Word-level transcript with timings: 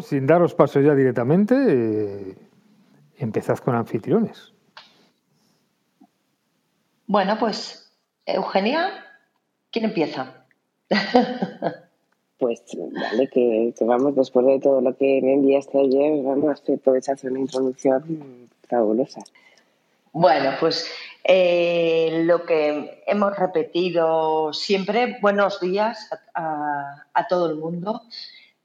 Sin 0.00 0.26
daros 0.26 0.54
paso 0.54 0.80
ya 0.80 0.94
directamente, 0.94 1.54
eh, 1.54 2.36
empezad 3.18 3.58
con 3.58 3.74
anfitriones. 3.74 4.52
Bueno, 7.06 7.36
pues, 7.38 7.92
Eugenia, 8.24 8.90
¿quién 9.70 9.84
empieza? 9.86 10.46
pues 12.38 12.62
vale, 12.92 13.28
que, 13.28 13.74
vamos, 13.82 14.14
después 14.14 14.46
de 14.46 14.60
todo 14.60 14.80
lo 14.80 14.96
que 14.96 15.20
me 15.22 15.34
enviaste 15.34 15.78
ayer, 15.78 16.22
vamos, 16.22 16.60
que 16.60 16.78
puedes 16.78 17.08
hacer 17.08 17.30
una 17.30 17.40
introducción 17.40 18.48
fabulosa. 18.68 19.20
Bueno, 20.12 20.52
pues 20.60 20.90
eh, 21.24 22.22
lo 22.24 22.44
que 22.44 23.02
hemos 23.06 23.36
repetido 23.38 24.52
siempre, 24.52 25.18
buenos 25.22 25.60
días 25.60 26.10
a, 26.34 27.26
todo 27.28 27.50
el 27.50 27.56
mundo. 27.56 28.02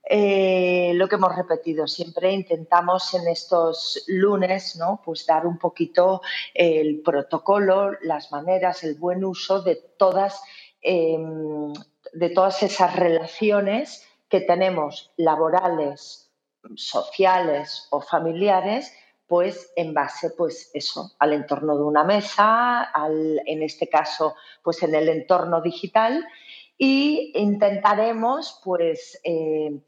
Eh, 0.10 0.94
lo 0.96 1.10
que 1.10 1.16
hemos 1.16 1.36
repetido 1.36 1.86
siempre, 1.86 2.32
intentamos 2.32 3.14
en 3.14 3.28
estos 3.28 4.06
lunes, 4.08 4.78
¿no? 4.78 5.02
Pues 5.04 5.26
dar 5.26 5.46
un 5.46 5.58
poquito 5.58 6.22
el 6.54 7.02
protocolo, 7.02 7.92
las 8.02 8.32
maneras, 8.32 8.86
el 8.86 8.96
buen 8.96 9.26
uso 9.26 9.62
de 9.62 9.76
todas, 9.76 10.42
em, 10.82 11.74
de 12.14 12.30
todas 12.30 12.64
esas 12.64 12.96
relaciones 12.96 14.08
que 14.30 14.40
tenemos 14.42 15.12
laborales, 15.18 16.32
sociales 16.76 17.88
o 17.92 18.02
familiares 18.02 18.94
pues 19.28 19.74
en 19.76 19.94
base, 19.94 20.30
pues 20.38 20.72
eso, 20.74 21.12
al 21.20 21.34
entorno 21.34 21.78
de 21.78 21.84
una 21.84 22.06
mesa, 22.06 22.94
en 23.46 23.62
este 23.62 23.90
caso, 23.90 24.36
pues 24.64 24.82
en 24.84 24.96
el 24.96 25.10
entorno 25.10 25.62
digital 25.62 26.26
y 26.78 27.32
intentaremos, 27.36 28.62
pues, 28.64 29.20
eh, 29.24 29.82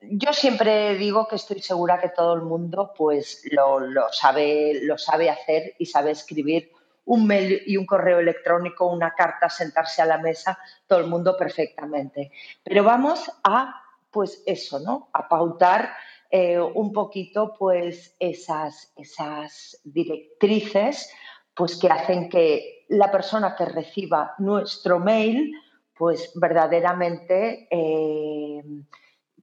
yo 0.00 0.32
siempre 0.32 0.94
digo 0.96 1.28
que 1.28 1.36
estoy 1.36 1.60
segura 1.60 2.00
que 2.00 2.08
todo 2.08 2.34
el 2.34 2.42
mundo, 2.42 2.92
pues, 2.96 3.42
lo, 3.50 3.80
sabe, 4.12 4.80
lo 4.82 4.96
sabe 4.96 5.30
hacer 5.30 5.74
y 5.78 5.86
sabe 5.86 6.12
escribir 6.12 6.72
un 7.04 7.26
mail 7.26 7.62
y 7.66 7.76
un 7.76 7.86
correo 7.86 8.20
electrónico, 8.20 8.86
una 8.86 9.14
carta, 9.14 9.48
sentarse 9.48 10.00
a 10.00 10.06
la 10.06 10.18
mesa, 10.18 10.58
todo 10.86 11.00
el 11.00 11.06
mundo 11.06 11.36
perfectamente. 11.36 12.30
Pero 12.62 12.84
vamos 12.84 13.30
a, 13.42 13.82
pues 14.10 14.42
eso, 14.46 14.80
¿no? 14.80 15.08
A 15.12 15.28
pautar 15.28 15.92
eh, 16.30 16.60
un 16.60 16.92
poquito 16.92 17.54
pues 17.58 18.14
esas, 18.18 18.92
esas 18.96 19.80
directrices 19.82 21.10
pues 21.54 21.76
que 21.76 21.88
hacen 21.88 22.28
que 22.28 22.86
la 22.88 23.10
persona 23.10 23.56
que 23.56 23.64
reciba 23.64 24.34
nuestro 24.38 25.00
mail 25.00 25.52
pues 25.94 26.30
verdaderamente 26.36 27.66
eh, 27.70 28.62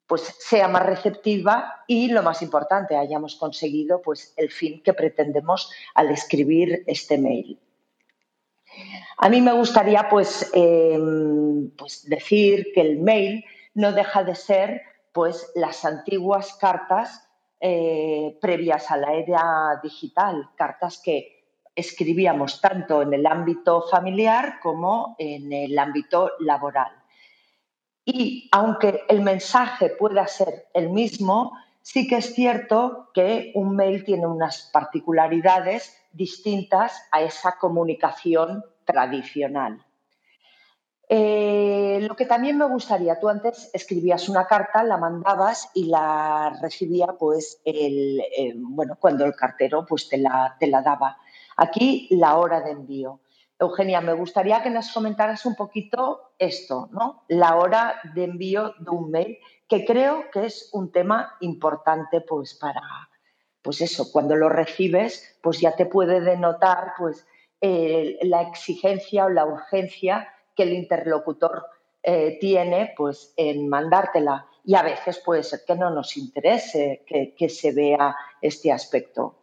pues 0.08 0.22
sea 0.40 0.68
más 0.70 0.86
receptiva 0.86 1.84
y 1.86 2.08
lo 2.08 2.24
más 2.24 2.42
importante 2.42 2.96
hayamos 2.96 3.36
conseguido 3.36 4.02
pues 4.02 4.34
el 4.38 4.50
fin 4.50 4.82
que 4.82 4.94
pretendemos 4.94 5.70
al 5.94 6.10
escribir 6.10 6.84
este 6.88 7.18
mail. 7.18 7.60
A 9.18 9.30
mí 9.30 9.42
me 9.42 9.52
gustaría 9.52 10.08
pues, 10.10 10.50
eh, 10.54 10.98
pues 11.78 12.08
decir 12.08 12.68
que 12.74 12.82
el 12.82 13.00
mail 13.00 13.44
no 13.74 13.92
deja 13.92 14.24
de 14.24 14.36
ser 14.36 14.82
pues 15.12 15.52
las 15.56 15.84
antiguas 15.84 16.54
cartas 16.54 17.28
eh, 17.60 18.38
previas 18.40 18.92
a 18.92 18.98
la 18.98 19.14
era 19.14 19.80
digital, 19.82 20.52
cartas 20.56 21.02
que 21.04 21.38
escribíamos 21.76 22.62
tanto 22.62 23.02
en 23.02 23.14
el 23.14 23.26
ámbito 23.26 23.82
familiar 23.82 24.60
como 24.62 25.16
en 25.18 25.52
el 25.52 25.78
ámbito 25.78 26.32
laboral. 26.40 26.97
Y 28.10 28.48
aunque 28.54 29.04
el 29.10 29.20
mensaje 29.20 29.90
pueda 29.90 30.26
ser 30.28 30.70
el 30.74 30.92
mismo, 30.92 31.52
sí 31.82 32.08
que 32.08 32.16
es 32.16 32.34
cierto 32.34 33.10
que 33.14 33.52
un 33.54 33.76
mail 33.76 34.06
tiene 34.06 34.26
unas 34.26 34.70
particularidades 34.72 35.94
distintas 36.14 37.06
a 37.12 37.22
esa 37.22 37.58
comunicación 37.60 38.64
tradicional. 38.86 39.86
Eh, 41.10 42.00
lo 42.08 42.16
que 42.16 42.26
también 42.26 42.58
me 42.58 42.64
gustaría, 42.70 43.20
tú 43.20 43.28
antes 43.28 43.70
escribías 43.74 44.30
una 44.30 44.48
carta, 44.48 44.86
la 44.86 44.96
mandabas 44.96 45.70
y 45.74 45.88
la 45.88 46.58
recibía 46.62 47.08
pues 47.20 47.60
el, 47.66 48.22
eh, 48.22 48.54
bueno, 48.56 48.96
cuando 48.98 49.26
el 49.26 49.36
cartero 49.36 49.86
pues 49.86 50.08
te 50.08 50.18
la, 50.18 50.56
te 50.58 50.68
la 50.68 50.82
daba. 50.82 51.18
Aquí 51.58 52.08
la 52.12 52.38
hora 52.38 52.62
de 52.62 52.72
envío. 52.72 53.20
Eugenia, 53.60 54.02
me 54.02 54.14
gustaría 54.14 54.62
que 54.62 54.70
nos 54.70 54.92
comentaras 54.92 55.46
un 55.46 55.56
poquito 55.56 56.34
esto, 56.38 56.90
¿no? 56.92 57.24
La 57.28 57.56
hora 57.56 58.00
de 58.14 58.26
envío 58.26 58.74
de 58.78 58.90
un 58.92 59.10
mail, 59.10 59.38
que 59.68 59.84
creo 59.86 60.30
que 60.32 60.46
es 60.46 60.70
un 60.74 60.92
tema 60.92 61.36
importante 61.42 62.22
pues 62.22 62.54
para, 62.54 62.82
pues 63.62 63.82
eso, 63.82 64.12
cuando 64.12 64.36
lo 64.36 64.50
recibes, 64.50 65.40
pues 65.42 65.60
ya 65.60 65.76
te 65.76 65.86
puede 65.86 66.22
denotar 66.22 66.94
pues 66.98 67.26
la 67.60 68.44
exigencia 68.44 69.26
o 69.26 69.30
la 69.30 69.46
urgencia 69.46 70.32
que 70.56 70.64
el 70.64 70.74
interlocutor 70.74 71.66
eh, 72.04 72.38
tiene 72.40 72.94
pues, 72.96 73.34
en 73.38 73.68
mandártela. 73.68 74.48
Y 74.64 74.76
a 74.76 74.82
veces 74.82 75.20
puede 75.20 75.44
ser 75.44 75.62
que 75.66 75.76
no 75.76 75.90
nos 75.90 76.18
interese 76.18 77.04
que, 77.06 77.50
se 77.50 77.72
vea 77.72 78.16
este 78.42 78.72
aspecto. 78.72 79.36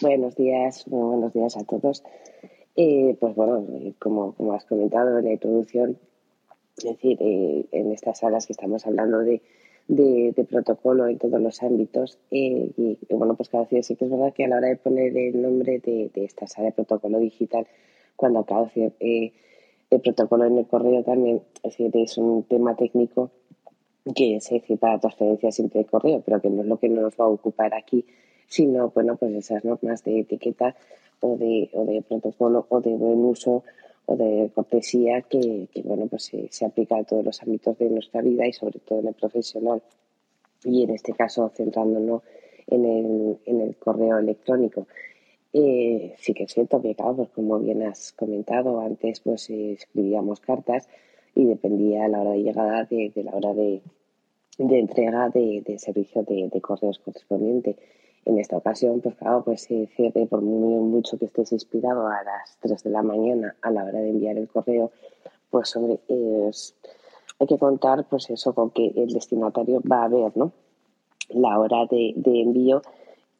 Buenos 0.00 0.36
días, 0.36 0.84
buenos 0.86 1.32
días 1.32 1.56
a 1.56 1.64
todos. 1.64 2.04
Eh, 2.76 3.16
pues 3.18 3.34
bueno, 3.34 3.66
eh, 3.72 3.94
como, 3.98 4.32
como, 4.32 4.52
has 4.52 4.64
comentado 4.64 5.18
en 5.18 5.24
la 5.24 5.32
introducción, 5.32 5.98
es 6.76 6.84
decir, 6.84 7.18
en 7.20 7.90
estas 7.90 8.20
salas 8.20 8.46
que 8.46 8.52
estamos 8.52 8.86
hablando 8.86 9.18
de, 9.18 9.42
de, 9.88 10.46
protocolo 10.48 11.08
en 11.08 11.18
todos 11.18 11.40
los 11.40 11.60
ámbitos, 11.64 12.16
y, 12.30 12.96
bueno, 13.10 13.34
pues 13.34 13.48
cada 13.48 13.66
vez 13.68 13.86
sí 13.86 13.96
que 13.96 14.04
es 14.04 14.10
verdad 14.12 14.32
que 14.32 14.44
a 14.44 14.48
la 14.48 14.58
hora 14.58 14.68
de 14.68 14.76
poner 14.76 15.16
el 15.16 15.42
nombre 15.42 15.80
de, 15.80 16.12
de 16.14 16.24
esta 16.24 16.46
sala 16.46 16.66
de 16.66 16.72
protocolo 16.74 17.18
digital, 17.18 17.66
cuando 18.14 18.38
acabo 18.38 18.66
de 18.66 18.82
decir, 18.82 18.92
eh, 19.00 19.32
el 19.90 20.00
protocolo 20.00 20.44
en 20.44 20.58
el 20.58 20.66
correo 20.68 21.02
también 21.02 21.42
es, 21.64 21.76
decir, 21.76 21.90
es 21.94 22.18
un 22.18 22.44
tema 22.44 22.76
técnico 22.76 23.32
que 24.14 24.40
se 24.40 24.54
dice 24.54 24.76
para 24.76 25.00
transferencia 25.00 25.50
siempre 25.50 25.80
de 25.80 25.86
correo, 25.86 26.22
pero 26.24 26.40
que 26.40 26.50
no 26.50 26.62
es 26.62 26.68
lo 26.68 26.78
que 26.78 26.88
nos 26.88 27.14
va 27.14 27.24
a 27.24 27.28
ocupar 27.28 27.74
aquí, 27.74 28.04
sino 28.48 28.90
bueno, 28.90 29.16
pues 29.16 29.34
esas 29.34 29.64
normas 29.64 30.02
de 30.04 30.20
etiqueta 30.20 30.74
o 31.20 31.36
de, 31.36 31.70
o 31.72 31.84
de 31.84 32.02
protocolo 32.02 32.66
o 32.68 32.80
de 32.80 32.94
buen 32.94 33.24
uso 33.24 33.62
o 34.06 34.16
de 34.16 34.50
cortesía 34.54 35.22
que, 35.22 35.68
bueno, 35.84 36.06
pues 36.06 36.24
se, 36.24 36.48
se, 36.50 36.64
aplica 36.64 36.96
a 36.96 37.04
todos 37.04 37.24
los 37.24 37.42
ámbitos 37.42 37.78
de 37.78 37.90
nuestra 37.90 38.22
vida 38.22 38.46
y 38.46 38.52
sobre 38.52 38.80
todo 38.80 39.00
en 39.00 39.08
el 39.08 39.14
profesional. 39.14 39.82
Y 40.64 40.84
en 40.84 40.90
este 40.90 41.12
caso 41.12 41.50
centrándonos 41.54 42.22
en 42.70 42.84
el, 42.84 43.38
en 43.46 43.60
el 43.60 43.76
correo 43.76 44.18
electrónico. 44.18 44.86
Eh, 45.52 46.14
sí 46.18 46.34
que 46.34 46.44
es 46.44 46.52
cierto 46.52 46.80
que, 46.82 46.94
claro, 46.94 47.16
pues 47.16 47.30
como 47.30 47.58
bien 47.58 47.82
has 47.82 48.12
comentado, 48.12 48.80
antes 48.80 49.20
pues 49.20 49.48
eh, 49.50 49.72
escribíamos 49.72 50.40
cartas 50.40 50.88
y 51.34 51.46
dependía 51.46 52.08
la 52.08 52.20
hora 52.20 52.32
de 52.32 52.42
llegada 52.42 52.84
de, 52.84 53.12
la 53.16 53.34
hora 53.34 53.54
de, 53.54 53.80
entrega 54.58 55.30
de, 55.30 55.78
servicio 55.78 56.22
de, 56.22 56.60
correos 56.60 56.98
correspondiente. 56.98 57.76
En 58.28 58.38
esta 58.38 58.58
ocasión, 58.58 59.00
pues 59.00 59.16
claro, 59.16 59.42
pues 59.42 59.62
se 59.62 59.88
por 60.30 60.42
muy 60.42 60.80
mucho 60.80 61.18
que 61.18 61.24
estés 61.24 61.50
inspirado 61.52 62.06
a 62.06 62.22
las 62.22 62.56
3 62.60 62.84
de 62.84 62.90
la 62.90 63.02
mañana 63.02 63.56
a 63.62 63.70
la 63.70 63.84
hora 63.84 63.98
de 63.98 64.10
enviar 64.10 64.36
el 64.36 64.48
correo, 64.48 64.92
pues 65.50 65.74
hombre, 65.76 65.98
hay 66.08 67.46
que 67.46 67.58
contar 67.58 68.06
pues 68.08 68.30
eso 68.30 68.54
con 68.54 68.70
que 68.70 68.92
el 68.94 69.12
destinatario 69.12 69.80
va 69.90 70.04
a 70.04 70.08
ver, 70.08 70.36
¿no? 70.36 70.52
La 71.30 71.58
hora 71.58 71.86
de 71.90 72.14
envío 72.24 72.82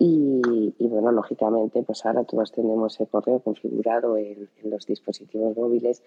y, 0.01 0.73
bueno, 0.79 1.11
lógicamente, 1.11 1.83
pues 1.83 2.07
ahora 2.07 2.23
todos 2.23 2.53
tenemos 2.53 3.01
el 3.01 3.09
correo 3.09 3.41
configurado 3.41 4.17
en, 4.17 4.49
los 4.63 4.87
dispositivos 4.87 5.57
móviles, 5.57 6.05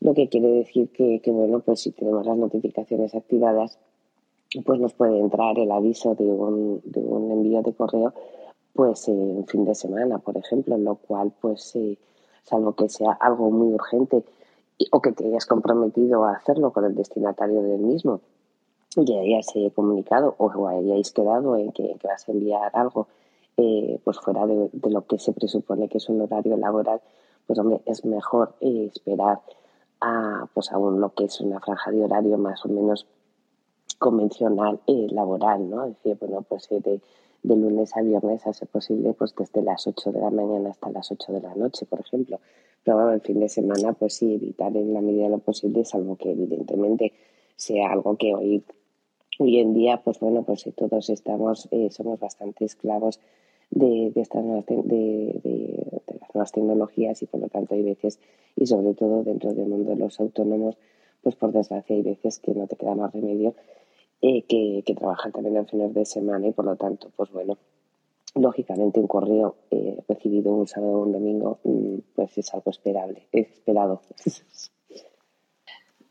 lo 0.00 0.12
que 0.12 0.28
quiere 0.28 0.48
decir 0.48 0.90
que, 0.90 1.20
bueno, 1.26 1.60
pues 1.60 1.80
si 1.80 1.92
tenemos 1.92 2.26
las 2.26 2.36
notificaciones 2.36 3.14
activadas, 3.14 3.78
pues 4.62 4.80
nos 4.80 4.94
puede 4.94 5.18
entrar 5.18 5.58
el 5.58 5.70
aviso 5.70 6.14
de 6.14 6.24
un, 6.24 6.80
de 6.84 7.00
un 7.00 7.30
envío 7.30 7.62
de 7.62 7.72
correo, 7.72 8.12
pues 8.72 9.08
en 9.08 9.46
fin 9.46 9.64
de 9.64 9.74
semana, 9.74 10.18
por 10.18 10.36
ejemplo, 10.36 10.76
lo 10.76 10.96
cual, 10.96 11.32
pues, 11.40 11.74
eh, 11.76 11.98
salvo 12.42 12.74
que 12.74 12.88
sea 12.88 13.12
algo 13.12 13.50
muy 13.50 13.74
urgente 13.74 14.24
o 14.90 15.00
que 15.00 15.12
te 15.12 15.26
hayas 15.26 15.46
comprometido 15.46 16.24
a 16.24 16.32
hacerlo 16.32 16.72
con 16.72 16.84
el 16.84 16.94
destinatario 16.94 17.62
del 17.62 17.80
mismo, 17.80 18.20
ya 18.96 19.20
hayáis 19.20 19.52
comunicado 19.74 20.34
o 20.38 20.68
hayáis 20.68 21.10
quedado 21.12 21.56
en 21.56 21.72
que, 21.72 21.96
vas 22.02 22.28
a 22.28 22.32
enviar 22.32 22.70
algo 22.74 23.08
eh, 23.56 23.98
pues 24.04 24.18
fuera 24.18 24.46
de, 24.46 24.70
lo 24.88 25.06
que 25.06 25.18
se 25.18 25.32
presupone 25.32 25.88
que 25.88 25.98
es 25.98 26.08
un 26.08 26.20
horario 26.20 26.56
laboral, 26.56 27.00
pues 27.46 27.58
hombre, 27.58 27.80
es 27.86 28.04
mejor 28.04 28.54
eh, 28.60 28.90
esperar 28.92 29.40
a 30.00 30.46
pues 30.54 30.72
aún 30.72 31.00
lo 31.00 31.10
que 31.14 31.24
es 31.24 31.40
una 31.40 31.60
franja 31.60 31.90
de 31.90 32.04
horario 32.04 32.36
más 32.38 32.64
o 32.64 32.68
menos 32.68 33.06
convencional 34.04 34.80
eh, 34.86 35.06
laboral, 35.10 35.70
¿no? 35.70 35.86
Es 35.86 35.94
decir, 35.96 36.18
bueno, 36.20 36.42
pues 36.46 36.68
de, 36.68 37.00
de, 37.42 37.56
lunes 37.56 37.96
a 37.96 38.02
viernes 38.02 38.46
a 38.46 38.52
ser 38.52 38.68
posible, 38.68 39.14
pues 39.14 39.34
desde 39.34 39.62
las 39.62 39.86
8 39.86 40.12
de 40.12 40.20
la 40.20 40.30
mañana 40.30 40.68
hasta 40.68 40.90
las 40.90 41.10
8 41.10 41.32
de 41.32 41.40
la 41.40 41.54
noche, 41.54 41.86
por 41.86 42.00
ejemplo. 42.00 42.38
Pero 42.84 42.98
bueno, 42.98 43.12
el 43.12 43.22
fin 43.22 43.40
de 43.40 43.48
semana, 43.48 43.94
pues 43.94 44.16
sí, 44.16 44.34
evitar 44.34 44.76
en 44.76 44.92
la 44.92 45.00
medida 45.00 45.22
de 45.22 45.30
lo 45.30 45.38
posible, 45.38 45.86
salvo 45.86 46.16
que 46.16 46.32
evidentemente 46.32 47.14
sea 47.56 47.92
algo 47.92 48.18
que 48.18 48.34
hoy 48.34 48.62
hoy 49.38 49.58
en 49.58 49.72
día, 49.72 50.02
pues 50.04 50.20
bueno, 50.20 50.42
pues 50.42 50.68
todos 50.76 51.08
estamos, 51.08 51.66
eh, 51.70 51.88
somos 51.90 52.20
bastante 52.20 52.66
esclavos 52.66 53.20
de, 53.70 54.12
estas 54.16 54.44
nuevas, 54.44 54.66
de, 54.66 56.02
las 56.20 56.34
nuevas 56.34 56.52
tecnologías 56.52 57.22
y 57.22 57.26
por 57.26 57.40
lo 57.40 57.48
tanto 57.48 57.74
hay 57.74 57.82
veces, 57.82 58.20
y 58.54 58.66
sobre 58.66 58.92
todo 58.92 59.24
dentro 59.24 59.54
del 59.54 59.66
mundo 59.66 59.92
de 59.92 59.96
los 59.96 60.20
autónomos, 60.20 60.76
pues 61.22 61.36
por 61.36 61.52
desgracia 61.52 61.96
hay 61.96 62.02
veces 62.02 62.38
que 62.38 62.54
no 62.54 62.66
te 62.66 62.76
queda 62.76 62.94
más 62.94 63.12
remedio 63.14 63.54
eh, 64.26 64.42
que, 64.48 64.94
trabajar 64.94 65.32
también 65.32 65.58
en 65.58 65.66
fines 65.66 65.92
de 65.92 66.06
semana 66.06 66.46
y 66.46 66.52
por 66.52 66.64
lo 66.64 66.76
tanto, 66.76 67.10
pues 67.14 67.30
bueno, 67.30 67.58
lógicamente 68.34 68.98
un 68.98 69.06
correo 69.06 69.56
eh, 69.70 70.02
recibido 70.08 70.54
un 70.54 70.66
sábado 70.66 70.92
o 70.92 71.02
un 71.02 71.12
domingo 71.12 71.58
mm, 71.62 71.98
pues 72.14 72.38
es 72.38 72.54
algo 72.54 72.70
esperable, 72.70 73.28
es 73.32 73.50
esperado. 73.50 74.00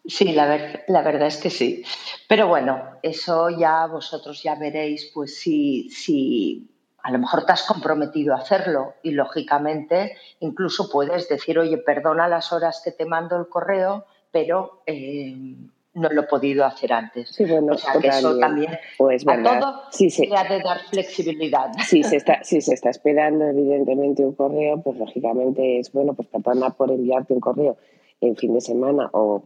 Sí, 0.05 0.33
la, 0.33 0.83
la 0.87 1.01
verdad 1.01 1.27
es 1.27 1.37
que 1.37 1.49
sí. 1.49 1.83
Pero 2.29 2.47
bueno, 2.47 2.83
eso 3.01 3.49
ya 3.49 3.87
vosotros 3.87 4.43
ya 4.43 4.53
veréis, 4.53 5.09
pues 5.11 5.39
si, 5.39 5.89
si 5.89 6.69
a 7.01 7.11
lo 7.11 7.17
mejor 7.17 7.47
te 7.47 7.53
has 7.53 7.63
comprometido 7.63 8.35
a 8.35 8.37
hacerlo 8.37 8.93
y 9.01 9.09
lógicamente 9.09 10.17
incluso 10.39 10.87
puedes 10.91 11.27
decir, 11.29 11.57
oye, 11.57 11.79
perdona 11.79 12.27
las 12.27 12.53
horas 12.53 12.79
que 12.85 12.91
te 12.91 13.05
mando 13.05 13.37
el 13.37 13.47
correo, 13.47 14.05
pero 14.31 14.83
eh, 14.85 15.55
no 15.93 16.09
lo 16.09 16.21
he 16.21 16.25
podido 16.25 16.65
hacer 16.65 16.91
antes. 16.93 17.29
Sí, 17.29 17.45
bueno, 17.45 17.73
o 17.73 17.77
sea, 17.77 17.99
que 17.99 18.07
eso 18.07 18.37
también 18.39 18.71
pues, 18.97 19.25
a 19.27 19.43
todo 19.43 19.81
sí, 19.91 20.09
se 20.09 20.29
ha 20.35 20.43
de 20.43 20.61
dar 20.61 20.79
flexibilidad. 20.89 21.71
Si 21.87 22.03
se, 22.03 22.17
está, 22.17 22.43
si 22.43 22.61
se 22.61 22.73
está 22.73 22.89
esperando 22.89 23.45
evidentemente 23.45 24.25
un 24.25 24.33
correo, 24.33 24.81
pues 24.81 24.97
lógicamente 24.97 25.79
es 25.79 25.91
bueno, 25.91 26.13
pues 26.13 26.27
perdona 26.27 26.71
por 26.71 26.91
enviarte 26.91 27.33
un 27.33 27.39
correo 27.39 27.77
en 28.21 28.35
fin 28.35 28.53
de 28.53 28.61
semana 28.61 29.09
o 29.13 29.43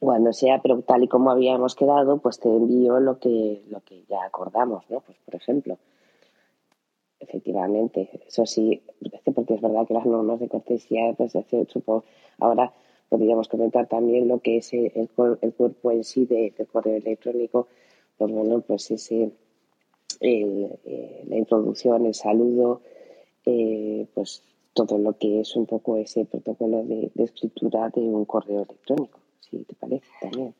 cuando 0.00 0.32
sea, 0.32 0.60
pero 0.62 0.80
tal 0.82 1.04
y 1.04 1.08
como 1.08 1.30
habíamos 1.30 1.74
quedado, 1.74 2.18
pues 2.18 2.38
te 2.38 2.48
envío 2.48 3.00
lo 3.00 3.18
que, 3.18 3.62
lo 3.68 3.80
que 3.80 4.04
ya 4.08 4.22
acordamos, 4.24 4.84
¿no? 4.88 5.00
Pues 5.00 5.18
por 5.24 5.34
ejemplo, 5.34 5.78
efectivamente, 7.18 8.08
eso 8.26 8.46
sí, 8.46 8.82
porque 9.34 9.54
es 9.54 9.60
verdad 9.60 9.86
que 9.86 9.94
las 9.94 10.06
normas 10.06 10.40
de 10.40 10.48
cortesía, 10.48 11.14
pues 11.16 11.32
supongo, 11.68 12.04
ahora 12.38 12.72
podríamos 13.08 13.48
comentar 13.48 13.88
también 13.88 14.28
lo 14.28 14.40
que 14.40 14.58
es 14.58 14.72
el, 14.72 14.92
el 14.94 15.54
cuerpo 15.54 15.90
en 15.90 16.04
sí 16.04 16.26
de, 16.26 16.52
del 16.56 16.66
correo 16.66 16.96
electrónico, 16.96 17.68
pues 18.16 18.32
bueno, 18.32 18.60
pues 18.60 18.90
ese, 18.90 19.30
eh, 20.20 21.24
la 21.28 21.36
introducción, 21.36 22.06
el 22.06 22.14
saludo, 22.14 22.82
eh, 23.46 24.06
pues 24.14 24.42
todo 24.74 24.98
lo 24.98 25.16
que 25.16 25.40
es 25.40 25.56
un 25.56 25.66
poco 25.66 25.96
ese 25.96 26.24
protocolo 26.24 26.84
de 26.84 27.10
escritura 27.16 27.88
de 27.88 28.00
un 28.00 28.24
correo 28.24 28.62
electrónico 28.62 29.18
si 29.50 29.58
te 29.64 29.74
parece 29.74 30.06
también. 30.20 30.54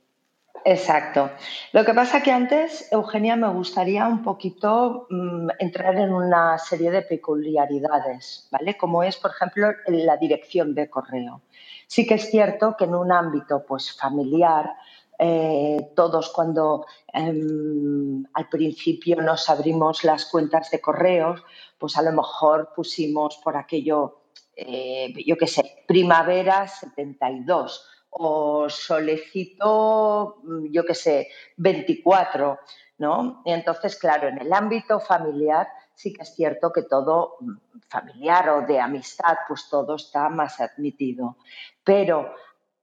Exacto. 0.64 1.30
Lo 1.72 1.84
que 1.84 1.94
pasa 1.94 2.22
que 2.22 2.30
antes, 2.30 2.90
Eugenia, 2.92 3.36
me 3.36 3.48
gustaría 3.48 4.06
un 4.06 4.22
poquito 4.22 5.06
mm, 5.08 5.48
entrar 5.58 5.96
en 5.96 6.12
una 6.12 6.58
serie 6.58 6.90
de 6.90 7.02
peculiaridades, 7.02 8.48
¿vale? 8.50 8.76
Como 8.76 9.02
es, 9.02 9.16
por 9.16 9.30
ejemplo, 9.30 9.68
la 9.86 10.16
dirección 10.16 10.74
de 10.74 10.90
correo. 10.90 11.42
Sí 11.86 12.06
que 12.06 12.14
es 12.14 12.30
cierto 12.30 12.76
que 12.76 12.84
en 12.84 12.94
un 12.94 13.12
ámbito 13.12 13.64
pues, 13.66 13.96
familiar, 13.96 14.74
eh, 15.18 15.90
todos 15.96 16.30
cuando 16.30 16.86
em, 17.12 18.24
al 18.34 18.48
principio 18.48 19.20
nos 19.22 19.48
abrimos 19.48 20.04
las 20.04 20.26
cuentas 20.26 20.70
de 20.70 20.80
correos, 20.80 21.42
pues 21.78 21.96
a 21.96 22.02
lo 22.02 22.12
mejor 22.12 22.72
pusimos 22.74 23.38
por 23.38 23.56
aquello, 23.56 24.20
eh, 24.54 25.12
yo 25.26 25.36
qué 25.36 25.46
sé, 25.46 25.84
primavera 25.86 26.68
72 26.68 27.97
o 28.10 28.68
solecito, 28.68 30.38
mm, 30.42 30.72
yo 30.72 30.84
qué 30.84 30.94
sé, 30.94 31.28
24, 31.56 32.58
¿no? 32.98 33.42
Y 33.44 33.52
entonces, 33.52 33.96
claro, 33.96 34.28
en 34.28 34.38
el 34.38 34.52
ámbito 34.52 35.00
familiar 35.00 35.68
sí 35.94 36.12
que 36.12 36.22
es 36.22 36.34
cierto 36.34 36.72
que 36.72 36.82
todo 36.82 37.36
mm, 37.40 37.56
familiar 37.88 38.48
o 38.50 38.62
de 38.62 38.80
amistad, 38.80 39.36
pues 39.46 39.68
todo 39.68 39.96
está 39.96 40.28
más 40.28 40.60
admitido. 40.60 41.36
Pero 41.84 42.34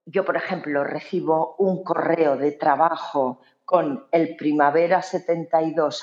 yo, 0.05 0.23
por 0.23 0.37
ejemplo, 0.37 0.83
recibo 0.83 1.55
un 1.57 1.83
correo 1.83 2.37
de 2.37 2.51
trabajo 2.53 3.41
con 3.63 4.07
el 4.11 4.37
primavera72 4.37 6.01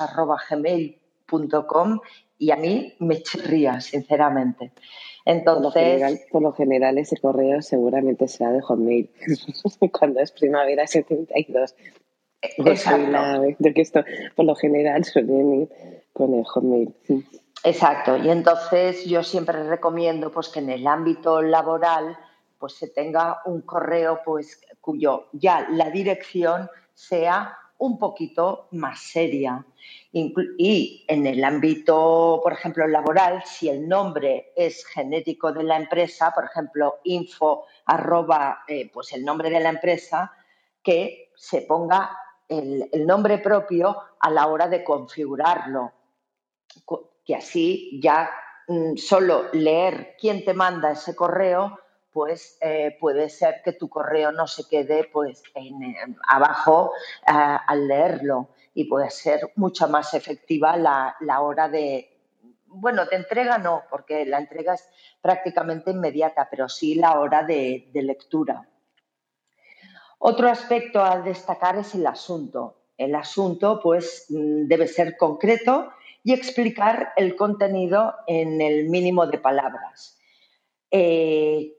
gmail.com 0.51 2.01
y 2.43 2.51
a 2.51 2.57
mí 2.57 2.93
me 2.99 3.23
chirría, 3.23 3.81
sinceramente. 3.81 4.73
Entonces, 5.25 6.27
por 6.33 6.43
lo, 6.43 6.53
general, 6.53 6.99
ese 6.99 7.17
correo 7.17 7.63
seguramente 7.63 8.27
será 8.27 8.51
de 8.51 8.61
Hotmail, 8.61 9.09
cuando 9.93 10.19
es 10.19 10.33
primavera 10.33 10.85
72. 10.85 11.77
Exacto. 12.59 13.43
de 13.61 13.73
que 13.73 13.81
esto, 13.81 14.05
por 14.35 14.45
lo 14.45 14.57
general, 14.57 15.05
suelen 15.05 15.63
ir 15.63 15.69
con 16.13 16.35
el 16.35 16.45
Hotmail. 16.45 16.93
Exacto. 17.63 18.17
Y 18.17 18.29
entonces 18.29 19.05
yo 19.05 19.23
siempre 19.23 19.63
recomiendo 19.63 20.33
pues, 20.33 20.49
que 20.49 20.59
en 20.59 20.71
el 20.71 20.85
ámbito 20.89 21.43
laboral 21.43 22.19
pues, 22.59 22.73
se 22.73 22.89
tenga 22.89 23.39
un 23.45 23.61
correo 23.61 24.19
pues, 24.25 24.61
cuyo 24.81 25.29
ya 25.31 25.69
la 25.71 25.91
dirección 25.91 26.69
sea 26.93 27.57
un 27.83 27.99
poquito 27.99 28.69
más 28.73 29.01
seria. 29.01 29.65
Y 30.13 31.05
en 31.09 31.27
el 31.27 31.43
ámbito, 31.43 32.39
por 32.41 32.53
ejemplo, 32.53 32.87
laboral, 32.87 33.43
si 33.45 33.69
el 33.69 33.89
nombre 33.89 34.53
es 34.55 34.87
genérico 34.87 35.53
de 35.53 35.65
la 35.65 35.77
empresa, 35.77 36.31
por 36.33 36.45
ejemplo, 36.45 37.01
info 37.03 37.65
arroba, 37.87 38.63
eh, 38.69 38.89
pues 38.93 39.13
el 39.13 39.25
nombre 39.25 39.51
de 39.51 39.59
la 39.59 39.71
empresa, 39.71 40.33
que 40.81 41.33
se 41.35 41.63
ponga 41.63 42.17
el, 42.49 42.89
el 42.93 43.05
nombre 43.05 43.39
propio 43.39 43.97
a 44.21 44.31
la 44.31 44.47
hora 44.47 44.69
de 44.69 44.85
configurarlo, 44.85 45.93
que 47.25 47.35
así 47.35 48.01
ya 48.01 48.31
mm, 48.69 48.97
solo 48.97 49.47
leer 49.53 50.15
quién 50.21 50.45
te 50.45 50.55
manda 50.55 50.93
ese 50.93 51.17
correo 51.17 51.81
pues 52.13 52.59
eh, 52.61 52.97
puede 53.01 53.29
ser 53.29 53.63
que 53.65 53.73
tu 53.73 53.89
correo 53.89 54.33
no 54.33 54.47
se 54.47 54.69
quede 54.69 55.05
pues 55.13 55.43
abajo 56.29 56.93
eh, 57.27 57.33
al 57.67 57.89
leerlo 57.89 58.49
y 58.75 58.85
puede 58.85 59.11
ser 59.11 59.53
mucho 59.57 59.89
más 59.89 60.15
efectiva 60.15 60.77
la, 60.77 61.41
hora 61.41 61.69
de, 61.69 62.19
bueno, 62.67 63.05
de 63.07 63.17
entrega 63.17 63.59
no, 63.59 63.83
porque 63.91 64.25
la 64.27 64.39
entrega 64.39 64.75
es 64.75 64.89
prácticamente 65.21 65.91
inmediata, 65.91 66.49
pero 66.51 66.69
sí 66.69 66.95
la 66.95 67.19
hora 67.19 67.43
de, 67.43 67.89
de 67.93 68.03
lectura. 68.03 68.69
Otro 70.19 70.49
aspecto 70.49 71.03
a 71.03 71.21
destacar 71.21 71.77
es 71.77 71.95
el 71.95 72.07
asunto. 72.07 72.77
El 72.97 73.15
asunto 73.15 73.81
pues 73.83 74.27
mm, 74.29 74.69
debe 74.69 74.87
ser 74.87 75.17
concreto 75.17 75.91
y 76.25 76.33
explicar 76.33 77.13
el 77.17 77.35
contenido 77.37 78.15
en 78.27 78.61
el 78.61 78.89
mínimo 78.89 79.27
de 79.27 79.39
palabras. 79.39 80.19
Eh, 80.91 81.73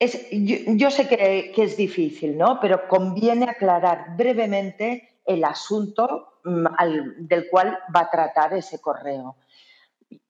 yo, 0.00 0.90
sé 0.90 1.08
que, 1.08 1.52
es 1.56 1.76
difícil, 1.76 2.38
¿no? 2.38 2.60
Pero 2.60 2.86
conviene 2.86 3.46
aclarar 3.50 4.16
brevemente 4.16 5.20
el 5.24 5.44
asunto 5.44 6.40
mm, 6.44 7.26
del 7.26 7.48
cual 7.50 7.78
va 7.94 8.00
a 8.00 8.10
tratar 8.10 8.54
ese 8.54 8.80
correo. 8.80 9.36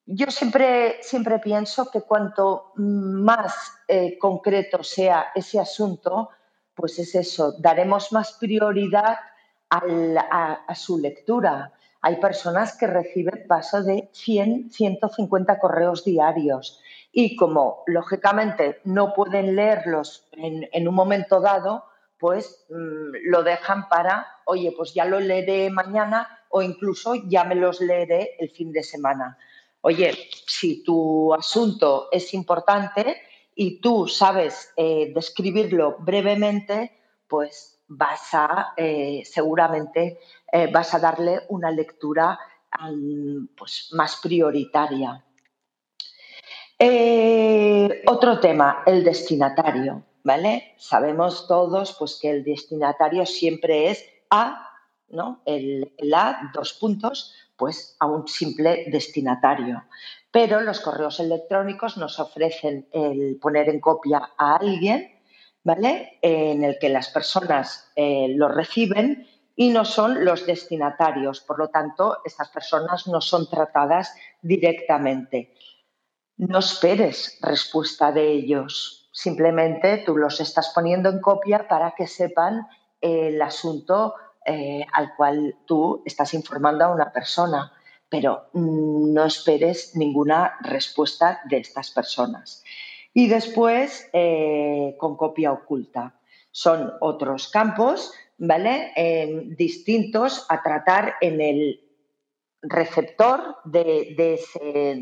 Yo 0.06 0.30
siempre, 0.30 1.02
siempre 1.02 1.38
pienso 1.38 1.90
que 1.90 2.00
cuanto 2.00 2.72
más 2.76 3.54
eh, 3.86 4.16
concreto 4.18 4.82
sea 4.82 5.26
ese 5.34 5.60
asunto, 5.60 6.30
pues 6.74 6.98
es 6.98 7.14
eso, 7.14 7.52
daremos 7.58 8.10
más 8.12 8.32
prioridad 8.34 9.18
a, 9.68 10.74
su 10.74 10.98
lectura. 10.98 11.72
Hay 12.00 12.16
personas 12.16 12.74
que 12.78 12.86
reciben 12.86 13.44
paso 13.46 13.82
de 13.82 14.08
100, 14.12 14.70
150 14.70 15.58
correos 15.58 16.04
diarios 16.04 16.80
y 17.12 17.36
como 17.36 17.82
lógicamente 17.86 18.80
no 18.84 19.14
pueden 19.14 19.56
leerlos 19.56 20.28
en, 20.32 20.88
un 20.88 20.94
momento 20.94 21.40
dado, 21.40 21.84
pues 22.18 22.66
mm, 22.68 23.30
lo 23.30 23.42
dejan 23.42 23.88
para, 23.88 24.26
oye, 24.44 24.72
pues 24.76 24.94
ya 24.94 25.04
lo 25.04 25.20
leeré 25.20 25.70
mañana 25.70 26.28
o 26.50 26.62
incluso 26.62 27.14
ya 27.14 27.44
me 27.44 27.54
los 27.54 27.80
leeré 27.80 28.36
el 28.38 28.50
fin 28.50 28.72
de 28.72 28.82
semana. 28.82 29.38
Oye, 29.80 30.12
si 30.46 30.82
tu 30.82 31.32
asunto 31.32 32.08
es 32.10 32.34
importante 32.34 33.22
y 33.54 33.80
tú 33.80 34.06
sabes 34.06 34.72
eh, 34.76 35.12
describirlo 35.14 35.96
brevemente, 36.00 36.92
pues 37.26 37.80
vas 37.88 38.34
a, 38.34 38.74
eh, 38.76 39.22
seguramente, 39.24 40.20
eh, 40.52 40.70
vas 40.70 40.94
a 40.94 40.98
darle 40.98 41.40
una 41.48 41.70
lectura 41.70 42.38
pues, 43.56 43.88
más 43.92 44.16
prioritaria. 44.22 45.24
Eh, 46.80 48.04
otro 48.06 48.38
tema, 48.38 48.84
el 48.86 49.02
destinatario, 49.02 50.04
¿vale? 50.22 50.74
Sabemos 50.76 51.48
todos 51.48 51.96
pues, 51.98 52.18
que 52.22 52.30
el 52.30 52.44
destinatario 52.44 53.26
siempre 53.26 53.90
es 53.90 54.04
a, 54.30 54.70
¿no? 55.08 55.42
El, 55.44 55.92
a, 56.14 56.52
dos 56.54 56.74
puntos, 56.74 57.34
pues 57.56 57.96
a 57.98 58.06
un 58.06 58.28
simple 58.28 58.84
destinatario. 58.92 59.84
Pero 60.30 60.60
los 60.60 60.78
correos 60.78 61.18
electrónicos 61.18 61.96
nos 61.96 62.20
ofrecen 62.20 62.88
el 62.92 63.38
poner 63.40 63.68
en 63.70 63.80
copia 63.80 64.30
a 64.38 64.56
alguien, 64.56 65.18
¿vale? 65.64 66.18
En 66.22 66.62
el 66.62 66.78
que 66.78 66.90
las 66.90 67.08
personas 67.08 67.90
eh, 67.96 68.28
lo 68.28 68.48
reciben 68.48 69.26
y 69.56 69.70
no 69.70 69.84
son 69.84 70.24
los 70.24 70.46
destinatarios. 70.46 71.40
Por 71.40 71.58
lo 71.58 71.70
tanto, 71.70 72.18
estas 72.24 72.50
personas 72.50 73.08
no 73.08 73.20
son 73.20 73.50
tratadas 73.50 74.14
directamente. 74.40 75.54
No 76.38 76.60
esperes 76.60 77.36
respuesta 77.42 78.12
de 78.12 78.30
ellos. 78.30 79.10
Simplemente 79.12 80.04
tú 80.06 80.16
los 80.16 80.40
estás 80.40 80.70
poniendo 80.72 81.08
en 81.08 81.20
copia 81.20 81.66
para 81.66 81.94
que 81.96 82.06
sepan 82.06 82.68
el 83.00 83.42
asunto 83.42 84.14
eh, 84.46 84.86
al 84.92 85.16
cual 85.16 85.56
tú 85.66 86.00
estás 86.06 86.34
informando 86.34 86.84
a 86.84 86.94
una 86.94 87.12
persona, 87.12 87.72
pero 88.08 88.50
no 88.52 89.24
esperes 89.24 89.96
ninguna 89.96 90.56
respuesta 90.60 91.40
de 91.50 91.58
estas 91.58 91.90
personas. 91.90 92.62
Y 93.12 93.26
después, 93.26 94.08
eh, 94.12 94.94
con 94.96 95.16
copia 95.16 95.50
oculta. 95.50 96.20
Son 96.52 96.92
otros 97.00 97.48
campos, 97.48 98.12
¿vale? 98.38 98.92
distintos 99.56 100.46
a 100.48 100.62
tratar 100.62 101.14
en 101.20 101.40
el 101.40 101.88
receptor 102.62 103.56
de, 103.64 104.34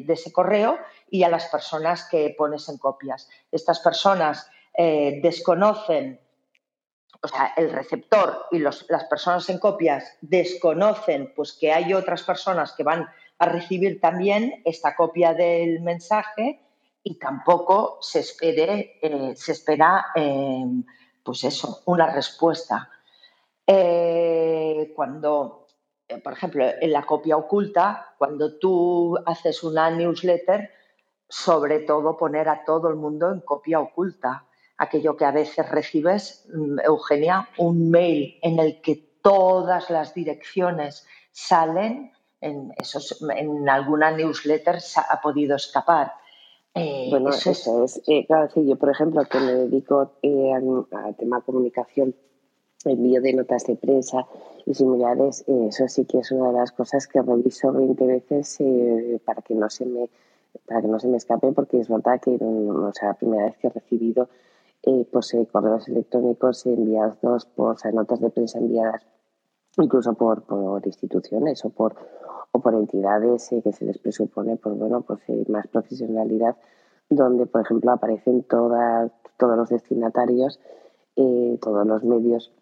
ese, 0.09 0.33
correo 0.33 0.78
y 1.10 1.22
a 1.22 1.28
las 1.28 1.46
personas 1.46 2.08
que 2.10 2.34
pones 2.36 2.68
en 2.68 2.78
copias. 2.78 3.28
Estas 3.50 3.80
personas 3.80 4.50
eh, 4.76 5.20
desconocen 5.22 6.20
o 7.22 7.28
sea, 7.28 7.52
el 7.56 7.70
receptor 7.72 8.46
y 8.52 8.58
las 8.58 9.04
personas 9.08 9.48
en 9.48 9.58
copias 9.58 10.16
desconocen 10.20 11.32
pues 11.34 11.54
que 11.54 11.72
hay 11.72 11.92
otras 11.92 12.22
personas 12.22 12.72
que 12.72 12.82
van 12.82 13.08
a 13.38 13.46
recibir 13.46 14.00
también 14.00 14.62
esta 14.64 14.94
copia 14.94 15.34
del 15.34 15.80
mensaje 15.80 16.60
y 17.02 17.18
tampoco 17.18 17.98
se 18.00 18.20
espere, 18.20 18.98
eh, 19.00 19.34
se 19.36 19.52
espera, 19.52 20.06
em, 20.14 20.84
pues 21.22 21.44
eso, 21.44 21.82
una 21.86 22.12
respuesta. 22.12 22.90
Eh, 23.66 24.92
cuando, 24.94 25.66
por 26.22 26.32
ejemplo, 26.32 26.64
en 26.80 26.92
la 26.92 27.04
copia 27.04 27.36
oculta, 27.36 28.14
cuando 28.18 28.58
tú 28.58 29.16
haces 29.25 29.62
una 29.62 29.90
newsletter, 29.90 30.70
sobre 31.28 31.80
todo 31.80 32.16
poner 32.16 32.49
a 32.49 32.64
todo 32.64 32.88
el 32.88 32.97
mundo 32.97 33.33
en 33.33 33.40
copia 33.40 33.80
oculta. 33.80 34.45
Aquello 34.78 35.16
que 35.16 35.25
a 35.25 35.30
veces 35.30 35.68
recibes, 35.71 36.47
mm, 36.52 36.80
Eugenia, 36.85 37.49
un 37.59 37.90
mail 37.90 38.38
en 38.42 38.59
el 38.59 38.80
que 38.80 39.18
todas 39.23 39.90
las 39.90 40.14
direcciones 40.14 41.06
salen, 41.33 42.12
en, 42.40 42.73
esos, 42.76 43.25
en 43.35 43.68
alguna 43.68 44.11
newsletter 44.11 44.78
ha 45.09 45.21
podido 45.21 45.56
escapar. 45.56 46.12
Eh, 46.75 47.09
bueno, 47.11 47.30
eso, 47.30 47.85
es, 47.85 48.02
eh, 48.06 48.26
claro, 48.26 48.50
yo 48.54 48.76
por 48.76 48.90
ejemplo 48.90 49.25
que 49.25 49.40
me 49.40 49.54
dedico 49.54 50.12
eh, 50.23 50.52
al 50.52 51.16
tema 51.16 51.40
comunicación, 51.40 52.14
envío 52.85 53.23
de 53.23 53.33
notas 53.33 53.64
de 53.64 53.76
prensa 53.76 54.26
y 54.66 54.75
similares, 54.75 55.42
eso 55.49 55.88
sí 55.88 56.04
que 56.04 56.18
es 56.18 56.30
una 56.30 56.49
de 56.49 56.59
las 56.59 56.73
cosas 56.73 57.09
que 57.09 57.23
reviso 57.23 57.73
20 57.73 58.06
veces 58.06 58.59
para 59.25 59.40
que 59.40 59.54
no 59.54 59.71
se 59.71 59.87
me 59.87 60.11
para 60.66 60.82
que 60.82 60.88
no 60.88 60.98
se 60.98 61.08
me 61.08 61.16
escape 61.16 61.52
porque 61.52 61.80
es 61.80 61.88
verdad 61.88 62.20
que 62.20 62.36
o 62.40 62.92
sea, 62.92 63.08
la 63.08 63.14
primera 63.14 63.44
vez 63.44 63.56
que 63.58 63.66
he 63.66 63.70
recibido 63.70 64.28
eh, 64.82 65.06
pues, 65.10 65.34
eh, 65.34 65.46
correos 65.50 65.88
electrónicos 65.88 66.64
enviados 66.66 67.46
por 67.46 67.76
notas 67.92 68.20
de 68.20 68.30
prensa 68.30 68.58
enviadas 68.58 69.04
incluso 69.78 70.14
por, 70.14 70.42
por 70.42 70.86
instituciones 70.86 71.64
o 71.64 71.70
por, 71.70 71.96
o 72.52 72.60
por 72.60 72.75
entidades 72.75 73.50
eh, 73.52 73.62
que 73.62 73.72
se 73.72 73.84
les 73.84 73.98
presupone 73.98 74.56
pues, 74.56 74.78
bueno, 74.78 75.02
pues, 75.02 75.20
más 75.48 75.66
profesionalidad, 75.66 76.56
donde, 77.10 77.46
por 77.46 77.60
ejemplo, 77.60 77.90
aparecen 77.90 78.42
todas, 78.44 79.12
todos 79.36 79.56
los 79.56 79.68
destinatarios, 79.68 80.60
todos 81.60 81.86
los 81.86 82.04
medios 82.04 82.52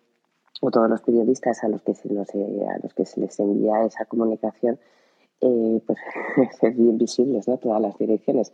o 0.60 0.70
todos 0.70 0.88
los 0.88 1.02
periodistas 1.02 1.62
a 1.62 1.68
los 1.68 1.82
que 1.82 1.94
se, 1.94 2.08
a 2.08 2.78
los 2.82 2.94
que 2.94 3.04
se 3.04 3.20
les 3.20 3.38
envía 3.38 3.84
esa 3.84 4.06
comunicación, 4.06 4.78
pues 5.40 5.98
bien 6.76 6.98
visibles, 6.98 7.48
¿no? 7.48 7.58
todas 7.58 7.80
las 7.80 7.98
direcciones 7.98 8.52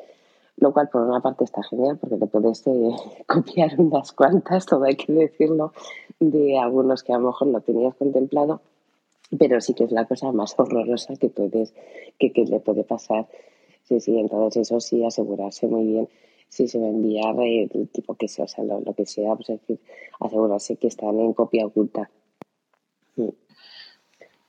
lo 0.60 0.72
cual 0.72 0.88
por 0.90 1.02
una 1.02 1.20
parte 1.20 1.44
está 1.44 1.62
genial 1.62 1.98
porque 1.98 2.16
te 2.16 2.26
puedes 2.26 2.66
eh, 2.66 2.90
copiar 3.26 3.80
unas 3.80 4.12
cuantas, 4.12 4.66
todo 4.66 4.84
hay 4.84 4.96
que 4.96 5.12
decirlo, 5.12 5.72
de 6.20 6.58
algunos 6.58 7.02
que 7.02 7.12
a 7.12 7.18
lo 7.18 7.28
mejor 7.28 7.48
no 7.48 7.60
tenías 7.62 7.94
contemplado, 7.96 8.60
pero 9.38 9.60
sí 9.60 9.74
que 9.74 9.84
es 9.84 9.92
la 9.92 10.06
cosa 10.06 10.30
más 10.32 10.54
horrorosa 10.58 11.16
que 11.16 11.28
puedes, 11.28 11.74
que, 12.18 12.32
le 12.44 12.60
puede 12.60 12.84
pasar. 12.84 13.26
Sí, 13.84 14.00
sí, 14.00 14.18
entonces 14.18 14.68
eso 14.68 14.80
sí, 14.80 15.04
asegurarse 15.04 15.66
muy 15.66 15.84
bien 15.84 16.08
si 16.48 16.66
se 16.66 16.78
va 16.78 16.86
a 16.86 16.90
enviar 16.90 17.36
el 17.40 17.88
tipo 17.90 18.14
que 18.16 18.26
sea, 18.26 18.44
o 18.44 18.48
sea, 18.48 18.64
lo, 18.64 18.92
que 18.94 19.06
sea, 19.06 19.36
pues 19.36 19.50
es 19.50 19.60
decir, 19.60 19.78
asegurarse 20.18 20.76
que 20.76 20.88
están 20.88 21.18
en 21.20 21.32
copia 21.32 21.64
oculta. 21.64 22.10
Mm. 23.14 23.28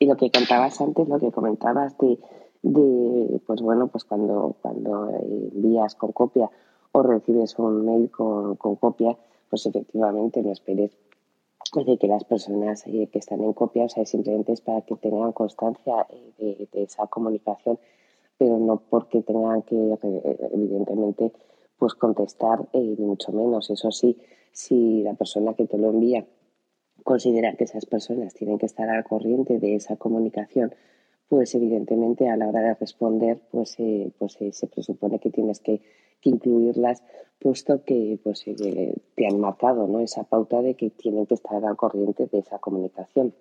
Y 0.02 0.08
lo 0.08 0.18
que 0.18 0.32
contabas 0.32 0.82
antes, 0.82 1.08
lo 1.08 1.20
que 1.20 1.32
comentabas 1.32 1.96
de 2.00 2.18
de, 2.64 3.42
pues 3.46 3.62
bueno, 3.62 3.88
pues 3.88 4.04
cuando, 4.04 4.56
cuando 4.62 5.10
envías 5.10 5.96
con 5.96 6.12
copia 6.12 6.50
o 6.92 7.04
recibes 7.04 7.58
un 7.58 7.86
mail 7.86 8.12
con, 8.12 8.56
con 8.56 8.76
copia, 8.76 9.18
pues 9.50 9.66
efectivamente 9.66 10.42
no 10.42 10.52
esperes 10.52 10.92
de 11.74 11.98
que 11.98 12.08
las 12.08 12.26
personas 12.26 12.86
eh, 12.88 13.08
que 13.12 13.20
están 13.20 13.42
en 13.42 13.54
copia, 13.54 13.86
o 13.86 13.90
sea, 13.90 14.06
simplemente 14.06 14.52
es 14.52 14.62
para 14.62 14.82
que 14.82 14.96
tengan 14.96 15.32
constancia 15.32 16.06
eh, 16.10 16.68
de, 16.72 16.84
esa 16.84 17.08
comunicación, 17.08 17.80
pero 18.38 18.58
no 18.58 18.82
porque 18.90 19.22
tengan 19.22 19.62
que, 19.62 19.76
eh, 19.76 20.50
evidentemente, 20.52 21.32
pues 21.78 21.94
contestar, 21.96 22.68
ni 22.74 22.96
mucho 22.98 23.32
menos. 23.32 23.70
Eso 23.70 23.90
sí, 23.92 24.18
si 24.52 25.02
la 25.02 25.14
persona 25.14 25.54
que 25.54 25.66
te 25.66 25.78
lo 25.78 25.90
envía 25.92 26.26
considera 27.12 27.56
que 27.58 27.66
esas 27.66 27.86
personas 27.86 28.34
tienen 28.34 28.58
que 28.58 28.66
estar 28.66 28.90
al 28.90 29.04
corriente 29.04 29.60
de 29.60 29.76
esa 29.76 29.98
comunicación 29.98 30.74
pues 31.28 31.54
evidentemente 31.56 32.30
a 32.30 32.38
la 32.38 32.48
hora 32.48 32.62
de 32.62 32.74
responder 32.76 33.38
pues, 33.52 33.76
eh, 33.80 34.12
pues 34.18 34.38
eh, 34.40 34.54
se 34.54 34.68
presupone 34.68 35.20
que 35.20 35.30
tienes 35.30 35.60
que, 35.60 35.82
incluirlas 36.24 37.04
puesto 37.38 37.84
que 37.84 38.18
pues 38.24 38.44
eh, 38.48 38.96
te 39.16 39.28
han 39.28 39.42
marcado 39.42 39.88
¿no? 39.88 40.00
esa 40.00 40.24
pauta 40.24 40.62
de 40.62 40.76
que 40.76 40.90
tienen 40.90 41.26
que 41.26 41.34
estar 41.34 41.66
al 41.66 41.76
corriente 41.76 42.28
de 42.32 42.40
esa 42.40 42.60
comunicación. 42.60 43.34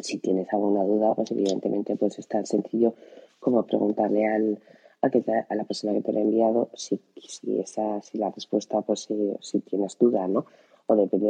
Si 0.00 0.18
tienes 0.18 0.52
alguna 0.52 0.82
duda, 0.82 1.14
pues 1.14 1.30
evidentemente 1.30 1.94
pues 1.96 2.18
es 2.18 2.26
tan 2.26 2.46
sencillo 2.46 2.94
como 3.38 3.64
preguntarle 3.64 4.26
al, 4.26 4.58
a, 5.02 5.10
que 5.10 5.22
a 5.48 5.54
la 5.54 5.64
persona 5.64 5.92
que 5.92 6.00
te 6.00 6.12
lo 6.12 6.18
ha 6.18 6.22
enviado 6.22 6.70
si, 6.74 7.00
si, 7.16 7.60
esa, 7.60 8.00
si 8.02 8.18
la 8.18 8.30
respuesta, 8.30 8.80
pues 8.80 9.06
si 9.40 9.60
tienes 9.60 9.98
duda, 9.98 10.26
¿no? 10.26 10.46
O 10.88 10.96
depende 10.96 11.28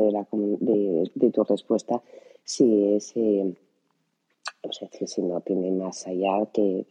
de, 0.60 1.30
tu 1.30 1.44
respuesta, 1.44 2.00
si 2.44 2.94
es 2.94 3.12
pues 4.62 4.82
es 4.82 4.90
decir, 4.90 5.08
si 5.08 5.22
no 5.22 5.40
tiene 5.40 5.70
más 5.70 6.06
allá 6.06 6.46
que, 6.52 6.86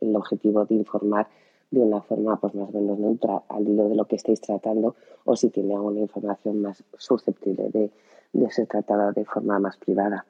el 0.00 0.16
objetivo 0.16 0.64
de 0.64 0.74
informar 0.74 1.28
de 1.70 1.80
una 1.80 2.02
forma 2.02 2.38
pues 2.38 2.54
más 2.54 2.68
o 2.68 2.72
menos 2.72 2.98
neutra 2.98 3.42
al 3.48 3.66
hilo 3.66 3.88
de 3.88 3.94
lo 3.94 4.04
que 4.04 4.16
estáis 4.16 4.40
tratando 4.40 4.94
o 5.24 5.36
si 5.36 5.48
tiene 5.48 5.74
alguna 5.74 6.00
información 6.00 6.60
más 6.60 6.82
susceptible 6.98 7.70
de, 7.70 7.90
de 8.32 8.50
ser 8.50 8.66
tratada 8.66 9.12
de 9.12 9.24
forma 9.24 9.58
más 9.58 9.76
privada. 9.76 10.26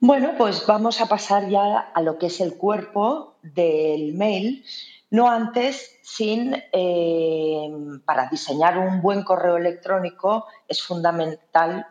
Bueno, 0.00 0.34
pues 0.38 0.64
vamos 0.66 1.00
a 1.00 1.06
pasar 1.06 1.48
ya 1.48 1.78
a 1.78 2.02
lo 2.02 2.18
que 2.18 2.26
es 2.26 2.40
el 2.40 2.56
cuerpo 2.56 3.34
del 3.42 4.14
mail, 4.14 4.64
no 5.10 5.30
antes 5.30 5.98
sin, 6.02 6.54
eh, 6.72 7.70
para 8.04 8.28
diseñar 8.28 8.78
un 8.78 9.00
buen 9.00 9.22
correo 9.22 9.56
electrónico 9.56 10.46
es 10.66 10.82
fundamental 10.82 11.86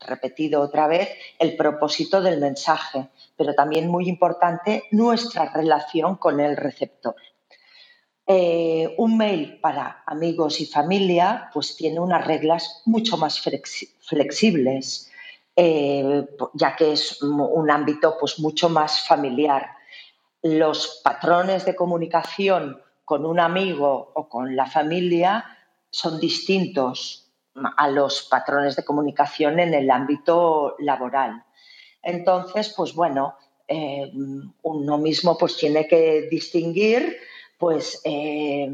repetido 0.00 0.60
otra 0.60 0.86
vez, 0.86 1.08
el 1.38 1.56
propósito 1.56 2.20
del 2.20 2.40
mensaje, 2.40 3.08
pero 3.36 3.54
también 3.54 3.88
muy 3.88 4.08
importante 4.08 4.84
nuestra 4.90 5.52
relación 5.52 6.16
con 6.16 6.40
el 6.40 6.56
receptor. 6.56 7.16
Eh, 8.26 8.94
un 8.98 9.16
mail 9.16 9.58
para 9.58 10.02
amigos 10.06 10.60
y 10.60 10.66
familia 10.66 11.48
pues 11.52 11.76
tiene 11.76 11.98
unas 11.98 12.26
reglas 12.26 12.82
mucho 12.84 13.16
más 13.16 13.40
flexibles, 13.40 15.10
eh, 15.56 16.26
ya 16.52 16.76
que 16.76 16.92
es 16.92 17.22
un 17.22 17.70
ámbito 17.70 18.16
pues 18.20 18.38
mucho 18.38 18.68
más 18.68 19.06
familiar. 19.06 19.77
Los 20.56 21.00
patrones 21.04 21.64
de 21.64 21.76
comunicación 21.76 22.80
con 23.04 23.26
un 23.26 23.40
amigo 23.40 24.12
o 24.14 24.28
con 24.28 24.54
la 24.56 24.66
familia 24.66 25.44
son 25.90 26.20
distintos 26.20 27.32
a 27.76 27.88
los 27.88 28.22
patrones 28.22 28.76
de 28.76 28.84
comunicación 28.84 29.58
en 29.60 29.74
el 29.74 29.90
ámbito 29.90 30.76
laboral. 30.78 31.44
Entonces, 32.02 32.72
pues 32.76 32.94
bueno, 32.94 33.36
eh, 33.66 34.10
uno 34.62 34.98
mismo 34.98 35.36
pues 35.36 35.56
tiene 35.56 35.86
que 35.86 36.28
distinguir 36.30 37.18
pues, 37.58 38.00
eh, 38.04 38.70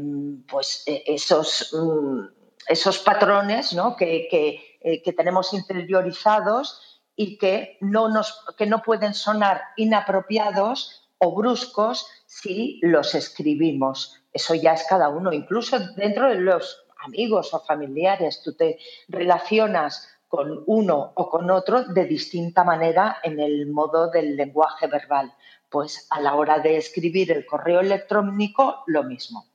pues 0.47 0.83
eh, 0.85 1.03
esos, 1.07 1.73
mm, 1.73 2.19
esos 2.67 2.99
patrones 2.99 3.73
¿no? 3.73 3.95
que, 3.95 4.27
que, 4.29 5.13
tenemos 5.13 5.53
interiorizados 5.53 7.01
y 7.15 7.37
que 7.37 7.77
no, 7.81 8.09
nos, 8.09 8.45
que 8.57 8.67
no 8.67 8.83
pueden 8.83 9.13
sonar 9.13 9.61
inapropiados 9.75 11.04
o 11.25 11.33
bruscos 11.33 12.07
si 12.27 12.79
los 12.83 13.15
escribimos. 13.15 14.21
Eso 14.31 14.53
ya 14.53 14.73
es 14.73 14.85
cada 14.87 15.09
uno, 15.09 15.33
incluso 15.33 15.79
dentro 15.95 16.29
de 16.29 16.35
los 16.35 16.85
amigos 17.03 17.51
o 17.53 17.59
familiares, 17.59 18.41
tú 18.43 18.53
te 18.53 18.77
relacionas 19.07 20.07
con 20.27 20.63
uno 20.67 21.13
o 21.15 21.29
con 21.29 21.49
otro 21.49 21.83
de 21.83 22.05
distinta 22.05 22.63
manera 22.63 23.17
en 23.23 23.39
el 23.39 23.67
modo 23.67 24.11
del 24.11 24.35
lenguaje 24.35 24.85
verbal. 24.85 25.33
Pues 25.69 26.07
a 26.11 26.21
la 26.21 26.35
hora 26.35 26.59
de 26.59 26.77
escribir 26.77 27.31
el 27.31 27.45
correo 27.45 27.79
electrónico, 27.79 28.83
lo 28.85 29.03
mismo. 29.03 29.47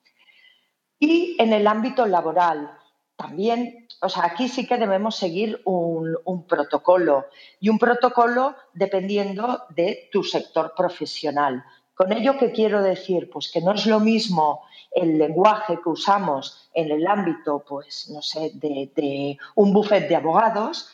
Y 0.98 1.36
en 1.38 1.52
el 1.52 1.66
ámbito 1.68 2.04
laboral, 2.04 2.79
también, 3.20 3.86
o 4.00 4.08
sea, 4.08 4.24
aquí 4.24 4.48
sí 4.48 4.66
que 4.66 4.78
debemos 4.78 5.14
seguir 5.14 5.60
un, 5.66 6.46
protocolo 6.48 7.26
y 7.60 7.68
un 7.68 7.78
protocolo 7.78 8.54
dependiendo 8.72 9.64
de 9.68 10.08
tu 10.10 10.24
sector 10.24 10.72
profesional. 10.74 11.62
Con 11.94 12.12
ello, 12.12 12.38
¿qué 12.38 12.50
quiero 12.50 12.82
decir? 12.82 13.28
Pues 13.30 13.50
que 13.52 13.60
no 13.60 13.72
es 13.72 13.84
lo 13.84 14.00
mismo 14.00 14.62
el 14.90 15.18
lenguaje 15.18 15.78
que 15.82 15.90
usamos 15.90 16.70
en 16.72 16.90
el 16.90 17.06
ámbito, 17.06 17.62
pues, 17.68 18.08
no 18.08 18.22
sé, 18.22 18.52
de, 18.54 19.36
un 19.54 19.74
buffet 19.74 20.08
de 20.08 20.16
abogados, 20.16 20.88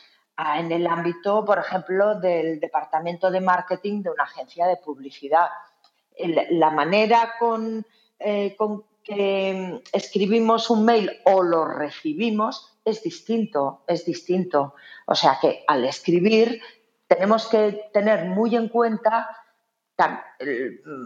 en 0.59 0.71
el 0.71 0.85
ámbito, 0.85 1.45
por 1.45 1.59
ejemplo, 1.59 2.19
del 2.19 2.59
departamento 2.59 3.31
de 3.31 3.39
marketing 3.39 4.01
de 4.03 4.11
una 4.11 4.23
agencia 4.23 4.67
de 4.67 4.75
publicidad. 4.75 5.47
la 6.49 6.71
manera 6.71 7.35
con, 7.39 7.85
eh, 8.19 8.53
con 8.57 8.83
que 9.07 9.81
escribimos 9.93 10.69
un 10.69 10.83
mail 10.83 11.11
o 11.23 11.41
lo 11.41 11.65
recibimos 11.65 12.77
es 12.83 13.01
distinto, 13.03 13.83
es 13.87 14.05
distinto. 14.05 14.75
O 15.05 15.15
sea 15.15 15.37
que 15.41 15.63
al 15.67 15.85
escribir 15.85 16.61
tenemos 17.07 17.47
que 17.47 17.89
tener 17.93 18.25
muy 18.25 18.55
en 18.55 18.67
cuenta 18.67 19.29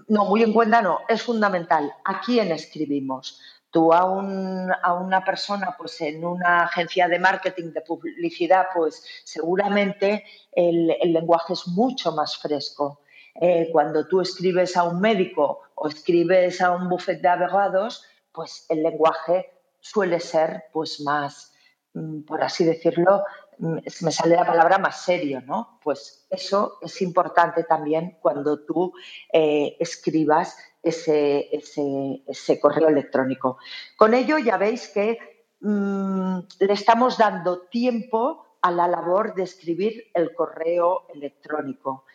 no, 0.08 0.26
muy 0.26 0.44
en 0.44 0.54
cuenta 0.54 0.82
no, 0.82 1.00
es 1.08 1.24
fundamental. 1.24 1.94
¿A 2.04 2.22
quién 2.22 2.52
escribimos? 2.52 3.40
Tú 3.70 3.94
a, 3.94 4.04
una 4.04 5.24
persona, 5.24 5.76
pues 5.78 6.02
en 6.02 6.26
una 6.26 6.64
agencia 6.64 7.08
de 7.08 7.20
marketing, 7.20 7.72
de 7.72 7.82
publicidad, 7.82 8.66
pues 8.74 9.06
seguramente 9.24 10.26
el, 10.52 10.88
lenguaje 11.14 11.54
es 11.54 11.68
mucho 11.68 12.12
más 12.12 12.38
fresco. 12.38 13.00
Eh, 13.36 13.70
cuando 13.72 14.08
tú 14.08 14.22
escribes 14.22 14.76
a 14.76 14.84
un 14.84 15.00
médico 15.00 15.62
o 15.76 15.88
escribes 15.88 16.62
a 16.62 16.72
un 16.72 16.90
buffet 16.90 17.22
de 17.22 17.28
abogados, 17.30 18.04
pues 18.32 18.66
el 18.70 18.84
lenguaje 18.84 19.52
suele 19.80 20.20
ser 20.20 20.66
pues 20.74 21.02
más, 21.02 21.54
mm, 21.94 22.22
por 22.22 22.44
así 22.44 22.64
decirlo, 22.64 23.24
me 23.62 24.12
sale 24.12 24.36
la 24.36 24.46
palabra 24.46 24.80
más 24.80 25.04
serio, 25.04 25.42
¿no? 25.46 25.80
Pues 25.84 26.26
eso 26.30 26.80
es 26.82 27.02
importante 27.02 27.64
también 27.64 28.18
cuando 28.20 28.66
tú 28.66 28.92
eh, 29.32 29.78
escribas 29.80 30.58
ese, 30.82 31.50
ese, 31.52 32.60
correo 32.60 32.90
electrónico. 32.90 33.58
Con 33.98 34.16
ello 34.16 34.40
ya 34.40 34.58
veis 34.58 34.88
que 34.88 35.20
mm, 35.60 36.40
le 36.60 36.74
estamos 36.74 37.20
dando 37.20 37.68
tiempo 37.68 38.58
a 38.64 38.72
la 38.72 38.88
labor 38.88 39.36
de 39.36 39.44
escribir 39.44 40.06
el 40.14 40.34
correo 40.34 41.06
electrónico, 41.14 42.06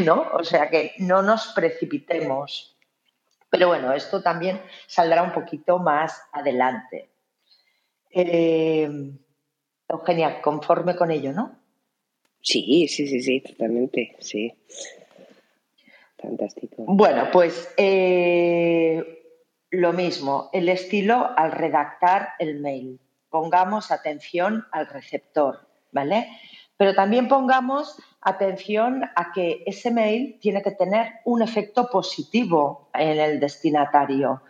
¿no? 0.00 0.28
O 0.32 0.44
sea 0.44 0.68
que 0.70 0.92
no 0.98 1.22
nos 1.22 1.48
precipitemos. 1.48 2.76
Pero 3.50 3.68
bueno, 3.68 3.92
esto 3.92 4.22
también 4.22 4.60
saldrá 4.86 5.22
un 5.22 5.32
poquito 5.32 5.78
más 5.78 6.22
adelante. 6.32 7.08
Eh, 8.10 8.88
Eugenia, 9.88 10.40
conforme 10.40 10.94
con 10.94 11.10
ello, 11.10 11.32
¿no? 11.32 11.58
Sí, 12.42 12.86
sí, 12.88 13.06
sí, 13.06 13.20
sí, 13.20 13.40
totalmente, 13.40 14.16
sí. 14.20 14.54
Fantástico. 16.18 16.84
Bueno, 16.86 17.28
pues 17.32 17.72
eh, 17.76 19.24
lo 19.70 19.92
mismo, 19.92 20.50
el 20.52 20.68
estilo 20.68 21.30
al 21.36 21.52
redactar 21.52 22.30
el 22.38 22.60
mail. 22.60 23.00
Pongamos 23.28 23.90
atención 23.90 24.66
al 24.72 24.86
receptor, 24.86 25.66
¿vale? 25.92 26.28
Pero 26.80 26.94
también 26.94 27.28
pongamos 27.28 28.00
atención 28.22 29.04
a 29.14 29.32
que 29.32 29.62
ese 29.66 29.90
mail 29.90 30.38
tiene 30.40 30.62
que 30.62 30.70
tener 30.70 31.20
un 31.26 31.42
efecto 31.42 31.90
positivo 31.90 32.88
en 32.94 33.20
el 33.20 33.38
destinatario. 33.38 34.40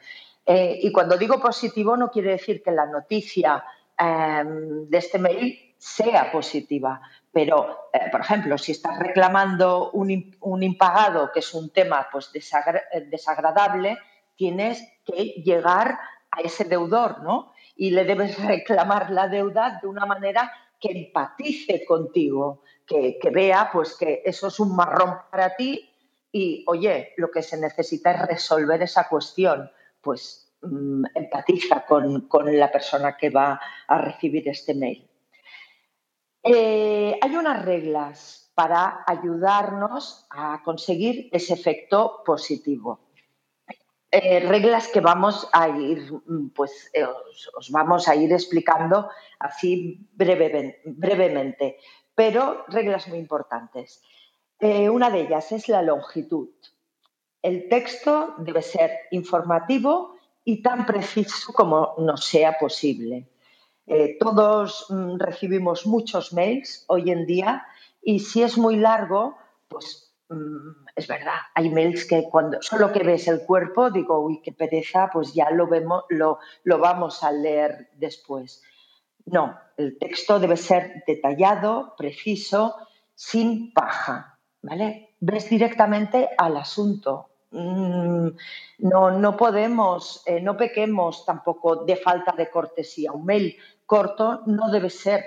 Eh, 0.46 0.78
y 0.80 0.92
cuando 0.92 1.18
digo 1.18 1.40
positivo 1.40 1.96
no 1.96 2.08
quiere 2.08 2.30
decir 2.30 2.62
que 2.62 2.70
la 2.70 2.86
noticia 2.86 3.64
Em, 4.00 4.88
de 4.88 4.96
este 4.96 5.18
mail 5.18 5.74
sea 5.76 6.32
positiva. 6.32 7.02
Pero, 7.30 7.90
eh, 7.92 8.08
por 8.10 8.22
ejemplo, 8.22 8.56
si 8.56 8.72
estás 8.72 8.98
reclamando 8.98 9.90
un, 9.90 10.62
impagado, 10.62 11.30
que 11.32 11.40
es 11.40 11.52
un 11.52 11.68
tema 11.68 12.08
pues, 12.10 12.32
desagradable, 12.32 13.98
tienes 14.36 14.82
que 15.04 15.42
llegar 15.44 15.98
a 16.30 16.40
ese 16.40 16.64
deudor, 16.64 17.22
¿no? 17.22 17.52
Y 17.76 17.90
le 17.90 18.04
debes 18.04 18.38
reclamar 18.46 19.10
la 19.10 19.28
deuda 19.28 19.78
de 19.82 19.88
una 19.88 20.06
manera 20.06 20.50
que 20.80 20.90
empatice 20.90 21.84
contigo, 21.84 22.62
que, 22.86 23.18
vea 23.32 23.70
pues 23.72 23.96
que 23.96 24.22
eso 24.24 24.48
es 24.48 24.58
un 24.58 24.74
marrón 24.74 25.16
para 25.30 25.54
ti 25.54 25.88
y, 26.32 26.64
oye, 26.66 27.12
lo 27.16 27.30
que 27.30 27.42
se 27.42 27.58
necesita 27.58 28.12
es 28.12 28.26
resolver 28.26 28.82
esa 28.82 29.08
cuestión. 29.08 29.70
Pues 30.00 30.50
Mm, 30.62 31.04
empatiza 31.14 31.86
con, 31.86 32.28
la 32.52 32.70
persona 32.70 33.16
que 33.16 33.30
va 33.30 33.58
a 33.86 33.98
recibir 33.98 34.46
este 34.48 34.74
mail. 34.74 35.08
Eh, 36.42 37.18
hay 37.20 37.36
unas 37.36 37.64
reglas 37.64 38.52
para 38.54 39.04
ayudarnos 39.06 40.26
a 40.30 40.62
conseguir 40.62 41.30
ese 41.32 41.54
efecto 41.54 42.22
positivo. 42.24 43.09
Eh, 44.12 44.40
reglas 44.40 44.88
que 44.88 45.00
vamos 45.00 45.48
a 45.52 45.68
ir, 45.68 46.12
mm, 46.12 46.48
pues 46.48 46.90
eh, 46.92 47.04
os, 47.04 47.70
vamos 47.70 48.08
a 48.08 48.16
ir 48.16 48.32
explicando 48.32 49.08
así 49.38 50.08
brevemente, 50.12 51.78
pero 52.14 52.64
reglas 52.68 53.08
muy 53.08 53.18
importantes. 53.18 54.02
una 54.60 55.08
de 55.08 55.22
ellas 55.22 55.52
es 55.52 55.68
la 55.68 55.80
longitud. 55.80 56.50
El 57.40 57.68
texto 57.70 58.34
debe 58.38 58.60
ser 58.60 58.90
informativo 59.10 60.16
y 60.44 60.62
tan 60.62 60.84
preciso 60.84 61.52
como 61.52 61.94
nos 61.98 62.24
sea 62.24 62.58
posible. 62.58 63.28
Eh, 63.86 64.16
todos 64.20 64.86
mm, 64.88 65.18
recibimos 65.18 65.86
muchos 65.86 66.32
mails 66.32 66.84
hoy 66.88 67.10
en 67.10 67.26
día 67.26 67.66
y 68.02 68.20
si 68.20 68.42
es 68.42 68.56
muy 68.56 68.76
largo, 68.76 69.36
pues 69.68 70.09
es 70.94 71.06
verdad, 71.06 71.38
hay 71.54 71.70
mails 71.70 72.04
que 72.06 72.28
cuando 72.30 72.62
solo 72.62 72.92
que 72.92 73.02
ves 73.02 73.26
el 73.28 73.44
cuerpo 73.44 73.90
digo, 73.90 74.20
uy, 74.20 74.40
qué 74.42 74.52
pereza, 74.52 75.10
pues 75.12 75.34
ya 75.34 75.50
lo 75.50 75.66
vemos, 75.66 76.04
lo, 76.08 76.38
lo 76.64 76.78
vamos 76.78 77.22
a 77.22 77.32
leer 77.32 77.90
después. 77.94 78.62
No, 79.26 79.58
el 79.76 79.98
texto 79.98 80.38
debe 80.38 80.56
ser 80.56 81.02
detallado, 81.06 81.94
preciso, 81.96 82.76
sin 83.14 83.72
paja, 83.72 84.38
¿vale? 84.62 85.16
Ves 85.20 85.50
directamente 85.50 86.28
al 86.38 86.56
asunto, 86.56 87.30
Mm, 87.52 88.28
no, 88.78 89.10
no 89.10 89.36
podemos, 89.36 90.22
eh, 90.26 90.40
no 90.40 90.56
pequemos 90.56 91.24
tampoco 91.26 91.84
de 91.84 91.96
falta 91.96 92.32
de 92.32 92.48
cortesía. 92.48 93.12
Un 93.12 93.24
mail 93.24 93.56
corto 93.86 94.42
no 94.46 94.70
debe 94.70 94.90
ser 94.90 95.24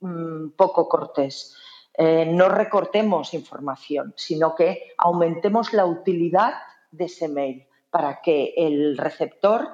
mm, 0.00 0.50
poco 0.50 0.88
cortés. 0.88 1.56
Eh, 1.98 2.26
no 2.26 2.48
recortemos 2.48 3.32
información, 3.34 4.12
sino 4.16 4.54
que 4.54 4.92
aumentemos 4.98 5.72
la 5.72 5.86
utilidad 5.86 6.54
de 6.90 7.06
ese 7.06 7.28
mail 7.28 7.66
para 7.90 8.20
que 8.20 8.52
el 8.56 8.98
receptor 8.98 9.68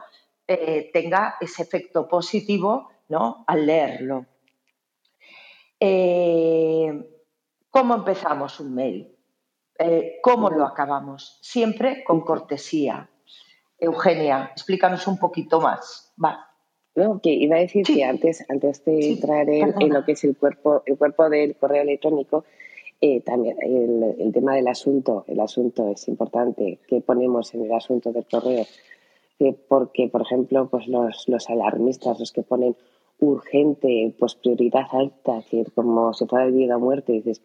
eh, 0.46 0.90
tenga 0.92 1.36
ese 1.40 1.62
efecto 1.62 2.06
positivo 2.06 2.90
¿no? 3.08 3.44
al 3.46 3.66
leerlo. 3.66 4.26
¿Cómo 7.72 7.94
empezamos 7.94 8.60
un 8.60 8.74
mail? 8.74 9.16
Eh, 9.78 10.18
¿Cómo 10.22 10.50
lo 10.50 10.66
acabamos? 10.66 11.38
Siempre 11.40 12.04
con 12.04 12.20
cortesía. 12.20 13.08
Eugenia, 13.78 14.50
explícanos 14.52 15.06
un 15.06 15.18
poquito 15.18 15.60
más. 15.60 16.12
No, 16.94 17.20
que 17.20 17.30
iba 17.30 17.56
a 17.56 17.60
decir 17.60 17.86
que 17.86 18.04
antes, 18.04 18.44
antes 18.50 18.84
de 18.84 19.12
entrar 19.12 19.48
en, 19.48 19.72
lo 19.88 20.04
que 20.04 20.12
es 20.12 20.24
el 20.24 20.36
cuerpo, 20.36 20.82
el 20.84 20.98
cuerpo 20.98 21.30
del 21.30 21.56
correo 21.56 21.82
electrónico, 21.82 22.44
eh, 23.00 23.20
también 23.22 23.56
el, 23.62 24.30
tema 24.32 24.54
del 24.54 24.68
asunto, 24.68 25.24
el 25.26 25.40
asunto 25.40 25.88
es 25.88 26.06
importante, 26.08 26.78
qué 26.86 27.00
ponemos 27.00 27.54
en 27.54 27.64
el 27.64 27.72
asunto 27.72 28.12
del 28.12 28.26
correo, 28.26 28.66
porque, 29.68 30.08
por 30.08 30.22
ejemplo, 30.22 30.68
pues 30.68 30.86
los, 30.86 31.28
los 31.28 31.50
alarmistas, 31.50 32.20
los 32.20 32.30
que 32.30 32.42
ponen 32.42 32.76
urgente, 33.18 34.14
pues 34.18 34.34
prioridad 34.34 34.86
alta, 34.92 35.36
decir, 35.36 35.72
como 35.74 36.12
si 36.12 36.26
fuera 36.26 36.44
de 36.44 36.52
vida 36.52 36.76
o 36.76 36.80
muerte, 36.80 37.12
dices, 37.12 37.40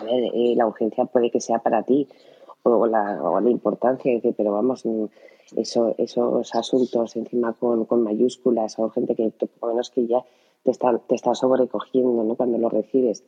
a 0.00 0.04
ver, 0.04 0.24
eh, 0.34 0.54
la 0.56 0.66
urgencia 0.66 1.04
puede 1.04 1.30
que 1.30 1.40
sea 1.40 1.60
para 1.60 1.82
ti 1.82 2.08
o 2.64 2.86
la, 2.86 3.22
o 3.22 3.40
la 3.40 3.50
importancia, 3.50 4.20
pero 4.36 4.52
vamos, 4.52 4.84
mm, 4.84 5.04
eso, 5.56 5.94
esos 5.98 6.54
asuntos 6.54 7.16
encima 7.16 7.52
con, 7.52 7.84
con 7.84 8.02
mayúsculas 8.02 8.78
o 8.78 8.90
gente 8.90 9.14
que, 9.14 9.30
por 9.30 9.68
lo 9.68 9.74
menos 9.74 9.90
que 9.90 10.06
ya 10.06 10.24
te 10.62 10.70
está, 10.70 10.98
te 10.98 11.14
está 11.14 11.34
sobrecogiendo 11.34 12.24
¿no? 12.24 12.34
cuando 12.34 12.58
lo 12.58 12.68
recibes. 12.68 13.24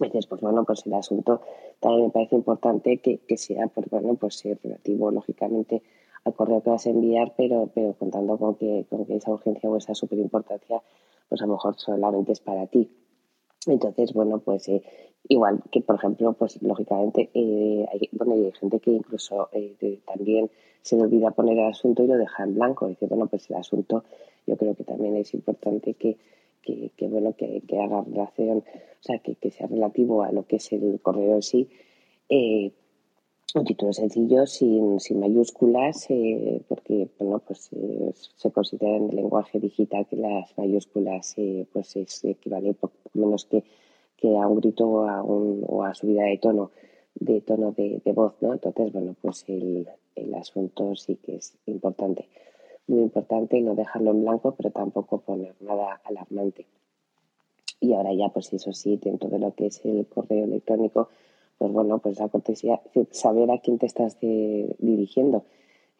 Dices, 0.00 0.26
pues 0.26 0.40
bueno, 0.40 0.64
pues 0.64 0.86
el 0.86 0.94
asunto 0.94 1.40
también 1.80 2.04
me 2.04 2.10
parece 2.10 2.36
importante 2.36 2.98
que, 2.98 3.18
que 3.18 3.36
sea, 3.36 3.66
pues 3.66 3.88
bueno, 3.90 4.14
pues 4.14 4.44
relativo, 4.62 5.10
lógicamente, 5.10 5.82
al 6.24 6.34
correo 6.34 6.62
que 6.62 6.70
vas 6.70 6.86
a 6.86 6.90
enviar, 6.90 7.32
pero, 7.36 7.68
pero 7.74 7.94
contando 7.94 8.36
con 8.38 8.54
que, 8.54 8.86
con 8.88 9.06
que 9.06 9.16
esa 9.16 9.32
urgencia 9.32 9.68
o 9.68 9.76
esa 9.76 9.94
superimportancia, 9.94 10.82
pues 11.28 11.42
a 11.42 11.46
lo 11.46 11.54
mejor 11.54 11.74
solamente 11.78 12.32
es 12.32 12.40
para 12.40 12.66
ti. 12.66 12.88
Entonces, 13.66 14.12
bueno, 14.12 14.38
pues 14.38 14.68
eh, 14.68 14.82
igual 15.28 15.62
que, 15.70 15.80
por 15.80 15.96
ejemplo, 15.96 16.32
pues 16.32 16.60
lógicamente, 16.62 17.30
eh, 17.34 17.86
hay, 17.92 18.08
bueno, 18.12 18.34
hay 18.34 18.52
gente 18.52 18.80
que 18.80 18.92
incluso 18.92 19.48
eh, 19.52 20.00
también 20.06 20.50
se 20.82 20.96
le 20.96 21.02
olvida 21.02 21.32
poner 21.32 21.58
el 21.58 21.66
asunto 21.66 22.02
y 22.02 22.06
lo 22.06 22.16
deja 22.16 22.44
en 22.44 22.54
blanco. 22.54 22.88
Dice, 22.88 23.06
bueno, 23.06 23.26
pues 23.26 23.50
el 23.50 23.56
asunto 23.56 24.04
yo 24.46 24.56
creo 24.56 24.74
que 24.74 24.84
también 24.84 25.16
es 25.16 25.34
importante 25.34 25.94
que, 25.94 26.16
que, 26.62 26.90
que 26.96 27.08
bueno, 27.08 27.34
que, 27.36 27.62
que, 27.66 27.80
haga 27.80 28.02
relación, 28.02 28.58
o 28.58 29.02
sea, 29.02 29.18
que, 29.18 29.34
que, 29.34 29.50
sea 29.50 29.66
relativo 29.66 30.22
a 30.22 30.32
lo 30.32 30.46
que 30.46 30.56
es 30.56 30.72
el 30.72 31.00
correo 31.02 31.34
en 31.34 31.42
sí. 31.42 31.68
Un 33.54 33.64
título 33.64 33.94
sencillo, 33.94 34.46
sin, 34.46 35.00
sin 35.00 35.20
mayúsculas, 35.20 36.06
eh, 36.10 36.60
porque 36.68 37.08
bueno, 37.18 37.38
pues, 37.38 37.70
eh, 37.72 38.12
se 38.14 38.50
considera 38.50 38.96
en 38.98 39.08
el 39.08 39.16
lenguaje 39.16 39.58
digital 39.58 40.06
que 40.06 40.16
las 40.16 40.52
mayúsculas 40.58 41.32
eh, 41.38 41.66
pues 41.72 41.96
es 41.96 42.24
equivale 42.24 42.74
poco 42.74 42.94
menos 43.14 43.46
que, 43.46 43.64
que, 44.18 44.36
a 44.36 44.46
un 44.46 44.60
grito 44.60 44.86
o 44.86 45.08
a, 45.08 45.22
un, 45.22 45.64
o 45.66 45.82
a 45.82 45.94
subida 45.94 46.24
de 46.24 46.36
tono 46.36 46.72
de 47.14 47.40
tono 47.40 47.72
de, 47.72 48.02
de, 48.04 48.12
voz, 48.12 48.34
¿no? 48.42 48.52
Entonces, 48.52 48.92
bueno, 48.92 49.16
pues 49.22 49.44
el, 49.48 49.88
el 50.14 50.34
asunto 50.34 50.94
sí 50.94 51.16
que 51.16 51.36
es 51.36 51.56
importante, 51.64 52.28
muy 52.86 53.00
importante, 53.00 53.60
no 53.62 53.74
dejarlo 53.74 54.10
en 54.10 54.22
blanco, 54.24 54.54
pero 54.56 54.70
tampoco 54.70 55.20
poner 55.20 55.54
nada 55.60 56.02
alarmante. 56.04 56.66
Y 57.80 57.94
ahora 57.94 58.12
ya, 58.12 58.28
pues 58.28 58.52
eso 58.52 58.74
sí, 58.74 58.98
dentro 59.02 59.30
de 59.30 59.38
lo 59.38 59.54
que 59.54 59.66
es 59.66 59.82
el 59.84 60.06
correo 60.06 60.44
electrónico, 60.44 61.08
pues 61.58 61.72
bueno, 61.72 61.98
pues 61.98 62.18
la 62.18 62.28
cortesía, 62.28 62.80
saber 63.10 63.50
a 63.50 63.58
quién 63.58 63.78
te 63.78 63.86
estás 63.86 64.20
de, 64.20 64.76
dirigiendo, 64.78 65.44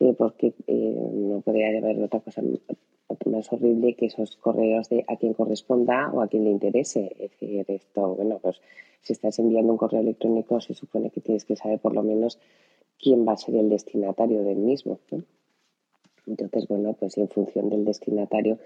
eh, 0.00 0.14
porque 0.16 0.54
eh, 0.66 0.96
no 1.12 1.40
podría 1.40 1.68
haber 1.76 2.02
otra 2.02 2.20
cosa 2.20 2.42
más 3.26 3.52
horrible 3.52 3.94
que 3.94 4.06
esos 4.06 4.36
correos 4.36 4.88
de 4.88 5.04
a 5.08 5.16
quien 5.16 5.34
corresponda 5.34 6.10
o 6.12 6.22
a 6.22 6.28
quien 6.28 6.44
le 6.44 6.50
interese. 6.50 7.14
Es 7.18 7.30
decir, 7.32 7.64
esto, 7.68 8.14
bueno, 8.14 8.38
pues 8.40 8.60
si 9.02 9.12
estás 9.12 9.38
enviando 9.38 9.72
un 9.72 9.78
correo 9.78 10.00
electrónico 10.00 10.60
se 10.60 10.74
supone 10.74 11.10
que 11.10 11.20
tienes 11.20 11.44
que 11.44 11.56
saber 11.56 11.78
por 11.78 11.94
lo 11.94 12.02
menos 12.02 12.38
quién 12.98 13.26
va 13.26 13.32
a 13.32 13.36
ser 13.36 13.54
el 13.56 13.68
destinatario 13.68 14.42
del 14.42 14.58
mismo. 14.58 14.98
Entonces, 16.26 16.68
bueno, 16.68 16.94
pues 16.94 17.16
en 17.16 17.28
función 17.28 17.70
del 17.70 17.84
destinatario, 17.84 18.58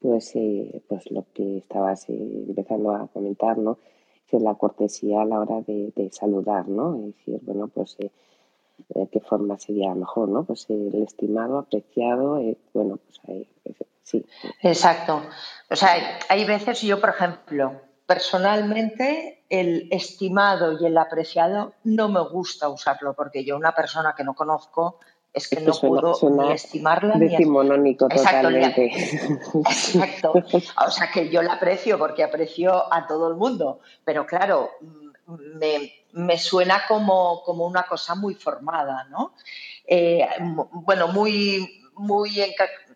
pues, 0.00 0.34
eh, 0.36 0.82
pues 0.88 1.10
lo 1.10 1.24
que 1.34 1.58
estabas 1.58 2.08
eh, 2.08 2.44
empezando 2.48 2.92
a 2.92 3.08
comentar, 3.08 3.58
¿no? 3.58 3.78
La 4.38 4.54
cortesía 4.54 5.22
a 5.22 5.24
la 5.24 5.40
hora 5.40 5.60
de, 5.66 5.92
de 5.96 6.12
saludar, 6.12 6.68
¿no? 6.68 6.96
Es 6.96 7.16
decir, 7.16 7.40
bueno, 7.42 7.68
pues 7.68 7.96
eh, 7.98 8.10
de 8.88 9.08
qué 9.08 9.20
forma 9.20 9.58
sería 9.58 9.94
mejor, 9.94 10.28
¿no? 10.28 10.44
Pues 10.44 10.66
el 10.68 11.02
estimado, 11.02 11.58
apreciado, 11.58 12.38
eh, 12.38 12.56
bueno, 12.72 12.98
pues 12.98 13.20
ahí, 13.28 13.48
sí. 14.02 14.24
Exacto. 14.62 15.22
O 15.70 15.76
sea, 15.76 16.18
hay 16.28 16.44
veces 16.44 16.82
yo, 16.82 17.00
por 17.00 17.10
ejemplo, 17.10 17.80
personalmente 18.06 19.44
el 19.48 19.88
estimado 19.90 20.76
y 20.80 20.86
el 20.86 20.98
apreciado 20.98 21.74
no 21.84 22.08
me 22.08 22.20
gusta 22.20 22.68
usarlo 22.68 23.14
porque 23.14 23.44
yo 23.44 23.56
una 23.56 23.74
persona 23.74 24.14
que 24.16 24.24
no 24.24 24.34
conozco 24.34 24.98
es 25.32 25.48
que, 25.48 25.60
no 25.60 25.72
suena, 25.72 26.00
puedo 26.00 26.14
suena 26.14 26.46
ni 26.46 26.52
estimarla 26.52 27.14
decimonónico 27.16 28.08
ni 28.08 28.16
totalmente. 28.16 28.90
Exacto. 29.54 30.32
O 30.86 30.90
sea 30.90 31.10
que 31.12 31.28
yo 31.28 31.42
la 31.42 31.54
aprecio 31.54 31.98
porque 31.98 32.24
aprecio 32.24 32.92
a 32.92 33.06
todo 33.06 33.28
el 33.28 33.36
mundo, 33.36 33.80
pero 34.04 34.26
claro, 34.26 34.70
me, 35.26 35.92
me 36.12 36.38
suena 36.38 36.82
como, 36.88 37.42
como, 37.44 37.66
una 37.66 37.84
cosa 37.84 38.14
muy 38.14 38.34
formada, 38.34 39.04
¿no? 39.04 39.34
Eh, 39.86 40.26
bueno, 40.72 41.08
muy, 41.08 41.80
muy 41.94 42.30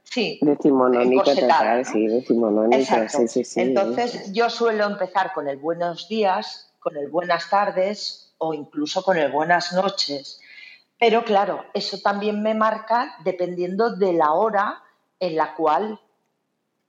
sí, 0.03 0.38
decimonónico 0.42 1.23
total, 1.23 1.85
sí, 1.85 2.07
decimonónico, 2.07 3.09
sí, 3.09 3.29
sí, 3.29 3.44
sí. 3.44 3.61
Entonces 3.61 4.33
yo 4.33 4.51
suelo 4.51 4.87
empezar 4.87 5.33
con 5.33 5.49
el 5.49 5.59
buenos 5.59 6.09
días, 6.09 6.73
con 6.81 6.97
el 6.97 7.09
buenas 7.09 7.49
tardes 7.49 8.35
o 8.38 8.55
incluso 8.55 9.05
con 9.05 9.16
el 9.16 9.31
buenas 9.31 9.73
noches 9.73 10.40
pero 11.07 11.23
claro, 11.23 11.67
eso 11.75 11.99
también 11.99 12.43
me 12.43 12.55
marca 12.55 13.17
dependiendo 13.25 13.95
de 13.95 14.14
la 14.14 14.33
hora 14.33 14.83
en 15.21 15.37
la 15.37 15.55
cual 15.55 16.01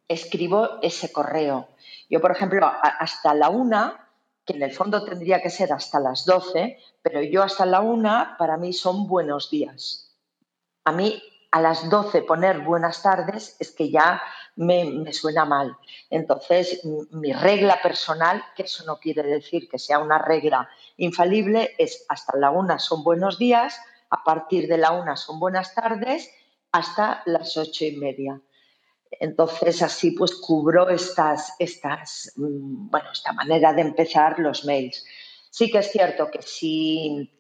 escribo 0.08 0.80
ese 0.82 1.12
correo. 1.12 1.68
Yo, 2.10 2.22
por 2.22 2.32
ejemplo, 2.32 2.66
hasta 2.82 3.34
la 3.34 3.50
una, 3.50 4.08
que 4.46 4.54
en 4.54 4.64
el 4.64 4.72
fondo 4.72 5.04
tendría 5.04 5.42
que 5.42 5.50
ser 5.50 5.74
hasta 5.74 6.00
las 6.00 6.24
doce, 6.24 6.80
pero 7.02 7.22
yo 7.24 7.44
hasta 7.44 7.66
la 7.66 7.82
una 7.82 8.38
para 8.40 8.56
mí 8.56 8.72
son 8.72 9.06
buenos 9.06 9.50
días. 9.50 10.16
A 10.86 10.94
mí 10.94 11.22
a 11.52 11.60
las 11.60 11.90
doce 11.90 12.22
poner 12.22 12.60
buenas 12.60 13.04
tardes 13.04 13.58
es 13.60 13.72
que 13.72 13.92
ya 13.92 14.22
me, 14.56 14.86
me, 14.86 15.12
suena 15.12 15.44
mal. 15.44 15.76
Entonces, 16.10 16.86
mi 17.12 17.34
regla 17.34 17.82
personal, 17.84 18.42
que 18.56 18.64
eso 18.64 18.86
no 18.86 18.98
quiere 18.98 19.24
decir 19.24 19.68
que 19.68 19.78
sea 19.78 20.00
una 20.00 20.20
regla 20.20 20.70
infalible, 20.96 21.76
es 21.78 22.06
hasta 22.08 22.38
la 22.38 22.52
una 22.52 22.80
son 22.80 23.04
buenos 23.04 23.38
días, 23.38 23.78
a 24.10 24.24
partir 24.24 24.68
de 24.68 24.78
la 24.78 24.92
una 24.92 25.16
son 25.16 25.40
buenas 25.40 25.74
tardes 25.74 26.30
hasta 26.72 27.24
las 27.26 27.56
ocho 27.58 27.86
y 27.86 27.98
media. 27.98 28.42
Entonces, 29.20 29.82
así 29.82 30.12
pues 30.12 30.36
cubro 30.36 30.90
estas, 30.90 31.54
estas, 31.60 32.34
mm, 32.36 32.90
bueno, 32.90 33.12
esta 33.12 33.34
manera 33.34 33.74
de 33.74 33.82
empezar 33.82 34.40
los 34.40 34.66
mails. 34.66 35.06
Sí 35.50 35.72
que 35.72 35.80
es 35.80 35.92
cierto 35.92 36.30
que 36.30 36.42
si, 36.42 37.32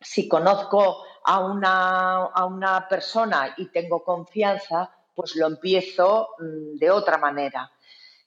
si 0.00 0.28
conozco 0.28 1.02
a 1.24 1.40
una, 1.40 2.24
a 2.26 2.44
una 2.44 2.86
persona 2.88 3.54
y 3.56 3.66
tengo 3.70 4.04
confianza, 4.04 4.90
pues 5.14 5.34
lo 5.36 5.46
empiezo 5.46 6.30
mm, 6.38 6.78
de 6.78 6.90
otra 6.90 7.16
manera. 7.16 7.70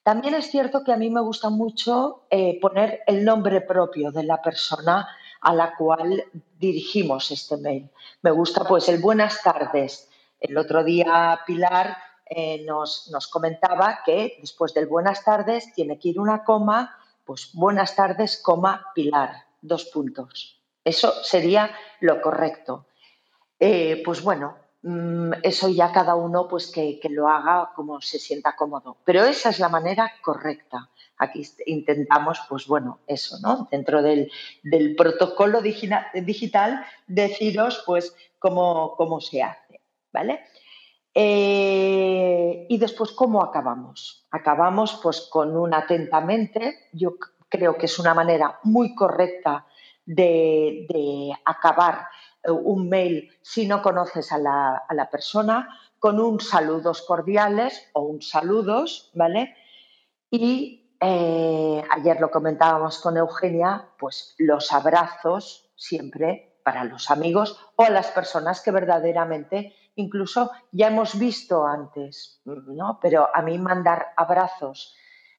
También 0.01 0.35
es 0.35 0.49
cierto 0.49 0.83
que 0.83 0.93
a 0.93 0.97
mí 0.97 1.09
me 1.09 1.21
gusta 1.21 1.49
mucho 1.49 2.27
eh, 2.29 2.57
poner 2.61 3.01
el 3.07 3.25
nombre 3.25 3.61
propio 3.61 4.11
de 4.11 4.23
la 4.23 4.41
persona 4.41 5.07
a 5.47 5.53
la 5.53 5.77
cual 5.77 6.25
dirigimos 6.59 7.31
este 7.31 7.55
mail. 7.55 7.89
Me 8.21 8.31
gusta 8.31 8.65
pues 8.65 8.89
el 8.89 8.99
buenas 8.99 9.41
tardes. 9.41 10.09
El 10.41 10.57
otro 10.57 10.83
día 10.83 11.39
Pilar 11.47 11.97
eh, 12.25 12.65
nos, 12.65 13.09
nos, 13.13 13.27
comentaba 13.27 13.99
que 14.05 14.39
después 14.41 14.73
del 14.73 14.87
buenas 14.87 15.23
tardes 15.23 15.71
tiene 15.73 15.97
que 15.97 16.09
ir 16.09 16.19
una 16.19 16.43
coma, 16.43 16.97
pues 17.23 17.51
buenas 17.53 17.95
tardes, 17.95 18.41
coma 18.43 18.87
Pilar, 18.93 19.45
dos 19.61 19.85
puntos. 19.85 20.59
Eso 20.83 21.13
sería 21.23 21.71
lo 22.01 22.21
correcto. 22.21 22.87
Eh, 23.57 24.01
pues 24.03 24.21
bueno, 24.21 24.57
eso 25.43 25.69
ya 25.69 25.91
cada 25.91 26.15
uno 26.15 26.47
pues 26.47 26.71
que, 26.71 26.99
que 26.99 27.09
lo 27.09 27.27
haga 27.27 27.71
como 27.75 27.99
se 28.01 28.19
sienta 28.19 28.55
cómodo. 28.55 28.97
Pero 29.03 29.23
esa 29.25 29.49
es 29.49 29.59
la 29.59 29.69
manera 29.69 30.11
correcta. 30.21 30.89
Aquí 31.19 31.41
intentamos, 31.65 32.41
pues 32.47 32.67
bueno, 32.67 32.99
eso, 33.07 33.37
¿no? 33.41 33.67
Dentro 33.71 34.03
del, 34.03 34.31
del 34.61 34.95
protocolo 34.95 35.61
digital, 35.61 36.85
deciros, 37.07 37.83
pues, 37.87 38.15
cómo, 38.37 38.93
cómo 38.95 39.19
se 39.19 39.41
hace, 39.41 39.81
¿vale? 40.13 40.41
Eh, 41.15 42.67
y 42.69 42.77
después, 42.77 43.13
¿cómo 43.13 43.41
acabamos? 43.43 44.27
Acabamos, 44.29 44.99
pues, 45.01 45.21
con 45.21 45.57
un 45.57 45.73
atentamente. 45.73 46.89
Yo 46.93 47.15
creo 47.49 47.75
que 47.77 47.87
es 47.87 47.97
una 47.97 48.13
manera 48.13 48.59
muy 48.61 48.93
correcta 48.93 49.65
de, 50.05 50.85
de 50.87 51.31
acabar 51.45 52.09
un 52.53 52.89
mail 52.89 53.29
si 53.41 53.67
no 53.67 53.81
conoces 53.81 54.31
a 54.31 54.37
la, 54.37 54.83
a 54.87 54.93
la 54.93 55.09
persona, 55.09 55.69
con 55.99 56.19
un 56.19 56.39
saludos 56.39 57.01
cordiales 57.01 57.89
o 57.93 58.01
un 58.01 58.21
saludos, 58.21 59.11
¿vale? 59.13 59.55
Y 60.29 60.95
eh, 60.99 61.83
ayer 61.89 62.19
lo 62.19 62.31
comentábamos 62.31 62.99
con 62.99 63.17
Eugenia, 63.17 63.89
pues 63.99 64.35
los 64.37 64.71
abrazos 64.73 65.69
siempre 65.75 66.59
para 66.63 66.83
los 66.83 67.11
amigos 67.11 67.59
o 67.75 67.83
a 67.83 67.89
las 67.89 68.07
personas 68.07 68.61
que 68.61 68.71
verdaderamente 68.71 69.73
incluso 69.95 70.51
ya 70.71 70.87
hemos 70.87 71.17
visto 71.17 71.65
antes, 71.65 72.41
¿no? 72.45 72.99
Pero 73.01 73.29
a 73.33 73.41
mí 73.41 73.57
mandar 73.57 74.07
abrazos 74.15 74.95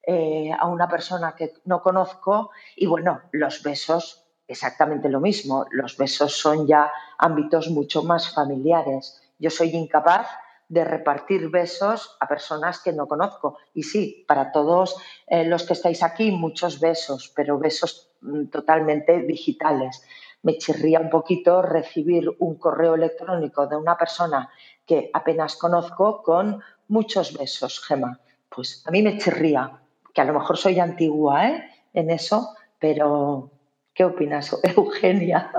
eh, 0.06 0.50
a 0.58 0.66
una 0.66 0.88
persona 0.88 1.34
que 1.36 1.54
no 1.64 1.82
conozco 1.82 2.50
y 2.76 2.86
bueno, 2.86 3.20
los 3.32 3.62
besos 3.62 4.27
exactamente 4.48 5.08
lo 5.08 5.20
mismo. 5.20 5.66
Los 5.70 5.96
besos 5.96 6.34
son 6.34 6.66
ya 6.66 6.90
ámbitos 7.18 7.68
mucho 7.68 8.02
más 8.02 8.34
familiares. 8.34 9.22
Yo 9.38 9.50
soy 9.50 9.68
incapaz 9.76 10.26
de 10.68 10.84
repartir 10.84 11.48
besos 11.50 12.16
a 12.20 12.26
personas 12.26 12.80
que 12.80 12.92
no 12.92 13.06
conozco. 13.06 13.58
Y 13.74 13.84
sí, 13.84 14.24
para 14.26 14.52
todos 14.52 14.96
eh, 15.26 15.44
los 15.44 15.64
que 15.64 15.74
estáis 15.74 16.02
aquí, 16.02 16.30
muchos 16.30 16.80
besos, 16.80 17.32
pero 17.34 17.58
besos 17.58 18.10
mm, 18.20 18.46
totalmente 18.46 19.22
digitales. 19.22 20.02
Me 20.42 20.58
chirría 20.58 21.00
un 21.00 21.10
poquito 21.10 21.62
recibir 21.62 22.28
un 22.38 22.56
correo 22.56 22.94
electrónico 22.94 23.66
de 23.66 23.76
una 23.76 23.96
persona 23.96 24.50
que 24.86 25.10
apenas 25.12 25.56
conozco 25.56 26.22
con 26.22 26.62
muchos 26.88 27.36
besos, 27.36 27.80
Gema. 27.84 28.20
Pues 28.48 28.82
a 28.86 28.90
mí 28.90 29.02
me 29.02 29.18
chirría, 29.18 29.80
que 30.14 30.20
a 30.20 30.24
lo 30.24 30.34
mejor 30.34 30.56
soy 30.56 30.78
antigua 30.80 31.48
¿eh? 31.48 31.64
en 31.92 32.10
eso, 32.10 32.54
pero 32.78 33.50
¿qué 33.98 34.04
opinas, 34.04 34.56
Eugenia? 34.76 35.50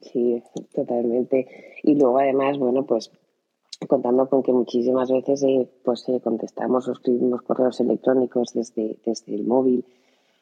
Sí, 0.00 0.42
totalmente. 0.74 1.46
Y 1.84 1.94
luego 1.94 2.18
además, 2.18 2.58
bueno, 2.58 2.84
pues 2.84 3.12
contando 3.86 4.28
con 4.28 4.42
que 4.42 4.52
muchísimas 4.52 5.12
veces 5.12 5.44
eh, 5.44 5.70
pues 5.84 6.08
eh, 6.08 6.20
contestamos 6.20 6.88
o 6.88 6.92
escribimos 6.92 7.42
correos 7.42 7.78
electrónicos 7.78 8.52
desde, 8.52 8.98
desde 9.06 9.32
el 9.36 9.44
móvil 9.44 9.84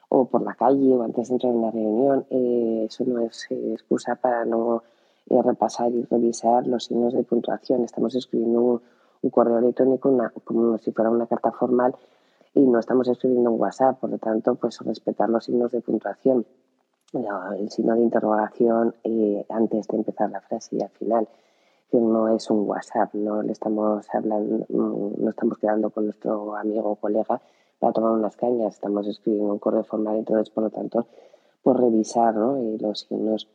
o 0.09 0.25
por 0.25 0.43
la 0.43 0.55
calle 0.55 0.97
o 0.97 1.03
antes 1.03 1.29
de 1.29 1.35
entrar 1.35 1.53
en 1.53 1.59
una 1.59 1.71
reunión. 1.71 2.27
Eh, 2.31 2.87
eso 2.89 3.05
no 3.05 3.21
es 3.21 3.47
excusa 3.51 4.15
para 4.17 4.47
no 4.47 4.83
eh, 5.29 5.43
repasar 5.43 5.93
y 5.93 6.05
revisar 6.05 6.67
los 6.67 6.85
signos 6.85 7.13
de 7.13 7.23
puntuación. 7.23 7.85
Estamos 7.85 8.15
escribiendo 8.15 8.81
un, 9.21 9.31
correo 9.31 9.59
electrónico 9.59 10.17
como 10.45 10.79
si 10.79 10.93
fuera 10.93 11.11
una 11.11 11.27
carta 11.27 11.53
formal 11.53 11.95
y 12.55 12.61
no 12.61 12.79
estamos 12.79 13.09
escribiendo 13.09 13.51
un 13.51 13.61
WhatsApp, 13.61 13.99
por 14.01 14.09
lo 14.09 14.19
tanto, 14.19 14.55
pues 14.55 14.79
respetar 14.81 15.29
los 15.29 15.45
signos 15.45 15.73
de 15.73 15.83
puntuación, 15.83 16.47
el 17.59 17.71
signo 17.71 17.95
de 17.95 18.03
interrogación 18.03 18.95
antes 19.49 19.89
de 19.89 19.97
empezar 19.97 20.31
la 20.31 20.41
frase 20.41 20.77
y 20.77 20.83
al 20.83 20.91
final 20.91 21.29
que 21.91 21.99
no 21.99 22.35
es 22.35 22.51
un 22.51 22.69
WhatsApp, 22.69 23.15
no 23.15 23.43
le 23.43 23.53
estamos 23.53 24.07
hablando, 24.13 24.67
mm, 24.69 25.23
no 25.23 25.31
estamos 25.31 25.59
quedando 25.59 25.91
con 25.91 26.05
nuestro 26.05 26.57
amigo 26.57 26.91
o 26.91 26.97
colega 26.97 27.41
para 27.79 27.93
tomar 27.93 28.13
unas 28.13 28.37
cañas, 28.37 28.75
estamos 28.75 29.07
escribiendo 29.07 29.53
un 29.53 29.59
correo 29.59 29.85
formal, 29.85 30.17
entonces 30.17 30.51
por 30.51 30.65
lo 30.65 30.71
tanto, 30.71 31.07
por 31.63 31.81
revisar 31.81 32.35
¿no? 32.35 32.57
los 32.79 33.01
signos 33.01 33.49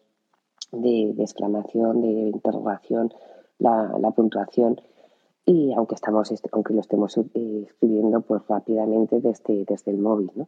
de, 0.71 1.09
exclamación, 1.19 2.01
de 2.01 2.07
interrogación, 2.07 3.13
la, 3.59 4.11
puntuación 4.15 4.79
y 5.45 5.73
aunque 5.73 5.95
estamos 5.95 6.31
aunque 6.51 6.73
lo 6.73 6.81
estemos 6.81 7.17
eh, 7.17 7.65
escribiendo 7.67 8.21
pues 8.21 8.47
rápidamente 8.47 9.19
desde, 9.19 9.65
desde 9.65 9.91
el 9.91 9.97
móvil, 9.97 10.31
¿no? 10.35 10.47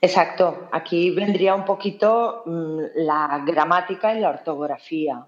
Exacto, 0.00 0.68
aquí 0.70 1.10
vendría 1.10 1.54
un 1.54 1.64
poquito 1.64 2.42
mm, 2.46 2.78
la 2.94 3.42
gramática 3.44 4.14
y 4.14 4.20
la 4.20 4.30
ortografía. 4.30 5.26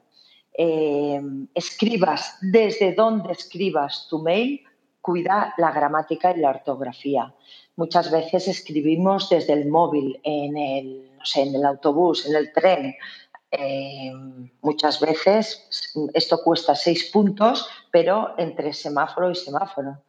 Eh, 0.53 1.21
escribas 1.55 2.37
desde 2.41 2.93
donde 2.95 3.33
escribas 3.33 4.07
tu 4.09 4.21
mail, 4.21 4.63
cuida 5.01 5.55
la 5.57 5.73
gramática 5.73 6.33
y 6.37 6.41
la 6.41 6.51
ortografía. 6.51 7.35
Muchas 7.77 8.11
veces 8.11 8.47
escribimos 8.47 9.29
desde 9.29 9.55
el 9.55 9.69
móvil, 9.69 10.21
en 10.23 10.57
el, 10.57 11.11
no 11.17 11.25
sé, 11.25 11.43
en 11.43 11.55
el 11.55 11.65
autobús, 11.65 12.27
en 12.27 12.37
el 12.37 12.53
tren. 12.53 12.95
Eh, 13.51 14.13
muchas 14.63 15.01
veces 15.01 15.91
esto 16.15 16.41
cuesta 16.45 16.77
seis 16.77 17.11
puntos, 17.11 17.69
pero 17.91 18.35
entre 18.39 18.73
semáforo 18.73 19.31
y 19.31 19.35
semáforo. 19.35 20.03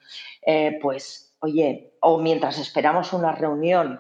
Eh, 0.46 0.78
pues, 0.82 1.34
oye, 1.40 1.94
o 2.02 2.20
mientras 2.20 2.60
esperamos 2.60 3.14
una 3.14 3.32
reunión, 3.32 4.00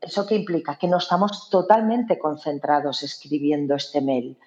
¿eso 0.00 0.26
qué 0.26 0.34
implica? 0.34 0.76
Que 0.76 0.88
no 0.88 0.98
estamos 0.98 1.48
totalmente 1.50 2.18
concentrados 2.18 3.02
escribiendo 3.02 3.74
este 3.74 4.00
mail 4.00 4.38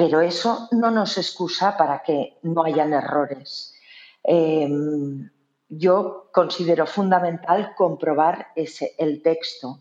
pero 0.00 0.22
eso 0.22 0.66
no 0.70 0.90
nos 0.90 1.18
excusa 1.18 1.76
para 1.76 2.02
que 2.02 2.38
no 2.42 2.64
hayan 2.64 2.94
errores. 2.94 3.74
Em, 4.22 5.28
yo 5.68 6.30
considero 6.32 6.86
fundamental 6.86 7.74
comprobar 7.76 8.46
ese, 8.56 8.94
el 8.96 9.22
texto. 9.22 9.80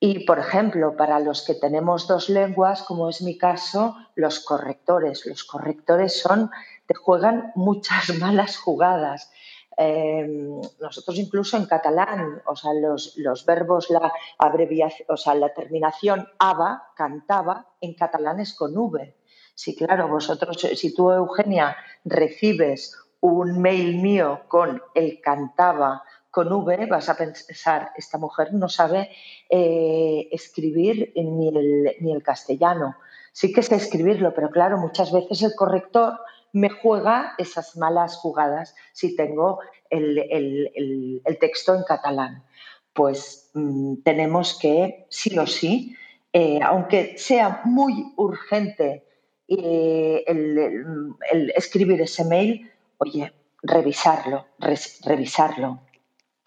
Y, 0.00 0.24
por 0.24 0.40
ejemplo, 0.40 0.96
para 0.96 1.20
los 1.20 1.44
que 1.44 1.54
tenemos 1.54 2.08
dos 2.08 2.28
lenguas, 2.28 2.82
como 2.82 3.08
es 3.08 3.22
mi 3.22 3.38
caso, 3.38 3.94
los 4.16 4.40
correctores. 4.40 5.24
Los 5.26 5.44
correctores 5.44 6.20
son, 6.20 6.50
te 6.86 6.94
juegan 6.94 7.52
muchas 7.54 8.18
malas 8.18 8.56
jugadas. 8.56 9.30
Em, 9.78 10.60
nosotros 10.80 11.18
incluso 11.18 11.56
en 11.58 11.66
catalán, 11.66 12.42
o 12.46 12.56
sea, 12.56 12.72
los, 12.72 13.14
los 13.16 13.44
verbos, 13.44 13.90
la 13.90 14.10
abreviación, 14.38 15.06
o 15.10 15.16
sea, 15.18 15.34
la 15.34 15.52
terminación 15.52 16.26
aba, 16.38 16.90
cantaba, 16.96 17.74
en 17.80 17.94
catalán 17.94 18.40
es 18.40 18.54
con 18.54 18.76
V. 18.76 19.14
Sí, 19.54 19.76
claro, 19.76 20.08
vosotros, 20.08 20.56
si 20.60 20.94
tú, 20.94 21.10
Eugenia, 21.10 21.76
recibes 22.04 22.96
un 23.20 23.60
mail 23.60 23.96
mío 23.98 24.42
con 24.48 24.80
el 24.94 25.20
cantaba 25.20 26.02
con 26.30 26.52
V, 26.52 26.86
vas 26.86 27.08
a 27.08 27.16
pensar, 27.16 27.92
esta 27.96 28.18
mujer 28.18 28.52
no 28.52 28.68
sabe 28.68 29.10
eh, 29.48 30.28
escribir 30.30 31.12
ni 31.16 31.48
el, 31.48 31.96
ni 32.00 32.12
el 32.12 32.22
castellano. 32.22 32.96
Sí 33.32 33.52
que 33.52 33.62
sé 33.62 33.76
escribirlo, 33.76 34.34
pero 34.34 34.50
claro, 34.50 34.76
muchas 34.76 35.12
veces 35.12 35.42
el 35.42 35.54
corrector 35.54 36.18
me 36.56 36.70
juega 36.70 37.34
esas 37.36 37.76
malas 37.76 38.16
jugadas 38.16 38.74
si 38.94 39.14
tengo 39.14 39.60
el, 39.90 41.22
texto 41.38 41.74
en 41.74 41.82
catalán. 41.82 42.44
Pues 42.94 43.50
mm, 43.52 43.96
tenemos 44.02 44.58
que, 44.58 45.06
sí 45.10 45.38
o 45.38 45.46
sí, 45.46 45.94
eh, 46.32 46.60
aunque 46.62 47.18
sea 47.18 47.60
muy 47.64 48.14
urgente 48.16 49.04
el, 49.48 51.14
escribir 51.54 52.00
ese 52.00 52.24
mail, 52.24 52.72
oye, 52.96 53.34
revisarlo, 53.62 54.46
revisarlo. 55.04 55.82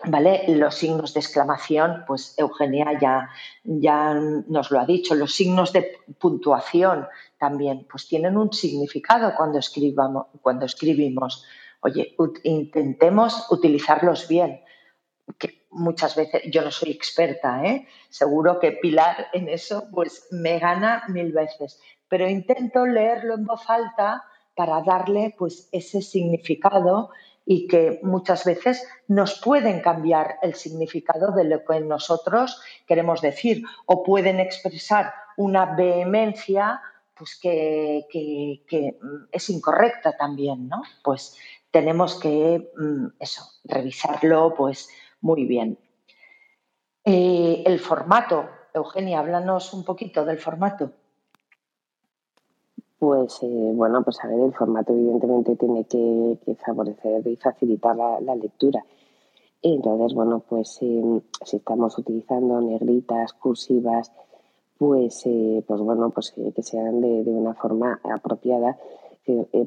¿Vale? 0.06 0.46
Los 0.48 0.76
signos 0.76 1.14
de 1.14 1.20
exclamación, 1.20 2.06
pues 2.08 2.34
Eugenia 2.38 2.98
ya, 3.00 3.30
ya 3.66 4.14
nos 4.14 4.72
lo 4.72 4.80
ha 4.80 4.86
dicho, 4.86 5.14
los 5.14 5.34
signos 5.34 5.74
de 5.74 5.98
puntuación 6.18 7.06
también, 7.38 7.86
pues 7.90 8.08
tienen 8.08 8.38
un 8.38 8.54
significado 8.54 9.34
cuando, 9.36 9.60
escribamos, 9.60 10.28
cuando 10.42 10.66
escribimos. 10.66 11.46
Oye, 11.82 12.16
intentemos 12.44 13.46
utilizarlos 13.52 14.28
bien, 14.30 14.62
muchas 15.72 16.16
veces, 16.16 16.44
yo 16.52 16.62
no 16.62 16.72
soy 16.72 16.92
experta, 16.92 17.64
¿eh? 17.64 17.88
seguro 18.10 18.60
que 18.60 18.74
Pilar 18.74 19.28
en 19.34 19.50
eso 19.50 19.88
pues 19.92 20.28
me 20.32 20.60
gana 20.60 21.04
mil 21.08 21.32
veces, 21.32 21.80
pero 22.08 22.28
intento 22.28 22.86
leerlo 22.86 23.36
en 23.36 23.46
voz 23.46 23.70
alta 23.70 24.24
para 24.56 24.82
darle 24.82 25.36
pues 25.38 25.70
ese 25.72 26.02
significado 26.02 27.12
y 27.52 27.66
que 27.68 28.00
muchas 28.04 28.46
veces 28.46 28.88
nos 29.08 29.42
pueden 29.42 29.82
cambiar 29.82 30.36
el 30.44 30.54
significado 30.54 31.32
de 31.32 31.46
lo 31.46 31.66
que 31.66 31.80
nosotros 31.80 32.62
queremos 32.86 33.22
decir 33.22 33.64
o 33.88 34.04
pueden 34.04 34.40
expresar 34.40 35.12
una 35.36 35.66
vehemencia 35.66 36.80
pues 37.16 37.40
que, 37.42 38.06
es 39.32 39.50
incorrecta 39.50 40.16
también, 40.16 40.68
¿no? 40.68 40.84
Pues 41.04 41.38
tenemos 41.72 42.20
que 42.20 42.70
mm, 42.78 43.08
eso, 43.20 43.42
revisarlo 43.64 44.54
pues 44.56 44.88
muy 45.20 45.46
bien. 45.46 45.80
Eh, 47.04 47.64
el 47.66 47.80
formato, 47.80 48.48
Eugenia, 48.76 49.22
háblanos 49.22 49.74
un 49.74 49.84
poquito 49.84 50.24
del 50.24 50.38
formato. 50.38 50.92
Pues 53.00 53.40
eh, 53.44 53.72
bueno, 53.74 54.04
pues 54.04 54.18
a 54.22 54.28
ver, 54.28 54.42
el 54.42 54.54
formato 54.54 54.92
evidentemente 54.92 55.56
tiene 55.56 55.86
que, 55.86 56.38
favorecer 56.66 57.26
y 57.28 57.38
facilitar 57.38 57.96
la, 57.96 58.36
lectura. 58.36 58.84
Entonces, 59.62 60.14
bueno, 60.14 60.44
pues 60.48 60.78
em, 60.82 61.22
si 61.46 61.58
estamos 61.58 61.98
utilizando 61.98 62.60
negritas, 62.60 63.32
cursivas, 63.34 64.12
pues, 64.78 65.22
eh, 65.26 65.64
pues 65.66 65.80
bueno, 65.82 66.10
pues 66.10 66.34
eh, 66.38 66.52
que 66.54 66.62
sean 66.62 67.00
de, 67.00 67.24
una 67.28 67.54
forma 67.54 68.02
apropiada. 68.04 68.78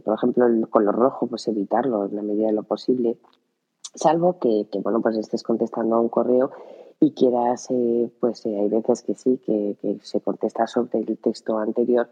por 0.04 0.14
ejemplo, 0.14 0.46
el 0.46 0.68
color 0.68 0.94
rojo, 0.94 1.26
pues 1.26 1.48
evitarlo 1.48 2.04
en 2.06 2.16
la 2.16 2.22
medida 2.22 2.48
de 2.48 2.52
lo 2.52 2.64
posible, 2.64 3.16
salvo 3.94 4.38
que, 4.40 4.66
bueno, 4.82 5.00
pues 5.00 5.16
estés 5.16 5.42
contestando 5.42 5.96
a 5.96 6.00
un 6.00 6.08
correo 6.10 6.50
y 7.00 7.12
quieras, 7.12 7.68
pues 8.20 8.44
hay 8.46 8.68
veces 8.68 9.02
que 9.02 9.14
sí, 9.14 9.38
que 9.46 9.98
se 10.02 10.20
contesta 10.20 10.66
sobre 10.66 10.98
el 11.00 11.18
texto 11.18 11.58
anterior 11.58 12.08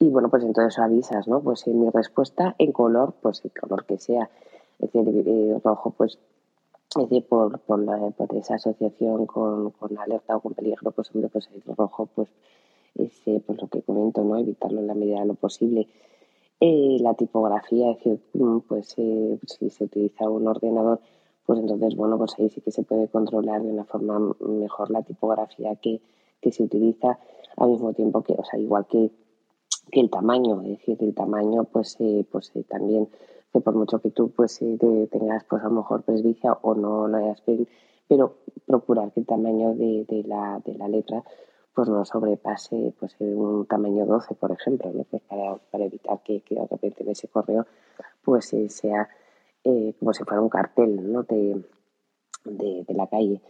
y 0.00 0.08
bueno, 0.08 0.28
pues 0.28 0.44
entonces 0.44 0.78
avisas, 0.78 1.26
¿no? 1.26 1.40
Pues 1.40 1.66
en 1.66 1.80
mi 1.80 1.90
respuesta 1.90 2.54
en 2.58 2.72
color, 2.72 3.14
pues 3.20 3.44
el 3.44 3.52
color 3.52 3.84
que 3.84 3.98
sea. 3.98 4.30
Es 4.78 4.92
decir, 4.92 5.24
eh, 5.26 5.60
rojo, 5.64 5.90
pues 5.90 6.18
es 6.96 7.02
decir, 7.02 7.26
por, 7.26 7.58
por, 7.60 7.80
la, 7.80 8.10
por 8.10 8.34
esa 8.34 8.54
asociación 8.54 9.26
con, 9.26 9.70
con, 9.72 9.98
alerta 9.98 10.36
o 10.36 10.40
con 10.40 10.54
peligro, 10.54 10.90
pues 10.92 11.10
hombre, 11.14 11.28
pues 11.28 11.48
el 11.52 11.62
rojo, 11.76 12.06
pues 12.14 12.28
ese, 12.94 13.42
pues 13.44 13.60
lo 13.60 13.68
que 13.68 13.82
comento, 13.82 14.22
¿no? 14.22 14.36
Evitarlo 14.36 14.80
en 14.80 14.86
la 14.86 14.94
medida 14.94 15.20
de 15.20 15.26
lo 15.26 15.34
posible. 15.34 15.88
Eh, 16.60 16.96
la 17.00 17.14
tipografía, 17.14 17.90
es 17.90 17.98
decir, 17.98 18.20
mm, 18.34 18.60
pues 18.60 18.94
eh, 18.98 19.38
si 19.46 19.68
se 19.68 19.84
utiliza 19.84 20.28
un 20.30 20.46
ordenador, 20.46 21.00
pues 21.44 21.58
entonces, 21.58 21.96
bueno, 21.96 22.16
pues 22.18 22.34
ahí 22.38 22.48
sí 22.48 22.60
que 22.60 22.70
se 22.70 22.84
puede 22.84 23.08
controlar 23.08 23.62
de 23.62 23.72
una 23.72 23.84
forma 23.84 24.34
mejor 24.40 24.90
la 24.90 25.02
tipografía 25.02 25.76
que, 25.76 26.00
que 26.40 26.52
se 26.52 26.62
utiliza 26.62 27.18
al 27.56 27.70
mismo 27.70 27.92
tiempo 27.92 28.22
que, 28.22 28.34
o 28.34 28.44
sea, 28.44 28.58
igual 28.58 28.86
que 28.86 29.10
que 29.90 30.00
el 30.00 30.10
tamaño, 30.10 30.62
es 30.62 30.78
decir, 30.78 30.96
el 31.00 31.14
tamaño 31.14 31.64
pues, 31.64 31.96
eh, 32.00 32.26
pues 32.30 32.50
eh, 32.54 32.64
también, 32.64 33.08
que 33.52 33.60
por 33.60 33.74
mucho 33.74 34.00
que 34.00 34.10
tú 34.10 34.30
pues 34.30 34.60
eh, 34.62 34.78
tengas 35.10 35.44
pues 35.44 35.62
a 35.62 35.68
lo 35.68 35.76
mejor 35.76 36.02
presbicia 36.02 36.52
o 36.62 36.74
no 36.74 37.08
lo 37.08 37.16
hayas 37.16 37.42
pero 38.06 38.36
procurar 38.66 39.12
que 39.12 39.20
el 39.20 39.26
tamaño 39.26 39.74
de, 39.74 40.24
la, 40.26 40.60
de 40.64 40.74
la 40.74 40.88
letra 40.88 41.22
pues 41.74 41.88
no 41.88 42.04
sobrepase 42.04 42.94
pues 42.98 43.14
un 43.20 43.66
tamaño 43.66 44.04
12, 44.06 44.34
por 44.34 44.50
ejemplo, 44.52 44.90
¿no? 44.92 45.04
pues 45.04 45.22
para, 45.22 45.56
para 45.70 45.84
evitar 45.84 46.22
que, 46.22 46.40
que 46.40 46.54
de 46.54 46.66
repente 46.66 47.02
en 47.02 47.10
ese 47.10 47.28
correo 47.28 47.66
pues 48.22 48.54
sea 48.68 49.08
como 49.98 50.12
si 50.14 50.24
fuera 50.24 50.40
un 50.40 50.48
cartel 50.48 51.12
¿no? 51.12 51.22
de, 51.24 51.62
de 52.44 52.94
la 52.94 53.06
calle 53.06 53.42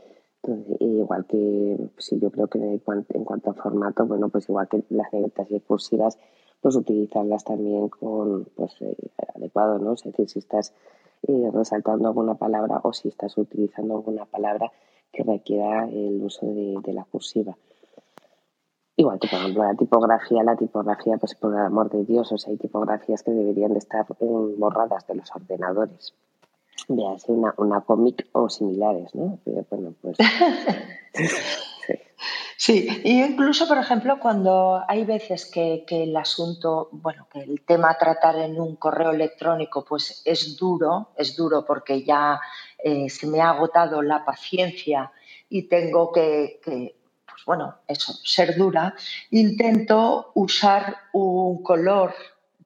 igual 0.81 1.27
que 1.27 1.91
si 1.99 2.19
yo 2.19 2.31
creo 2.31 2.47
que 2.49 2.59
en 2.59 2.79
cuanto, 3.25 3.51
a 3.51 3.55
formato, 3.55 4.07
bueno, 4.07 4.29
pues 4.29 4.49
igual 4.49 4.69
que 4.69 4.85
las 4.91 5.13
negritas 5.13 5.51
y 5.51 5.61
cursivas, 5.61 6.19
pues 6.61 6.77
utilizarlas 6.77 7.45
también 7.45 7.89
con 7.89 8.45
pues 8.57 8.77
eh, 8.81 8.97
adecuado, 9.35 9.79
¿no? 9.79 9.95
Es 9.95 10.03
decir, 10.03 10.29
si 10.29 10.39
estás 10.39 10.73
eh, 11.27 11.51
resaltando 11.53 12.09
alguna 12.09 12.35
palabra 12.35 12.81
o 12.83 12.93
si 12.93 13.09
estás 13.09 13.37
utilizando 13.39 13.97
alguna 13.97 14.25
palabra 14.25 14.71
que 15.13 15.23
requiera 15.23 15.89
el 15.89 16.23
uso 16.23 16.47
de, 16.47 16.93
la 16.93 17.05
cursiva. 17.05 17.57
Igual 18.97 19.19
que, 19.21 19.29
por 19.29 19.39
ejemplo, 19.39 19.63
la 19.63 19.75
tipografía, 19.75 20.43
la 20.43 20.57
tipografía, 20.57 21.17
pues 21.19 21.35
por 21.37 21.55
el 21.55 21.61
amor 21.61 21.89
de 21.91 22.05
Dios, 22.05 22.33
o 22.33 22.39
sea, 22.39 22.51
hay 22.51 22.59
tipografías 22.59 23.23
que 23.23 23.31
deberían 23.31 23.73
de 23.73 23.79
estar 23.79 24.07
borradas 24.57 25.07
de 25.07 25.15
los 25.15 25.31
ordenadores. 25.35 26.15
Véase 26.87 27.33
una, 27.33 27.55
una 27.57 27.81
cómic 27.81 28.29
o 28.33 28.49
similares, 28.49 29.15
¿no? 29.15 29.39
Bueno, 29.45 29.95
pues... 30.01 30.17
Sí, 32.61 32.89
y 33.05 33.23
incluso, 33.23 33.69
por 33.69 33.79
ejemplo, 33.79 34.19
cuando 34.19 34.83
hay 34.89 35.05
veces 35.05 35.47
que, 35.47 35.85
el 35.89 36.17
asunto, 36.17 36.89
bueno, 36.91 37.29
que 37.33 37.41
el 37.41 37.63
tema 37.65 37.91
a 37.91 37.99
tratar 37.99 38.35
en 38.37 38.61
un 38.61 38.75
correo 38.75 39.13
electrónico, 39.13 39.85
pues 39.85 40.23
es 40.25 40.57
duro, 40.57 41.11
es 41.17 41.37
duro 41.37 41.65
porque 41.65 42.03
ya 42.03 42.41
eh, 42.83 43.09
se 43.11 43.29
me 43.29 43.41
ha 43.41 43.51
agotado 43.51 44.03
la 44.03 44.25
paciencia 44.25 45.13
y 45.49 45.69
tengo 45.69 46.11
que, 46.11 46.61
pues 46.65 47.45
bueno, 47.47 47.77
eso, 47.87 48.13
ser 48.25 48.57
dura, 48.57 48.93
intento 49.31 50.33
usar 50.35 50.97
un 51.13 51.63
color 51.63 52.13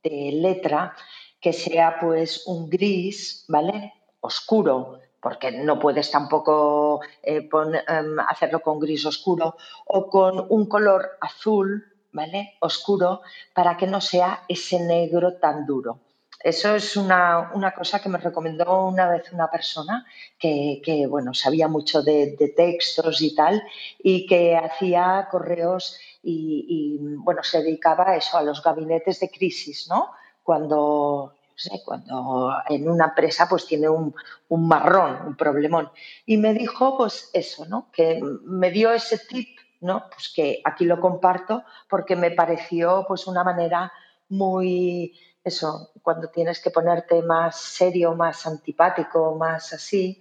de 0.03 0.33
letra 0.33 0.96
que 1.38 1.53
sea 1.53 1.98
pues 2.01 2.46
un 2.46 2.70
gris, 2.70 3.44
¿vale? 3.46 3.92
Oscuro, 4.22 5.00
porque 5.20 5.52
no 5.52 5.78
puedes 5.78 6.11
tampoco 6.11 7.00
eh, 7.22 7.48
em, 7.88 8.18
hacerlo 8.20 8.61
con 8.61 8.78
gris 8.78 9.04
oscuro 9.06 9.56
o 9.87 10.08
con 10.08 10.46
un 10.48 10.66
color 10.66 11.18
azul, 11.20 11.85
¿vale? 12.12 12.54
Oscuro, 12.61 13.22
para 13.54 13.76
que 13.76 13.87
no 13.87 14.00
sea 14.00 14.44
ese 14.48 14.80
negro 14.80 15.35
tan 15.35 15.66
duro. 15.66 16.00
Eso 16.42 16.74
es 16.74 16.96
una, 16.96 17.50
cosa 17.76 18.00
que 18.00 18.08
me 18.08 18.18
recomendó 18.18 18.87
una 18.87 19.08
vez 19.08 19.32
una 19.32 19.48
persona 19.48 20.04
que, 20.38 21.06
bueno, 21.08 21.35
sabía 21.35 21.68
mucho 21.68 22.02
de, 22.02 22.52
textos 22.56 23.22
y 23.22 23.35
tal, 23.35 23.62
y 23.98 24.26
que 24.26 24.56
hacía 24.56 25.28
correos 25.30 25.98
y, 26.22 26.66
y, 26.68 27.16
bueno, 27.18 27.44
se 27.44 27.62
dedicaba 27.62 28.11
a 28.11 28.16
eso, 28.16 28.38
a 28.38 28.42
los 28.42 28.62
gabinetes 28.62 29.20
de 29.20 29.30
crisis, 29.30 29.87
¿no? 29.88 30.11
Cuando 30.42 31.35
cuando 31.84 32.52
en 32.68 32.88
una 32.88 33.06
empresa 33.06 33.46
pues 33.48 33.66
tiene 33.66 33.88
un, 33.88 34.14
marrón, 34.50 35.26
un 35.26 35.36
problemón. 35.36 35.90
Y 36.26 36.36
me 36.36 36.54
dijo 36.54 36.96
pues 36.96 37.30
eso, 37.32 37.66
¿no? 37.66 37.90
Que 37.92 38.20
me 38.44 38.70
dio 38.70 38.92
ese 38.92 39.18
tip, 39.18 39.58
¿no? 39.80 40.08
Pues 40.10 40.32
que 40.34 40.60
aquí 40.64 40.84
lo 40.84 41.00
comparto 41.00 41.64
porque 41.88 42.16
me 42.16 42.30
pareció 42.30 43.04
pues 43.06 43.26
una 43.26 43.44
manera 43.44 43.92
muy, 44.28 45.14
eso, 45.44 45.90
cuando 46.02 46.28
tienes 46.28 46.60
que 46.60 46.70
ponerte 46.70 47.22
más 47.22 47.60
serio, 47.60 48.14
más 48.14 48.46
antipático, 48.46 49.36
más 49.36 49.72
así, 49.72 50.20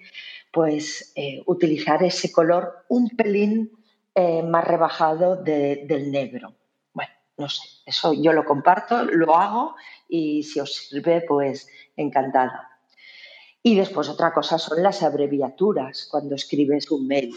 pues 0.52 1.14
eh, 1.16 1.42
utilizar 1.46 2.04
ese 2.04 2.32
color 2.32 2.86
un 2.90 3.10
pelín 3.10 3.72
eh, 4.14 4.44
más 4.44 4.66
rebajado 4.66 5.38
del 5.38 6.12
negro. 6.12 6.54
No 7.42 7.50
sé, 7.50 7.68
eso 7.88 8.14
yo 8.14 8.34
lo 8.34 8.46
comparto, 8.46 9.04
lo 9.04 9.36
hago 9.36 9.76
y 10.08 10.44
si 10.44 10.60
os 10.60 10.76
sirve, 10.76 11.22
pues 11.28 11.68
encantada. 11.98 12.70
Y 13.64 13.76
después 13.76 14.10
otra 14.10 14.32
cosa 14.32 14.60
son 14.60 14.84
las 14.84 15.02
abreviaturas 15.02 16.08
cuando 16.12 16.36
escribes 16.36 16.92
un 16.92 17.08
mail. 17.08 17.34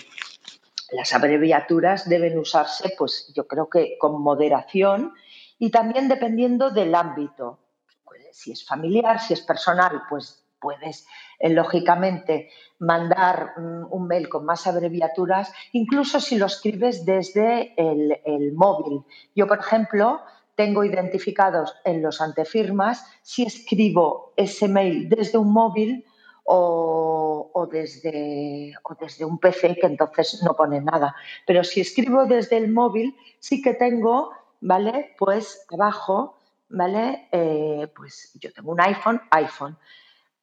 Las 0.92 1.14
abreviaturas 1.14 2.06
deben 2.06 2.38
usarse, 2.38 2.94
pues 2.98 3.32
yo 3.34 3.46
creo 3.46 3.70
que 3.70 3.96
con 3.98 4.20
moderación 4.20 5.14
y 5.58 5.70
también 5.70 6.06
dependiendo 6.06 6.68
del 6.68 6.94
ámbito. 6.94 7.60
Pues, 8.04 8.24
si 8.32 8.52
es 8.52 8.62
familiar, 8.62 9.18
si 9.18 9.32
es 9.32 9.40
personal, 9.40 10.02
pues 10.10 10.43
puedes, 10.64 11.06
eh, 11.38 11.50
lógicamente, 11.50 12.48
mandar 12.78 13.52
mm, 13.58 13.92
un 13.92 14.06
mail 14.06 14.30
con 14.30 14.46
más 14.46 14.66
abreviaturas, 14.66 15.52
incluso 15.72 16.20
si 16.20 16.38
lo 16.38 16.46
escribes 16.46 17.04
desde 17.04 17.74
el, 17.76 18.52
móvil. 18.54 19.02
Yo, 19.36 19.46
por 19.46 19.58
ejemplo, 19.58 20.22
tengo 20.54 20.82
identificados 20.84 21.74
en 21.84 22.00
los 22.00 22.22
antefirmas 22.22 23.04
si 23.22 23.42
escribo 23.42 24.32
ese 24.36 24.68
mail 24.68 25.08
desde 25.10 25.36
un 25.36 25.52
móvil 25.52 26.06
o, 26.44 27.68
desde, 27.70 28.72
o, 28.82 28.94
desde, 28.94 29.24
un 29.24 29.38
PC, 29.38 29.76
que 29.80 29.86
entonces 29.86 30.42
no 30.42 30.54
pone 30.54 30.80
nada. 30.80 31.14
Pero 31.46 31.62
si 31.62 31.80
escribo 31.82 32.24
desde 32.24 32.56
el 32.56 32.72
móvil, 32.72 33.14
sí 33.38 33.60
que 33.60 33.74
tengo, 33.74 34.30
¿vale? 34.60 35.14
Pues 35.18 35.66
abajo, 35.70 36.38
¿vale? 36.70 37.28
Eh, 37.32 37.88
pues 37.94 38.32
yo 38.40 38.52
tengo 38.52 38.72
un 38.72 38.80
iPhone, 38.80 39.20
iPhone. 39.30 39.76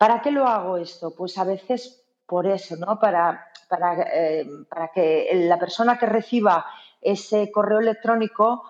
¿Para 0.02 0.20
qué 0.20 0.32
lo 0.32 0.48
hago 0.48 0.78
esto? 0.78 1.14
Pues 1.14 1.38
a 1.38 1.44
veces 1.44 2.04
por 2.26 2.48
eso, 2.48 2.76
¿no? 2.76 3.00
Para, 3.00 3.52
para, 3.70 4.02
eh, 4.12 4.48
que 4.96 5.30
la 5.48 5.60
persona 5.60 6.00
que 6.00 6.08
reciba 6.08 6.66
ese 7.00 7.52
correo 7.52 7.78
electrónico, 7.78 8.64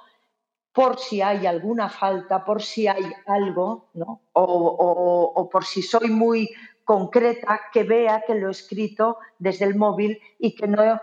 por 0.73 0.99
si 0.99 1.21
hay 1.21 1.45
alguna 1.47 1.87
falta, 1.87 2.43
por 2.43 2.61
si 2.61 2.89
hay 2.89 3.05
algo, 3.27 3.91
¿no? 3.93 4.23
O, 4.33 5.47
por 5.49 5.63
si 5.63 5.81
soy 5.81 6.09
muy 6.09 6.49
concreta, 6.83 7.61
que 7.71 7.83
vea 7.83 8.25
que 8.27 8.35
lo 8.35 8.49
he 8.49 8.51
escrito 8.51 9.19
desde 9.39 9.63
el 9.63 9.75
móvil 9.75 10.19
y 10.37 10.53
que 10.53 10.67
no, 10.67 10.99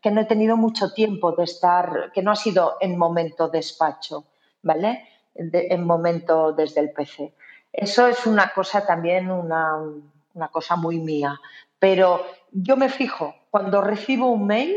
que 0.00 0.12
no 0.12 0.20
he 0.20 0.26
tenido 0.26 0.56
mucho 0.56 0.92
tiempo 0.92 1.32
de 1.32 1.42
estar, 1.42 2.12
que 2.14 2.22
no 2.22 2.30
ha 2.30 2.36
sido 2.36 2.76
en 2.80 2.96
momento 2.96 3.48
despacho, 3.48 4.26
¿vale? 4.62 5.08
en 5.34 5.84
momento 5.84 6.52
desde 6.52 6.82
el 6.82 6.92
PC. 6.92 7.34
Eso 7.72 8.06
es 8.06 8.26
una 8.26 8.52
cosa 8.52 8.84
también, 8.86 9.30
una, 9.30 10.48
cosa 10.50 10.76
muy 10.76 10.98
mía. 10.98 11.40
Pero 11.78 12.24
yo 12.50 12.76
me 12.76 12.88
fijo, 12.88 13.34
cuando 13.50 13.80
recibo 13.80 14.30
un 14.30 14.46
mail, 14.46 14.76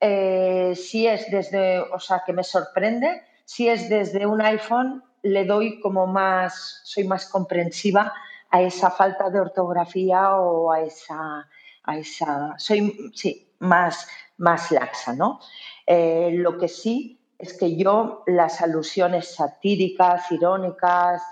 eh, 0.00 0.74
si 0.76 1.06
es 1.06 1.30
desde, 1.30 1.80
o 1.80 1.98
sea, 1.98 2.22
que 2.24 2.32
me 2.32 2.44
sorprende, 2.44 3.22
si 3.44 3.68
es 3.68 3.88
desde 3.88 4.26
un 4.26 4.42
iPhone, 4.42 5.02
le 5.22 5.44
doy 5.44 5.80
como 5.80 6.06
más, 6.06 6.82
soy 6.84 7.04
más 7.04 7.26
comprensiva 7.28 8.12
a 8.50 8.62
esa 8.62 8.90
falta 8.90 9.30
de 9.30 9.40
ortografía 9.40 10.36
o 10.36 10.70
a 10.70 10.82
esa, 10.82 11.48
a 11.84 11.98
esa 11.98 12.54
soy, 12.58 13.10
sí, 13.14 13.50
más, 13.58 14.08
más 14.36 14.70
laxa, 14.70 15.14
¿no? 15.14 15.40
Eh, 15.86 16.30
lo 16.34 16.58
que 16.58 16.68
sí 16.68 17.18
es 17.38 17.56
que 17.56 17.76
yo 17.76 18.22
las 18.26 18.60
alusiones 18.62 19.34
satíricas, 19.34 20.30
irónicas, 20.30 21.22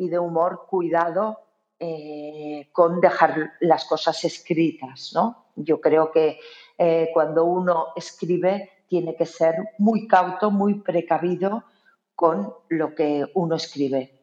y 0.00 0.08
de 0.08 0.18
humor, 0.18 0.64
cuidado 0.66 1.40
eh, 1.78 2.70
con 2.72 3.02
dejar 3.02 3.52
las 3.60 3.84
cosas 3.84 4.24
escritas, 4.24 5.12
¿no? 5.14 5.52
Yo 5.56 5.78
creo 5.78 6.10
que 6.10 6.40
eh, 6.78 7.10
cuando 7.12 7.44
uno 7.44 7.88
escribe 7.94 8.84
tiene 8.88 9.14
que 9.14 9.26
ser 9.26 9.56
muy 9.76 10.08
cauto, 10.08 10.50
muy 10.50 10.80
precavido 10.80 11.64
con 12.14 12.50
lo 12.70 12.94
que 12.94 13.26
uno 13.34 13.56
escribe, 13.56 14.22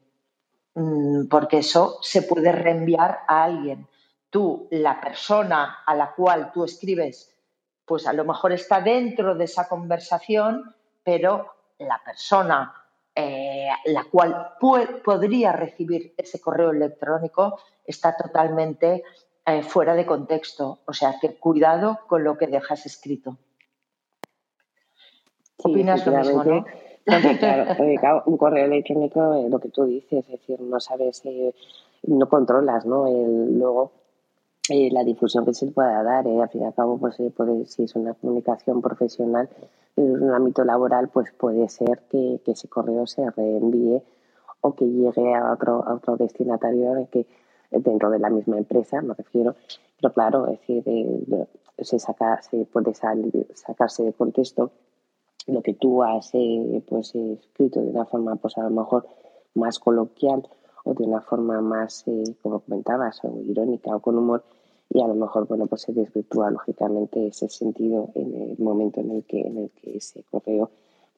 mm, 0.73 1.27
porque 1.27 1.59
eso 1.59 1.99
se 2.01 2.23
puede 2.23 2.51
reenviar 2.51 3.19
a 3.27 3.43
alguien. 3.43 3.87
Tú, 4.31 4.67
la 4.71 4.99
persona 4.99 5.83
a 5.85 5.93
la 5.93 6.15
cual 6.15 6.51
tú 6.51 6.63
escribes, 6.63 7.37
pues 7.85 8.07
a 8.07 8.13
lo 8.13 8.25
mejor 8.25 8.51
está 8.51 8.81
dentro 8.81 9.35
de 9.35 9.43
esa 9.43 9.67
conversación, 9.67 10.75
pero 11.03 11.53
la 11.77 12.01
persona 12.03 12.86
eh, 13.19 13.67
la 13.85 14.03
cual 14.03 14.53
podría 14.59 15.51
recibir 15.51 16.13
ese 16.17 16.39
correo 16.39 16.69
electrónico 16.69 17.57
está 17.83 18.15
totalmente 18.15 19.03
eh, 19.43 19.63
fuera 19.63 19.95
de 19.95 20.05
contexto. 20.05 20.81
O 20.85 20.93
sea 20.93 21.15
que 21.19 21.33
cuidado 21.33 21.97
con 22.05 22.23
lo 22.23 22.37
que 22.37 22.45
dejas 22.45 22.85
escrito. 22.85 23.39
¿Opinas 25.63 26.05
lo 26.05 26.15
mismo, 26.15 26.43
no? 26.43 26.65
claro, 27.99 28.23
un 28.27 28.37
correo 28.37 28.65
electrónico, 28.65 29.33
eh, 29.33 29.49
lo 29.49 29.59
que 29.59 29.69
tú 29.69 29.85
dices, 29.85 30.23
es 30.25 30.39
decir, 30.39 30.61
no 30.61 30.79
sabes, 30.79 31.23
no 32.03 32.29
controlas, 32.29 32.85
¿no? 32.85 33.07
El, 33.07 33.57
luego 33.57 33.93
la 34.69 35.03
difusión 35.03 35.43
que 35.43 35.55
se 35.55 35.71
pueda 35.71 36.03
dar, 36.03 36.27
al 36.27 36.49
fin 36.49 36.61
y 36.61 36.65
al 36.65 36.75
cabo, 36.75 36.99
pues 36.99 37.15
puede, 37.35 37.65
si 37.65 37.83
es 37.83 37.95
una 37.95 38.13
comunicación 38.13 38.81
profesional, 38.81 39.49
en 39.97 40.23
un 40.23 40.31
ámbito 40.31 40.63
laboral, 40.63 41.09
pues 41.09 41.31
puede 41.31 41.67
ser 41.69 42.03
que, 42.09 42.39
ese 42.45 42.67
correo 42.67 43.05
se 43.07 43.29
reenvíe 43.31 44.01
o 44.61 44.75
que 44.75 44.85
llegue 44.85 45.33
a 45.35 45.51
otro, 45.51 45.83
a 45.85 45.95
otro 45.95 46.17
destinatario 46.17 47.07
que 47.11 47.25
dentro 47.71 48.09
de 48.09 48.19
la 48.19 48.29
misma 48.29 48.57
empresa, 48.57 49.01
me 49.01 49.13
refiero. 49.13 49.55
Pero 49.99 50.13
claro, 50.13 50.47
es 50.47 50.59
decir, 50.59 50.83
eh, 50.85 51.47
se, 51.79 51.99
saca, 51.99 52.41
se 52.41 52.65
puede 52.65 52.93
sacarse 52.93 54.03
de 54.03 54.13
contexto 54.13 54.71
lo 55.47 55.61
que 55.61 55.73
tú 55.73 56.03
has 56.03 56.29
eh, 56.33 56.83
pues, 56.87 57.15
escrito 57.15 57.81
de 57.81 57.89
una 57.89 58.05
forma, 58.05 58.35
pues 58.35 58.57
a 58.57 58.63
lo 58.63 58.69
mejor 58.69 59.07
más 59.55 59.79
coloquial 59.79 60.47
o 60.83 60.93
de 60.93 61.03
una 61.03 61.21
forma 61.21 61.61
más, 61.61 62.03
eh, 62.07 62.35
como 62.41 62.59
comentabas, 62.59 63.23
o 63.23 63.41
irónica 63.41 63.95
o 63.95 63.99
con 63.99 64.17
humor, 64.17 64.43
y 64.89 65.01
a 65.01 65.07
lo 65.07 65.15
mejor 65.15 65.47
bueno 65.47 65.67
pues 65.67 65.81
se 65.81 65.93
desvirtúa 65.93 66.51
lógicamente 66.51 67.27
ese 67.27 67.49
sentido 67.49 68.09
en 68.15 68.33
el 68.35 68.59
momento 68.59 69.01
en 69.01 69.11
el 69.11 69.23
que 69.23 69.41
en 69.41 69.57
el 69.57 69.69
que 69.71 69.97
ese 69.97 70.23
correo 70.23 70.69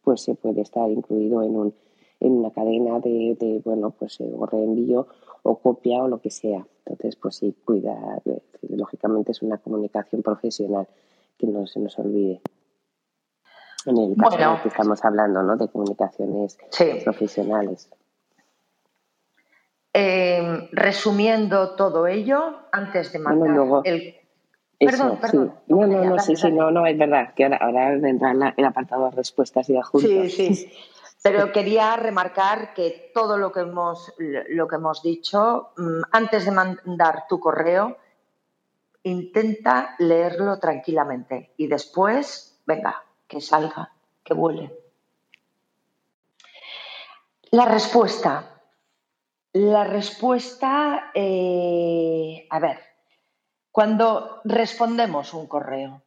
pues 0.04 0.22
se 0.22 0.36
puede 0.36 0.62
estar 0.62 0.90
incluido 0.90 1.44
en 1.44 1.56
un 1.56 1.74
en 2.20 2.34
una 2.34 2.52
cadena 2.52 3.00
de, 3.00 3.38
de 3.40 3.62
bueno 3.64 3.92
pues 3.92 4.20
eh, 4.20 4.34
o 4.38 4.46
reenvío 4.46 5.08
o 5.44 5.56
copia 5.58 6.04
o 6.04 6.08
lo 6.08 6.20
que 6.20 6.32
sea 6.32 6.66
entonces 6.86 7.16
pues 7.16 7.36
sí 7.36 7.56
cuida 7.64 8.22
lógicamente 8.68 9.32
es 9.32 9.42
una 9.42 9.58
comunicación 9.58 10.22
profesional 10.22 10.88
que 11.40 11.48
no 11.48 11.66
se 11.66 11.80
nos 11.80 11.98
olvide. 11.98 12.42
En 13.86 13.98
el 13.98 14.16
caso 14.18 14.62
que 14.62 14.68
estamos 14.68 15.04
hablando, 15.06 15.42
¿no? 15.42 15.56
De 15.56 15.70
comunicaciones 15.70 16.58
profesionales. 17.04 17.90
Eh, 19.94 20.70
resumiendo 20.72 21.76
todo 21.76 22.06
ello, 22.08 22.60
antes 22.72 23.12
de 23.12 23.20
mandar 23.20 23.82
el... 23.86 24.16
perdón, 24.78 25.18
perdón. 25.20 25.56
No, 25.68 25.88
no, 25.88 26.04
no, 26.06 26.20
sí, 26.20 26.36
sí, 26.36 26.52
no, 26.52 26.70
no, 26.70 26.86
es 26.86 26.98
verdad, 26.98 27.34
que 27.34 27.46
ahora, 27.46 27.98
vendrá 27.98 28.54
el 28.56 28.66
apartado 28.66 29.10
de 29.10 29.16
respuestas 29.16 29.68
y 29.70 29.78
adjuntos. 29.78 30.32
Sí, 30.32 30.54
sí. 30.54 30.72
Pero 31.22 31.52
quería 31.52 31.98
remarcar 31.98 32.74
que 32.74 33.12
todo 33.14 33.38
lo 33.38 33.52
que 33.52 33.62
hemos, 33.62 34.14
lo 34.18 34.68
que 34.68 34.76
hemos 34.76 35.04
dicho, 35.04 35.72
mm, 35.76 36.02
antes 36.12 36.46
de 36.46 36.52
mandar 36.52 37.26
tu 37.28 37.40
correo, 37.40 37.98
intenta 39.04 39.96
leerlo 40.00 40.60
tranquilamente 40.60 41.54
y 41.58 41.68
después, 41.68 42.62
venga, 42.66 43.04
que 43.28 43.42
salga, 43.42 43.92
que 44.24 44.34
vuele. 44.34 44.72
La 47.52 47.66
respuesta. 47.66 48.59
La 49.54 49.84
respuesta, 49.84 51.12
eh, 51.16 52.46
a 52.52 52.60
ver, 52.60 52.78
cuando 53.72 54.42
respondemos 54.44 55.34
un 55.34 55.48
correo, 55.48 56.04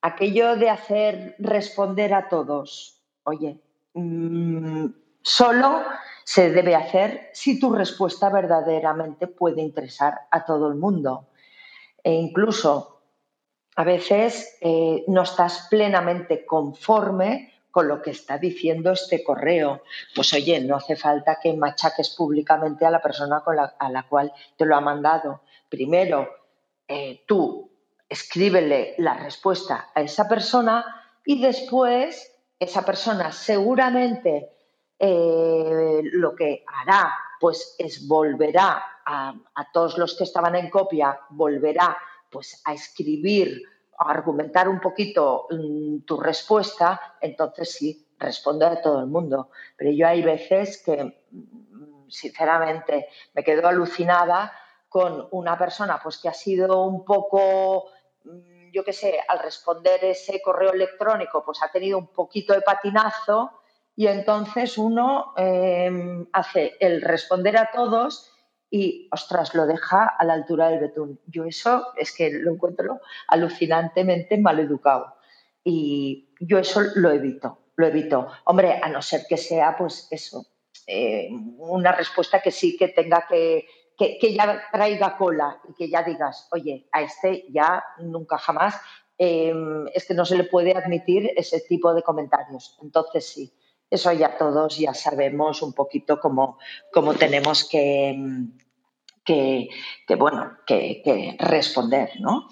aquello 0.00 0.56
de 0.56 0.70
hacer 0.70 1.36
responder 1.38 2.14
a 2.14 2.28
todos, 2.30 3.02
oye, 3.24 3.60
mm, 3.92 4.86
solo 5.20 5.82
se 6.24 6.50
debe 6.50 6.74
hacer 6.74 7.28
si 7.34 7.60
tu 7.60 7.70
respuesta 7.70 8.30
verdaderamente 8.30 9.26
puede 9.26 9.60
interesar 9.60 10.22
a 10.30 10.46
todo 10.46 10.68
el 10.68 10.76
mundo. 10.76 11.28
E 12.02 12.12
incluso 12.12 13.02
a 13.76 13.84
veces 13.84 14.56
eh, 14.62 15.04
no 15.06 15.22
estás 15.22 15.66
plenamente 15.68 16.46
conforme 16.46 17.52
con 17.76 17.88
lo 17.88 18.00
que 18.00 18.12
está 18.12 18.38
diciendo 18.38 18.92
este 18.92 19.22
correo. 19.22 19.82
Pues 20.14 20.32
oye, 20.32 20.58
no 20.60 20.76
hace 20.76 20.96
falta 20.96 21.38
que 21.38 21.52
machaques 21.52 22.08
públicamente 22.08 22.86
a 22.86 22.90
la 22.90 23.02
persona 23.02 23.42
a 23.78 23.90
la 23.90 24.02
cual 24.04 24.32
te 24.56 24.64
lo 24.64 24.76
ha 24.76 24.80
mandado. 24.80 25.42
Primero, 25.68 26.26
eh, 26.88 27.22
tú 27.26 27.70
escríbele 28.08 28.94
la 28.96 29.18
respuesta 29.18 29.90
a 29.94 30.00
esa 30.00 30.26
persona 30.26 30.86
y 31.22 31.38
después 31.42 32.32
esa 32.58 32.82
persona 32.82 33.30
seguramente 33.30 34.52
eh, 34.98 36.00
lo 36.02 36.34
que 36.34 36.64
hará 36.66 37.12
pues 37.38 37.74
es 37.78 38.08
volverá 38.08 38.82
a, 39.04 39.34
a, 39.54 39.70
todos 39.70 39.98
los 39.98 40.16
que 40.16 40.24
estaban 40.24 40.56
en 40.56 40.70
copia, 40.70 41.20
volverá 41.28 41.98
pues 42.30 42.58
a 42.64 42.72
escribir 42.72 43.60
argumentar 43.98 44.68
un 44.68 44.80
poquito 44.80 45.46
mm, 45.50 46.00
tu 46.00 46.18
respuesta, 46.18 47.16
entonces 47.20 47.72
sí, 47.72 48.08
responde 48.18 48.66
a 48.66 48.80
todo 48.80 49.00
el 49.00 49.06
mundo. 49.06 49.50
Pero 49.76 49.90
yo 49.90 50.06
hay 50.06 50.22
veces 50.22 50.82
que, 50.82 51.24
mm, 51.30 52.08
sinceramente, 52.08 53.08
me 53.34 53.44
quedo 53.44 53.66
alucinada 53.68 54.52
con 54.88 55.28
una 55.32 55.58
persona 55.58 56.00
pues 56.02 56.18
que 56.18 56.28
ha 56.28 56.34
sido 56.34 56.84
un 56.84 57.04
poco, 57.04 57.90
mm, 58.24 58.70
yo 58.72 58.84
qué 58.84 58.92
sé, 58.92 59.18
al 59.26 59.40
responder 59.40 60.04
ese 60.04 60.40
correo 60.40 60.72
electrónico, 60.72 61.42
pues 61.44 61.62
ha 61.62 61.70
tenido 61.70 61.98
un 61.98 62.08
poquito 62.08 62.52
de 62.52 62.62
patinazo 62.62 63.60
y 63.94 64.06
entonces 64.06 64.76
uno 64.76 65.32
em, 65.36 66.26
hace 66.32 66.76
el 66.80 67.00
responder 67.00 67.56
a 67.56 67.70
todos 67.72 68.35
y, 68.76 69.08
ostras, 69.10 69.54
lo 69.54 69.66
deja 69.66 70.04
a 70.04 70.24
la 70.24 70.34
altura 70.34 70.68
del 70.68 70.80
betún. 70.80 71.18
Yo 71.26 71.44
eso 71.44 71.86
es 71.96 72.12
que 72.12 72.30
lo 72.30 72.52
encuentro 72.52 73.00
alucinantemente 73.28 74.36
mal 74.36 74.58
educado 74.58 75.14
y 75.64 76.28
yo 76.40 76.58
eso 76.58 76.82
lo 76.94 77.10
evito, 77.10 77.58
lo 77.76 77.86
evito. 77.86 78.28
Hombre, 78.44 78.78
a 78.82 78.88
no 78.90 79.00
ser 79.00 79.22
que 79.26 79.38
sea, 79.38 79.76
pues 79.78 80.08
eso, 80.10 80.44
eh, 80.86 81.30
una 81.56 81.92
respuesta 81.92 82.42
que 82.42 82.50
sí 82.50 82.76
que 82.76 82.88
tenga 82.88 83.26
que, 83.26 83.66
que, 83.96 84.34
ya 84.34 84.62
traiga 84.70 85.16
cola 85.16 85.58
y 85.70 85.72
que 85.72 85.88
ya 85.88 86.02
digas, 86.02 86.48
oye, 86.52 86.86
a 86.92 87.00
este 87.00 87.46
ya 87.50 87.82
nunca 88.00 88.36
jamás, 88.36 88.78
em, 89.16 89.86
es 89.94 90.04
que 90.04 90.12
no 90.12 90.26
se 90.26 90.36
le 90.36 90.44
puede 90.44 90.76
admitir 90.76 91.32
ese 91.34 91.60
tipo 91.62 91.94
de 91.94 92.02
comentarios. 92.02 92.78
Entonces 92.82 93.26
sí, 93.26 93.54
eso 93.88 94.12
ya 94.12 94.36
todos 94.36 94.76
ya 94.76 94.92
sabemos 94.92 95.62
un 95.62 95.72
poquito 95.72 96.20
cómo, 96.20 96.58
cómo 96.92 97.14
tenemos 97.14 97.68
que, 97.68 98.14
que, 99.26 99.68
bueno, 100.16 100.52
que, 100.66 101.36
responder, 101.38 102.10
¿no? 102.20 102.48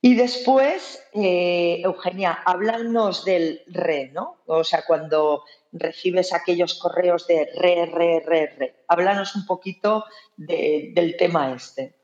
Y 0.00 0.14
después, 0.14 1.02
eh, 1.14 1.80
Eugenia, 1.82 2.38
háblanos 2.44 3.24
del 3.24 3.62
re, 3.66 4.10
¿no? 4.12 4.36
O 4.46 4.62
sea, 4.62 4.84
cuando 4.86 5.42
recibes 5.72 6.32
aquellos 6.32 6.74
correos 6.74 7.26
de 7.26 7.48
re, 7.56 7.86
re, 7.86 8.20
re, 8.24 8.46
re. 8.56 8.74
Háblanos 8.86 9.34
un 9.34 9.46
poquito 9.46 10.04
del 10.36 11.16
tema 11.18 11.52
este. 11.52 11.96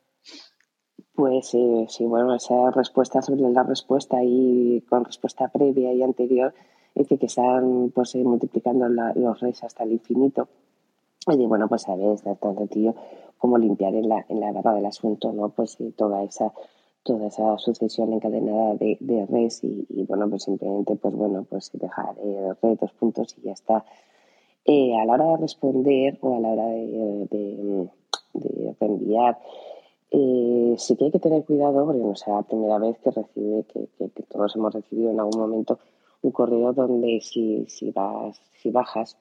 Pues 1.14 1.50
sí, 1.50 1.86
bueno, 2.00 2.34
esa 2.34 2.70
respuesta 2.74 3.20
sobre 3.20 3.48
la 3.50 3.62
respuesta 3.62 4.16
y 4.24 4.82
con 4.88 5.04
respuesta 5.04 5.48
previa 5.48 5.92
y 5.92 6.02
anterior, 6.02 6.54
es 6.94 7.06
que 7.06 7.18
están 7.20 7.92
pues, 7.94 8.14
eh, 8.14 8.24
multiplicando 8.24 8.88
los 8.88 9.40
res 9.40 9.62
hasta 9.62 9.84
el 9.84 9.92
infinito. 9.92 10.48
Y 11.28 11.46
bueno, 11.46 11.68
pues 11.68 11.88
a 11.88 11.94
ver, 11.94 12.14
está 12.14 12.34
tan 12.34 12.56
sencillo 12.56 12.94
como 13.42 13.58
limpiar 13.58 13.92
en 13.96 14.08
la, 14.08 14.24
en 14.28 14.38
la 14.38 14.52
barra 14.52 14.74
del 14.74 14.86
asunto, 14.86 15.32
¿no? 15.32 15.48
Pues 15.48 15.76
toda 15.96 16.22
esa 16.22 16.52
toda 17.02 17.26
esa 17.26 17.58
sucesión 17.58 18.12
encadenada 18.12 18.76
de, 18.76 18.96
de 19.00 19.26
res 19.26 19.64
y, 19.64 19.84
bueno, 20.06 20.30
pues 20.30 20.44
simplemente, 20.44 20.94
pues 20.94 21.12
bueno, 21.12 21.44
pues 21.50 21.72
dejar 21.72 22.14
eh, 22.22 22.76
dos 22.80 22.92
puntos 22.92 23.34
y 23.38 23.46
ya 23.46 23.50
está. 23.50 23.84
Eh, 24.64 24.96
a 24.96 25.04
la 25.04 25.14
hora 25.14 25.26
de 25.32 25.36
responder 25.38 26.18
o 26.20 26.36
a 26.36 26.38
la 26.38 26.48
hora 26.50 26.66
de, 26.66 27.26
de, 27.32 27.90
de 28.34 28.76
reenviar, 28.78 29.40
eh, 30.12 30.76
sí 30.78 30.94
que 30.94 31.06
hay 31.06 31.10
que 31.10 31.18
tener 31.18 31.44
cuidado 31.44 31.84
porque 31.84 32.00
no 32.00 32.14
sea 32.14 32.34
la 32.36 32.42
primera 32.42 32.78
vez 32.78 32.96
que 33.00 33.10
recibe, 33.10 33.64
que, 33.64 33.88
que, 33.98 34.22
todos 34.22 34.54
hemos 34.54 34.72
recibido 34.72 35.10
en 35.10 35.18
algún 35.18 35.40
momento 35.40 35.80
un 36.22 36.30
correo 36.30 36.72
donde 36.72 37.20
si, 37.20 37.66
si, 37.66 37.90
vas, 37.90 38.40
si 38.52 38.70
bajas 38.70 39.18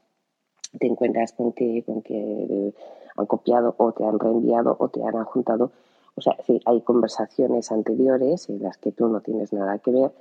te 0.77 0.85
encuentras 0.85 1.33
con 1.33 1.53
que, 1.53 1.81
con 1.83 2.03
que 2.03 2.75
han 3.17 3.25
copiado 3.25 3.75
o 3.77 3.91
te 3.91 4.05
han 4.05 4.19
reenviado 4.19 4.75
o 4.79 4.89
te 4.89 5.03
han 5.03 5.15
adjuntado. 5.15 5.71
O 6.15 6.21
sea, 6.21 6.35
hay 6.65 6.81
conversaciones 6.81 7.71
anteriores 7.71 8.49
en 8.49 8.61
las 8.61 8.77
que 8.77 8.91
tú 8.91 9.07
no 9.07 9.21
tienes 9.21 9.53
nada 9.53 9.79
que 9.79 9.91
ver 9.91 10.11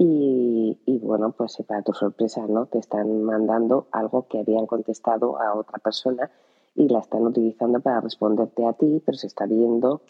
y, 0.00 1.00
bueno, 1.02 1.32
pues 1.32 1.56
para 1.66 1.82
tu 1.82 1.92
sorpresa, 1.92 2.46
¿no? 2.46 2.66
Te 2.66 2.78
están 2.78 3.24
mandando 3.24 3.88
algo 3.90 4.28
que 4.28 4.38
habían 4.38 4.66
contestado 4.66 5.40
a 5.40 5.54
otra 5.54 5.78
persona 5.78 6.30
y 6.76 6.88
la 6.88 7.00
están 7.00 7.22
utilizando 7.22 7.80
para 7.80 8.00
responderte 8.00 8.64
a 8.64 8.74
ti, 8.74 9.02
pero 9.04 9.18
se 9.18 9.26
está 9.26 9.46
viendo 9.46 10.02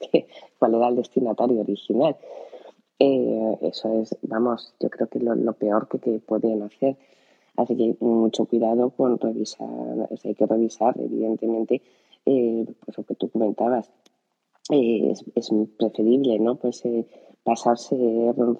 cuál 0.58 0.74
era 0.74 0.88
el 0.88 0.96
destinatario 0.96 1.62
original. 1.62 2.16
Eh, 2.98 3.58
eso 3.62 3.92
es, 3.94 4.14
vamos, 4.22 4.74
yo 4.78 4.90
creo 4.90 5.08
que 5.08 5.20
lo, 5.20 5.34
lo 5.34 5.54
peor 5.54 5.88
que, 5.88 5.98
que 5.98 6.18
podían 6.18 6.62
hacer. 6.62 6.98
Así 7.58 7.74
que 7.76 7.96
mucho 7.98 8.44
cuidado 8.44 8.90
con 8.90 9.18
revisar, 9.18 9.68
hay 10.24 10.34
que 10.34 10.46
revisar, 10.46 10.94
evidentemente, 11.00 11.82
eh, 12.24 12.64
pues 12.84 12.96
lo 12.96 13.02
que 13.02 13.16
tú 13.16 13.28
comentabas, 13.30 13.90
eh, 14.70 15.12
es, 15.34 15.50
preferible, 15.76 16.38
¿no? 16.38 16.54
Pues 16.54 16.84
eh, 16.84 17.04
pasarse 17.42 17.96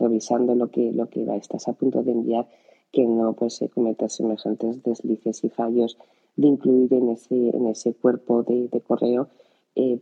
revisando 0.00 0.56
lo 0.56 0.72
que, 0.72 0.90
lo 0.90 1.08
que 1.08 1.24
estás 1.36 1.68
a 1.68 1.74
punto 1.74 2.02
de 2.02 2.10
enviar, 2.10 2.48
que 2.90 3.06
no 3.06 3.34
pues 3.34 3.64
cometer 3.72 4.10
semejantes 4.10 4.82
deslices 4.82 5.44
y 5.44 5.48
fallos 5.48 5.96
de 6.34 6.48
incluir 6.48 6.92
en 6.92 7.10
ese, 7.10 7.50
en 7.56 7.68
ese 7.68 7.94
cuerpo 7.94 8.42
de, 8.42 8.68
correo 8.80 9.28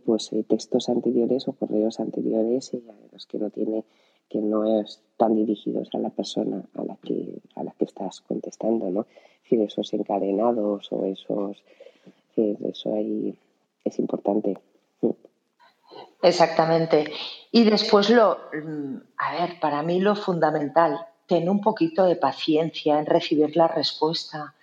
pues 0.05 0.31
textos 0.47 0.89
anteriores 0.89 1.47
o 1.47 1.53
correos 1.53 1.99
anteriores 1.99 2.73
a 2.73 3.13
los 3.13 3.27
que 3.27 3.37
no 3.37 3.51
tiene 3.51 3.85
que 4.29 4.39
no 4.39 4.81
están 4.81 5.35
dirigidos 5.35 5.89
a 5.93 5.99
la 5.99 6.09
persona 6.09 6.63
a 6.75 6.83
la 6.83 6.95
que, 7.03 7.39
a 7.55 7.63
la 7.63 7.71
que 7.71 7.85
estás 7.85 8.21
contestando, 8.21 8.89
¿no? 8.89 9.01
Es 9.01 9.43
decir, 9.43 9.61
esos 9.61 9.93
encadenados 9.93 10.91
o 10.91 11.05
esos, 11.05 11.57
eso 12.35 12.93
ahí 12.93 13.37
es 13.85 13.99
importante. 13.99 14.57
Exactamente. 16.21 17.11
Y 17.51 17.63
después 17.63 18.09
lo, 18.09 18.39
a 19.17 19.33
ver, 19.33 19.59
para 19.59 19.83
mí 19.83 19.99
lo 19.99 20.15
fundamental, 20.15 20.99
ten 21.25 21.49
un 21.49 21.61
poquito 21.61 22.05
de 22.05 22.15
paciencia 22.15 22.99
en 22.99 23.05
recibir 23.05 23.55
la 23.55 23.67
respuesta. 23.67 24.53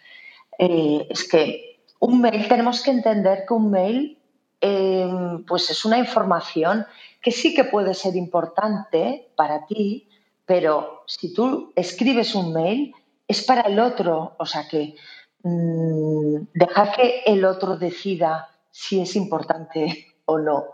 Eh, 0.58 1.06
es 1.08 1.28
que 1.28 1.80
un 2.00 2.20
mail, 2.20 2.48
tenemos 2.48 2.82
que 2.82 2.90
entender 2.90 3.44
que 3.46 3.54
un 3.54 3.70
mail, 3.70 4.18
eh, 4.60 5.08
pues 5.46 5.70
es 5.70 5.84
una 5.84 5.98
información 5.98 6.86
que 7.24 7.32
sí 7.32 7.54
que 7.54 7.64
puede 7.64 7.94
ser 7.94 8.14
importante 8.16 9.32
para 9.34 9.64
ti, 9.66 10.08
pero 10.44 11.04
si 11.06 11.32
tú 11.32 11.72
escribes 11.74 12.34
un 12.34 12.52
mail, 12.52 12.94
es 13.26 13.42
para 13.42 13.62
el 13.62 13.80
otro, 13.80 14.36
o 14.38 14.44
sea 14.44 14.68
que 14.68 14.94
mmm, 15.42 16.36
deja 16.52 16.92
que 16.92 17.22
el 17.24 17.46
otro 17.46 17.78
decida 17.78 18.50
si 18.70 19.00
es 19.00 19.16
importante 19.16 20.14
o 20.26 20.38
no. 20.38 20.66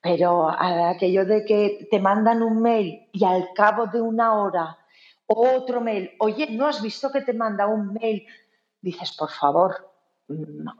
Pero 0.00 0.48
aquello 0.48 1.26
de 1.26 1.44
que 1.44 1.88
te 1.90 1.98
mandan 1.98 2.44
un 2.44 2.62
mail 2.62 3.08
y 3.10 3.24
al 3.24 3.48
cabo 3.52 3.86
de 3.88 4.00
una 4.00 4.40
hora 4.40 4.78
otro 5.26 5.80
mail, 5.80 6.12
oye, 6.20 6.46
¿no 6.50 6.68
has 6.68 6.80
visto 6.80 7.10
que 7.10 7.22
te 7.22 7.32
manda 7.32 7.66
un 7.66 7.92
mail? 7.92 8.24
Dices, 8.80 9.16
por 9.16 9.30
favor, 9.30 9.90
mm, 9.97 9.97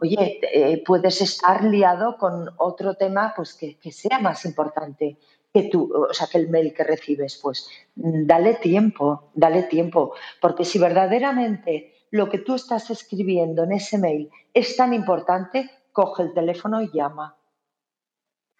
oye, 0.00 0.40
eh, 0.42 0.82
puedes 0.84 1.20
estar 1.20 1.64
liado 1.64 2.16
con 2.18 2.50
otro 2.58 2.94
tema 2.94 3.32
pues 3.34 3.54
que, 3.54 3.78
que, 3.78 3.92
sea 3.92 4.18
más 4.18 4.44
importante 4.44 5.18
que 5.52 5.64
tú, 5.64 5.90
o 5.92 6.12
sea, 6.12 6.26
que 6.26 6.38
el 6.38 6.48
mail 6.48 6.74
que 6.74 6.84
recibes. 6.84 7.38
Pues 7.42 7.68
mm, 7.96 8.26
dale 8.26 8.54
tiempo, 8.54 9.30
dale 9.34 9.64
tiempo, 9.64 10.14
porque 10.40 10.64
si 10.64 10.78
verdaderamente 10.78 11.94
lo 12.10 12.28
que 12.28 12.38
tú 12.38 12.54
estás 12.54 12.90
escribiendo 12.90 13.64
en 13.64 13.72
ese 13.72 13.98
mail 13.98 14.30
es 14.54 14.76
tan 14.76 14.94
importante, 14.94 15.70
coge 15.92 16.22
el 16.22 16.34
teléfono 16.34 16.82
y 16.82 16.90
llama. 16.92 17.36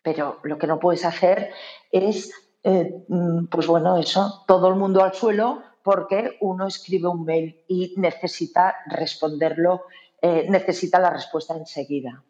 Pero 0.02 0.38
lo 0.42 0.58
que 0.58 0.66
no 0.66 0.78
puedes 0.78 1.04
hacer 1.04 1.50
es, 1.90 2.32
eh, 2.62 3.04
mm, 3.08 3.46
pues 3.46 3.66
bueno, 3.66 3.96
eso, 3.98 4.44
todo 4.46 4.68
el 4.68 4.76
mundo 4.76 5.02
al 5.02 5.14
suelo 5.14 5.62
porque 5.82 6.36
uno 6.40 6.66
escribe 6.66 7.08
un 7.08 7.24
mail 7.24 7.64
y 7.66 7.94
necesita 7.96 8.76
responderlo, 8.86 9.84
eh, 10.20 10.46
necesita 10.48 10.98
la 10.98 11.10
respuesta 11.10 11.54
enseguida. 11.54 12.22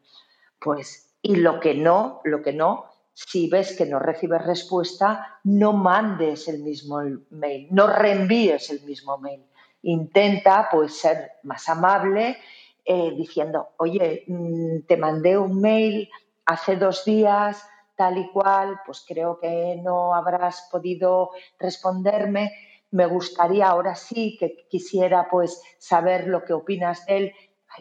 Pues, 0.61 1.15
y 1.23 1.37
lo 1.37 1.61
que 1.61 1.75
no, 1.75 2.21
lo 2.25 2.43
que 2.43 2.53
no, 2.53 2.87
si 3.13 3.49
ves 3.49 3.77
que 3.77 3.87
no 3.87 3.99
recibes 3.99 4.45
respuesta, 4.45 5.41
no 5.45 5.73
mandes 5.73 6.49
el 6.49 6.63
mismo 6.63 7.01
mail, 7.31 7.69
no 7.71 7.87
reenvíes 7.87 8.71
el 8.71 8.83
mismo 8.83 9.19
mail. 9.19 9.45
Intenta 9.83 10.69
pues 10.71 10.97
ser 10.99 11.33
más 11.45 11.69
amable 11.69 12.39
eh, 12.85 13.13
diciendo, 13.17 13.71
oye, 13.79 14.25
mm, 14.27 14.81
te 14.87 14.97
mandé 14.97 15.37
un 15.39 15.61
mail 15.61 16.09
hace 16.47 16.77
dos 16.77 17.05
días, 17.05 17.65
tal 17.97 18.19
y 18.19 18.31
cual, 18.31 18.81
pues 18.87 19.05
creo 19.07 19.39
que 19.41 19.81
no 19.83 20.15
habrás 20.15 20.69
podido 20.71 21.31
responderme 21.59 22.53
me 22.91 23.07
gustaría 23.07 23.69
ahora 23.69 23.95
sí 23.95 24.37
que 24.39 24.67
quisiera 24.69 25.29
pues 25.31 25.63
saber 25.79 26.27
lo 26.27 26.45
que 26.45 26.53
opinas 26.53 27.05
de 27.07 27.17
él. 27.17 27.33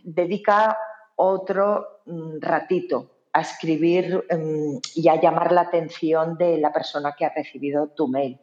Dedica 0.03 0.77
otro 1.15 2.01
mm, 2.05 2.39
ratito 2.39 3.11
a 3.33 3.41
escribir 3.41 4.25
mm, 4.29 4.77
y 4.95 5.09
a 5.09 5.19
llamar 5.19 5.51
la 5.51 5.61
atención 5.61 6.37
de 6.37 6.57
la 6.57 6.71
persona 6.71 7.13
que 7.17 7.25
ha 7.25 7.33
recibido 7.33 7.89
tu 7.89 8.07
mail, 8.07 8.39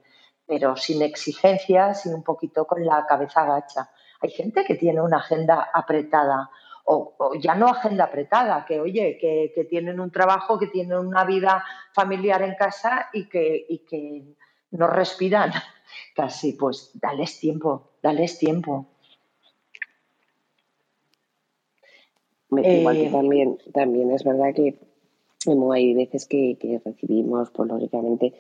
pero 0.47 0.77
sin 0.77 1.03
exigencias 1.03 2.07
y 2.07 2.11
un 2.11 2.23
poquito 2.23 2.67
con 2.67 2.85
la 2.85 3.05
cabeza 3.07 3.43
agacha. 3.43 3.91
Hay 4.21 4.31
gente 4.31 4.65
que 4.65 4.75
tiene 4.75 5.01
una 5.01 5.19
agenda 5.19 5.71
apretada 5.73 6.51
o, 6.85 7.33
ya 7.41 7.55
no 7.55 7.69
agenda 7.69 8.05
apretada, 8.05 8.65
que 8.67 8.81
oye, 8.81 9.19
que, 9.19 9.65
tienen 9.65 10.01
un 10.01 10.11
trabajo, 10.11 10.59
que 10.59 10.67
tienen 10.67 10.99
una 10.99 11.25
vida 11.25 11.65
familiar 11.93 12.43
en 12.43 12.55
casa 12.55 13.09
y 13.13 13.29
que, 13.29 13.67
y 13.69 13.79
que 13.79 14.37
no 14.73 14.87
respiran 14.89 15.51
casi, 16.15 16.53
pues 16.53 16.91
dales 16.95 17.39
tiempo, 17.39 17.93
dales 18.03 18.39
tiempo. 18.39 18.87
Igual 22.59 22.97
que 22.97 23.07
eh, 23.07 23.11
también, 23.11 23.59
también 23.73 24.11
es 24.11 24.25
verdad 24.25 24.55
que 24.55 24.77
hay 25.73 25.95
veces 25.95 26.27
que, 26.27 26.81
recibimos, 26.85 27.51
pues 27.51 27.69
lógicamente, 27.69 28.33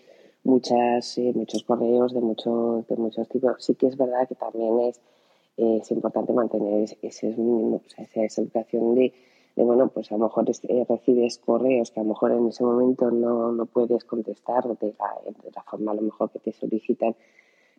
muchas, 0.43 1.19
eh, 1.19 1.33
muchos 1.35 1.63
correos 1.65 2.13
de, 2.15 2.21
muchos 2.21 2.87
de 2.87 2.97
muchos 2.97 3.29
tipos. 3.29 3.57
Sí 3.59 3.75
que 3.75 3.87
es 3.87 3.97
verdad 3.97 4.29
que 4.29 4.35
también 4.35 4.81
es, 4.81 5.01
es 5.57 5.91
importante 5.91 6.33
mantener 6.33 6.83
ese, 6.83 6.99
esa 7.03 8.43
educación 8.43 8.95
de, 8.95 9.13
bueno, 9.57 9.89
pues 9.89 10.11
a 10.11 10.17
lo 10.17 10.25
mejor 10.25 10.47
eh, 10.49 10.87
recibes 10.89 11.39
correos 11.39 11.91
que 11.91 12.01
a 12.01 12.03
lo 12.03 12.11
mejor 12.11 12.33
en 12.33 12.49
ese 12.49 12.65
momento 12.65 13.11
no, 13.11 13.53
no 13.53 13.67
puedes 13.67 14.05
contestar 14.05 14.65
de 14.65 14.95
la, 14.99 15.33
de 15.43 15.51
la 15.55 15.63
forma 15.63 15.93
a 15.93 15.95
lo 15.95 16.03
mejor 16.03 16.31
que 16.31 16.41
te 16.41 16.53
solicitan 16.53 17.15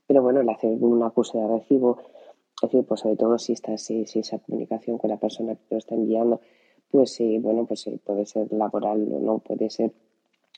pero 0.08 0.22
bueno, 0.22 0.42
el 0.42 0.50
hacer 0.50 0.72
un 0.80 1.02
acuse 1.04 1.38
de 1.38 1.48
recibo, 1.48 1.98
es 2.62 2.72
decir, 2.72 2.86
pues 2.86 3.02
sobre 3.02 3.18
todo 3.18 3.38
si, 3.38 3.54
está, 3.54 3.78
si, 3.78 4.06
esa 4.14 4.40
comunicación 4.40 4.98
con 4.98 5.10
la 5.10 5.18
persona 5.18 5.56
que 5.56 5.62
te 5.68 5.76
lo 5.76 5.80
está 5.80 5.96
enviando, 5.96 6.42
pues 6.90 7.12
sí, 7.12 7.38
bueno, 7.40 7.66
pues 7.66 7.90
puede 8.06 8.26
ser 8.26 8.52
laboral 8.52 9.08
o 9.12 9.20
no, 9.20 9.40
puede 9.40 9.70
ser, 9.70 9.92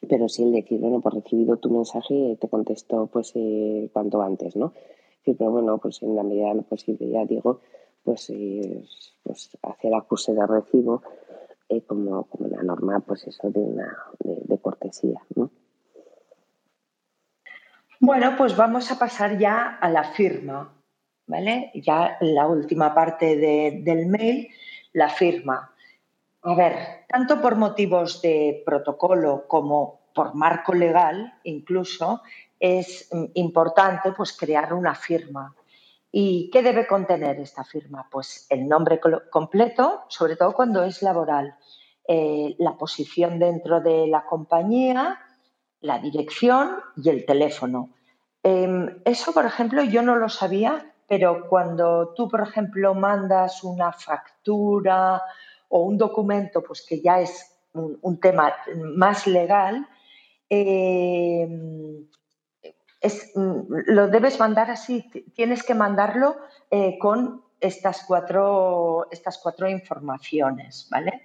pero 0.08 0.30
sí 0.30 0.44
el 0.44 0.52
decir, 0.52 0.80
bueno, 0.80 1.02
pues 1.02 1.16
recibido 1.16 1.58
tu 1.58 1.70
mensaje, 1.70 2.38
te 2.40 2.48
contesto 2.48 3.08
pues 3.08 3.32
eh, 3.36 3.90
cuanto 3.92 4.22
antes, 4.22 4.56
¿no? 4.56 4.74
pero 5.38 5.52
bueno, 5.52 5.78
pues 5.78 6.02
en 6.04 6.16
la 6.16 6.24
medida 6.24 6.48
de 6.50 6.56
lo 6.56 6.62
posible, 6.62 7.10
ya 7.10 7.26
digo, 7.26 7.60
pues, 8.02 8.30
eh, 8.30 8.82
pues 9.24 9.58
hacer 9.62 9.94
acuse 9.94 10.34
de 10.34 10.48
recibo 10.48 11.02
eh, 11.68 11.82
como, 11.82 12.24
como 12.24 12.48
una 12.48 12.64
norma, 12.64 13.02
pues 13.02 13.28
eso 13.28 13.50
de 13.50 13.60
una 13.60 13.98
de 14.20 14.58
cortesía, 14.60 15.20
¿no? 15.36 15.52
Bueno, 18.00 18.36
pues 18.38 18.56
vamos 18.56 18.90
a 18.92 19.00
pasar 19.00 19.38
ya 19.38 19.78
a 19.82 19.90
la 19.90 20.04
firma, 20.04 20.77
¿vale? 21.28 21.72
Ya 21.76 22.18
la 22.22 22.48
última 22.48 22.94
parte 22.94 23.36
del 23.36 24.08
mail, 24.08 24.48
la 24.94 25.10
firma. 25.10 25.72
A 26.42 26.56
ver, 26.56 27.06
tanto 27.08 27.42
por 27.42 27.56
motivos 27.56 28.22
de 28.22 28.64
protocolo 28.66 29.46
como 29.48 30.08
por 30.14 30.34
marco 30.34 30.74
legal, 30.74 31.36
incluso, 31.44 32.22
es 32.60 33.10
importante 33.36 34.12
pues 34.14 34.36
crear 34.36 34.74
una 34.74 34.96
firma. 34.96 35.54
¿Y 36.12 36.50
qué 36.52 36.64
debe 36.64 36.88
contener 36.88 37.40
esta 37.40 37.64
firma? 37.64 38.08
Pues 38.10 38.48
el 38.50 38.68
nombre 38.68 39.00
completo, 39.30 40.06
sobre 40.08 40.36
todo 40.36 40.54
cuando 40.54 40.84
es 40.84 41.04
laboral, 41.04 41.56
eh, 42.08 42.56
la 42.58 42.78
posición 42.78 43.38
dentro 43.38 43.82
de 43.82 44.08
la 44.08 44.26
compañía, 44.26 45.20
la 45.82 46.00
dirección 46.00 46.78
y 46.96 47.10
el 47.10 47.26
teléfono. 47.26 47.90
Em, 48.42 49.02
eso, 49.04 49.34
por 49.34 49.46
ejemplo, 49.46 49.84
yo 49.84 50.02
no 50.02 50.16
lo 50.16 50.30
sabía, 50.30 50.94
pero 51.08 51.48
cuando 51.48 52.14
tú, 52.16 52.28
por 52.28 52.42
ejemplo, 52.42 52.94
mandas 52.94 53.64
una 53.64 53.92
factura 53.92 55.22
o 55.70 55.82
un 55.82 55.98
documento, 55.98 56.62
pues 56.62 56.86
que 56.88 57.02
ya 57.02 57.22
es 57.22 57.58
un, 57.74 58.20
tema 58.20 58.54
más 58.96 59.28
legal, 59.28 59.88
em, 60.50 62.08
lo 63.86 64.08
debes 64.08 64.40
mandar 64.40 64.72
así, 64.72 65.10
tienes 65.36 65.64
que 65.64 65.76
mandarlo 65.76 66.38
eh, 66.72 66.98
con 67.00 67.44
estas 67.60 68.04
cuatro, 68.06 69.08
estas 69.12 69.38
cuatro 69.38 69.70
informaciones, 69.70 70.88
¿vale? 70.92 71.24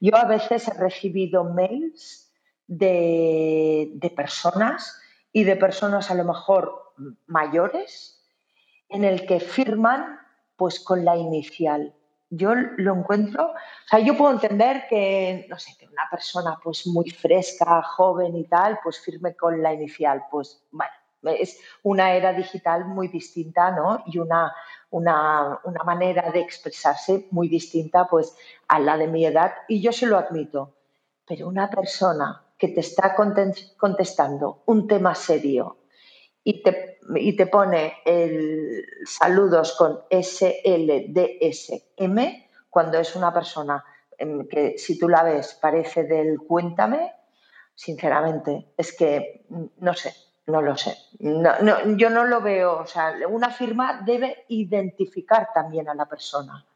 Yo 0.00 0.16
a 0.16 0.24
veces 0.24 0.68
he 0.68 0.74
recibido 0.74 1.44
mails 1.44 2.32
de, 2.66 4.12
personas 4.14 5.00
y 5.32 5.44
de 5.44 5.56
personas 5.56 6.10
a 6.10 6.14
lo 6.14 6.24
mejor 6.24 6.92
mayores 7.26 8.17
en 8.88 9.04
el 9.04 9.26
que 9.26 9.40
firman 9.40 10.18
pues 10.56 10.80
con 10.80 11.04
la 11.04 11.16
inicial. 11.16 11.94
Yo 12.30 12.54
lo 12.54 12.94
encuentro, 12.94 13.46
o 13.46 13.54
sea, 13.88 14.00
yo 14.00 14.16
puedo 14.16 14.32
entender 14.32 14.84
que, 14.88 15.46
no 15.48 15.58
sé, 15.58 15.74
que 15.78 15.86
una 15.86 16.08
persona 16.10 16.58
pues 16.62 16.86
muy 16.86 17.08
fresca, 17.10 17.82
joven 17.82 18.36
y 18.36 18.44
tal, 18.44 18.78
pues 18.82 19.00
firme 19.00 19.34
con 19.34 19.62
la 19.62 19.72
inicial, 19.72 20.24
pues 20.30 20.62
bueno, 20.70 20.92
es 21.22 21.58
una 21.82 22.12
era 22.12 22.32
digital 22.32 22.84
muy 22.84 23.08
distinta, 23.08 23.70
¿no? 23.70 24.02
Y 24.06 24.18
una, 24.18 24.54
una, 24.90 25.58
una 25.64 25.84
manera 25.84 26.30
de 26.30 26.40
expresarse 26.40 27.28
muy 27.30 27.48
distinta 27.48 28.06
pues 28.06 28.36
a 28.68 28.78
la 28.78 28.96
de 28.96 29.08
mi 29.08 29.24
edad 29.24 29.52
y 29.66 29.80
yo 29.80 29.92
se 29.92 30.06
lo 30.06 30.18
admito. 30.18 30.74
Pero 31.26 31.48
una 31.48 31.68
persona 31.68 32.44
que 32.56 32.68
te 32.68 32.80
está 32.80 33.14
contestando 33.14 34.62
un 34.66 34.86
tema 34.86 35.14
serio 35.14 35.78
y 36.42 36.62
te, 36.62 36.97
y 37.16 37.36
te 37.36 37.46
pone 37.46 37.98
el 38.04 38.84
saludos 39.04 39.76
con 39.76 40.00
SLDSM, 40.10 40.58
cuando 42.68 42.98
es 42.98 43.16
una 43.16 43.32
persona 43.32 43.84
que 44.50 44.74
si 44.76 44.98
tú 44.98 45.08
la 45.08 45.22
ves 45.22 45.58
parece 45.60 46.04
del 46.04 46.38
cuéntame, 46.38 47.12
sinceramente, 47.74 48.72
es 48.76 48.96
que 48.96 49.46
no 49.78 49.94
sé, 49.94 50.12
no 50.46 50.60
lo 50.62 50.76
sé. 50.76 50.96
yo 51.20 52.10
no 52.10 52.24
lo 52.24 52.40
veo, 52.40 52.80
o 52.80 52.86
sea, 52.86 53.14
una 53.28 53.50
firma 53.50 54.02
debe 54.04 54.44
identificar 54.48 55.50
también 55.54 55.88
a 55.88 55.94
la 55.94 56.06
persona. 56.06 56.66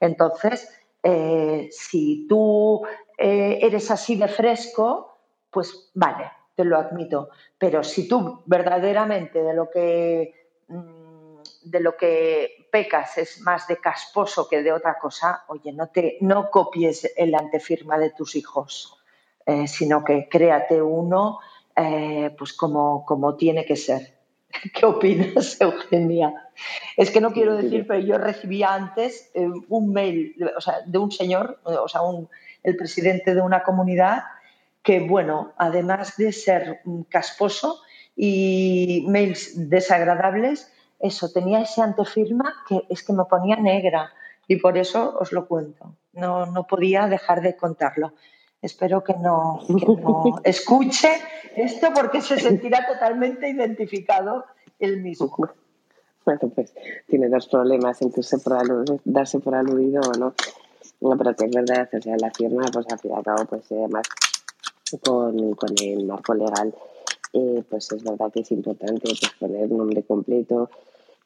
Entonces, 0.00 0.68
eh, 1.02 1.68
si 1.70 2.26
tú 2.28 2.82
eh, 3.16 3.58
eres 3.62 3.90
así 3.90 4.16
de 4.16 4.28
fresco, 4.28 5.18
pues 5.50 5.90
vale, 5.94 6.30
te 6.60 6.68
lo 6.68 6.76
admito. 6.76 7.30
Pero 7.56 7.82
si 7.82 8.06
tú 8.06 8.42
verdaderamente 8.44 9.42
de 9.42 9.54
lo 9.54 9.70
que 9.70 10.34
mm, 10.68 11.38
de 11.62 11.80
lo 11.80 11.96
que 11.96 12.68
pecas 12.70 13.18
es 13.18 13.40
más 13.40 13.66
de 13.66 13.78
casposo 13.78 14.48
que 14.48 14.62
de 14.62 14.72
otra 14.72 14.98
cosa, 14.98 15.44
oye, 15.48 15.72
no 15.72 15.88
te 15.88 16.18
no 16.20 16.50
copies 16.50 17.10
el 17.16 17.34
antefirma 17.34 17.98
de 17.98 18.10
tus 18.10 18.36
hijos, 18.36 19.02
eh, 19.46 19.66
sino 19.66 20.04
que 20.04 20.28
créate 20.28 20.80
uno 20.82 21.38
eh, 21.76 22.34
pues 22.36 22.52
como, 22.52 23.04
como 23.06 23.36
tiene 23.36 23.64
que 23.64 23.76
ser. 23.76 24.18
¿Qué 24.74 24.84
opinas, 24.84 25.58
Eugenia? 25.60 26.50
Es 26.96 27.10
que 27.10 27.20
no 27.20 27.32
quiero 27.32 27.56
decir, 27.56 27.86
pero 27.86 28.00
yo 28.00 28.18
recibía 28.18 28.74
antes 28.74 29.30
eh, 29.34 29.48
un 29.68 29.92
mail 29.92 30.36
o 30.56 30.60
sea, 30.60 30.80
de 30.84 30.98
un 30.98 31.10
señor, 31.10 31.58
o 31.64 31.88
sea, 31.88 32.02
un, 32.02 32.28
el 32.62 32.76
presidente 32.76 33.34
de 33.34 33.40
una 33.40 33.62
comunidad, 33.62 34.24
que, 34.82 35.00
bueno, 35.00 35.52
además 35.56 36.16
de 36.16 36.32
ser 36.32 36.80
casposo 37.08 37.80
y 38.16 39.04
mails 39.08 39.68
desagradables, 39.68 40.72
eso, 40.98 41.32
tenía 41.32 41.60
ese 41.60 41.82
antefirma 41.82 42.54
que 42.68 42.82
es 42.88 43.02
que 43.02 43.12
me 43.12 43.24
ponía 43.24 43.56
negra 43.56 44.12
y 44.46 44.56
por 44.56 44.76
eso 44.76 45.16
os 45.18 45.32
lo 45.32 45.46
cuento. 45.46 45.94
No, 46.12 46.46
no 46.46 46.66
podía 46.66 47.06
dejar 47.06 47.40
de 47.40 47.56
contarlo. 47.56 48.12
Espero 48.60 49.02
que 49.02 49.14
no, 49.14 49.60
escuche 50.44 51.08
esto 51.56 51.88
porque 51.94 52.20
se 52.20 52.38
sentirá 52.38 52.86
totalmente 52.86 53.48
identificado 53.48 54.44
el 54.78 55.00
mismo. 55.02 55.34
Bueno, 56.22 56.52
pues 56.54 56.74
tiene 57.08 57.30
dos 57.30 57.48
problemas, 57.48 57.96
sentirse 57.96 58.38
por 58.38 58.84
darse 59.04 59.40
por 59.40 59.54
aludido 59.54 60.02
o 60.02 60.18
no. 60.18 60.34
No, 61.00 61.16
pero 61.16 61.34
que 61.34 61.46
es 61.46 61.50
verdad, 61.50 61.88
o 61.90 62.00
sea, 62.00 62.14
la 62.20 62.30
firma, 62.30 62.66
pues 62.70 62.86
al 62.92 62.98
fin 62.98 63.10
y 63.10 63.14
al 63.14 63.24
cabo, 63.24 63.46
pues 63.46 63.72
además 63.72 64.06
con, 64.98 65.54
con 65.54 65.70
el 65.82 66.06
marco 66.06 66.34
legal, 66.34 66.74
eh, 67.32 67.62
pues 67.68 67.92
es 67.92 68.02
verdad 68.02 68.32
que 68.32 68.40
es 68.40 68.50
importante 68.50 69.02
pues, 69.02 69.20
poner 69.38 69.70
nombre 69.70 70.02
completo, 70.02 70.68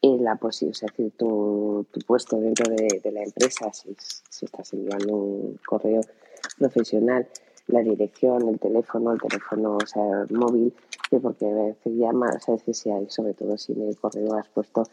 la 0.01 0.35
posibilidad, 0.35 0.83
es 0.83 0.91
decir, 0.91 1.11
tu, 1.17 1.85
tu, 1.91 1.99
puesto 2.01 2.37
dentro 2.37 2.71
de, 2.71 3.01
de 3.03 3.11
la 3.11 3.23
empresa, 3.23 3.73
si, 3.73 3.95
si, 4.29 4.45
estás 4.45 4.71
enviando 4.73 5.15
un 5.15 5.59
correo 5.65 6.01
profesional, 6.59 7.27
la 7.67 7.79
dirección, 7.79 8.47
el 8.47 8.59
teléfono, 8.59 9.13
el 9.13 9.19
teléfono 9.19 9.77
o 9.77 9.87
sea, 9.87 10.27
móvil, 10.29 10.73
que 11.09 11.19
porque 11.19 11.47
a 11.47 11.53
veces 11.53 11.93
llamas, 11.93 12.47
a 12.47 12.51
veces 12.51 12.77
si 12.77 12.91
hay, 12.91 13.09
sobre 13.09 13.33
todo 13.33 13.57
si 13.57 13.73
en 13.73 13.81
el 13.81 13.97
correo 13.97 14.35
has 14.35 14.47
puesto, 14.49 14.83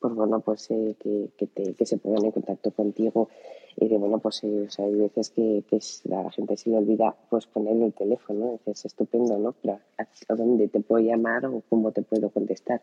pues 0.00 0.14
bueno, 0.14 0.40
pues 0.40 0.70
eh, 0.70 0.96
que, 0.98 1.30
que, 1.36 1.46
te, 1.46 1.74
que 1.74 1.86
se 1.86 1.98
pongan 1.98 2.24
en 2.24 2.32
contacto 2.32 2.70
contigo 2.70 3.28
y 3.76 3.88
de 3.88 3.98
bueno, 3.98 4.18
pues 4.18 4.42
eh, 4.44 4.66
o 4.66 4.70
sea, 4.70 4.84
hay 4.84 4.94
veces 4.94 5.30
que, 5.30 5.64
que, 5.68 5.78
la 6.04 6.30
gente 6.30 6.56
se 6.56 6.70
le 6.70 6.76
olvida 6.76 7.14
pues 7.28 7.46
ponerle 7.46 7.86
el 7.86 7.92
teléfono, 7.92 8.58
es 8.66 8.84
estupendo, 8.84 9.38
¿no? 9.38 9.54
Pero 9.62 9.78
a, 9.98 10.34
dónde 10.34 10.68
te 10.68 10.80
puedo 10.80 11.04
llamar 11.04 11.46
o 11.46 11.62
cómo 11.68 11.92
te 11.92 12.02
puedo 12.02 12.30
contestar. 12.30 12.82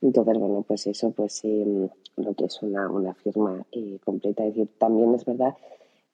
Entonces, 0.00 0.38
bueno, 0.38 0.64
pues 0.66 0.86
eso, 0.86 1.10
pues 1.10 1.40
eh, 1.44 1.88
lo 2.16 2.34
que 2.34 2.44
es 2.44 2.62
una, 2.62 2.88
una 2.90 3.14
firma 3.14 3.64
eh, 3.72 3.98
completa. 4.04 4.44
Es 4.44 4.54
decir, 4.54 4.68
también 4.78 5.14
es 5.14 5.24
verdad 5.24 5.54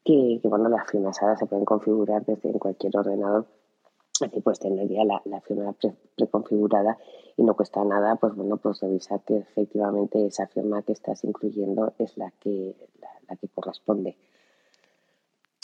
que, 0.05 0.41
bueno, 0.45 0.69
las 0.69 0.89
firmas 0.91 1.21
ahora 1.21 1.37
se 1.37 1.47
pueden 1.47 1.65
configurar 1.65 2.25
desde 2.25 2.51
en 2.51 2.59
cualquier 2.59 2.97
ordenador. 2.97 3.47
Así 4.21 4.41
pues 4.41 4.59
tener 4.59 4.89
ya 4.89 5.05
la, 5.05 5.21
la 5.27 5.41
firma 5.43 5.75
preconfigurada 6.17 6.97
y 7.37 7.43
no 7.43 7.55
cuesta 7.55 7.84
nada, 7.84 8.16
pues 8.16 8.34
bueno, 8.34 8.57
pues 8.57 8.80
revisar 8.80 9.20
que 9.20 9.39
efectivamente 9.39 10.26
esa 10.26 10.47
firma 10.47 10.82
que 10.82 10.93
estás 10.93 11.24
incluyendo 11.24 11.93
es 11.99 12.16
la 12.16 12.30
que, 12.41 12.74
la, 13.28 13.37
que 13.37 13.49
corresponde 13.49 14.16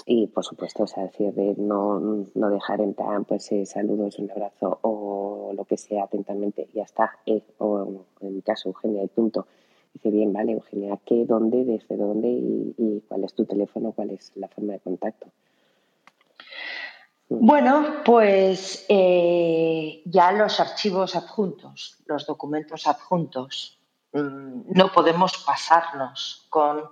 y 0.04 0.26
por 0.26 0.44
supuesto, 0.44 0.82
o 0.82 0.86
sea, 0.86 1.04
decir, 1.04 1.32
de 1.32 1.54
no, 1.56 2.00
no 2.34 2.50
dejar 2.50 2.80
en 2.80 2.94
tan 2.94 3.24
pues 3.24 3.50
eh, 3.52 3.64
saludos, 3.66 4.18
un 4.18 4.30
abrazo 4.30 4.78
o 4.82 5.52
lo 5.54 5.64
que 5.64 5.76
sea 5.76 6.04
atentamente, 6.04 6.68
ya 6.74 6.82
está, 6.82 7.18
eh, 7.24 7.42
o 7.58 8.04
en 8.20 8.34
mi 8.34 8.42
caso 8.42 8.68
Eugenia 8.68 9.04
y 9.04 9.08
punto. 9.08 9.46
Dice, 9.94 10.10
bien, 10.10 10.32
vale, 10.32 10.52
Eugenia, 10.52 10.98
¿qué, 11.04 11.24
dónde, 11.26 11.64
desde 11.64 11.96
dónde 11.96 12.28
y 12.28 13.02
cuál 13.06 13.24
es 13.24 13.34
tu 13.34 13.44
teléfono, 13.44 13.92
cuál 13.92 14.10
es 14.10 14.32
la 14.36 14.48
forma 14.48 14.72
de 14.72 14.80
contacto? 14.80 15.26
Mm. 17.33 17.47
Bueno, 17.47 18.03
pues 18.05 18.85
eh, 18.89 20.03
ya 20.05 20.33
los 20.33 20.61
archivos 20.61 21.16
adjuntos, 21.16 21.99
los 22.07 22.26
documentos 22.26 22.87
adjuntos, 22.87 23.78
mmm, 24.12 24.62
no 24.66 24.93
podemos 24.93 25.39
pasarnos 25.47 26.47
con 26.51 26.85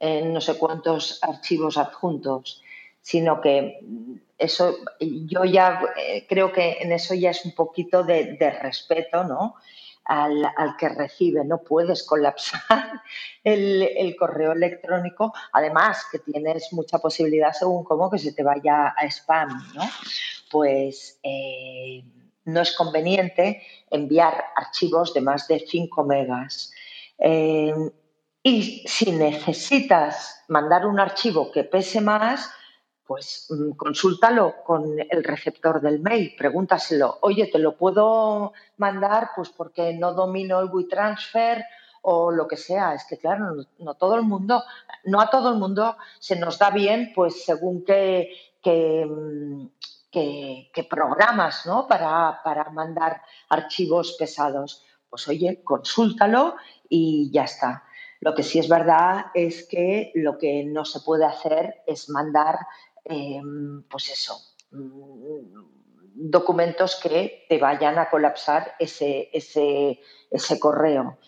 en 0.00 0.32
no 0.34 0.40
sé 0.40 0.58
cuántos 0.58 1.22
archivos 1.22 1.78
adjuntos, 1.78 2.62
sino 3.00 3.40
que 3.40 3.78
eso, 4.36 4.74
yo 5.00 5.44
ya 5.44 5.80
eh, 5.96 6.26
creo 6.28 6.52
que 6.52 6.78
en 6.80 6.92
eso 6.92 7.14
ya 7.14 7.30
es 7.30 7.44
un 7.44 7.52
poquito 7.52 8.02
de 8.02 8.58
respeto, 8.60 9.24
¿no? 9.24 9.54
Al, 10.06 10.76
que 10.78 10.88
recibe. 10.90 11.44
No 11.44 11.62
puedes 11.62 12.02
colapsar 12.02 13.00
el, 13.44 13.82
el, 13.82 14.16
correo 14.16 14.52
electrónico. 14.52 15.32
Además, 15.52 16.04
que 16.12 16.18
tienes 16.18 16.72
mucha 16.72 16.98
posibilidad, 16.98 17.52
según 17.52 17.84
cómo, 17.84 18.10
que 18.10 18.18
se 18.18 18.32
te 18.32 18.42
vaya 18.42 18.94
a 18.96 19.06
spam, 19.06 19.48
¿no? 19.74 19.82
Pues 20.50 21.18
eh, 21.22 22.04
no 22.44 22.60
es 22.60 22.76
conveniente 22.76 23.62
enviar 23.90 24.44
archivos 24.56 25.14
de 25.14 25.20
más 25.20 25.48
de 25.48 25.60
5 25.60 26.04
megas. 26.04 26.72
Eh, 27.18 27.72
y 28.42 28.84
si 28.86 29.10
necesitas 29.10 30.44
mandar 30.48 30.86
un 30.86 31.00
archivo 31.00 31.50
que 31.50 31.64
pese 31.64 32.02
más, 32.02 32.50
pues 33.06 33.46
mm, 33.50 33.72
consúltalo 33.72 34.62
con 34.64 34.96
el 34.98 35.24
receptor 35.24 35.80
del 35.80 36.00
mail, 36.00 36.34
pregúntaselo, 36.36 37.18
oye, 37.22 37.46
¿te 37.46 37.58
lo 37.58 37.76
puedo 37.76 38.52
mandar? 38.78 39.30
Pues 39.36 39.50
porque 39.50 39.92
no 39.94 40.14
domino 40.14 40.60
el 40.60 40.70
WeTransfer 40.70 41.64
o 42.02 42.30
lo 42.30 42.46
que 42.46 42.56
sea. 42.56 42.94
Es 42.94 43.04
que, 43.04 43.18
claro, 43.18 43.54
no, 43.78 43.94
todo 43.94 44.16
el 44.16 44.22
mundo, 44.22 44.62
no 45.04 45.20
a 45.20 45.30
todo 45.30 45.50
el 45.50 45.58
mundo 45.58 45.96
se 46.18 46.36
nos 46.36 46.58
da 46.58 46.70
bien, 46.70 47.12
pues 47.14 47.44
según 47.44 47.84
qué, 47.84 48.30
qué, 48.62 49.06
mm, 49.06 49.66
qué, 50.10 50.70
qué 50.72 50.84
programas, 50.84 51.66
¿no? 51.66 51.86
Para, 51.88 52.40
para 52.42 52.70
mandar 52.70 53.22
archivos 53.48 54.16
pesados. 54.18 54.84
Pues 55.08 55.28
oye, 55.28 55.62
consúltalo 55.62 56.56
y 56.88 57.30
ya 57.32 57.44
está. 57.44 57.84
Lo 58.24 58.34
que 58.34 58.42
sí 58.42 58.58
es 58.58 58.68
verdad 58.68 59.26
es 59.34 59.68
que 59.68 60.10
lo 60.14 60.38
que 60.38 60.64
no 60.64 60.86
se 60.86 61.00
puede 61.00 61.26
hacer 61.26 61.82
es 61.86 62.08
mandar, 62.08 62.58
eh, 63.04 63.40
pues 63.88 64.10
eso, 64.10 64.36
mm, 64.70 65.74
documentos 66.14 66.96
que 67.02 67.44
te 67.48 67.58
vayan 67.58 67.98
a 67.98 68.08
colapsar 68.08 68.74
ese, 68.78 69.30
ese, 69.32 70.00
ese 70.30 70.60
correo. 70.60 71.18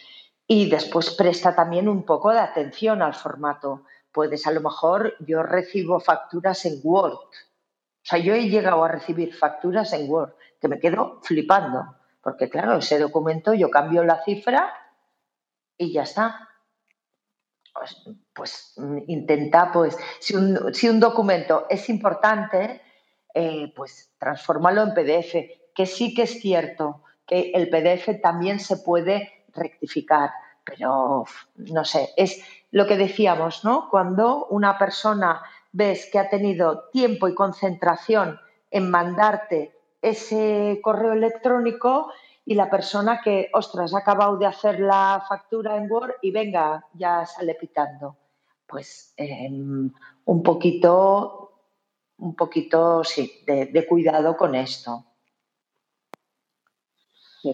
Y 0.47 0.71
después 0.71 1.11
presta 1.15 1.55
también 1.55 1.89
un 1.89 2.05
poco 2.05 2.33
de 2.33 2.39
atención 2.39 3.03
al 3.03 3.15
formato. 3.15 3.85
Puedes, 4.13 4.47
a 4.47 4.53
lo 4.53 4.61
mejor, 4.61 5.15
yo 5.21 5.43
recibo 5.43 5.99
facturas 5.99 6.65
en 6.65 6.81
Word. 6.85 7.15
O 7.15 8.09
sea, 8.09 8.19
yo 8.19 8.33
he 8.35 8.49
llegado 8.49 8.85
a 8.85 8.89
recibir 8.89 9.35
facturas 9.35 9.93
en 9.93 10.09
Word 10.09 10.35
que 10.61 10.69
me 10.69 10.79
quedo 10.79 11.21
flipando. 11.23 11.97
Porque, 12.23 12.49
claro, 12.49 12.79
ese 12.79 12.99
documento 12.99 13.55
yo 13.55 13.71
cambio 13.71 14.05
la 14.05 14.23
cifra 14.25 14.73
y 15.77 15.93
ya 15.93 16.03
está 16.03 16.49
pues, 17.77 18.03
pues 18.35 18.75
intenta, 19.07 19.71
pues, 19.73 19.97
si 20.21 20.35
un, 20.35 20.75
si 20.75 20.89
un, 20.89 21.01
documento 21.01 21.67
es 21.69 21.89
importante, 21.89 22.81
eh, 23.35 23.73
pues 23.75 24.13
transfórmalo 24.19 24.83
en 24.83 24.95
PDF, 24.95 25.35
que 25.75 25.87
sí 25.87 26.15
que 26.15 26.23
es 26.23 26.41
cierto 26.41 27.03
que 27.27 27.53
el 27.55 27.69
PDF 27.69 28.21
también 28.23 28.61
se 28.61 28.79
puede 28.79 29.45
rectificar, 29.53 30.31
pero 30.65 31.25
no 31.57 31.85
sé, 31.85 32.11
es 32.17 32.43
lo 32.71 32.87
que 32.87 32.97
decíamos, 32.97 33.65
¿no? 33.65 33.89
Cuando 33.91 34.47
una 34.47 34.79
persona 34.79 35.43
ves 35.73 36.09
que 36.11 36.19
ha 36.19 36.31
tenido 36.31 36.89
tiempo 36.91 37.29
y 37.29 37.35
concentración 37.35 38.41
en 38.71 38.91
mandarte 38.91 39.77
ese 40.03 40.81
correo 40.83 41.13
electrónico, 41.13 42.13
y 42.49 42.55
la 42.55 42.71
persona 42.71 43.21
que, 43.23 43.51
ostras, 43.53 43.93
ha 43.93 43.99
acabado 43.99 44.37
de 44.37 44.47
hacer 44.47 44.79
la 44.79 45.23
factura 45.29 45.77
en 45.77 45.91
Word 45.91 46.15
y 46.23 46.31
venga, 46.31 46.87
ya 46.95 47.27
sale 47.27 47.57
pitando. 47.57 48.17
Pues 48.69 49.13
eh, 49.17 49.51
un 49.51 50.43
poquito, 50.45 51.51
un 52.19 52.37
poquito, 52.37 53.03
sí, 53.03 53.43
de, 53.47 53.67
de, 53.67 53.87
cuidado 53.87 54.37
con 54.37 54.55
esto. 54.55 55.05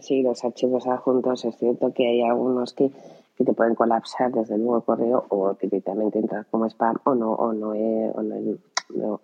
Sí, 0.02 0.22
los 0.22 0.44
archivos 0.44 0.86
adjuntos, 0.86 1.44
es 1.46 1.56
cierto 1.56 1.92
que 1.94 2.06
hay 2.06 2.22
algunos 2.22 2.74
que, 2.74 2.90
que 3.36 3.44
te 3.44 3.52
pueden 3.54 3.74
colapsar 3.74 4.30
desde 4.30 4.56
el 4.56 4.64
nuevo 4.64 4.82
correo 4.82 5.24
o 5.30 5.54
directamente 5.54 6.18
entrar 6.18 6.46
como 6.50 6.66
spam 6.66 6.98
o 7.04 7.14
no, 7.14 7.32
o 7.32 7.52
no, 7.52 7.74
eh, 7.74 8.12
o 8.14 8.22
no, 8.22 8.58
no 8.94 9.20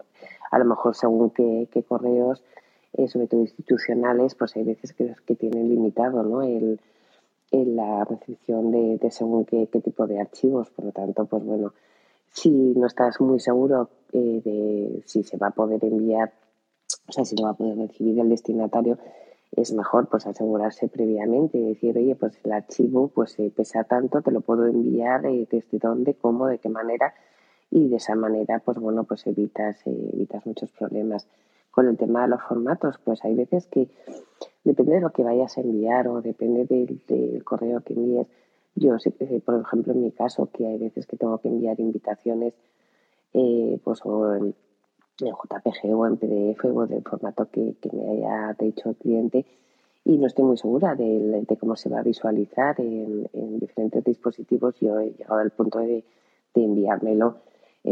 a 0.51 0.59
lo 0.59 0.65
mejor 0.65 0.95
según 0.95 1.31
qué, 1.31 1.69
qué 1.71 1.83
correos 1.83 2.43
eh, 2.95 3.09
sobre 3.09 3.27
todo 3.27 3.41
institucionales, 3.41 4.35
pues 4.35 4.57
hay 4.57 4.65
veces 4.65 4.93
que, 4.93 5.35
tienen 5.35 5.69
limitado 5.69 6.23
¿no? 6.23 6.43
el, 6.43 6.81
la 7.51 8.05
recepción 8.05 8.71
de, 8.71 8.99
de 8.99 9.11
según 9.11 9.45
qué, 9.45 9.69
qué, 9.71 9.81
tipo 9.81 10.07
de 10.07 10.21
archivos. 10.21 10.71
Por 10.71 10.87
lo 10.87 10.93
tanto, 10.93 11.27
pues 11.27 11.45
bueno, 11.45 11.73
si 12.31 12.51
no 12.51 12.87
estás 12.87 13.21
muy 13.21 13.41
seguro 13.41 13.91
eh, 14.13 14.41
de 14.45 15.03
si 15.07 15.23
se 15.23 15.37
va 15.37 15.49
a 15.49 15.53
poder 15.53 15.85
enviar, 15.85 16.33
o 17.09 17.13
sea, 17.13 17.25
si 17.25 17.37
lo 17.37 17.45
va 17.45 17.51
a 17.51 17.57
poder 17.57 17.77
recibir 17.77 18.19
el 18.19 18.29
destinatario, 18.29 18.99
es 19.53 19.73
mejor 19.73 20.09
pues 20.09 20.27
asegurarse 20.27 20.89
previamente 20.89 21.59
y 21.59 21.69
decir, 21.69 21.97
oye, 21.97 22.15
pues 22.15 22.39
el 22.45 22.53
archivo 22.53 23.09
pues 23.09 23.39
eh, 23.39 23.53
pesa 23.55 23.85
tanto, 23.85 24.21
te 24.23 24.31
lo 24.31 24.41
puedo 24.41 24.67
enviar 24.67 25.27
eh, 25.27 25.47
desde 25.51 25.79
dónde, 25.79 26.15
cómo, 26.15 26.47
de 26.47 26.59
qué 26.59 26.69
manera 26.69 27.15
y 27.71 27.89
de 27.89 27.97
esa 27.97 28.15
manera 28.15 28.61
pues 28.65 28.79
bueno, 28.79 29.05
pues 29.05 29.27
evitas, 29.27 29.77
eh, 29.87 30.11
evitas 30.13 30.45
muchos 30.47 30.71
problemas 30.71 31.27
con 31.71 31.89
el 31.89 31.97
tema 31.97 32.23
de 32.23 32.29
los 32.29 32.43
formatos, 32.43 32.99
pues 33.05 33.25
hay 33.25 33.35
veces 33.35 33.67
que 33.67 33.89
depende 34.65 34.95
de 34.95 35.01
lo 35.01 35.11
que 35.11 35.23
vayas 35.23 35.57
a 35.59 35.61
enviar 35.61 36.09
o 36.09 36.21
depende 36.23 36.65
del, 36.65 37.01
del 37.07 37.45
correo 37.45 37.81
que 37.83 37.95
envíes. 37.95 38.27
Yo, 38.75 38.97
por 39.45 39.61
ejemplo, 39.61 39.93
en 39.93 40.03
mi 40.03 40.13
caso, 40.13 40.51
que 40.53 40.67
hay 40.67 40.79
veces 40.79 41.07
que 41.07 41.17
tengo 41.17 41.39
que 41.39 41.49
enviar 41.49 41.81
invitaciones, 41.81 42.55
eh, 43.33 43.81
pues 43.83 44.01
en, 44.05 44.55
en 45.21 45.33
JPG 45.33 45.95
o 45.95 46.07
en 46.07 46.17
PDF 46.17 46.65
o 46.65 46.87
del 46.87 47.03
formato 47.03 47.49
que, 47.51 47.75
me 47.93 48.09
haya 48.09 48.55
dicho 48.59 48.91
el 48.91 48.97
cliente 48.97 49.47
y 50.05 50.17
no 50.17 50.27
estoy 50.27 50.45
muy 50.45 50.57
segura 50.57 50.95
de, 50.95 51.45
cómo 51.59 51.77
se 51.77 51.89
va 51.89 51.99
a 51.99 52.03
visualizar 52.03 52.81
en, 52.81 53.29
diferentes 53.59 54.05
dispositivos. 54.05 54.77
Yo 54.81 54.99
he 55.01 55.11
llegado 55.11 55.41
al 55.41 55.51
punto 55.51 55.81
de, 55.81 56.05
enviármelo 56.55 57.37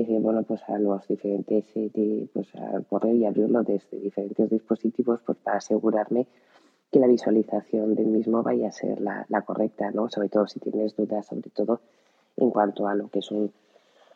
bueno, 0.05 0.43
pues 0.43 0.63
a 0.69 0.79
los 0.79 1.07
diferentes, 1.09 1.65
eh, 1.75 2.29
pues 2.33 2.55
al 2.55 2.85
correo 2.87 3.15
y 3.15 3.25
abrirlo 3.25 3.63
desde 3.63 3.99
diferentes 3.99 4.51
dispositivos 4.51 5.21
pues 5.25 5.39
para 5.39 5.59
asegurarme 5.59 6.27
que 6.91 7.01
la 7.01 7.07
visualización 7.07 7.95
del 7.95 8.07
mismo 8.07 8.43
vaya 8.43 8.69
a 8.69 8.73
ser 8.73 9.01
la, 9.01 9.27
correcta, 9.45 9.91
¿no? 9.91 10.09
Sobre 10.09 10.29
todo 10.29 10.47
si 10.47 10.61
tienes 10.61 10.95
dudas, 10.97 11.27
sobre 11.27 11.51
todo 11.51 11.81
en 12.37 12.51
cuanto 12.51 12.87
a 12.87 12.95
lo 12.95 13.09
que 13.09 13.21
es 13.21 13.31
un, 13.31 13.53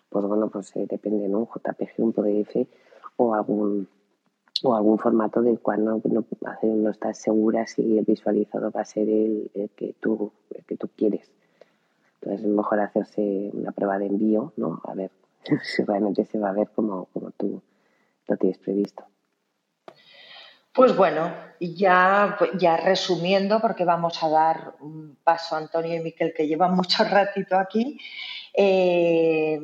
pues 0.08 0.24
bueno, 0.26 0.48
pues 0.50 0.74
eh, 0.76 0.86
depende, 0.88 1.28
¿no? 1.28 1.40
Un 1.40 1.46
JPG, 1.46 2.02
un 2.02 2.12
PDF 2.12 2.68
o 3.16 3.34
algún 3.34 3.88
o 4.62 4.74
algún 4.74 4.98
formato 4.98 5.40
del 5.40 5.58
cual 5.60 5.84
no, 5.84 6.02
no, 6.04 6.90
estás 6.90 7.16
segura 7.16 7.66
si 7.66 7.96
el 7.96 8.04
visualizado 8.04 8.70
va 8.70 8.82
a 8.82 8.84
ser 8.84 9.08
el, 9.08 9.50
que 9.74 9.94
tú 9.98 10.32
el 10.50 10.64
que 10.66 10.76
tú 10.76 10.88
quieres. 10.94 11.30
Entonces 12.20 12.46
es 12.46 12.52
mejor 12.52 12.80
hacerse 12.80 13.50
una 13.54 13.72
prueba 13.72 13.98
de 13.98 14.06
envío, 14.06 14.52
¿no? 14.56 14.82
A 14.84 14.94
ver 14.94 15.10
si 15.62 15.82
realmente 15.86 16.24
se 16.24 16.38
va 16.38 16.50
a 16.50 16.52
ver 16.52 16.68
como, 16.74 17.06
como 17.06 17.30
tú 17.32 17.62
lo 18.26 18.36
tienes 18.36 18.58
previsto. 18.58 19.04
Pues 20.72 20.96
bueno, 20.96 21.34
ya, 21.58 22.38
ya 22.56 22.76
resumiendo, 22.76 23.60
porque 23.60 23.84
vamos 23.84 24.22
a 24.22 24.28
dar 24.28 24.74
un 24.80 25.18
paso 25.24 25.56
a 25.56 25.58
Antonio 25.58 25.96
y 25.96 26.00
Miquel, 26.00 26.32
que 26.32 26.46
llevan 26.46 26.74
mucho 26.76 27.02
ratito 27.04 27.58
aquí. 27.58 27.98
Eh, 28.54 29.58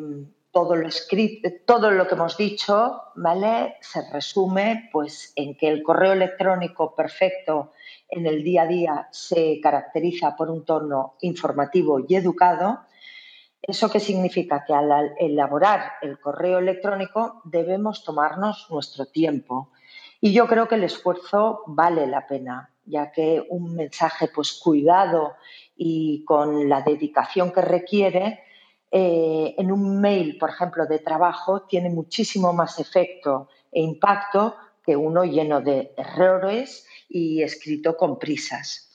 todo 0.57 0.75
lo 0.75 0.89
escrito, 0.89 1.51
todo 1.67 1.91
lo 1.91 2.09
que 2.09 2.15
hemos 2.15 2.39
dicho, 2.39 3.03
¿vale? 3.15 3.77
Se 3.83 4.01
resume 4.11 4.89
pues 4.91 5.35
en 5.37 5.55
que 5.55 5.69
el 5.69 5.83
correo 5.83 6.15
electrónico 6.15 6.95
perfecto 6.95 7.73
en 8.09 8.27
el 8.27 8.43
día 8.43 8.63
a 8.63 8.67
día 8.67 9.09
se 9.11 9.61
caracteriza 9.63 10.35
por 10.35 10.51
un 10.51 10.65
tono 10.65 11.17
informativo 11.21 12.01
y 12.09 12.17
educado. 12.17 12.81
¿Eso 13.67 13.91
qué 13.91 13.99
significa? 13.99 14.65
Que 14.65 14.73
al 14.73 15.15
elaborar 15.19 15.95
el 16.01 16.21
correo 16.21 16.59
electrónico 16.59 17.41
debemos 17.45 18.05
tomarnos 18.05 18.69
nuestro 18.71 19.07
tiempo. 19.07 19.73
Y 20.21 20.33
yo 20.33 20.47
creo 20.47 20.69
que 20.69 20.77
el 20.77 20.85
esfuerzo 20.85 21.63
vale 21.67 22.07
la 22.07 22.27
pena, 22.27 22.71
ya 22.85 23.11
que 23.11 23.45
un 23.49 23.75
mensaje 23.75 24.29
pues 24.33 24.53
cuidado 24.53 25.35
y 25.77 26.25
con 26.25 26.69
la 26.69 26.83
dedicación 26.83 27.51
que 27.51 27.61
requiere 27.61 28.41
eh, 28.91 29.55
en 29.59 29.73
un 29.73 30.01
mail, 30.01 30.39
por 30.39 30.51
ejemplo, 30.51 30.87
de 30.87 31.01
trabajo, 31.01 31.63
tiene 31.63 31.91
muchísimo 31.91 32.53
más 32.53 32.79
efecto 32.79 33.49
e 33.73 33.81
impacto 33.81 34.55
que 34.85 34.95
uno 34.95 35.25
lleno 35.25 35.61
de 35.61 35.93
errores 35.97 36.87
y 37.09 37.43
escrito 37.43 37.97
con 37.97 38.19
prisas. 38.19 38.86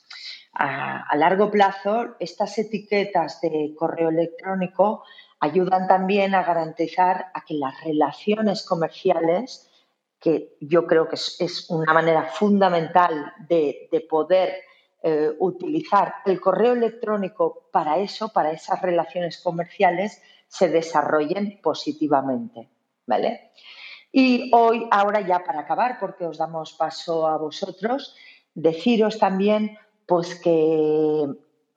A, 0.54 1.16
largo 1.16 1.50
plazo, 1.50 2.16
estas 2.20 2.58
etiquetas 2.58 3.40
de 3.42 3.74
correo 3.78 4.10
electrónico 4.10 5.04
ayudan 5.40 5.88
también 5.88 6.36
a 6.36 6.44
garantizar 6.44 7.32
a 7.34 7.46
que 7.46 7.54
las 7.54 7.82
relaciones 7.84 8.66
comerciales, 8.66 9.70
que 10.20 10.58
yo 10.60 10.86
creo 10.86 11.08
que 11.08 11.16
es, 11.16 11.70
una 11.70 11.94
manera 11.94 12.24
fundamental 12.24 13.34
de, 13.48 13.88
de 13.92 14.02
poder 14.02 14.54
eh, 15.04 15.32
utilizar 15.40 16.16
el 16.26 16.40
correo 16.40 16.74
electrónico 16.74 17.70
para 17.72 17.98
eso, 17.98 18.30
para 18.30 18.52
esas 18.52 18.82
relaciones 18.82 19.42
comerciales, 19.42 20.22
se 20.48 20.70
desarrollen 20.70 21.60
positivamente. 21.64 22.70
¿Vale? 23.08 23.52
Y 24.12 24.52
hoy, 24.54 24.88
ahora 24.92 25.22
ya 25.22 25.44
para 25.44 25.62
acabar, 25.62 25.98
porque 26.00 26.26
os 26.26 26.38
damos 26.38 26.74
paso 26.74 27.28
a 27.28 27.38
vosotros, 27.38 28.16
deciros 28.54 29.18
también 29.18 29.78
pues 30.12 30.36
que 30.36 31.26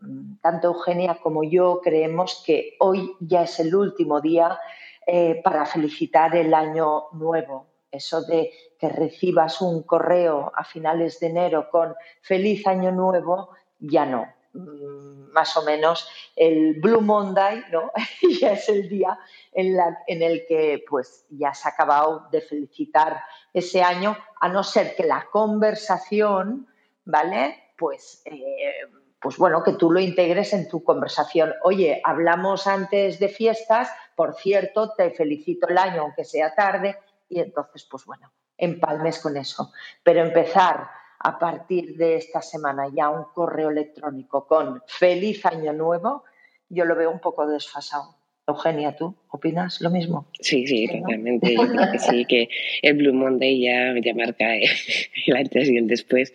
mm, 0.01 0.41
tanto 0.43 0.67
Eugenia 0.67 1.21
como 1.23 1.45
yo 1.45 1.81
creemos 1.81 2.43
que 2.45 2.75
hoy 2.81 3.15
ya 3.21 3.43
es 3.45 3.61
el 3.61 3.73
último 3.73 4.21
día 4.21 4.59
eh, 5.07 5.41
para 5.45 5.65
felicitar 5.67 6.35
el 6.35 6.53
año 6.53 7.05
nuevo, 7.13 7.69
eso 7.93 8.23
de 8.23 8.51
que 8.77 8.89
recibas 8.89 9.63
un 9.63 9.85
correo 9.85 10.51
a 10.57 10.65
finales 10.65 11.21
de 11.21 11.29
enero 11.29 11.69
con 11.71 11.95
feliz 12.23 12.67
año 12.67 12.91
nuevo, 12.91 13.51
ya 13.79 14.05
no. 14.05 14.27
Mm, 14.53 15.31
más 15.33 15.57
o 15.57 15.63
menos 15.63 16.09
el 16.35 16.81
Blue 16.81 17.03
Monday, 17.03 17.63
¿no? 17.71 17.93
ya 18.41 18.55
es 18.55 18.69
el 18.69 18.89
día 18.89 19.17
en, 19.53 20.23
el 20.23 20.45
que 20.49 20.83
pues 20.91 21.25
ya 21.31 21.55
se 21.55 21.69
ha 21.69 21.71
acabado 21.71 22.27
de 22.33 22.41
felicitar 22.41 23.23
ese 23.53 23.81
año, 23.81 24.17
a 24.41 24.49
no 24.49 24.65
ser 24.65 24.97
que 24.97 25.05
la 25.05 25.25
conversación, 25.31 26.67
¿vale? 27.05 27.64
Pues, 27.77 28.23
eh, 28.25 28.75
pues 29.21 29.37
bueno, 29.39 29.63
que 29.63 29.73
tú 29.73 29.91
lo 29.91 30.01
integres 30.01 30.53
en 30.53 30.69
tu 30.69 30.85
conversación. 30.85 31.55
Oye, 31.63 32.01
hablamos 32.05 32.67
antes 32.67 33.19
de 33.19 33.29
fiestas, 33.29 33.91
por 34.15 34.35
cierto, 34.35 34.93
te 34.95 35.11
felicito 35.11 35.69
el 35.69 35.79
año, 35.79 36.03
aunque 36.03 36.25
sea 36.25 36.55
tarde, 36.55 36.97
y 37.29 37.41
entonces, 37.41 37.87
pues 37.91 38.05
bueno, 38.05 38.31
empalmes 38.57 39.19
con 39.19 39.37
eso. 39.37 39.73
Pero 40.03 40.21
empezar 40.21 40.89
a 41.19 41.39
partir 41.39 41.97
de 41.97 42.17
esta 42.17 42.43
semana 42.43 42.89
ya 42.95 43.09
un 43.09 43.25
correo 43.33 43.71
electrónico 43.71 44.47
con 44.47 44.83
feliz 44.87 45.47
año 45.47 45.73
nuevo, 45.73 46.25
yo 46.69 46.85
lo 46.85 46.95
veo 46.95 47.11
un 47.11 47.21
poco 47.21 47.47
desfasado. 47.47 48.17
Eugenia, 48.47 48.95
¿tú 48.95 49.17
opinas 49.31 49.81
lo 49.81 49.89
mismo? 49.89 50.29
Sí, 50.39 50.67
sí, 50.67 50.87
totalmente. 50.87 51.57
sí, 51.99 52.27
que 52.27 52.49
el 52.83 52.99
Blue 52.99 53.15
Monday 53.15 53.63
ya, 53.63 53.95
ya 54.05 54.15
marca 54.15 54.55
el 54.55 55.37
antes 55.37 55.71
y 55.71 55.79
el 55.79 55.87
después. 55.87 56.31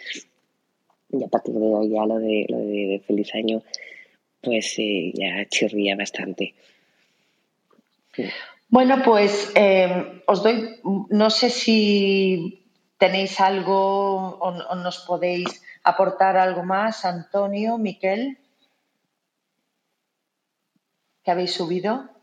Y 1.12 1.24
a 1.24 1.28
partir 1.28 1.56
de 1.56 1.66
hoy 1.66 1.90
ya 1.90 2.06
lo 2.06 2.20
de, 2.20 2.46
lo 2.50 2.58
de, 2.60 3.02
feliz 3.06 3.34
año, 3.34 3.64
pues 4.42 4.76
eh, 4.78 5.12
ya 5.14 5.46
chirría 5.50 5.96
bastante. 5.96 6.54
Bueno, 8.68 9.02
pues 9.04 9.52
eh, 9.56 10.22
os 10.28 10.44
doy, 10.44 10.80
no 11.10 11.30
sé 11.30 11.50
si 11.50 12.64
tenéis 13.00 13.40
algo 13.40 14.38
o, 14.38 14.76
nos 14.76 15.00
podéis 15.00 15.64
aportar 15.84 16.38
algo 16.38 16.64
más, 16.64 17.06
Antonio, 17.06 17.78
Miquel, 17.78 18.38
que 21.24 21.32
habéis 21.32 21.54
subido. 21.54 22.19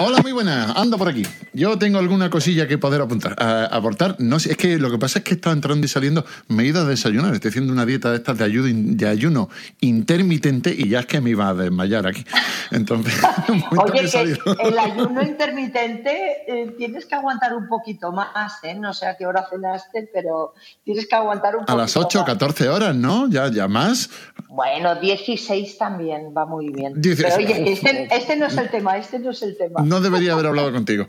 Hola, 0.00 0.18
muy 0.22 0.32
buenas. 0.32 0.76
Ando 0.76 0.98
por 0.98 1.08
aquí. 1.08 1.22
Yo 1.52 1.78
tengo 1.78 2.00
alguna 2.00 2.28
cosilla 2.28 2.66
que 2.66 2.78
poder 2.78 3.00
apuntar, 3.00 3.36
aportar. 3.38 4.16
No 4.18 4.40
sé, 4.40 4.50
es 4.50 4.56
que 4.56 4.76
lo 4.76 4.90
que 4.90 4.98
pasa 4.98 5.20
es 5.20 5.24
que 5.24 5.34
estaba 5.34 5.54
entrando 5.54 5.86
y 5.86 5.88
saliendo. 5.88 6.24
Me 6.48 6.64
he 6.64 6.66
ido 6.66 6.80
a 6.80 6.84
desayunar. 6.84 7.32
Estoy 7.32 7.50
haciendo 7.50 7.72
una 7.72 7.86
dieta 7.86 8.10
de 8.10 8.16
estas 8.16 8.36
de, 8.36 8.48
de 8.48 9.08
ayuno 9.08 9.48
intermitente 9.78 10.74
y 10.76 10.88
ya 10.88 10.98
es 10.98 11.06
que 11.06 11.20
me 11.20 11.30
iba 11.30 11.48
a 11.48 11.54
desmayar 11.54 12.08
aquí. 12.08 12.24
Entonces, 12.72 13.14
Oye, 13.78 14.10
que 14.10 14.66
el 14.66 14.78
ayuno 14.80 15.22
intermitente 15.22 16.42
eh, 16.48 16.74
tienes 16.76 17.06
que 17.06 17.14
aguantar 17.14 17.54
un 17.54 17.68
poquito 17.68 18.10
más, 18.10 18.64
¿eh? 18.64 18.74
No 18.74 18.92
sé 18.94 19.06
a 19.06 19.16
qué 19.16 19.26
hora 19.26 19.46
cenaste, 19.48 20.10
pero 20.12 20.54
tienes 20.82 21.06
que 21.06 21.14
aguantar 21.14 21.54
un 21.54 21.66
poquito 21.66 21.72
A 21.72 21.76
las 21.76 21.96
8 21.96 22.22
o 22.22 22.24
14 22.24 22.68
horas, 22.68 22.96
¿no? 22.96 23.28
Ya, 23.28 23.48
ya 23.48 23.68
más. 23.68 24.10
Bueno, 24.48 24.96
16 24.96 25.78
también 25.78 26.34
va 26.36 26.46
muy 26.46 26.70
bien. 26.70 26.94
Pero 27.00 27.36
oye, 27.36 27.72
este, 27.72 28.08
este 28.16 28.36
no 28.36 28.46
es 28.46 28.56
el 28.56 28.70
tema, 28.70 28.98
este 28.98 29.20
no 29.20 29.30
es 29.30 29.42
el 29.42 29.56
tema. 29.56 29.83
No 29.84 30.00
debería 30.00 30.32
haber 30.32 30.46
hablado 30.46 30.72
contigo. 30.72 31.06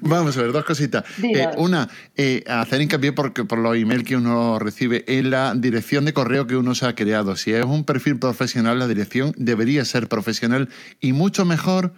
Vamos 0.00 0.36
a 0.36 0.42
ver, 0.42 0.52
dos 0.52 0.64
cositas. 0.64 1.04
Eh, 1.22 1.48
una, 1.56 1.88
eh, 2.16 2.42
hacer 2.46 2.80
hincapié 2.80 3.12
porque, 3.12 3.44
por 3.44 3.58
los 3.58 3.76
emails 3.76 4.04
que 4.04 4.16
uno 4.16 4.58
recibe 4.58 5.04
en 5.06 5.30
la 5.30 5.54
dirección 5.54 6.04
de 6.04 6.12
correo 6.12 6.46
que 6.46 6.56
uno 6.56 6.74
se 6.74 6.86
ha 6.86 6.94
creado. 6.94 7.36
Si 7.36 7.52
es 7.52 7.64
un 7.64 7.84
perfil 7.84 8.18
profesional, 8.18 8.78
la 8.78 8.88
dirección 8.88 9.32
debería 9.36 9.84
ser 9.84 10.08
profesional 10.08 10.68
y 11.00 11.12
mucho 11.12 11.44
mejor 11.44 11.92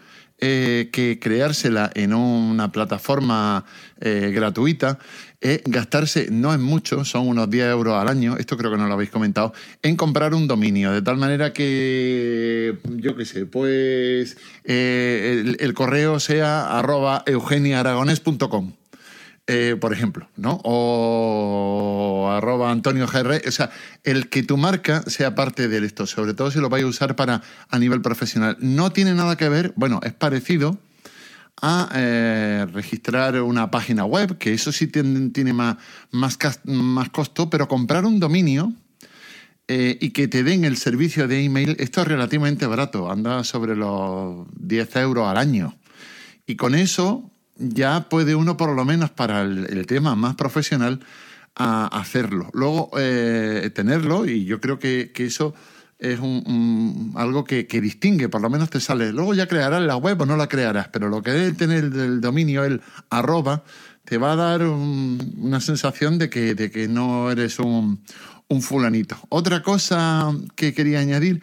eh, 0.46 0.90
que 0.92 1.18
creársela 1.18 1.90
en 1.94 2.12
una 2.12 2.70
plataforma 2.70 3.64
eh, 3.98 4.30
gratuita 4.34 4.98
es 5.40 5.62
gastarse, 5.64 6.28
no 6.30 6.52
es 6.52 6.60
mucho, 6.60 7.02
son 7.06 7.28
unos 7.28 7.48
10 7.48 7.68
euros 7.68 7.94
al 7.94 8.08
año, 8.08 8.36
esto 8.36 8.58
creo 8.58 8.70
que 8.70 8.76
no 8.76 8.86
lo 8.86 8.92
habéis 8.92 9.08
comentado, 9.08 9.54
en 9.82 9.96
comprar 9.96 10.34
un 10.34 10.46
dominio, 10.46 10.92
de 10.92 11.00
tal 11.00 11.16
manera 11.16 11.54
que, 11.54 12.78
yo 12.96 13.16
qué 13.16 13.24
sé, 13.24 13.46
pues 13.46 14.36
eh, 14.64 15.56
el, 15.58 15.72
correo 15.72 16.20
sea 16.20 16.78
arroba 16.78 17.22
eugeniaaragones.com. 17.26 18.72
Eh, 19.46 19.76
por 19.78 19.92
ejemplo, 19.92 20.26
¿no? 20.36 20.58
O 20.64 22.30
arroba 22.32 22.70
Antonio 22.70 23.06
GR, 23.06 23.42
o 23.46 23.50
sea, 23.50 23.70
el 24.02 24.30
que 24.30 24.42
tu 24.42 24.56
marca 24.56 25.02
sea 25.02 25.34
parte 25.34 25.68
de 25.68 25.84
esto, 25.84 26.06
sobre 26.06 26.32
todo 26.32 26.50
si 26.50 26.60
lo 26.60 26.70
vais 26.70 26.82
a 26.82 26.86
usar 26.86 27.14
para 27.14 27.42
a 27.68 27.78
nivel 27.78 28.00
profesional. 28.00 28.56
No 28.60 28.90
tiene 28.90 29.12
nada 29.12 29.36
que 29.36 29.50
ver, 29.50 29.74
bueno, 29.76 30.00
es 30.02 30.14
parecido 30.14 30.78
a 31.60 31.90
eh, 31.94 32.66
registrar 32.72 33.40
una 33.42 33.70
página 33.70 34.06
web, 34.06 34.38
que 34.38 34.54
eso 34.54 34.72
sí 34.72 34.86
tiene, 34.86 35.52
más, 35.52 35.76
más, 36.10 36.38
más, 36.64 37.10
costo, 37.10 37.50
pero 37.50 37.68
comprar 37.68 38.06
un 38.06 38.20
dominio 38.20 38.72
eh, 39.68 39.98
y 40.00 40.10
que 40.10 40.26
te 40.26 40.42
den 40.42 40.64
el 40.64 40.78
servicio 40.78 41.28
de 41.28 41.44
email, 41.44 41.76
esto 41.78 42.00
es 42.00 42.08
relativamente 42.08 42.66
barato, 42.66 43.10
anda 43.10 43.44
sobre 43.44 43.76
los 43.76 44.46
10 44.58 44.96
euros 44.96 45.28
al 45.28 45.36
año 45.36 45.76
Y 46.46 46.56
con 46.56 46.74
eso 46.74 47.30
ya 47.56 48.08
puede 48.08 48.34
uno, 48.34 48.56
por 48.56 48.74
lo 48.74 48.84
menos 48.84 49.10
para 49.10 49.42
el, 49.42 49.86
tema 49.86 50.14
más 50.14 50.34
profesional, 50.34 51.00
a 51.54 51.86
hacerlo. 51.86 52.50
Luego, 52.52 52.90
eh, 52.98 53.70
tenerlo, 53.74 54.26
y 54.26 54.44
yo 54.44 54.60
creo 54.60 54.78
que, 54.78 55.12
eso 55.16 55.54
es 55.98 56.18
un, 56.18 57.12
algo 57.16 57.44
que, 57.44 57.64
distingue, 57.64 58.28
por 58.28 58.40
lo 58.40 58.50
menos 58.50 58.70
te 58.70 58.80
sale. 58.80 59.12
Luego 59.12 59.34
ya 59.34 59.46
crearás 59.46 59.82
la 59.82 59.96
web 59.96 60.20
o 60.20 60.26
no 60.26 60.36
la 60.36 60.48
crearás, 60.48 60.88
pero 60.88 61.08
lo 61.08 61.22
que 61.22 61.46
es 61.46 61.56
tener 61.56 61.84
el 61.84 62.20
dominio, 62.20 62.64
el 62.64 62.82
arroba, 63.10 63.62
te 64.04 64.18
va 64.18 64.32
a 64.32 64.36
dar 64.36 64.62
una 64.62 65.60
sensación 65.60 66.18
de 66.18 66.28
que, 66.28 66.54
de 66.54 66.70
que 66.70 66.88
no 66.88 67.30
eres 67.30 67.58
un, 67.58 68.02
un 68.48 68.62
fulanito. 68.62 69.16
Otra 69.28 69.62
cosa 69.62 70.32
que 70.56 70.74
quería 70.74 71.00
añadir 71.00 71.42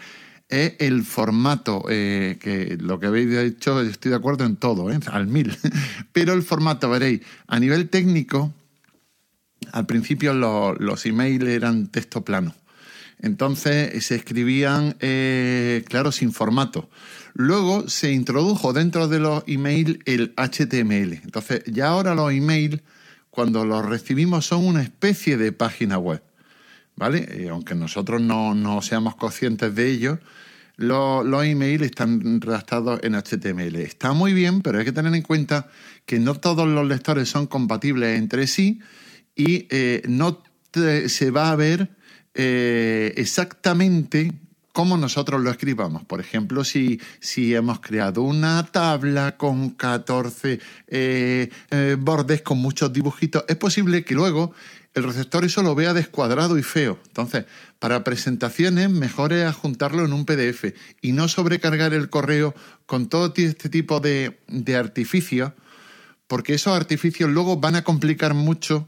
es 0.51 0.73
el 0.79 1.03
formato, 1.03 1.85
eh, 1.89 2.37
que 2.39 2.77
lo 2.79 2.99
que 2.99 3.07
habéis 3.07 3.29
dicho, 3.29 3.81
estoy 3.81 4.11
de 4.11 4.17
acuerdo 4.17 4.43
en 4.43 4.57
todo, 4.57 4.91
¿eh? 4.91 4.99
al 5.07 5.27
mil. 5.27 5.57
Pero 6.11 6.33
el 6.33 6.43
formato, 6.43 6.89
veréis, 6.89 7.21
a 7.47 7.59
nivel 7.59 7.89
técnico, 7.89 8.53
al 9.71 9.85
principio 9.85 10.33
los 10.33 11.05
emails 11.05 11.43
eran 11.45 11.87
texto 11.87 12.23
plano. 12.25 12.53
Entonces 13.19 14.03
se 14.03 14.15
escribían, 14.15 14.97
eh, 14.99 15.85
claro, 15.87 16.11
sin 16.11 16.33
formato. 16.33 16.89
Luego 17.33 17.87
se 17.87 18.11
introdujo 18.11 18.73
dentro 18.73 19.07
de 19.07 19.19
los 19.19 19.43
emails 19.47 19.99
el 20.05 20.33
HTML. 20.35 21.21
Entonces 21.23 21.63
ya 21.65 21.89
ahora 21.89 22.13
los 22.13 22.33
emails, 22.33 22.81
cuando 23.29 23.63
los 23.63 23.85
recibimos, 23.85 24.45
son 24.47 24.65
una 24.65 24.81
especie 24.81 25.37
de 25.37 25.51
página 25.53 25.97
web. 25.97 26.21
¿Vale? 26.93 27.47
aunque 27.49 27.73
nosotros 27.73 28.21
no, 28.21 28.53
no 28.53 28.81
seamos 28.81 29.15
conscientes 29.15 29.73
de 29.73 29.89
ello, 29.89 30.19
los, 30.75 31.25
los 31.25 31.45
emails 31.45 31.83
están 31.83 32.41
redactados 32.41 32.99
en 33.03 33.15
HTML. 33.15 33.75
Está 33.77 34.13
muy 34.13 34.33
bien, 34.33 34.61
pero 34.61 34.79
hay 34.79 34.85
que 34.85 34.91
tener 34.91 35.13
en 35.13 35.21
cuenta 35.21 35.67
que 36.05 36.19
no 36.19 36.35
todos 36.35 36.67
los 36.67 36.87
lectores 36.87 37.29
son 37.29 37.47
compatibles 37.47 38.17
entre 38.17 38.47
sí 38.47 38.79
y 39.35 39.67
eh, 39.69 40.01
no 40.07 40.43
se 40.73 41.31
va 41.31 41.51
a 41.51 41.55
ver 41.55 41.89
eh, 42.33 43.13
exactamente 43.17 44.31
cómo 44.71 44.95
nosotros 44.97 45.41
lo 45.41 45.51
escribamos. 45.51 46.05
Por 46.05 46.21
ejemplo, 46.21 46.63
si, 46.63 47.01
si 47.19 47.53
hemos 47.53 47.81
creado 47.81 48.21
una 48.21 48.65
tabla 48.71 49.35
con 49.37 49.71
14 49.71 50.59
eh, 50.87 51.49
bordes 51.99 52.41
con 52.41 52.57
muchos 52.57 52.93
dibujitos, 52.93 53.43
es 53.47 53.57
posible 53.57 54.05
que 54.05 54.15
luego 54.15 54.53
el 54.93 55.03
receptor 55.03 55.45
eso 55.45 55.63
lo 55.63 55.73
vea 55.73 55.93
descuadrado 55.93 56.57
y 56.57 56.63
feo. 56.63 56.99
Entonces, 57.07 57.45
para 57.79 58.03
presentaciones, 58.03 58.89
mejor 58.89 59.31
es 59.33 59.45
adjuntarlo 59.45 60.03
en 60.03 60.13
un 60.13 60.25
PDF 60.25 60.73
y 61.01 61.13
no 61.13 61.27
sobrecargar 61.27 61.93
el 61.93 62.09
correo 62.09 62.53
con 62.85 63.07
todo 63.07 63.33
este 63.35 63.69
tipo 63.69 63.99
de, 64.01 64.37
artificios, 64.77 65.53
porque 66.27 66.53
esos 66.53 66.75
artificios 66.75 67.29
luego 67.29 67.57
van 67.57 67.75
a 67.75 67.83
complicar 67.83 68.33
mucho 68.33 68.87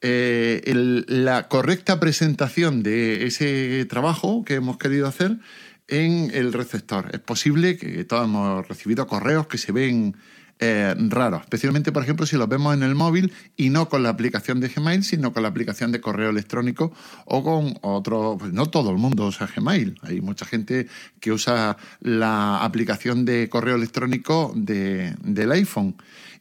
eh, 0.00 0.62
la 1.06 1.48
correcta 1.48 2.00
presentación 2.00 2.82
de 2.82 3.26
ese 3.26 3.84
trabajo 3.84 4.44
que 4.44 4.54
hemos 4.54 4.78
querido 4.78 5.06
hacer 5.06 5.38
en 5.86 6.30
el 6.32 6.52
receptor. 6.52 7.10
Es 7.12 7.20
posible 7.20 7.76
que 7.76 8.04
todos 8.04 8.24
hemos 8.24 8.66
recibido 8.66 9.06
correos 9.06 9.46
que 9.46 9.58
se 9.58 9.72
ven 9.72 10.16
eh, 10.64 10.94
raro, 11.08 11.40
especialmente, 11.40 11.90
por 11.90 12.04
ejemplo, 12.04 12.24
si 12.24 12.36
los 12.36 12.48
vemos 12.48 12.72
en 12.72 12.84
el 12.84 12.94
móvil 12.94 13.32
y 13.56 13.70
no 13.70 13.88
con 13.88 14.04
la 14.04 14.10
aplicación 14.10 14.60
de 14.60 14.68
Gmail, 14.68 15.02
sino 15.02 15.32
con 15.32 15.42
la 15.42 15.48
aplicación 15.48 15.90
de 15.90 16.00
correo 16.00 16.30
electrónico 16.30 16.92
o 17.24 17.42
con 17.42 17.74
otro, 17.80 18.36
pues 18.38 18.52
no 18.52 18.66
todo 18.66 18.90
el 18.92 18.96
mundo 18.96 19.26
usa 19.26 19.48
Gmail, 19.52 19.98
hay 20.02 20.20
mucha 20.20 20.46
gente 20.46 20.86
que 21.18 21.32
usa 21.32 21.76
la 21.98 22.62
aplicación 22.62 23.24
de 23.24 23.48
correo 23.48 23.74
electrónico 23.74 24.52
del 24.54 25.50
iPhone. 25.50 25.96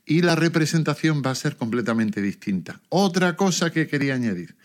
Y 0.06 0.22
la 0.22 0.36
representación 0.36 1.24
va 1.26 1.32
a 1.32 1.36
ser 1.36 1.56
completamente 1.56 2.22
distinta. 2.22 2.80
Otra 2.90 3.36
cosa 3.36 3.72
que 3.72 3.88
quería 3.88 4.14
añadir 4.14 4.56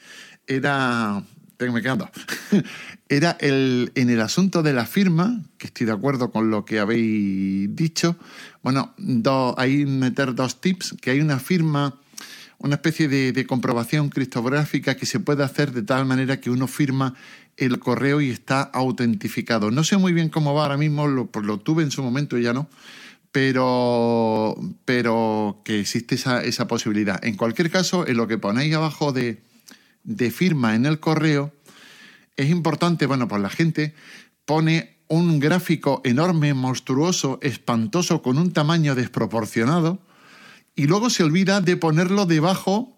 era 0.47 1.23
me 1.59 1.83
quedando. 1.83 2.11
Era 3.09 3.37
el, 3.41 3.93
en 3.95 4.11
el 4.11 4.21
asunto 4.21 4.63
de 4.63 4.73
la 4.73 4.87
firma, 4.87 5.41
que 5.59 5.69
estoy 5.69 5.87
de 5.87 5.93
acuerdo 5.93 6.31
con 6.31 6.51
lo 6.51 6.65
que 6.65 6.79
habéis 6.79 7.75
dicho. 7.75 8.17
Bueno, 8.63 8.95
ahí 9.57 9.87
meter 9.87 10.35
dos 10.35 10.61
tips, 10.61 10.97
que 11.01 11.11
hay 11.11 11.21
una 11.21 11.39
firma, 11.39 11.95
una 12.59 12.75
especie 12.75 13.09
de, 13.09 13.47
comprobación 13.47 14.09
criptográfica 14.09 14.97
que 14.97 15.07
se 15.07 15.21
puede 15.21 15.45
hacer 15.45 15.73
de 15.73 15.83
tal 15.83 16.05
manera 16.05 16.41
que 16.41 16.51
uno 16.51 16.67
firma 16.67 17.15
el 17.57 17.79
correo 17.79 18.21
y 18.21 18.31
está 18.31 18.61
autentificado. 18.63 19.71
No 19.71 19.83
sé 19.83 19.97
muy 19.97 20.13
bien 20.13 20.29
cómo 20.29 20.53
va 20.53 20.65
ahora 20.65 20.77
mismo, 20.77 21.07
lo, 21.07 21.27
pues 21.27 21.47
lo 21.47 21.59
tuve 21.59 21.83
en 21.83 21.91
su 21.91 22.03
momento 22.03 22.37
y 22.37 22.43
ya 22.43 22.53
no, 22.53 22.69
pero, 23.33 24.57
pero 24.85 25.63
que 25.65 25.81
existe 25.81 26.17
esa, 26.17 26.43
esa 26.43 26.67
posibilidad. 26.67 27.25
En 27.25 27.37
cualquier 27.37 27.71
caso, 27.71 28.07
en 28.07 28.17
lo 28.19 28.27
que 28.27 28.37
ponéis 28.37 28.75
abajo 28.75 29.13
de, 29.13 29.46
de 30.07 30.31
firma 30.31 30.75
en 30.75 30.87
el 30.87 31.01
correo, 31.01 31.53
es 32.37 32.49
importante, 32.49 33.07
bueno, 33.07 33.29
pues 33.29 33.43
la 33.43 33.51
gente 33.51 33.95
pone 34.45 34.97
un 35.09 35.39
gráfico 35.41 36.01
enorme, 36.05 36.55
monstruoso, 36.55 37.39
espantoso, 37.43 38.23
con 38.23 38.39
un 38.39 38.53
tamaño 38.53 38.95
desproporcionado, 38.95 39.99
y 40.75 40.87
luego 40.87 41.11
se 41.11 41.25
olvida 41.25 41.61
de 41.61 41.77
ponerlo 41.77 42.27
debajo 42.27 42.97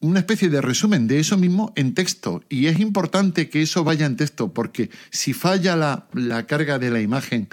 una 0.00 0.20
especie 0.20 0.48
de 0.48 0.60
resumen 0.60 1.08
de 1.08 1.18
eso 1.18 1.36
mismo 1.36 1.72
en 1.76 1.94
texto. 1.94 2.42
Y 2.48 2.66
es 2.66 2.78
importante 2.78 3.48
que 3.48 3.62
eso 3.62 3.84
vaya 3.84 4.06
en 4.06 4.16
texto, 4.16 4.52
porque 4.52 4.90
si 5.10 5.32
falla 5.32 5.76
la, 5.76 6.08
la 6.12 6.46
carga 6.46 6.78
de 6.78 6.90
la 6.90 7.00
imagen 7.00 7.48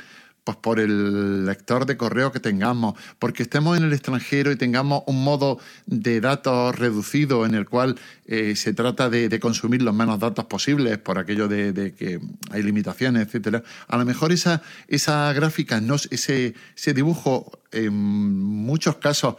pues 0.45 0.57
por 0.57 0.79
el 0.79 1.45
lector 1.45 1.87
de 1.87 1.97
correo 1.97 2.31
que 2.31 2.39
tengamos, 2.39 2.93
porque 3.17 3.43
estemos 3.43 3.77
en 3.77 3.83
el 3.83 3.93
extranjero 3.93 4.51
y 4.51 4.55
tengamos 4.55 5.01
un 5.07 5.23
modo 5.23 5.59
de 5.87 6.21
datos 6.21 6.77
reducido 6.77 7.47
en 7.47 7.55
el 7.55 7.67
cual 7.67 7.97
eh, 8.27 8.55
se 8.55 8.71
trata 8.73 9.09
de, 9.09 9.39
consumir 9.39 9.81
los 9.81 9.93
menos 9.93 10.19
datos 10.19 10.45
posibles 10.45 10.99
por 10.99 11.17
aquello 11.17 11.47
de, 11.47 11.93
que 11.97 12.21
hay 12.51 12.61
limitaciones, 12.61 13.25
etcétera. 13.25 13.63
A 13.87 13.97
lo 13.97 14.05
mejor 14.05 14.31
esa, 14.31 14.61
esa 14.87 15.33
gráfica, 15.33 15.81
no, 15.81 15.95
ese, 15.95 16.53
ese 16.77 16.93
dibujo, 16.93 17.59
en 17.71 17.93
muchos 17.95 18.97
casos 18.97 19.35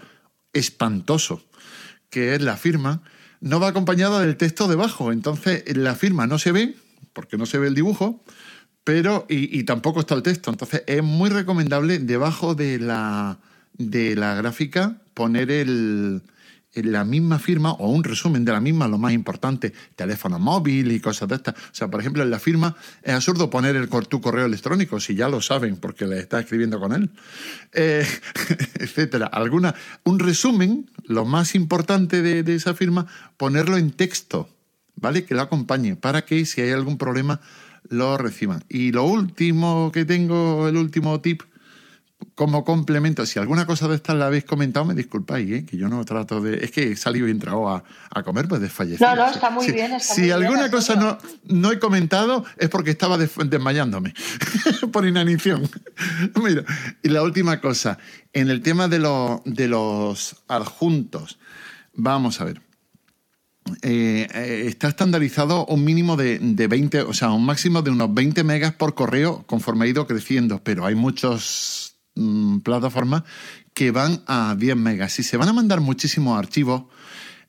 espantoso, 0.53 1.45
que 2.11 2.35
es 2.35 2.43
la 2.43 2.57
firma, 2.57 3.03
no 3.41 3.61
va 3.61 3.69
acompañada 3.69 4.21
del 4.21 4.37
texto 4.37 4.67
debajo. 4.67 5.13
Entonces 5.13 5.63
la 5.77 5.95
firma 5.95 6.27
no 6.27 6.41
se 6.41 6.51
ve, 6.51 6.75
porque 7.13 7.37
no 7.37 7.47
se 7.47 7.59
ve 7.59 7.69
el 7.69 7.75
dibujo, 7.75 8.25
pero 8.87 9.27
y, 9.29 9.65
tampoco 9.65 9.99
está 9.99 10.15
el 10.15 10.23
texto. 10.23 10.49
Entonces 10.49 10.85
es 10.87 11.03
muy 11.03 11.29
recomendable 11.29 11.99
debajo 11.99 12.55
de 12.55 12.79
la, 12.79 13.37
de 13.77 14.15
la 14.15 14.37
gráfica 14.37 14.99
poner 15.13 15.51
el, 15.51 16.23
la 16.73 17.05
misma 17.05 17.41
firma 17.41 17.73
o 17.73 17.91
un 17.91 18.05
resumen 18.05 18.45
de 18.45 18.53
la 18.53 18.61
misma, 18.61 18.87
lo 18.87 18.97
más 18.97 19.13
importante, 19.13 19.73
teléfono 19.97 20.39
móvil 20.39 20.93
y 20.93 21.01
cosas 21.01 21.29
de 21.29 21.35
estas. 21.35 21.57
O 21.57 21.75
sea, 21.75 21.89
por 21.89 21.99
ejemplo, 21.99 22.23
en 22.23 22.31
la 22.31 22.39
firma 22.39 22.77
es 23.03 23.13
absurdo 23.13 23.51
poner 23.51 23.75
el, 23.75 23.89
tu 23.89 24.21
correo 24.21 24.47
electrónico, 24.47 25.01
si 25.01 25.17
ya 25.17 25.29
lo 25.29 25.41
saben 25.41 25.79
porque 25.79 26.07
le 26.07 26.21
está 26.21 26.39
escribiendo 26.39 26.79
con 26.79 26.93
él, 26.93 27.11
eh, 27.73 28.07
etcétera. 28.79 29.27
Alguna, 29.27 29.75
un 30.05 30.21
resumen, 30.21 30.89
lo 31.07 31.25
más 31.25 31.57
importante 31.57 32.23
de 32.23 32.55
esa 32.55 32.73
firma, 32.73 33.09
ponerlo 33.37 33.79
en 33.79 33.91
texto, 33.91 34.49
¿vale? 34.95 35.25
Que 35.25 35.35
lo 35.35 35.43
acompañe 35.43 35.97
para 35.97 36.25
que 36.25 36.47
si 36.47 36.61
hay 36.61 36.71
algún 36.71 36.99
problema 36.99 37.41
lo 37.91 38.19
reciban. 38.19 38.65
Y 38.69 38.93
lo 38.93 39.05
último 39.05 39.91
que 39.93 40.05
tengo, 40.05 40.69
el 40.69 40.77
último 40.77 41.21
tip, 41.21 41.43
como 42.35 42.65
complemento, 42.65 43.25
si 43.27 43.39
alguna 43.39 43.67
cosa 43.67 43.89
de 43.89 43.97
estas 43.97 44.17
la 44.17 44.27
habéis 44.27 44.45
comentado, 44.45 44.85
me 44.85 44.95
disculpáis, 44.95 45.51
¿eh? 45.51 45.65
que 45.65 45.77
yo 45.77 45.89
no 45.89 46.05
trato 46.05 46.41
de... 46.41 46.65
Es 46.65 46.71
que 46.71 46.93
he 46.93 46.97
salido 46.97 47.29
y 47.29 47.31
entrado 47.31 47.69
a, 47.69 47.85
a 48.11 48.23
comer, 48.23 48.49
pues 48.49 48.61
desfallecido. 48.61 49.09
No, 49.09 49.17
no, 49.17 49.31
está 49.31 49.51
muy 49.51 49.71
bien. 49.71 49.99
si 50.01 50.31
alguna 50.31 50.71
cosa 50.71 50.97
no, 50.97 51.19
no 51.45 51.73
he 51.73 51.79
comentado 51.79 52.45
es 52.59 52.69
porque 52.69 52.91
estaba 52.91 53.17
desmayándome 53.19 54.15
por 54.93 55.07
inanición. 55.07 55.69
Mira, 56.43 56.65
y 57.03 57.09
la 57.09 57.23
última 57.23 57.61
cosa, 57.61 57.99
en 58.33 58.51
el 58.51 58.61
tema 58.63 58.89
de, 58.89 58.99
de 59.45 59.69
los 59.69 60.37
adjuntos, 60.49 61.39
vamos 61.95 62.41
a 62.41 62.45
ver. 62.45 62.66
Eh, 63.83 64.29
eh, 64.33 64.65
está 64.67 64.89
estandarizado 64.89 65.67
un 65.67 65.85
mínimo 65.85 66.17
de, 66.17 66.39
20, 66.39 67.03
o 67.03 67.13
sea, 67.13 67.33
un 67.33 67.45
máximo 67.45 67.83
de 67.83 67.91
unos 67.91 68.13
20 68.15 68.45
megas 68.45 68.73
por 68.75 68.95
correo 68.95 69.45
conforme 69.47 69.85
ha 69.85 69.89
ido 69.89 70.07
creciendo, 70.07 70.63
pero 70.63 70.87
hay 70.87 70.95
muchas 70.95 71.97
mm, 72.15 72.59
plataformas 72.59 73.25
que 73.75 73.91
van 73.91 74.23
a 74.27 74.55
10 74.57 74.77
megas. 74.77 75.13
Si 75.13 75.23
se 75.23 75.37
van 75.37 75.49
a 75.49 75.53
mandar 75.53 75.81
muchísimos 75.81 76.39
archivos 76.39 76.85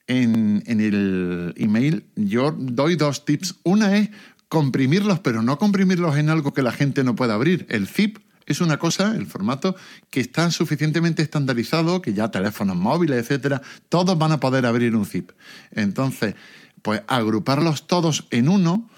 en, 0.08 0.64
en 0.66 0.82
el 0.82 1.54
email, 1.58 2.06
yo 2.16 2.52
doy 2.58 2.96
dos 2.96 3.24
tips. 3.24 3.56
Una 3.64 3.98
es 3.98 4.10
comprimirlos, 4.50 5.20
pero 5.20 5.42
no 5.42 5.58
comprimirlos 5.58 6.18
en 6.18 6.30
algo 6.30 6.54
que 6.54 6.64
la 6.64 6.72
gente 6.72 7.04
no 7.04 7.16
pueda 7.16 7.36
abrir. 7.36 7.66
El 7.70 7.88
zip 7.88 8.18
es 8.48 8.62
una 8.62 8.78
cosa, 8.78 9.14
el 9.16 9.28
formato, 9.28 9.76
que 10.10 10.22
está 10.22 10.50
suficientemente 10.50 11.22
estandarizado, 11.22 12.02
que 12.02 12.14
ya 12.14 12.32
teléfonos 12.32 12.78
móviles, 12.78 13.18
etcétera, 13.20 13.62
todos 13.90 14.18
van 14.18 14.32
a 14.32 14.40
poder 14.40 14.66
abrir 14.66 14.96
un 14.96 15.06
zip. 15.06 15.32
Entonces, 15.72 16.34
pues 16.82 17.02
agruparlos 17.08 17.86
todos 17.86 18.26
en 18.32 18.50
uno 18.50 18.90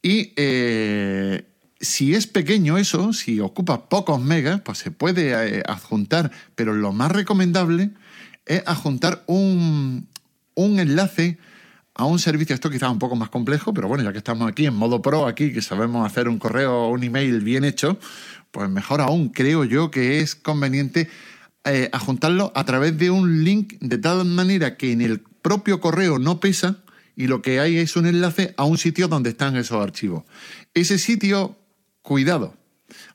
y 0.00 0.32
eh, 0.36 1.44
si 1.80 2.14
es 2.14 2.26
pequeño 2.26 2.78
eso, 2.78 3.12
si 3.12 3.40
ocupa 3.40 3.88
pocos 3.88 4.20
megas, 4.20 4.60
pues 4.60 4.78
se 4.78 4.90
puede 4.90 5.58
eh, 5.58 5.62
adjuntar, 5.66 6.30
pero 6.54 6.74
lo 6.74 6.92
más 6.92 7.10
recomendable 7.10 7.90
es 8.46 8.62
adjuntar 8.66 9.24
un, 9.26 10.06
un 10.54 10.78
enlace 10.78 11.38
a 11.96 12.06
un 12.06 12.18
servicio, 12.18 12.54
esto 12.54 12.70
quizás 12.70 12.90
un 12.90 12.98
poco 12.98 13.14
más 13.14 13.30
complejo, 13.30 13.72
pero 13.72 13.86
bueno, 13.86 14.02
ya 14.02 14.10
que 14.10 14.18
estamos 14.18 14.48
aquí 14.48 14.66
en 14.66 14.74
modo 14.74 15.00
pro, 15.00 15.26
aquí 15.26 15.52
que 15.52 15.62
sabemos 15.62 16.04
hacer 16.04 16.28
un 16.28 16.38
correo 16.38 16.86
o 16.86 16.88
un 16.88 17.04
email 17.04 17.40
bien 17.40 17.64
hecho, 17.64 17.98
pues 18.54 18.70
mejor 18.70 19.00
aún 19.00 19.30
creo 19.30 19.64
yo 19.64 19.90
que 19.90 20.20
es 20.20 20.36
conveniente 20.36 21.10
eh, 21.64 21.90
adjuntarlo 21.92 22.52
a 22.54 22.64
través 22.64 22.96
de 22.96 23.10
un 23.10 23.42
link 23.42 23.74
de 23.80 23.98
tal 23.98 24.24
manera 24.24 24.76
que 24.76 24.92
en 24.92 25.00
el 25.00 25.18
propio 25.42 25.80
correo 25.80 26.20
no 26.20 26.38
pesa 26.38 26.84
y 27.16 27.26
lo 27.26 27.42
que 27.42 27.58
hay 27.58 27.78
es 27.78 27.96
un 27.96 28.06
enlace 28.06 28.54
a 28.56 28.62
un 28.62 28.78
sitio 28.78 29.08
donde 29.08 29.30
están 29.30 29.56
esos 29.56 29.82
archivos. 29.82 30.22
Ese 30.72 30.98
sitio, 30.98 31.58
cuidado, 32.02 32.54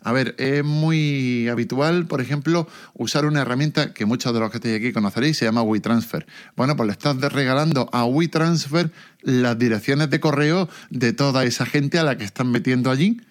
a 0.01 0.11
ver, 0.11 0.35
es 0.39 0.61
muy 0.63 1.47
habitual, 1.47 2.05
por 2.05 2.19
ejemplo, 2.19 2.67
usar 2.93 3.25
una 3.25 3.41
herramienta 3.41 3.93
que 3.93 4.05
muchos 4.05 4.33
de 4.33 4.41
los 4.41 4.51
que 4.51 4.57
estéis 4.57 4.75
aquí 4.75 4.91
conoceréis, 4.91 5.37
se 5.37 5.45
llama 5.45 5.61
WeTransfer. 5.61 6.27
Bueno, 6.57 6.75
pues 6.75 6.87
le 6.87 6.91
estás 6.91 7.15
regalando 7.31 7.89
a 7.93 8.03
WeTransfer 8.03 8.91
las 9.21 9.57
direcciones 9.57 10.09
de 10.09 10.19
correo 10.19 10.67
de 10.89 11.13
toda 11.13 11.45
esa 11.45 11.65
gente 11.65 11.97
a 11.97 12.03
la 12.03 12.17
que 12.17 12.25
están 12.25 12.51
metiendo 12.51 12.91
allí 12.91 13.21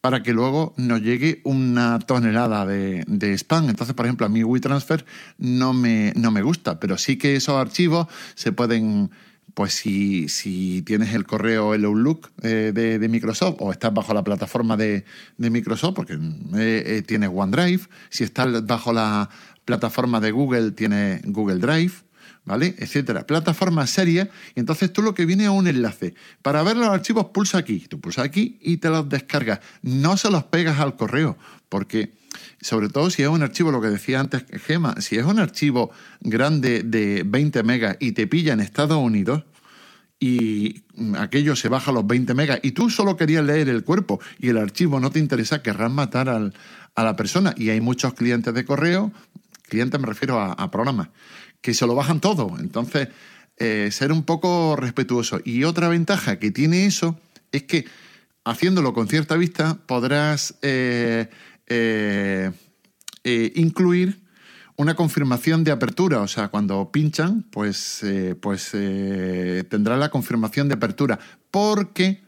para 0.00 0.22
que 0.22 0.32
luego 0.32 0.74
nos 0.76 1.02
llegue 1.02 1.40
una 1.44 1.98
tonelada 1.98 2.64
de, 2.66 3.04
spam. 3.38 3.68
Entonces, 3.68 3.94
por 3.94 4.06
ejemplo, 4.06 4.26
a 4.26 4.28
mí 4.28 4.44
WeTransfer 4.44 5.04
no 5.38 5.72
me, 5.72 6.12
no 6.16 6.30
me 6.30 6.42
gusta, 6.42 6.78
pero 6.78 6.98
sí 6.98 7.18
que 7.18 7.36
esos 7.36 7.56
archivos 7.56 8.06
se 8.34 8.52
pueden 8.52 9.10
pues 9.54 9.72
si, 9.74 10.28
si, 10.28 10.82
tienes 10.82 11.14
el 11.14 11.26
correo 11.26 11.74
el 11.74 11.84
Outlook 11.84 12.30
eh, 12.42 12.70
de, 12.72 13.08
Microsoft 13.08 13.56
o 13.58 13.72
estás 13.72 13.92
bajo 13.92 14.14
la 14.14 14.22
plataforma 14.22 14.76
de, 14.76 15.04
Microsoft, 15.36 15.94
porque 15.96 16.12
eh, 16.14 16.84
eh, 16.86 17.02
tienes 17.04 17.30
OneDrive, 17.32 17.82
si 18.08 18.22
estás 18.22 18.64
bajo 18.66 18.92
la 18.92 19.28
plataforma 19.64 20.20
de 20.20 20.30
Google, 20.30 20.70
tienes 20.70 21.22
Google 21.24 21.58
Drive, 21.58 21.92
¿vale? 22.48 22.74
Etcétera. 22.78 23.26
Plataforma 23.26 23.86
seria, 23.86 24.30
y 24.54 24.60
entonces 24.60 24.90
tú 24.90 25.02
lo 25.02 25.14
que 25.14 25.26
viene 25.26 25.44
es 25.44 25.50
un 25.50 25.68
enlace. 25.68 26.14
Para 26.42 26.62
ver 26.62 26.76
los 26.76 26.88
archivos, 26.88 27.26
pulsa 27.26 27.58
aquí. 27.58 27.86
Tú 27.88 28.00
pulsa 28.00 28.22
aquí 28.22 28.58
y 28.62 28.78
te 28.78 28.88
los 28.88 29.08
descargas. 29.08 29.60
No 29.82 30.16
se 30.16 30.30
los 30.30 30.44
pegas 30.44 30.80
al 30.80 30.96
correo, 30.96 31.36
porque 31.68 32.14
sobre 32.60 32.88
todo 32.88 33.10
si 33.10 33.22
es 33.22 33.28
un 33.28 33.42
archivo, 33.42 33.70
lo 33.70 33.82
que 33.82 33.88
decía 33.88 34.18
antes 34.18 34.44
Gema, 34.66 35.00
si 35.00 35.16
es 35.16 35.24
un 35.24 35.38
archivo 35.38 35.90
grande 36.20 36.82
de 36.82 37.22
20 37.24 37.62
megas 37.62 37.96
y 38.00 38.12
te 38.12 38.26
pilla 38.26 38.54
en 38.54 38.60
Estados 38.60 38.96
Unidos 38.96 39.44
y 40.18 40.82
aquello 41.18 41.54
se 41.54 41.68
baja 41.68 41.90
a 41.90 41.94
los 41.94 42.06
20 42.06 42.32
megas 42.34 42.60
y 42.62 42.72
tú 42.72 42.88
solo 42.90 43.16
querías 43.16 43.44
leer 43.44 43.68
el 43.68 43.84
cuerpo 43.84 44.20
y 44.38 44.48
el 44.48 44.56
archivo 44.56 44.98
no 45.00 45.10
te 45.10 45.18
interesa, 45.18 45.62
querrás 45.62 45.92
matar 45.92 46.28
a 46.28 47.04
la 47.04 47.14
persona. 47.14 47.54
Y 47.56 47.68
hay 47.68 47.80
muchos 47.80 48.14
clientes 48.14 48.52
de 48.54 48.64
correo, 48.64 49.12
clientes 49.68 50.00
me 50.00 50.06
refiero 50.06 50.40
a, 50.40 50.70
programas, 50.70 51.08
que 51.60 51.74
se 51.74 51.86
lo 51.86 51.94
bajan 51.94 52.20
todo. 52.20 52.56
Entonces, 52.58 53.08
eh, 53.56 53.88
ser 53.90 54.12
un 54.12 54.22
poco 54.22 54.76
respetuoso. 54.76 55.40
Y 55.44 55.64
otra 55.64 55.88
ventaja 55.88 56.38
que 56.38 56.50
tiene 56.50 56.86
eso 56.86 57.18
es 57.50 57.64
que 57.64 57.86
haciéndolo 58.44 58.94
con 58.94 59.08
cierta 59.08 59.36
vista 59.36 59.78
podrás... 59.86 60.54
Eh, 60.62 61.28
eh, 61.70 63.52
incluir 63.56 64.20
una 64.76 64.94
confirmación 64.94 65.64
de 65.64 65.70
apertura, 65.70 66.22
o 66.22 66.28
sea, 66.28 66.48
cuando 66.48 66.90
pinchan, 66.90 67.42
pues, 67.50 68.02
pues 68.40 68.70
tendrá 68.70 69.98
la 69.98 70.08
confirmación 70.08 70.68
de 70.68 70.74
apertura, 70.76 71.18
porque 71.50 72.22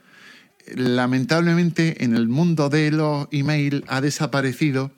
lamentablemente 0.74 2.04
en 2.04 2.14
el 2.14 2.28
mundo 2.28 2.68
de 2.68 2.90
los 2.90 3.28
email 3.30 3.82
ha 3.88 4.02
desaparecido 4.02 4.90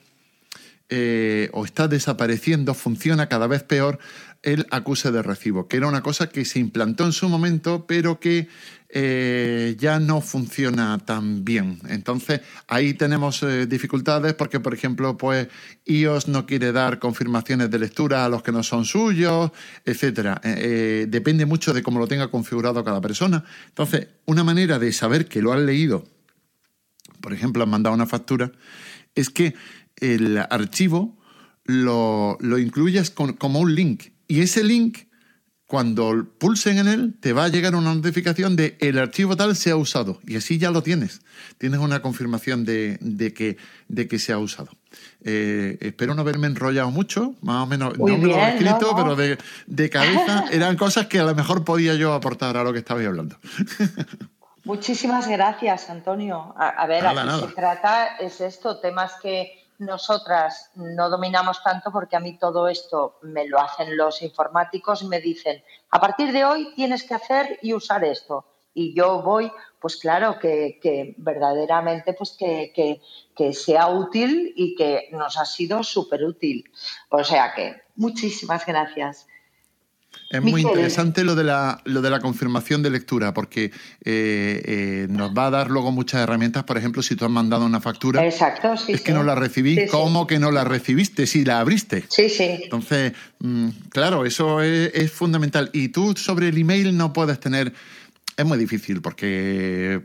o 1.53 1.65
está 1.65 1.89
desapareciendo, 1.89 2.75
funciona 2.75 3.29
cada 3.29 3.47
vez 3.47 3.63
peor 3.63 3.99
el 4.43 4.67
acuse 4.71 5.13
de 5.13 5.23
recibo, 5.23 5.69
que 5.69 5.77
era 5.77 5.87
una 5.87 6.03
cosa 6.03 6.29
que 6.29 6.45
se 6.45 6.59
implantó 6.59 7.05
en 7.05 7.13
su 7.13 7.29
momento, 7.29 7.87
pero 7.87 8.19
que 8.19 8.49
eh, 8.89 9.77
ya 9.79 10.01
no 10.01 10.21
funciona 10.21 10.99
tan 10.99 11.45
bien. 11.45 11.79
Entonces, 11.89 12.41
ahí 12.67 12.93
tenemos 12.93 13.43
eh, 13.43 13.67
dificultades 13.67 14.35
porque, 14.35 14.61
por 14.61 14.75
ejemplo, 14.75 15.17
pues 15.17 15.49
iOS 15.87 16.29
no 16.29 16.45
quiere 16.45 16.73
dar 16.73 16.99
confirmaciones 16.99 17.71
de 17.71 17.79
lectura 17.79 18.25
a 18.25 18.29
los 18.29 18.43
que 18.43 18.53
no 18.53 18.63
son 18.63 18.85
suyos. 18.85 19.53
Eh, 19.87 21.07
depende 21.09 21.47
mucho 21.47 21.73
de 21.73 21.83
cómo 21.83 22.01
lo 22.01 22.09
tenga 22.09 22.29
configurado 22.29 22.83
cada 22.85 23.01
persona. 23.01 23.45
Entonces, 23.69 24.09
una 24.27 24.45
manera 24.45 24.79
de 24.79 24.93
saber 24.93 25.27
que 25.27 25.41
lo 25.41 25.53
han 25.53 25.65
leído, 25.65 26.05
por 27.23 27.33
ejemplo, 27.33 27.63
han 27.63 27.71
mandado 27.71 27.95
una 27.95 28.07
factura, 28.07 28.53
es 29.15 29.31
que 29.31 29.55
el 30.03 30.39
archivo 30.39 31.17
lo, 31.65 32.37
lo 32.41 32.59
incluyas 32.59 33.11
como 33.11 33.61
un 33.61 33.75
link. 33.75 34.09
Y 34.29 34.41
ese 34.41 34.63
link 34.63 34.99
cuando 35.73 36.27
pulsen 36.39 36.77
en 36.77 36.87
él, 36.87 37.15
te 37.19 37.33
va 37.33 37.45
a 37.45 37.49
llegar 37.49 37.75
una 37.75 37.95
notificación 37.95 38.57
de 38.57 38.77
el 38.81 38.99
archivo 38.99 39.39
tal 39.39 39.57
se 39.57 39.71
ha 39.71 39.77
usado. 39.77 40.21
Y 40.27 40.37
así 40.37 40.59
ya 40.59 40.71
lo 40.71 40.83
tienes. 40.83 41.23
Tienes 41.57 41.81
una 41.81 42.03
confirmación 42.03 42.67
de, 42.67 42.99
que, 43.35 43.57
de 43.89 44.07
que 44.07 44.19
se 44.19 44.35
ha 44.35 44.39
usado. 44.39 44.69
Eh, 45.25 45.79
espero 45.81 46.15
no 46.15 46.21
haberme 46.21 46.47
enrollado 46.47 46.91
mucho, 46.91 47.37
más 47.41 47.63
o 47.63 47.67
menos, 47.67 47.99
no 47.99 48.19
me 48.19 48.27
lo 48.27 48.37
he 48.37 48.51
escrito, 48.51 48.95
pero 48.95 49.17
de, 49.17 49.89
cabeza 49.89 50.45
eran 50.53 50.77
cosas 50.77 51.07
que 51.07 51.21
a 51.21 51.25
lo 51.25 51.35
mejor 51.35 51.65
podía 51.65 51.95
yo 51.95 52.13
aportar 52.13 52.55
a 52.59 52.65
lo 52.65 52.75
que 52.75 52.81
estabais 52.81 53.09
hablando. 53.09 53.39
Muchísimas 54.65 55.27
gracias, 55.27 55.89
Antonio. 55.89 56.55
A, 56.55 56.87
ver, 56.87 57.07
aquí 57.07 57.41
se 57.49 57.55
trata, 57.55 58.17
es 58.17 58.43
esto, 58.43 58.79
temas 58.79 59.15
que 59.23 59.62
nosotras 59.79 60.71
no 60.75 61.09
dominamos 61.11 61.63
tanto 61.63 61.91
porque 61.91 62.17
a 62.17 62.21
mí 62.21 62.39
todo 62.39 62.69
esto 62.69 63.19
me 63.23 63.47
lo 63.47 63.61
hacen 63.61 63.97
los 63.97 64.23
informáticos 64.23 65.03
y 65.03 65.07
me 65.09 65.21
dicen, 65.21 65.63
a 65.91 66.01
partir 66.01 66.33
de 66.33 66.45
hoy 66.45 66.73
tienes 66.75 67.05
que 67.05 67.15
hacer 67.15 67.59
y 67.63 67.75
usar 67.75 68.05
esto. 68.05 68.45
Y 68.75 68.95
yo 68.95 69.23
voy, 69.23 69.53
pues 69.81 69.97
claro, 69.97 70.39
que, 70.39 71.15
verdaderamente 71.19 72.15
pues 72.15 72.33
que, 72.39 72.73
que, 73.37 73.53
sea 73.53 73.89
útil 73.89 74.53
y 74.57 74.75
que 74.75 75.09
nos 75.13 75.37
ha 75.37 75.45
sido 75.45 75.83
súper 75.83 76.25
útil. 76.25 76.71
O 77.11 77.23
sea 77.23 77.53
que 77.55 77.83
muchísimas 77.97 78.65
gracias. 78.65 79.27
Es 80.33 80.43
muy 80.43 80.63
interesante 80.63 81.25
lo 81.25 81.35
de, 81.35 81.45
la, 81.45 81.83
lo 81.85 82.01
de 82.01 82.09
la 82.09 82.19
confirmación 82.19 82.83
de 82.83 82.89
lectura, 82.89 83.35
porque 83.35 83.67
eh, 83.67 83.71
eh, 84.65 85.07
nos 85.11 85.37
va 85.37 85.49
a 85.49 85.51
dar 85.51 85.71
luego 85.71 85.93
muchas 85.93 86.23
herramientas. 86.23 86.65
Por 86.65 86.79
ejemplo, 86.79 87.03
si 87.03 87.17
tú 87.17 87.27
has 87.27 87.31
mandado 87.31 87.67
una 87.67 87.83
factura, 87.83 88.25
Exacto, 88.25 88.75
sí, 88.79 88.93
es 88.93 89.03
que 89.03 89.13
no 89.13 89.25
la 89.25 89.35
recibí. 89.35 89.87
¿Cómo 89.89 90.27
que 90.27 90.39
no 90.39 90.51
la 90.51 90.65
recibiste 90.65 91.27
si 91.27 91.45
la 91.45 91.61
abriste? 91.61 92.05
Sí, 92.09 92.31
sí. 92.31 92.61
Entonces, 92.63 93.13
mm, 93.41 93.69
claro, 93.91 94.25
eso 94.25 94.63
es, 94.63 95.13
fundamental. 95.13 95.69
Y 95.75 95.89
tú 95.89 96.15
sobre 96.17 96.49
el 96.49 96.57
email 96.57 96.97
no 96.97 97.13
puedes 97.13 97.39
tener... 97.39 97.75
Es 98.35 98.47
muy 98.47 98.57
difícil 98.57 99.03
porque 99.03 100.01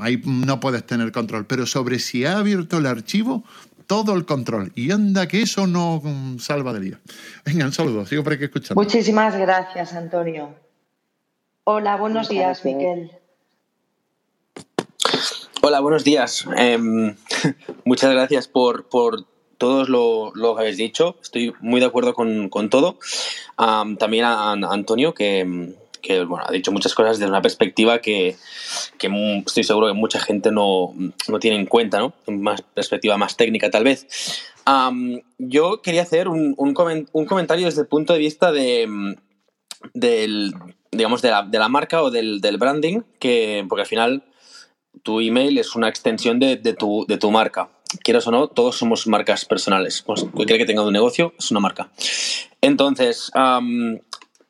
ahí 0.00 0.20
no 0.24 0.58
puedes 0.58 0.84
tener 0.84 1.12
control, 1.12 1.46
pero 1.46 1.64
sobre 1.64 2.00
si 2.00 2.24
ha 2.24 2.38
abierto 2.38 2.78
el 2.78 2.86
archivo, 2.86 3.44
todo 3.92 4.14
el 4.14 4.24
control. 4.24 4.72
Y 4.74 4.90
anda 4.90 5.28
que 5.28 5.42
eso 5.42 5.66
no 5.66 6.00
mm, 6.02 6.38
salva 6.38 6.72
de 6.72 6.80
día. 6.80 7.00
Venga, 7.44 7.66
un 7.66 7.74
saludo, 7.74 8.06
sigo 8.06 8.24
por 8.24 8.32
aquí 8.32 8.44
escuchando. 8.44 8.80
Muchísimas 8.80 9.36
gracias, 9.36 9.92
Antonio. 9.92 10.54
Hola, 11.64 11.96
buenos 11.96 12.30
días, 12.30 12.64
Miquel. 12.64 13.10
Hola, 15.60 15.80
buenos 15.80 16.04
días. 16.04 16.46
Em, 16.56 17.14
muchas 17.84 18.10
gracias 18.12 18.48
por, 18.48 18.88
por 18.88 19.26
todo 19.58 19.84
lo, 19.84 20.32
lo, 20.34 20.54
que 20.54 20.62
habéis 20.62 20.78
dicho. 20.78 21.18
Estoy 21.20 21.52
muy 21.60 21.78
de 21.78 21.84
acuerdo 21.84 22.14
con, 22.14 22.48
con 22.48 22.70
todo. 22.70 22.98
también 23.98 24.24
a, 24.24 24.52
Antonio, 24.52 25.12
que, 25.12 25.76
que 26.02 26.24
bueno, 26.24 26.44
ha 26.46 26.52
dicho 26.52 26.72
muchas 26.72 26.94
cosas 26.94 27.18
desde 27.18 27.30
una 27.30 27.40
perspectiva 27.40 28.00
que, 28.00 28.36
que 28.98 29.42
estoy 29.46 29.64
seguro 29.64 29.86
que 29.86 29.94
mucha 29.94 30.18
gente 30.20 30.50
no, 30.50 30.92
no, 31.28 31.38
tiene 31.38 31.56
en 31.56 31.66
cuenta, 31.66 31.98
¿no? 31.98 32.12
Una 32.26 32.56
perspectiva 32.74 33.16
más 33.16 33.36
técnica, 33.36 33.70
tal 33.70 33.84
vez. 33.84 34.06
yo 35.38 35.80
quería 35.80 36.02
hacer 36.02 36.28
un, 36.28 36.54
un, 36.58 37.06
un, 37.12 37.26
comentario 37.26 37.66
desde 37.66 37.82
el 37.82 37.86
punto 37.86 38.12
de 38.12 38.18
vista 38.18 38.50
de, 38.52 39.16
del, 39.94 40.52
digamos, 40.90 41.22
de 41.22 41.30
la, 41.30 41.42
de 41.44 41.58
la 41.58 41.68
marca 41.68 42.02
o 42.02 42.10
del, 42.10 42.40
del, 42.40 42.58
branding, 42.58 43.02
que, 43.18 43.64
porque 43.68 43.82
al 43.82 43.88
final 43.88 44.24
tu 45.02 45.20
email 45.20 45.56
es 45.58 45.74
una 45.74 45.88
extensión 45.88 46.38
de, 46.38 46.56
de, 46.56 46.74
tu, 46.74 47.06
de 47.06 47.16
tu 47.16 47.30
marca. 47.30 47.70
Quieras 48.02 48.26
o 48.26 48.30
no, 48.30 48.48
todos 48.48 48.76
somos 48.76 49.06
marcas 49.06 49.44
personales. 49.44 50.02
Pues 50.02 50.24
cualquiera 50.24 50.58
que 50.58 50.66
tenga 50.66 50.82
un 50.82 50.92
negocio 50.92 51.34
es 51.38 51.50
una 51.50 51.60
marca. 51.60 51.90
Entonces, 52.60 53.30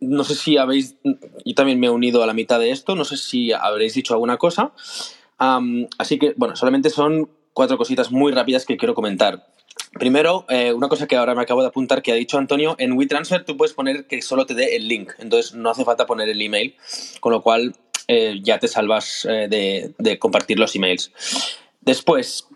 no 0.03 0.25
sé 0.25 0.35
si 0.35 0.57
habéis, 0.57 0.97
yo 1.05 1.55
también 1.55 1.81
me 1.81 1.87
he 1.87 1.91
unido 1.91 2.23
a 2.23 2.27
la 2.27 2.35
mitad 2.35 2.59
de 2.59 2.71
esto, 2.71 2.95
no 2.95 3.05
sé 3.05 3.17
si 3.17 3.53
habréis 3.53 3.95
dicho 3.95 4.15
alguna 4.15 4.37
cosa. 4.37 4.73
así 5.39 6.19
que, 6.19 6.35
bueno, 6.37 6.57
solamente 6.57 6.91
son 6.91 7.31
cuatro 7.53 7.79
cositas 7.79 8.11
muy 8.11 8.33
rápidas 8.33 8.67
que 8.67 8.77
quiero 8.77 8.95
comentar. 8.95 9.47
Primero, 9.93 10.47
eh, 10.49 10.73
una 10.73 10.89
cosa 10.89 11.07
que 11.07 11.17
ahora 11.17 11.35
me 11.35 11.43
acabo 11.43 11.63
de 11.63 11.69
apuntar 11.69 12.03
que 12.03 12.13
ha 12.13 12.15
dicho 12.15 12.39
Antonio, 12.39 12.75
en 12.79 12.93
WeTransfer 12.93 13.45
tú 13.45 13.57
puedes 13.57 13.75
poner 13.75 14.07
que 14.07 14.23
solo 14.23 14.47
te 14.47 14.55
dé 14.55 14.77
el 14.77 14.89
link, 14.89 15.13
entonces 15.19 15.55
no 15.55 15.71
hace 15.71 15.85
falta 15.85 16.07
poner 16.07 16.29
el 16.29 16.41
email, 16.41 16.75
con 17.21 17.33
lo 17.33 17.43
cual 17.43 17.77
eh, 18.09 18.41
ya 18.43 18.59
te 18.59 18.69
salvas 18.69 19.27
eh, 19.31 19.93
de, 19.99 20.19
compartir 20.19 20.59
los 20.59 20.75
emails. 20.75 21.13
después, 21.81 22.49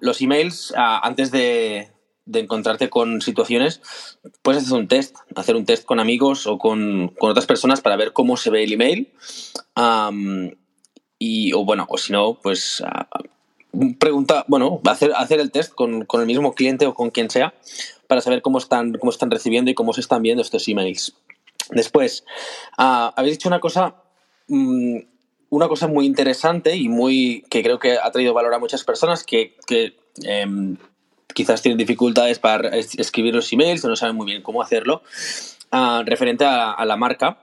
los 0.00 0.20
emails, 0.20 0.74
ah, 0.76 1.00
antes 1.04 1.30
de, 1.30 1.88
encontrarte 2.32 2.90
con 2.90 3.20
situaciones, 3.20 3.80
puedes 4.42 4.64
hacer 4.64 4.78
un 4.78 4.88
test, 4.88 5.16
hacer 5.34 5.56
un 5.56 5.64
test 5.64 5.84
con 5.84 6.00
amigos 6.00 6.46
o 6.46 6.58
con, 6.58 7.12
otras 7.20 7.46
personas 7.46 7.80
para 7.80 7.96
ver 7.96 8.12
cómo 8.12 8.36
se 8.36 8.50
ve 8.50 8.64
el 8.64 8.72
email. 8.72 9.12
y, 11.18 11.52
o 11.52 11.64
bueno, 11.64 11.86
o 11.88 11.98
si 11.98 12.12
no, 12.12 12.38
pues 12.42 12.82
ah, 12.86 13.08
pregunta, 13.98 14.44
bueno, 14.48 14.80
hacer, 14.84 15.12
hacer 15.16 15.40
el 15.40 15.50
test 15.50 15.74
con, 15.74 16.06
el 16.12 16.26
mismo 16.26 16.54
cliente 16.54 16.86
o 16.86 16.94
con 16.94 17.10
quien 17.10 17.30
sea 17.30 17.54
para 18.06 18.20
saber 18.20 18.42
cómo 18.42 18.58
están, 18.58 18.92
cómo 18.94 19.10
están 19.10 19.30
recibiendo 19.30 19.70
y 19.70 19.74
cómo 19.74 19.92
se 19.92 20.00
están 20.00 20.22
viendo 20.22 20.42
estos 20.42 20.68
emails. 20.68 21.14
Después, 21.70 22.24
ah, 22.76 23.12
habéis 23.16 23.34
dicho 23.34 23.48
una 23.48 23.60
cosa, 23.60 23.96
mm, 24.48 24.98
una 25.50 25.68
cosa 25.68 25.86
muy 25.86 26.06
interesante 26.06 26.76
y 26.76 26.88
muy 26.88 27.44
que 27.48 27.62
creo 27.62 27.78
que 27.78 27.98
ha 27.98 28.10
traído 28.10 28.34
valor 28.34 28.54
a 28.54 28.58
muchas 28.58 28.84
personas 28.84 29.24
que, 29.24 29.56
em, 30.22 30.76
quizás 31.34 31.62
tienen 31.62 31.78
dificultades 31.78 32.38
para 32.38 32.68
escribir 32.76 33.34
los 33.34 33.52
emails 33.52 33.84
o 33.84 33.88
no 33.88 33.96
saben 33.96 34.16
muy 34.16 34.26
bien 34.26 34.42
cómo 34.42 34.62
hacerlo, 34.62 35.02
ah, 35.70 36.02
referente 36.06 36.44
a, 36.44 36.84
la 36.84 36.96
marca 36.96 37.38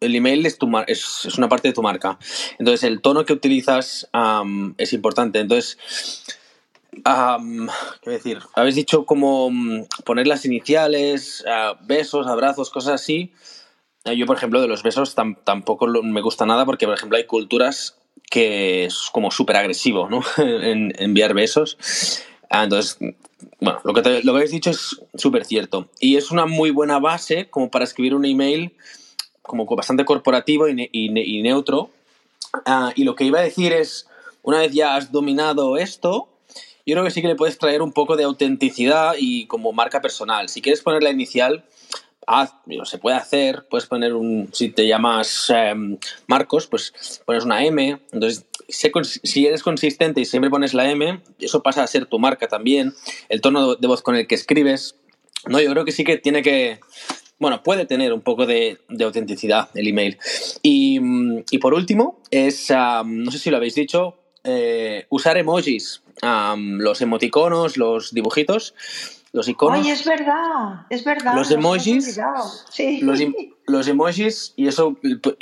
el 0.00 0.16
email 0.16 0.44
es, 0.46 0.58
tu 0.58 0.68
es, 0.86 1.24
es, 1.26 1.38
una 1.38 1.48
parte 1.48 1.68
de 1.68 1.74
tu 1.74 1.82
marca. 1.82 2.18
Entonces, 2.58 2.82
el 2.82 3.00
tono 3.00 3.24
que 3.24 3.32
utilizas 3.32 4.08
es 4.76 4.92
importante. 4.92 5.38
Entonces, 5.38 5.78
¿qué 8.02 8.10
decir? 8.10 8.40
Habéis 8.54 8.74
dicho 8.74 9.06
cómo 9.06 9.50
mm, 9.50 9.84
poner 10.04 10.26
las 10.26 10.44
iniciales, 10.44 11.44
ah, 11.48 11.78
besos, 11.82 12.26
abrazos, 12.26 12.70
cosas 12.70 12.94
así. 12.94 13.32
Eh, 14.04 14.16
yo, 14.16 14.26
por 14.26 14.36
ejemplo, 14.36 14.60
de 14.60 14.68
los 14.68 14.82
besos 14.82 15.14
tampoco 15.14 15.86
me 15.86 16.20
gusta 16.20 16.46
nada 16.46 16.66
porque, 16.66 16.86
por 16.86 16.94
ejemplo, 16.94 17.16
hay 17.16 17.26
culturas 17.26 17.98
que 18.30 18.86
es 18.86 19.08
como 19.12 19.30
súper 19.30 19.56
agresivo, 19.56 20.08
¿no? 20.08 20.22
en, 20.38 20.92
enviar 20.98 21.34
besos. 21.34 21.78
Ah, 22.54 22.64
entonces, 22.64 22.98
bueno, 23.60 23.80
lo 23.82 23.94
que, 23.94 24.02
lo 24.22 24.32
que 24.32 24.36
habéis 24.36 24.50
dicho 24.50 24.70
es 24.70 25.00
súper 25.14 25.46
cierto. 25.46 25.88
Y 25.98 26.16
es 26.16 26.30
una 26.30 26.44
muy 26.44 26.70
buena 26.70 26.98
base 26.98 27.48
como 27.48 27.70
para 27.70 27.86
escribir 27.86 28.14
un 28.14 28.26
email 28.26 28.72
como 29.40 29.64
bastante 29.64 30.04
corporativo 30.04 30.68
y, 30.68 31.40
neutro. 31.42 31.88
Ah, 32.66 32.92
y 32.94 33.04
lo 33.04 33.16
que 33.16 33.24
iba 33.24 33.40
a 33.40 33.42
decir 33.42 33.72
es, 33.72 34.06
una 34.42 34.58
vez 34.58 34.72
ya 34.72 34.96
has 34.96 35.10
dominado 35.10 35.78
esto, 35.78 36.28
yo 36.84 36.94
creo 36.94 37.04
que 37.04 37.10
sí 37.10 37.22
que 37.22 37.28
le 37.28 37.36
puedes 37.36 37.56
traer 37.56 37.80
un 37.80 37.92
poco 37.92 38.16
de 38.16 38.24
autenticidad 38.24 39.14
y 39.18 39.46
como 39.46 39.72
marca 39.72 40.02
personal. 40.02 40.50
Si 40.50 40.60
quieres 40.60 40.82
poner 40.82 41.02
la 41.02 41.10
inicial, 41.10 41.64
haz, 42.26 42.52
se 42.84 42.98
puede 42.98 43.16
hacer, 43.16 43.66
puedes 43.70 43.86
poner 43.86 44.12
un, 44.12 44.50
si 44.52 44.68
te 44.68 44.86
llamas 44.86 45.48
em, 45.48 45.96
Marcos, 46.26 46.66
pues 46.66 47.22
pones 47.24 47.44
una 47.44 47.64
M. 47.64 47.98
Entonces, 48.12 48.44
si 48.68 49.46
eres 49.46 49.62
consistente 49.62 50.20
y 50.20 50.24
siempre 50.24 50.50
pones 50.50 50.74
la 50.74 50.90
M, 50.90 51.20
eso 51.38 51.62
pasa 51.62 51.82
a 51.82 51.86
ser 51.86 52.06
tu 52.06 52.18
marca 52.18 52.48
también. 52.48 52.94
El 53.28 53.40
tono 53.40 53.74
de 53.74 53.86
voz 53.86 54.02
con 54.02 54.16
el 54.16 54.26
que 54.26 54.34
escribes. 54.34 54.96
No, 55.48 55.60
yo 55.60 55.70
creo 55.70 55.84
que 55.84 55.92
sí 55.92 56.04
que 56.04 56.18
tiene 56.18 56.42
que, 56.42 56.80
bueno, 57.42 57.64
puede 57.64 57.86
tener 57.86 58.12
un 58.12 58.20
poco 58.20 58.46
de, 58.46 58.78
autenticidad 59.00 59.68
el 59.74 59.88
email. 59.88 60.16
Y, 60.62 61.00
por 61.58 61.74
último, 61.74 62.20
es, 62.30 62.70
no 62.70 63.30
sé 63.32 63.38
si 63.40 63.50
lo 63.50 63.56
habéis 63.56 63.74
dicho, 63.74 64.16
eh, 64.44 65.06
usar 65.08 65.36
emojis, 65.36 66.02
los 66.22 67.00
emoticonos, 67.00 67.76
los 67.76 68.14
dibujitos, 68.14 68.74
los 69.32 69.48
iconos. 69.48 69.84
Ay, 69.84 69.90
es 69.90 70.04
verdad, 70.04 70.86
es 70.88 71.02
verdad. 71.04 71.34
Los 71.34 71.50
emojis, 71.50 72.20
sí. 72.70 73.00
los, 73.66 73.88
emojis, 73.88 74.52
y 74.54 74.68
eso 74.68 74.96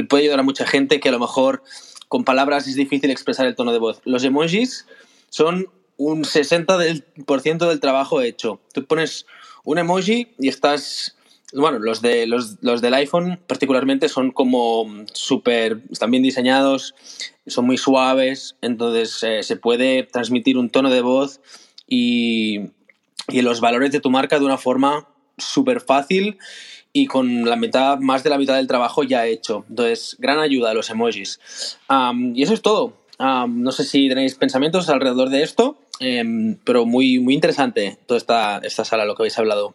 puede 0.08 0.22
ayudar 0.22 0.40
a 0.40 0.42
mucha 0.42 0.64
gente 0.64 1.00
que 1.00 1.10
a 1.10 1.12
lo 1.12 1.18
mejor 1.18 1.62
con 2.10 2.24
palabras 2.24 2.66
es 2.66 2.74
difícil 2.74 3.08
expresar 3.12 3.46
el 3.46 3.54
tono 3.54 3.72
de 3.72 3.78
voz. 3.78 4.00
Los 4.04 4.24
emojis 4.24 4.84
son 5.28 5.68
un 5.96 6.24
60% 6.24 7.68
del 7.68 7.78
trabajo 7.78 8.20
hecho. 8.20 8.60
Tú 8.74 8.84
pones 8.84 9.26
un 9.62 9.78
emoji 9.78 10.34
y 10.36 10.48
estás 10.48 11.16
bueno, 11.52 11.78
los, 11.78 12.02
de, 12.02 12.26
los, 12.26 12.56
los 12.62 12.80
del 12.80 12.94
iPhone 12.94 13.38
particularmente 13.46 14.08
son 14.08 14.32
como 14.32 14.86
súper, 15.12 15.82
están 15.90 16.10
bien 16.10 16.24
diseñados, 16.24 16.96
son 17.46 17.66
muy 17.66 17.78
suaves, 17.78 18.56
entonces 18.60 19.22
eh, 19.22 19.44
se 19.44 19.56
puede 19.56 20.02
transmitir 20.02 20.58
un 20.58 20.68
tono 20.68 20.90
de 20.90 21.02
voz 21.02 21.40
y, 21.86 22.70
y 23.28 23.42
los 23.42 23.60
valores 23.60 23.92
de 23.92 24.00
tu 24.00 24.10
marca 24.10 24.40
de 24.40 24.46
una 24.46 24.58
forma 24.58 25.06
súper 25.38 25.80
fácil 25.80 26.38
y 26.92 27.06
con 27.06 27.44
la 27.44 27.56
mitad, 27.56 27.98
más 27.98 28.24
de 28.24 28.30
la 28.30 28.38
mitad 28.38 28.56
del 28.56 28.66
trabajo 28.66 29.02
ya 29.02 29.26
hecho. 29.26 29.64
Entonces, 29.68 30.16
gran 30.18 30.38
ayuda 30.38 30.70
a 30.70 30.74
los 30.74 30.90
emojis. 30.90 31.40
y 32.34 32.42
eso 32.42 32.54
es 32.54 32.62
todo. 32.62 32.94
no 33.18 33.72
sé 33.72 33.84
si 33.84 34.08
tenéis 34.08 34.34
pensamientos 34.34 34.88
alrededor 34.88 35.28
de 35.28 35.42
esto, 35.42 35.76
em, 36.00 36.56
pero 36.64 36.86
muy, 36.86 37.18
muy 37.20 37.34
interesante 37.34 37.98
toda 38.06 38.18
esta, 38.18 38.58
esta 38.58 38.84
sala, 38.84 39.04
lo 39.04 39.14
que 39.14 39.22
habéis 39.22 39.38
hablado. 39.38 39.74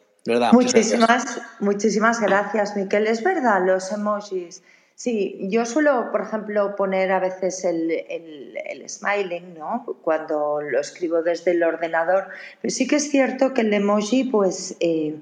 Muchísimas, 0.53 1.39
muchísimas 1.59 2.19
gracias, 2.19 2.75
Miquel. 2.75 3.05
Es 3.05 3.23
verdad, 3.23 3.63
los 3.63 3.91
emojis. 3.91 4.63
Sí, 4.95 5.37
yo 5.51 5.65
suelo, 5.65 6.09
por 6.11 6.21
ejemplo, 6.21 6.75
poner 6.75 7.11
a 7.11 7.19
veces 7.19 7.63
el, 7.63 7.91
el, 7.91 8.89
smiling, 8.89 9.53
¿no? 9.53 9.85
Cuando 10.01 10.61
lo 10.61 10.79
escribo 10.79 11.21
desde 11.21 11.51
el 11.51 11.61
ordenador. 11.63 12.29
Pero 12.61 12.73
sí 12.73 12.87
que 12.87 12.95
es 12.95 13.11
cierto 13.11 13.53
que 13.53 13.61
el 13.61 13.73
emoji, 13.73 14.23
pues, 14.23 14.77
eh, 14.79 15.15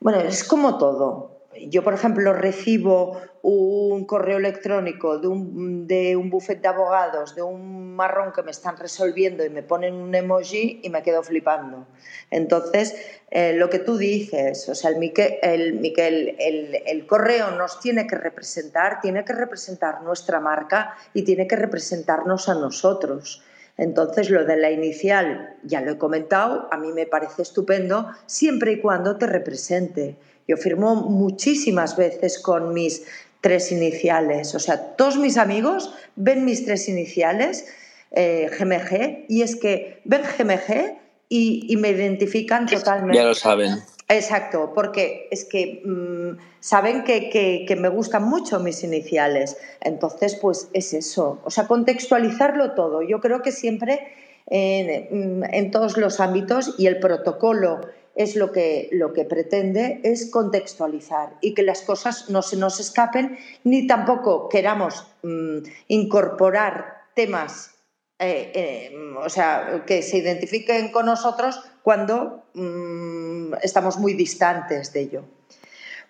bueno, 0.00 0.20
es 0.20 0.44
como 0.44 0.78
todo 0.78 1.40
yo, 1.68 1.82
por 1.82 1.94
ejemplo, 1.94 2.32
recibo 2.32 3.20
un 3.42 4.04
correo 4.04 4.38
electrónico 4.38 5.18
de 5.18 5.26
un, 5.26 5.86
de 5.86 6.14
un 6.14 6.30
buffet 6.30 6.60
de 6.60 6.68
abogados, 6.68 7.34
de 7.34 7.42
un 7.42 7.94
marrón 7.96 8.32
que 8.32 8.42
me 8.42 8.50
están 8.50 8.76
resolviendo 8.76 9.44
y 9.44 9.50
me 9.50 9.62
ponen 9.62 9.94
un 9.94 10.14
emoji 10.14 10.80
y 10.82 10.90
me 10.90 11.02
quedo 11.02 11.22
flipando. 11.22 11.86
Entonces, 12.30 12.94
eh, 13.30 13.54
lo 13.54 13.68
que 13.68 13.80
tú 13.80 13.96
dices, 13.96 14.68
o 14.68 14.74
sea, 14.74 14.90
el, 14.90 15.12
el, 15.42 16.36
el, 16.38 16.82
el, 16.86 17.06
correo 17.06 17.50
nos 17.52 17.80
tiene 17.80 18.06
que 18.06 18.16
representar, 18.16 19.00
tiene 19.00 19.24
que 19.24 19.32
representar 19.32 20.02
nuestra 20.02 20.38
marca 20.38 20.94
y 21.14 21.22
tiene 21.22 21.46
que 21.46 21.56
representarnos 21.56 22.48
a 22.48 22.54
nosotros. 22.54 23.42
Entonces, 23.80 24.28
lo 24.28 24.44
de 24.44 24.58
la 24.58 24.70
inicial, 24.70 25.56
ya 25.62 25.80
lo 25.80 25.92
he 25.92 25.96
comentado, 25.96 26.68
a 26.70 26.76
mí 26.76 26.92
me 26.92 27.06
parece 27.06 27.40
estupendo, 27.40 28.08
siempre 28.26 28.72
y 28.72 28.80
cuando 28.80 29.16
te 29.16 29.26
represente. 29.26 30.16
Yo 30.46 30.58
firmo 30.58 30.96
muchísimas 30.96 31.96
veces 31.96 32.38
con 32.38 32.74
mis 32.74 33.04
tres 33.40 33.72
iniciales. 33.72 34.54
O 34.54 34.58
sea, 34.58 34.96
todos 34.96 35.16
mis 35.16 35.38
amigos 35.38 35.94
ven 36.14 36.44
mis 36.44 36.66
tres 36.66 36.90
iniciales, 36.90 37.64
GMG, 38.10 38.92
eh, 38.92 39.26
y 39.30 39.40
es 39.40 39.56
que 39.56 40.02
ven 40.04 40.22
GMG 40.22 40.98
y, 41.30 41.74
me 41.78 41.88
identifican 41.88 42.66
totalmente. 42.66 43.16
Ya 43.16 43.24
lo 43.24 43.34
saben. 43.34 43.78
Exacto, 44.10 44.72
porque 44.74 45.28
es 45.30 45.44
que 45.44 45.82
mm, 45.84 46.36
saben 46.58 47.04
que, 47.04 47.76
me 47.78 47.88
gustan 47.88 48.24
mucho 48.24 48.58
mis 48.58 48.82
iniciales. 48.82 49.56
Entonces, 49.80 50.34
pues 50.34 50.68
es 50.72 50.92
eso. 50.92 51.40
O 51.44 51.50
sea, 51.50 51.68
contextualizarlo 51.68 52.72
todo. 52.72 53.02
Yo 53.02 53.20
creo 53.20 53.40
que 53.40 53.52
siempre 53.52 54.00
en, 54.46 55.44
en 55.48 55.70
todos 55.70 55.96
los 55.96 56.18
ámbitos 56.18 56.74
y 56.76 56.88
el 56.88 56.98
protocolo 56.98 57.82
es 58.16 58.34
lo 58.34 58.50
que, 58.50 58.88
lo 58.90 59.12
que 59.12 59.24
pretende 59.24 60.00
es 60.02 60.28
contextualizar 60.28 61.36
y 61.40 61.54
que 61.54 61.62
las 61.62 61.82
cosas 61.82 62.28
no 62.30 62.42
se 62.42 62.56
nos 62.56 62.80
escapen 62.80 63.38
ni 63.62 63.86
tampoco 63.86 64.48
queramos 64.48 65.06
mm, 65.22 65.58
incorporar 65.86 67.04
temas 67.14 67.79
eh, 68.22 68.52
eh, 68.54 69.14
o 69.16 69.30
sea, 69.30 69.82
que 69.86 70.02
se 70.02 70.18
identifiquen 70.18 70.92
con 70.92 71.06
nosotros 71.06 71.58
cuando 71.82 72.44
mm, 72.52 73.54
estamos 73.62 73.96
muy 73.96 74.12
distantes 74.12 74.92
de 74.92 75.00
ello. 75.00 75.22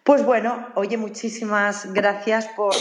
Pues 0.03 0.27
bueno, 0.27 0.67
oye, 0.75 0.97
muchísimas 0.97 1.93
gracias 1.93 2.49
por, 2.57 2.75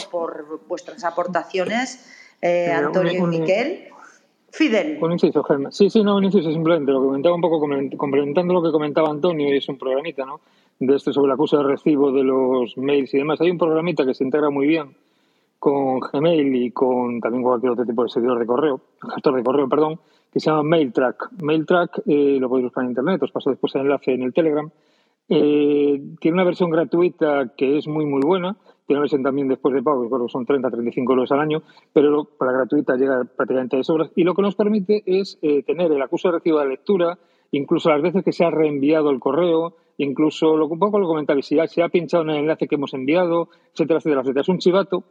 vuestras 0.67 1.03
aportaciones, 1.03 2.09
eh, 2.41 2.71
Antonio 2.71 3.13
y 3.13 3.21
Miquel. 3.21 3.85
Fidel. 4.51 4.97
Un 4.99 5.11
inciso, 5.11 5.43
Germán. 5.43 5.71
Sí, 5.71 5.91
sí, 5.91 6.03
no, 6.03 6.15
un 6.17 6.23
inciso 6.23 6.51
simplemente. 6.51 6.91
Lo 6.91 7.01
que 7.01 7.05
comentaba 7.05 7.35
un 7.35 7.41
poco, 7.41 7.59
complementando 7.59 8.51
lo 8.51 8.63
que 8.63 8.71
comentaba 8.71 9.11
Antonio, 9.11 9.53
y 9.53 9.57
es 9.57 9.69
un 9.69 9.77
programita, 9.77 10.25
¿no? 10.25 10.41
De 10.79 10.95
este 10.95 11.13
sobre 11.13 11.27
la 11.27 11.35
acusa 11.35 11.57
de 11.57 11.63
recibo 11.65 12.11
de 12.11 12.23
los 12.23 12.75
mails 12.77 13.13
y 13.13 13.19
demás. 13.19 13.39
Hay 13.41 13.51
un 13.51 13.59
programita 13.59 14.07
que 14.07 14.15
se 14.15 14.23
integra 14.23 14.49
muy 14.49 14.65
bien 14.65 14.95
con 15.59 15.99
Gmail 15.99 16.55
y 16.55 16.71
con 16.71 17.19
también 17.19 17.43
cualquier 17.43 17.73
otro 17.73 17.85
tipo 17.85 18.03
de 18.03 18.09
servidor 18.09 18.39
de 18.39 18.45
correo, 18.45 18.81
gestor 19.13 19.35
de 19.35 19.43
correo, 19.43 19.67
perdón, 19.67 19.99
que 20.31 20.39
se 20.39 20.49
llama 20.49 20.63
MailTrack. 20.63 21.41
MailTrack 21.41 22.01
eh, 22.07 22.37
lo 22.39 22.49
podéis 22.49 22.65
buscar 22.65 22.83
en 22.85 22.91
internet, 22.91 23.21
os 23.21 23.31
paso 23.31 23.49
después 23.49 23.75
el 23.75 23.81
enlace 23.81 24.13
en 24.13 24.23
el 24.23 24.33
Telegram. 24.33 24.69
Eh, 25.27 26.01
tiene 26.19 26.35
una 26.35 26.43
versión 26.43 26.71
gratuita 26.71 27.53
que 27.55 27.77
es 27.77 27.87
muy, 27.87 28.05
muy 28.05 28.21
buena 28.21 28.57
tiene 28.89 29.01
versión 29.01 29.21
también 29.21 29.47
después 29.47 29.71
de 29.75 29.83
pago, 29.83 30.09
creo 30.09 30.25
que 30.25 30.31
son 30.31 30.47
30, 30.47 30.71
35 30.71 31.13
euros 31.13 31.31
al 31.31 31.41
año, 31.41 31.61
pero 31.93 32.23
para 32.23 32.53
gratuita 32.53 32.95
llega 32.95 33.23
prácticamente 33.23 33.77
de 33.77 33.83
sobras. 33.83 34.09
Y 34.15 34.23
lo 34.23 34.33
que 34.33 34.41
nos 34.41 34.55
permite 34.55 35.03
es 35.05 35.37
eh, 35.43 35.61
tener 35.61 35.91
el 35.91 36.01
acuso 36.01 36.29
de 36.29 36.39
recibo 36.39 36.57
de 36.57 36.69
lectura, 36.69 37.19
incluso 37.51 37.91
las 37.91 38.01
veces 38.01 38.23
que 38.23 38.31
se 38.31 38.45
ha 38.45 38.49
reenviado 38.49 39.11
el 39.11 39.19
correo, 39.19 39.75
incluso 39.97 40.57
lo, 40.57 40.65
un 40.65 40.79
poco 40.79 40.97
lo 40.97 41.07
comentaba, 41.07 41.39
si 41.43 41.59
se 41.67 41.83
ha 41.83 41.89
pinchado 41.89 42.23
en 42.23 42.31
el 42.31 42.37
enlace 42.37 42.67
que 42.67 42.75
hemos 42.75 42.95
enviado, 42.95 43.49
etcétera, 43.73 43.99
etcétera, 43.99 44.21
etcétera. 44.21 44.41
Es 44.41 44.49
un 44.49 44.57
chivato 44.57 45.03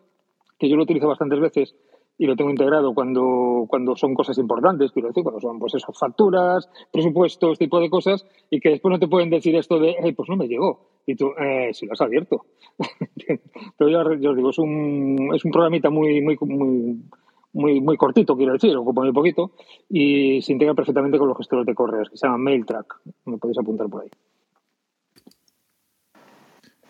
que 0.58 0.68
yo 0.68 0.76
lo 0.76 0.82
utilizo 0.82 1.08
bastantes 1.08 1.40
veces 1.40 1.74
y 2.18 2.26
lo 2.26 2.34
tengo 2.34 2.50
integrado 2.50 2.92
cuando, 2.94 3.64
cuando 3.68 3.94
son 3.94 4.12
cosas 4.12 4.36
importantes, 4.38 4.90
quiero 4.90 5.08
decir, 5.08 5.22
cuando 5.22 5.40
son 5.40 5.60
pues 5.60 5.74
eso, 5.74 5.92
facturas, 5.92 6.68
presupuestos, 6.92 7.58
tipo 7.58 7.78
de 7.78 7.88
cosas, 7.88 8.26
y 8.50 8.58
que 8.58 8.70
después 8.70 8.90
no 8.90 8.98
te 8.98 9.06
pueden 9.06 9.30
decir 9.30 9.54
esto 9.54 9.78
de, 9.78 9.94
pues 10.16 10.28
no 10.28 10.36
me 10.36 10.48
llegó. 10.48 10.80
Y 11.06 11.14
tú, 11.14 11.30
eh, 11.40 11.70
si 11.72 11.86
lo 11.86 11.92
has 11.92 12.00
abierto. 12.00 12.44
Pero 13.78 13.88
yo, 14.18 14.30
os 14.30 14.36
digo, 14.36 14.50
es 14.50 14.58
un, 14.58 15.30
es 15.32 15.44
un 15.44 15.52
programita 15.52 15.90
muy, 15.90 16.20
muy, 16.20 16.36
muy, 16.40 16.96
muy, 17.52 17.80
muy 17.80 17.96
cortito, 17.96 18.36
quiero 18.36 18.54
decir, 18.54 18.76
ocupa 18.76 19.02
muy 19.02 19.12
poquito, 19.12 19.52
y 19.88 20.42
se 20.42 20.52
integra 20.52 20.74
perfectamente 20.74 21.18
con 21.18 21.28
los 21.28 21.38
gestores 21.38 21.66
de 21.66 21.74
correos, 21.74 22.10
que 22.10 22.16
se 22.16 22.26
llama 22.26 22.38
MailTrack. 22.38 22.96
Me 23.26 23.38
podéis 23.38 23.58
apuntar 23.58 23.88
por 23.88 24.02
ahí. 24.02 24.10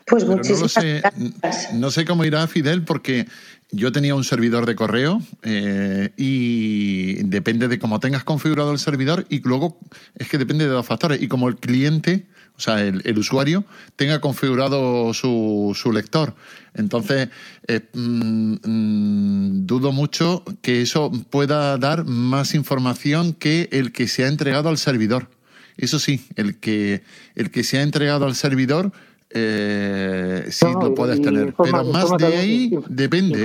Pues 0.06 0.26
muchísimas 0.26 0.74
no, 0.74 0.80
sé, 0.80 1.74
no 1.74 1.90
sé 1.90 2.06
cómo 2.06 2.24
irá 2.24 2.46
Fidel 2.46 2.82
porque 2.82 3.26
yo 3.70 3.92
tenía 3.92 4.14
un 4.14 4.24
servidor 4.24 4.64
de 4.66 4.74
correo 4.74 5.20
eh, 5.42 6.10
y 6.16 7.22
depende 7.24 7.68
de 7.68 7.78
cómo 7.78 8.00
tengas 8.00 8.24
configurado 8.24 8.72
el 8.72 8.78
servidor 8.78 9.26
y 9.28 9.40
luego 9.40 9.78
es 10.16 10.28
que 10.28 10.38
depende 10.38 10.64
de 10.64 10.70
dos 10.70 10.86
factores 10.86 11.20
y 11.20 11.28
como 11.28 11.48
el 11.48 11.56
cliente, 11.56 12.26
o 12.56 12.60
sea, 12.60 12.82
el, 12.82 13.18
usuario, 13.18 13.64
tenga 13.96 14.20
configurado 14.20 15.12
su, 15.12 15.76
su 15.78 15.92
lector. 15.92 16.34
Entonces, 16.74 17.28
eh, 17.66 17.82
mm, 17.92 18.54
mm, 18.64 19.66
dudo 19.66 19.92
mucho 19.92 20.44
que 20.62 20.80
eso 20.80 21.12
pueda 21.28 21.76
dar 21.76 22.04
más 22.04 22.54
información 22.54 23.34
que 23.34 23.68
el 23.70 23.92
que 23.92 24.08
se 24.08 24.24
ha 24.24 24.28
entregado 24.28 24.70
al 24.70 24.78
servidor. 24.78 25.28
Eso 25.76 25.98
sí, 25.98 26.26
el 26.36 26.56
que, 26.56 27.02
el 27.36 27.50
que 27.50 27.62
se 27.64 27.78
ha 27.78 27.82
entregado 27.82 28.26
al 28.26 28.34
servidor 28.34 28.92
eh, 29.30 30.46
sí 30.48 30.66
lo 30.80 30.94
puedes 30.94 31.20
tener. 31.20 31.54
pero 31.54 31.84
más 31.84 32.16
de 32.16 32.26
ahí 32.26 32.70
depende. 32.88 33.40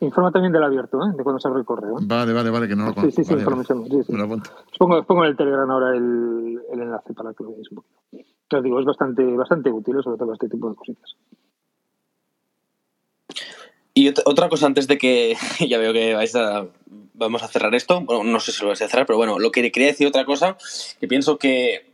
Informa, 0.00 0.32
también 0.32 0.52
del 0.52 0.62
abierto, 0.62 0.98
¿eh? 0.98 1.12
de 1.16 1.22
cuando 1.22 1.38
se 1.40 1.48
abre 1.48 1.60
el 1.60 1.66
correo. 1.66 1.98
¿eh? 1.98 2.02
Vale, 2.06 2.32
vale, 2.32 2.50
vale, 2.50 2.68
que 2.68 2.76
no 2.76 2.86
lo 2.86 2.94
conozco. 2.94 3.22
Sí, 3.22 3.24
sí, 3.24 3.36
sí, 3.36 3.44
sí, 3.44 4.02
sí. 4.06 4.12
Pongo, 4.78 5.02
pongo, 5.04 5.24
en 5.24 5.30
el 5.30 5.36
Telegram 5.36 5.70
ahora 5.70 5.94
el, 5.94 6.60
el, 6.72 6.80
enlace 6.80 7.12
para 7.12 7.34
que 7.34 7.44
lo 7.44 7.50
veáis 7.50 7.70
un 7.70 7.76
poquito. 7.76 8.26
Pero 8.48 8.62
digo, 8.62 8.80
es 8.80 8.86
bastante, 8.86 9.24
bastante 9.36 9.70
útil, 9.70 9.96
sobre 10.02 10.18
todo 10.18 10.32
este 10.32 10.48
tipo 10.48 10.70
de 10.70 10.76
cositas. 10.76 11.16
Y 13.92 14.08
otra 14.08 14.48
cosa 14.48 14.66
antes 14.66 14.86
de 14.86 14.98
que 14.98 15.36
ya 15.68 15.78
veo 15.78 15.92
que 15.92 16.14
vais 16.14 16.34
a, 16.36 16.66
vamos 17.14 17.42
a 17.42 17.48
cerrar 17.48 17.74
esto, 17.74 18.00
bueno, 18.02 18.24
no 18.24 18.40
sé 18.40 18.52
si 18.52 18.62
lo 18.62 18.68
vais 18.68 18.82
a 18.82 18.88
cerrar, 18.88 19.06
pero 19.06 19.16
bueno, 19.16 19.38
lo 19.38 19.50
que 19.50 19.70
quería 19.72 19.88
decir 19.88 20.06
otra 20.06 20.24
cosa, 20.24 20.56
que 21.00 21.08
pienso 21.08 21.38
que 21.38 21.86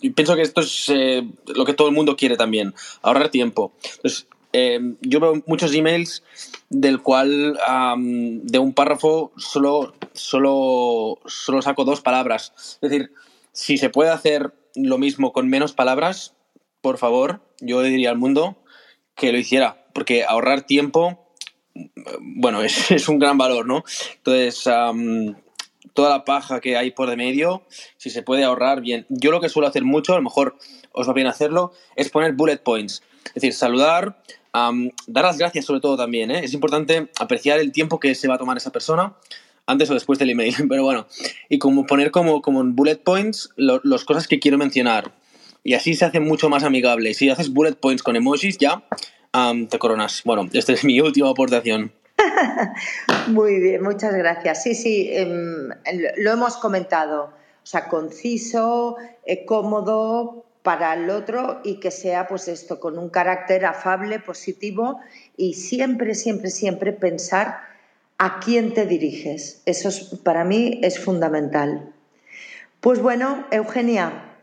y 0.00 0.10
pienso 0.10 0.36
que 0.36 0.42
esto 0.42 0.60
es 0.60 0.88
eh, 0.88 1.26
lo 1.54 1.64
que 1.64 1.74
todo 1.74 1.88
el 1.88 1.94
mundo 1.94 2.16
quiere 2.16 2.36
también, 2.36 2.74
ahorrar 3.02 3.30
tiempo. 3.30 3.72
Entonces, 3.96 4.26
eh, 4.52 4.80
yo 5.00 5.20
veo 5.20 5.42
muchos 5.46 5.74
emails 5.74 6.22
del 6.70 7.02
cual 7.02 7.58
de 8.42 8.58
un 8.58 8.72
párrafo 8.72 9.32
solo, 9.36 9.94
solo, 10.12 11.18
solo 11.26 11.62
saco 11.62 11.84
dos 11.84 12.00
palabras. 12.00 12.52
Es 12.56 12.90
decir, 12.90 13.12
si 13.52 13.78
se 13.78 13.90
puede 13.90 14.10
hacer 14.10 14.54
lo 14.74 14.98
mismo 14.98 15.32
con 15.32 15.48
menos 15.48 15.72
palabras, 15.72 16.34
por 16.80 16.98
favor, 16.98 17.40
yo 17.60 17.82
le 17.82 17.88
diría 17.88 18.10
al 18.10 18.18
mundo 18.18 18.56
que 19.14 19.32
lo 19.32 19.38
hiciera, 19.38 19.86
porque 19.92 20.24
ahorrar 20.24 20.62
tiempo, 20.62 21.32
bueno, 22.20 22.62
es, 22.62 22.90
es 22.90 23.08
un 23.08 23.18
gran 23.18 23.38
valor, 23.38 23.66
¿no? 23.66 23.84
Entonces, 24.16 24.66
toda 25.96 26.10
la 26.10 26.24
paja 26.24 26.60
que 26.60 26.76
hay 26.76 26.92
por 26.92 27.10
de 27.10 27.16
medio, 27.16 27.64
si 27.96 28.10
se 28.10 28.22
puede 28.22 28.44
ahorrar 28.44 28.80
bien. 28.80 29.04
Yo 29.08 29.32
lo 29.32 29.40
que 29.40 29.48
suelo 29.48 29.66
hacer 29.66 29.82
mucho, 29.82 30.12
a 30.12 30.16
lo 30.16 30.22
mejor 30.22 30.56
os 30.92 31.08
va 31.08 31.12
bien 31.12 31.26
hacerlo, 31.26 31.72
es 31.96 32.08
poner 32.10 32.34
bullet 32.34 32.58
points. 32.58 33.02
Es 33.24 33.34
decir, 33.34 33.52
saludar, 33.52 34.22
dar 34.52 35.24
las 35.24 35.38
gracias 35.38 35.64
sobre 35.64 35.80
todo 35.80 35.96
también. 35.96 36.30
¿eh? 36.30 36.44
Es 36.44 36.54
importante 36.54 37.08
apreciar 37.18 37.58
el 37.58 37.72
tiempo 37.72 37.98
que 37.98 38.14
se 38.14 38.28
va 38.28 38.36
a 38.36 38.38
tomar 38.38 38.56
esa 38.56 38.70
persona 38.70 39.14
antes 39.66 39.90
o 39.90 39.94
después 39.94 40.20
del 40.20 40.30
email. 40.30 40.54
Pero 40.68 40.84
bueno, 40.84 41.08
y 41.48 41.58
como 41.58 41.86
poner 41.86 42.12
como, 42.12 42.40
como 42.40 42.60
en 42.60 42.76
bullet 42.76 42.96
points 42.96 43.50
las 43.56 44.04
cosas 44.04 44.28
que 44.28 44.38
quiero 44.38 44.58
mencionar. 44.58 45.12
Y 45.64 45.74
así 45.74 45.94
se 45.94 46.04
hace 46.04 46.20
mucho 46.20 46.48
más 46.48 46.62
amigable. 46.62 47.12
Si 47.14 47.28
haces 47.28 47.52
bullet 47.52 47.74
points 47.74 48.04
con 48.04 48.14
emojis, 48.14 48.58
ya 48.58 48.84
te 49.68 49.78
coronas. 49.78 50.22
Bueno, 50.24 50.48
esta 50.52 50.72
es 50.72 50.84
mi 50.84 51.00
última 51.00 51.30
aportación. 51.30 51.92
Muy 53.28 53.60
bien, 53.60 53.82
muchas 53.82 54.14
gracias. 54.14 54.62
Sí, 54.62 54.74
sí, 54.74 55.10
em, 55.12 55.70
lo 56.18 56.32
hemos 56.32 56.56
comentado. 56.56 57.24
O 57.62 57.68
sea, 57.68 57.88
conciso, 57.88 58.96
eh, 59.24 59.44
cómodo 59.44 60.44
para 60.62 60.94
el 60.94 61.10
otro 61.10 61.60
y 61.64 61.78
que 61.80 61.90
sea, 61.90 62.26
pues 62.28 62.48
esto, 62.48 62.80
con 62.80 62.98
un 62.98 63.08
carácter 63.08 63.66
afable, 63.66 64.18
positivo 64.18 65.00
y 65.36 65.54
siempre, 65.54 66.14
siempre, 66.14 66.50
siempre 66.50 66.92
pensar 66.92 67.58
a 68.18 68.40
quién 68.40 68.74
te 68.74 68.86
diriges. 68.86 69.62
Eso 69.66 69.90
para 70.22 70.44
mí 70.44 70.80
es 70.82 70.98
fundamental. 70.98 71.92
Pues 72.80 73.00
bueno, 73.00 73.46
Eugenia. 73.50 74.38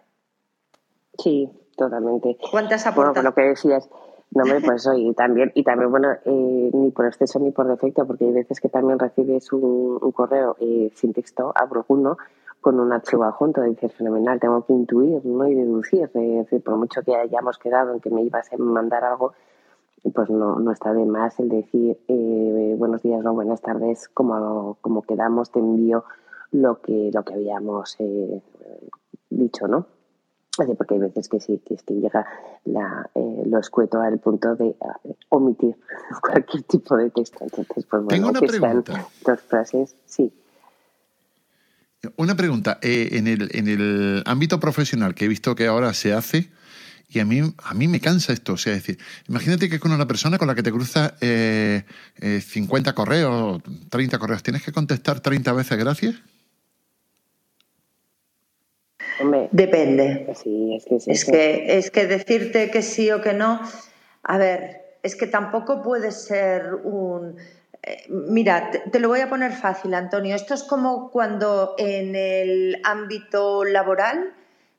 Sí, 1.17 1.49
totalmente. 1.77 2.37
¿Cuántas 2.51 2.85
aportaciones? 2.85 3.15
Bueno, 3.15 3.29
lo 3.29 3.35
que 3.35 3.41
decías, 3.41 3.89
no, 4.35 4.45
me 4.45 4.61
pues 4.61 4.89
y 4.95 5.13
también, 5.13 5.51
y 5.53 5.63
también 5.63 5.91
bueno, 5.91 6.11
eh, 6.25 6.71
ni 6.73 6.91
por 6.91 7.05
exceso 7.05 7.39
ni 7.39 7.51
por 7.51 7.67
defecto, 7.67 8.07
porque 8.07 8.25
hay 8.25 8.31
veces 8.31 8.59
que 8.59 8.69
también 8.69 8.97
recibes 8.97 9.51
un, 9.53 9.99
correo 10.11 10.55
eh, 10.59 10.91
sin 10.95 11.13
texto, 11.13 11.51
abro 11.55 11.85
uno, 11.87 12.17
con 12.59 12.79
un 12.79 12.91
archivo 12.93 13.25
adjunto, 13.25 13.61
dices, 13.61 13.93
fenomenal, 13.93 14.39
tengo 14.39 14.65
que 14.65 14.73
intuir 14.73 15.23
¿no? 15.25 15.47
y 15.47 15.53
deducir, 15.53 16.03
es 16.05 16.13
decir, 16.13 16.63
por 16.63 16.77
mucho 16.77 17.03
que 17.03 17.15
hayamos 17.15 17.59
quedado 17.59 17.93
en 17.93 17.99
que 17.99 18.09
me 18.09 18.23
ibas 18.23 18.51
a 18.51 18.57
mandar 18.57 19.03
algo, 19.03 19.33
pues 20.13 20.29
no, 20.29 20.59
no 20.59 20.71
está 20.71 20.93
de 20.93 21.05
más 21.05 21.39
el 21.39 21.49
decir 21.49 21.97
eh, 22.07 22.75
buenos 22.77 23.03
días 23.03 23.23
o 23.25 23.33
buenas 23.33 23.61
tardes, 23.61 24.09
como, 24.09 24.77
como 24.81 25.03
quedamos, 25.03 25.51
te 25.51 25.59
envío 25.59 26.05
lo 26.51 26.81
que, 26.81 27.11
lo 27.13 27.23
que 27.23 27.33
habíamos 27.33 27.97
dicho, 29.29 29.67
¿no? 29.67 29.85
Porque 30.55 30.93
hay 30.93 30.99
veces 30.99 31.27
que 31.27 31.39
sí, 31.39 31.61
que 31.65 31.73
es 31.73 31.83
que 31.83 31.95
llega 31.95 32.25
la, 32.65 33.09
eh, 33.15 33.43
lo 33.45 33.59
escueto 33.59 33.99
al 33.99 34.19
punto 34.19 34.55
de 34.55 34.67
eh, 34.69 35.15
omitir 35.29 35.75
cualquier 36.21 36.63
tipo 36.63 36.95
de 36.95 37.09
texto. 37.09 37.39
Entonces, 37.41 37.85
pues 37.89 38.03
bueno, 38.03 38.07
Tengo 38.07 38.29
una 38.29 38.41
pregunta. 38.41 39.07
dos 39.25 39.41
frases, 39.41 39.95
sí. 40.05 40.31
Una 42.17 42.35
pregunta. 42.35 42.79
Eh, 42.81 43.09
en, 43.13 43.27
el, 43.27 43.49
en 43.53 43.67
el 43.67 44.23
ámbito 44.25 44.59
profesional 44.59 45.15
que 45.15 45.25
he 45.25 45.27
visto 45.27 45.55
que 45.55 45.67
ahora 45.67 45.93
se 45.93 46.13
hace, 46.13 46.51
y 47.09 47.19
a 47.19 47.25
mí, 47.25 47.41
a 47.63 47.73
mí 47.73 47.87
me 47.87 47.99
cansa 47.99 48.33
esto. 48.33 48.53
O 48.53 48.57
sea, 48.57 48.73
decir, 48.73 48.97
imagínate 49.27 49.69
que 49.69 49.79
con 49.79 49.91
una 49.91 50.07
persona 50.07 50.37
con 50.37 50.47
la 50.47 50.55
que 50.55 50.63
te 50.63 50.71
cruza 50.71 51.15
eh, 51.21 51.83
50 52.19 52.93
correos, 52.93 53.61
30 53.89 54.19
correos, 54.19 54.43
¿tienes 54.43 54.63
que 54.63 54.71
contestar 54.71 55.19
30 55.19 55.53
veces 55.53 55.77
gracias? 55.77 56.15
Depende. 59.51 60.25
es, 60.29 60.43
que 60.43 61.11
es, 61.11 61.25
que, 61.25 61.77
es 61.77 61.91
que 61.91 62.07
decirte 62.07 62.69
que 62.71 62.81
sí 62.81 63.11
o 63.11 63.21
que 63.21 63.33
no, 63.33 63.59
a 64.23 64.37
ver, 64.37 64.83
es 65.03 65.15
que 65.15 65.27
tampoco 65.27 65.81
puede 65.81 66.11
ser 66.11 66.73
un... 66.73 67.37
Eh, 67.83 68.05
mira, 68.09 68.71
te, 68.71 68.99
lo 68.99 69.09
voy 69.09 69.19
a 69.19 69.29
poner 69.29 69.51
fácil, 69.51 69.93
Antonio. 69.93 70.35
Esto 70.35 70.53
es 70.53 70.63
como 70.63 71.11
cuando 71.11 71.75
en 71.77 72.15
el 72.15 72.81
ámbito 72.85 73.65
laboral 73.65 74.33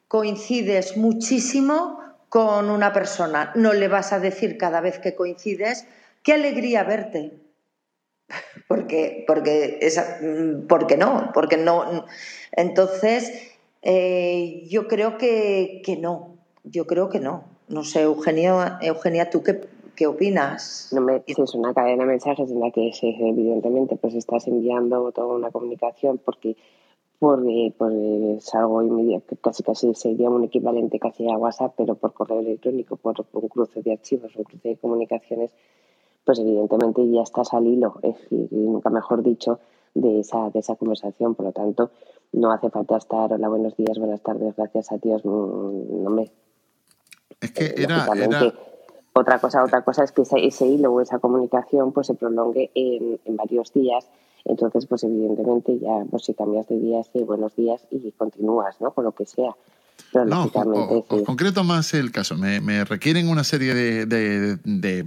coincides 0.09 0.97
muchísimo 0.97 2.01
con 2.31 2.71
una 2.71 2.95
persona. 2.95 3.53
No 3.55 3.75
le 3.75 3.89
vas 3.89 4.15
a 4.15 4.19
decir 4.19 4.57
cada 4.57 4.81
vez 4.81 4.99
que 4.99 5.15
coincides, 5.15 5.87
qué 6.23 6.33
alegría 6.33 6.83
verte. 6.83 7.33
Porque, 8.67 9.25
porque, 9.27 9.79
mm, 10.23 10.67
porque 10.67 10.97
no, 10.97 11.31
porque 11.35 11.59
no. 11.59 12.07
Entonces, 12.53 13.54
eh, 13.85 14.67
yo 14.69 14.89
creo 14.89 15.19
que, 15.19 15.83
no, 16.01 16.37
yo 16.65 16.87
creo 16.87 17.09
que 17.09 17.21
no. 17.21 17.45
No 17.69 17.85
sé, 17.85 18.03
Eugenia, 18.03 18.79
Eugenia 18.83 19.31
¿tú 19.31 19.43
qué, 19.43 19.61
qué 19.95 20.07
opinas? 20.07 20.91
No 20.93 21.01
me, 21.01 21.23
es 21.27 21.55
una 21.55 21.75
cadena 21.75 22.05
de 22.05 22.11
mensajes 22.11 22.51
en 22.51 22.61
la 22.61 22.71
que 22.71 22.91
evidentemente 23.03 23.97
pues 23.97 24.15
estás 24.15 24.47
enviando 24.49 25.13
toda 25.13 25.35
una 25.35 25.51
comunicación 25.51 26.19
porque 26.19 26.57
porque 27.19 27.73
pues, 27.79 27.95
es 28.45 28.55
algo 28.55 28.83
inmediato, 28.83 29.37
casi 29.41 29.63
casi 29.63 29.95
sería 29.95 30.29
un 30.29 30.45
equivalente 30.45 30.99
casi 30.99 31.31
a 31.31 31.39
WhatsApp, 31.39 31.73
pero 31.77 31.95
por 31.95 32.13
correo 32.13 32.41
electrónico, 32.41 32.97
por 32.97 33.15
un 33.33 33.49
cruce 33.49 33.81
de 33.83 33.93
archivos, 33.93 34.37
un 34.37 34.45
cruce 34.45 34.71
de 34.71 34.77
comunicaciones, 34.77 35.51
pues 36.25 36.39
evidentemente 36.39 37.09
ya 37.11 37.23
estás 37.23 37.55
al 37.55 37.67
hilo, 37.67 37.99
es 38.03 38.19
decir, 38.19 38.49
nunca 38.51 38.91
mejor 38.91 39.23
dicho, 39.23 39.59
de 39.95 40.21
esa, 40.21 40.51
de 40.51 40.59
esa 40.59 40.75
conversación. 40.75 41.35
Por 41.35 41.47
lo 41.47 41.53
tanto, 41.53 41.91
no 42.35 42.53
hace 42.53 42.71
falta 42.71 42.97
estar, 42.97 43.33
hola, 43.33 43.49
buenos 43.49 43.77
días, 43.77 43.97
buenas 43.99 44.23
tardes, 44.23 44.55
gracias 44.57 44.91
a 44.93 44.99
Dios, 44.99 45.25
no 45.25 46.11
me... 46.11 46.31
Es 47.41 47.53
que 47.53 47.67
eh, 47.67 47.75
era, 47.77 48.07
Otra 49.13 49.39
cosa, 49.39 49.63
otra 49.63 49.83
cosa 49.83 50.05
es 50.05 50.13
que 50.13 50.23
ese, 50.23 50.67
hilo 50.67 50.93
o 50.93 51.01
esa 51.01 51.19
comunicación 51.19 51.93
pues 51.93 52.09
se 52.09 52.15
prolongue 52.15 52.71
en, 52.75 53.19
varios 53.37 53.73
días. 53.73 54.07
Entonces, 54.45 54.87
pues 54.87 55.05
evidentemente 55.05 55.79
ya, 55.79 56.05
pues 56.11 56.25
si 56.25 56.35
cambias 56.35 56.67
de 56.69 56.79
día, 56.79 57.03
sí, 57.05 57.23
buenos 57.23 57.55
días 57.57 57.87
y 57.91 58.11
continúas, 58.13 58.81
¿no? 58.81 58.93
Con 58.93 59.05
lo 59.05 59.13
que 59.13 59.25
sea. 59.25 59.55
Pero 60.13 60.27
no, 60.27 60.51
concreto 61.25 61.65
más 61.65 61.95
el 61.95 62.11
caso. 62.13 62.37
Me, 62.37 62.85
requieren 62.85 63.29
una 63.29 63.45
serie 63.45 63.75
de, 63.75 64.07
de, 64.07 64.57
de, 64.65 65.05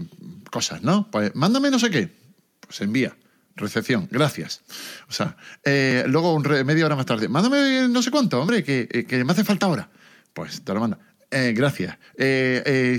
cosas, 0.51 0.81
¿no? 0.81 1.07
Pues 1.11 1.35
mándame 1.35 1.69
no 1.69 1.77
sé 1.77 1.91
qué. 1.91 2.09
Pues 2.61 2.81
envía 2.81 3.15
recepción, 3.57 4.07
gracias. 4.09 4.61
O 5.09 5.11
sea, 5.11 5.35
eh, 5.63 6.03
luego 6.07 6.33
un 6.33 6.43
media 6.65 6.85
hora 6.85 6.95
más 6.95 7.05
tarde, 7.05 7.27
mándame 7.27 7.87
no 7.89 8.01
sé 8.01 8.11
cuánto, 8.11 8.41
hombre, 8.41 8.63
que, 8.63 8.87
eh, 8.91 9.05
que 9.05 9.23
me 9.23 9.31
hace 9.31 9.43
falta 9.43 9.65
ahora. 9.65 9.89
Pues 10.33 10.61
te 10.61 10.73
lo 10.73 10.79
manda. 10.79 10.99
Eh, 11.29 11.53
gracias. 11.55 11.97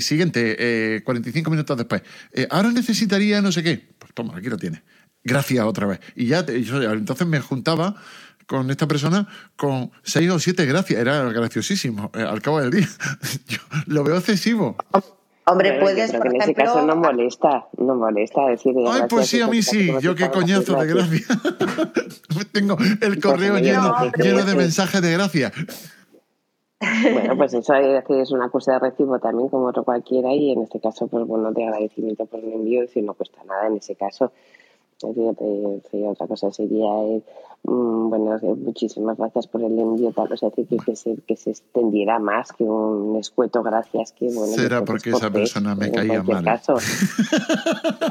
siguiente, 0.05 1.03
45 1.05 1.51
minutos 1.51 1.77
después. 1.77 2.03
ahora 2.51 2.71
necesitaría 2.71 3.41
no 3.41 3.53
sé 3.53 3.63
qué. 3.63 3.89
Pues 3.99 4.13
toma, 4.13 4.37
aquí 4.37 4.49
lo 4.49 4.59
tienes. 4.59 4.83
Gracias 5.25 5.65
otra 5.65 5.87
vez. 5.87 6.01
Y 6.15 6.27
ya, 6.27 6.45
entonces 6.47 7.27
me 7.27 7.41
juntaba 7.41 7.95
con 8.47 8.71
esta 8.71 8.89
persona 8.89 9.29
con 9.57 9.91
seis 10.03 10.31
o 10.31 10.39
siete 10.39 10.67
gracias. 10.67 11.01
Era 11.01 11.23
graciosísimo 11.31 12.11
al 12.15 12.43
cabo 12.43 12.61
del 12.61 12.71
día. 12.71 12.89
Yo 13.47 13.61
lo 13.87 14.05
veo 14.05 14.19
excesivo. 14.19 14.77
Hombre, 15.51 15.79
puedes, 15.81 16.13
por 16.13 16.27
en 16.27 16.43
ese 16.43 16.55
caso 16.55 16.83
no 16.83 16.97
molesta, 16.97 17.69
no 17.79 17.95
molesta 17.95 18.47
decir. 18.47 18.75
Ay, 18.87 19.03
pues 19.09 19.29
sí, 19.29 19.41
a 19.41 19.47
mí 19.47 19.63
sí. 19.63 19.91
Yo 20.01 20.15
qué 20.15 20.31
coñazo 20.31 20.79
de 20.81 20.87
gracia. 20.87 21.27
Tengo 22.53 22.77
el 23.01 23.21
correo 23.21 23.59
lleno, 23.59 23.95
lleno 24.17 24.45
de 24.45 24.55
mensajes 24.55 25.01
de 25.01 25.13
gracia. 25.13 25.53
Bueno, 27.13 27.37
pues 27.37 27.55
eso 27.55 27.75
es 27.75 28.31
una 28.31 28.51
cosa 28.51 28.75
de 28.75 28.79
recibo 28.79 29.19
también 29.19 29.49
como 29.49 29.67
otro 29.67 29.83
cualquiera 29.85 30.33
y 30.33 30.53
en 30.53 30.63
este 30.63 30.81
caso, 30.81 31.09
pues 31.09 31.27
bueno, 31.27 31.51
de 31.53 31.65
agradecimiento 31.65 32.27
por 32.27 32.41
el 32.41 32.53
envío, 32.53 32.87
si 32.87 33.03
no 33.03 33.15
cuesta 33.15 33.43
nada 33.45 33.67
en 33.67 33.77
ese 33.79 33.97
caso. 33.97 34.33
Otra 35.01 36.27
cosa 36.27 36.51
sería 36.53 36.89
Mm, 37.65 38.09
bueno, 38.09 38.39
muchísimas 38.57 39.19
gracias 39.19 39.47
por 39.47 39.63
el 39.63 39.79
envío, 39.79 40.13
tal, 40.13 40.33
o 40.33 40.37
sea, 40.37 40.51
que, 40.51 40.65
que, 40.67 40.97
se, 40.97 41.17
que 41.27 41.37
se 41.37 41.51
extendiera 41.51 42.19
más 42.19 42.53
que 42.53 42.65
un 42.65 43.17
escueto 43.19 43.63
gracias. 43.63 44.13
Que, 44.13 44.27
bueno, 44.27 44.55
Será 44.55 44.85
porque 44.85 45.11
esa 45.11 45.31
persona 45.31 45.75
me 45.75 45.91
caía 45.91 46.23
mal. 46.23 46.45
Caso. 46.45 46.77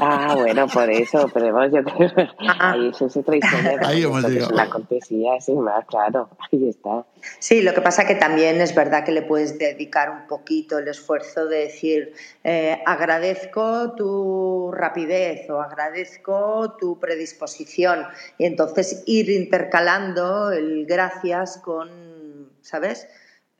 ah, 0.00 0.34
bueno, 0.36 0.66
por 0.68 0.90
eso, 0.90 1.28
pero 1.32 1.52
vamos, 1.52 1.72
yo 1.72 1.82
creo 1.82 2.10
ahí 2.58 2.88
eso 2.88 3.06
es 3.06 3.16
otra 3.16 3.36
historia. 3.36 3.78
Ahí 3.88 4.02
hemos 4.02 4.22
llegado. 4.28 4.54
La 4.54 4.68
cortesía, 4.68 5.40
sin 5.40 5.60
más, 5.60 5.84
claro, 5.86 6.28
ahí 6.52 6.68
está. 6.68 7.06
Sí, 7.38 7.62
lo 7.62 7.74
que 7.74 7.80
pasa 7.80 8.06
que 8.06 8.14
también 8.14 8.60
es 8.60 8.74
verdad 8.74 9.04
que 9.04 9.12
le 9.12 9.22
puedes 9.22 9.58
dedicar 9.58 10.10
un 10.10 10.26
poquito 10.26 10.78
el 10.78 10.88
esfuerzo 10.88 11.46
de 11.46 11.58
decir 11.58 12.12
eh, 12.44 12.80
agradezco 12.86 13.92
tu 13.92 14.70
rapidez 14.72 15.48
o 15.50 15.60
agradezco 15.60 16.76
tu 16.78 16.98
predisposición 16.98 18.04
y 18.36 18.44
entonces 18.44 19.02
ir 19.06 19.30
intercalando 19.38 20.52
el 20.52 20.86
gracias 20.86 21.58
con, 21.58 22.50
¿sabes? 22.60 23.08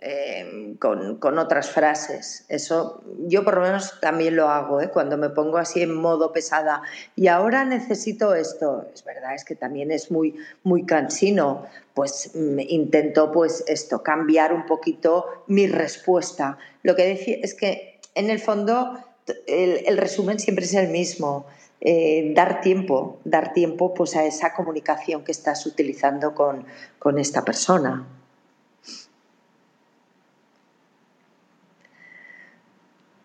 Eh, 0.00 0.76
con, 0.78 1.38
otras 1.38 1.70
frases. 1.70 2.44
Eso 2.48 3.02
yo 3.26 3.42
por 3.42 3.56
lo 3.56 3.62
menos 3.62 3.98
también 4.00 4.36
lo 4.36 4.48
hago, 4.48 4.80
¿eh? 4.80 4.90
cuando 4.90 5.16
me 5.16 5.28
pongo 5.28 5.59
así 5.59 5.82
en 5.82 5.92
modo 5.92 6.32
pesada. 6.32 6.82
Y 7.16 7.26
ahora 7.26 7.64
necesito 7.64 8.36
esto. 8.36 8.86
Es 8.94 9.05
verdad, 9.05 9.34
es 9.34 9.44
que 9.44 9.56
también 9.56 9.90
es 9.90 10.12
muy, 10.12 10.36
muy 10.62 10.86
cansino. 10.86 11.66
Pues 11.94 12.30
intento 12.34 13.32
pues 13.32 13.64
esto, 13.66 14.05
cambiar 14.05 14.52
un 14.52 14.66
poquito 14.66 15.44
mi 15.48 15.66
respuesta. 15.66 16.59
Lo 16.84 16.94
que 16.94 17.05
decía 17.05 17.38
es 17.42 17.55
que 17.55 18.00
en 18.14 18.30
el 18.30 18.38
fondo 18.38 19.05
el 19.48 19.98
resumen 19.98 20.38
siempre 20.38 20.64
es 20.64 20.74
el 20.74 20.90
mismo. 20.90 21.46
Eh, 21.80 22.32
dar 22.34 22.60
tiempo, 22.60 23.20
dar 23.24 23.52
tiempo 23.52 23.94
pues 23.94 24.16
a 24.16 24.24
esa 24.24 24.52
comunicación 24.52 25.22
que 25.22 25.30
estás 25.30 25.64
utilizando 25.64 26.34
con, 26.34 26.64
con 26.98 27.18
esta 27.18 27.44
persona. 27.44 28.05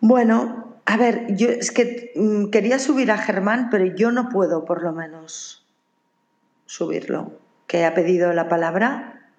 Bueno, 0.00 0.76
a 0.84 0.96
ver, 0.96 1.34
yo 1.34 1.48
es 1.48 1.72
que 1.72 2.12
mm, 2.14 2.50
quería 2.50 2.78
subir 2.78 3.10
a 3.10 3.18
Germán, 3.18 3.70
pero 3.70 3.86
yo 3.86 4.12
no 4.12 4.28
puedo 4.28 4.64
por 4.64 4.82
lo 4.82 4.92
menos 4.92 5.66
subirlo. 6.66 7.32
¿Que 7.66 7.84
ha 7.86 7.94
pedido 7.94 8.32
la 8.32 8.48
palabra? 8.48 9.30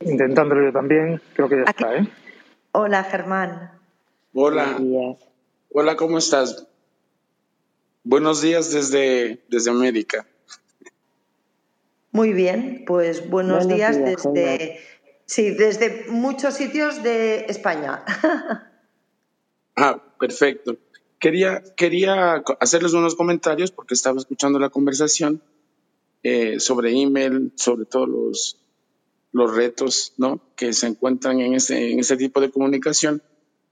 Intentándolo 0.00 0.64
yo 0.64 0.72
también, 0.72 1.20
creo 1.34 1.48
que 1.48 1.56
ya 1.56 1.62
está, 1.64 1.96
¿eh? 1.96 2.08
Hola, 2.72 3.02
Germán. 3.02 3.72
Hola. 4.32 4.78
Hola, 5.70 5.96
¿cómo 5.96 6.16
estás? 6.16 6.66
Buenos 8.02 8.40
días 8.40 8.72
desde, 8.72 9.44
desde 9.48 9.70
América. 9.70 10.26
Muy 12.10 12.32
bien, 12.32 12.84
pues 12.86 13.28
buenos, 13.28 13.68
días, 13.68 14.02
desde 14.02 14.80
sí, 15.26 15.50
desde 15.50 16.06
muchos 16.08 16.54
sitios 16.54 17.02
de 17.02 17.44
España. 17.48 18.02
ah, 19.76 20.02
perfecto. 20.18 20.78
Quería, 21.18 21.62
quería 21.76 22.42
hacerles 22.60 22.94
unos 22.94 23.14
comentarios 23.14 23.70
porque 23.70 23.92
estaba 23.92 24.18
escuchando 24.18 24.58
la 24.58 24.70
conversación 24.70 25.42
eh, 26.22 26.60
sobre 26.60 26.98
email, 26.98 27.52
sobre 27.56 27.84
todos 27.84 28.08
los, 28.08 28.58
los 29.32 29.54
retos 29.54 30.14
¿no? 30.16 30.40
que 30.56 30.72
se 30.72 30.86
encuentran 30.86 31.40
en 31.40 31.52
este, 31.52 31.92
en 31.92 32.00
este 32.00 32.16
tipo 32.16 32.40
de 32.40 32.50
comunicación. 32.50 33.22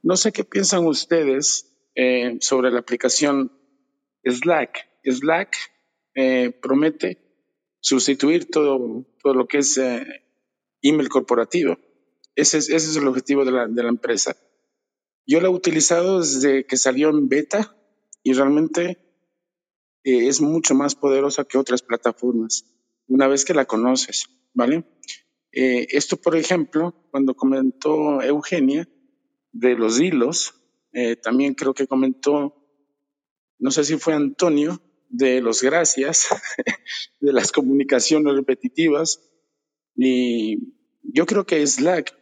No 0.02 0.16
sé 0.16 0.30
qué 0.30 0.44
piensan 0.44 0.86
ustedes 0.86 1.72
eh, 1.98 2.36
sobre 2.40 2.70
la 2.70 2.80
aplicación 2.80 3.50
Slack. 4.22 4.86
Slack 5.02 5.56
eh, 6.14 6.50
promete 6.50 7.18
sustituir 7.80 8.50
todo, 8.50 9.06
todo 9.22 9.32
lo 9.32 9.48
que 9.48 9.58
es 9.58 9.78
eh, 9.78 10.04
email 10.82 11.08
corporativo. 11.08 11.78
Ese 12.34 12.58
es, 12.58 12.68
ese 12.68 12.90
es 12.90 12.96
el 12.96 13.08
objetivo 13.08 13.46
de 13.46 13.52
la, 13.52 13.66
de 13.66 13.82
la 13.82 13.88
empresa. 13.88 14.36
Yo 15.26 15.40
la 15.40 15.46
he 15.46 15.50
utilizado 15.50 16.20
desde 16.20 16.66
que 16.66 16.76
salió 16.76 17.08
en 17.08 17.30
beta 17.30 17.74
y 18.22 18.34
realmente 18.34 18.98
es 20.04 20.40
mucho 20.40 20.74
más 20.74 20.94
poderosa 20.94 21.44
que 21.44 21.58
otras 21.58 21.82
plataformas 21.82 22.64
una 23.08 23.26
vez 23.26 23.44
que 23.44 23.54
la 23.54 23.64
conoces, 23.64 24.26
¿vale? 24.54 24.84
esto, 25.50 26.16
por 26.16 26.36
ejemplo, 26.36 26.94
cuando 27.10 27.34
comentó 27.34 28.22
Eugenia 28.22 28.88
de 29.50 29.74
los 29.74 29.98
hilos, 29.98 30.54
eh, 30.98 31.14
también 31.14 31.52
creo 31.52 31.74
que 31.74 31.86
comentó, 31.86 32.56
no 33.58 33.70
sé 33.70 33.84
si 33.84 33.98
fue 33.98 34.14
Antonio, 34.14 34.80
de 35.10 35.42
los 35.42 35.62
gracias, 35.62 36.28
de 37.20 37.34
las 37.34 37.52
comunicaciones 37.52 38.34
repetitivas. 38.34 39.20
Y 39.94 40.72
yo 41.02 41.26
creo 41.26 41.44
que 41.44 41.66
Slack 41.66 42.16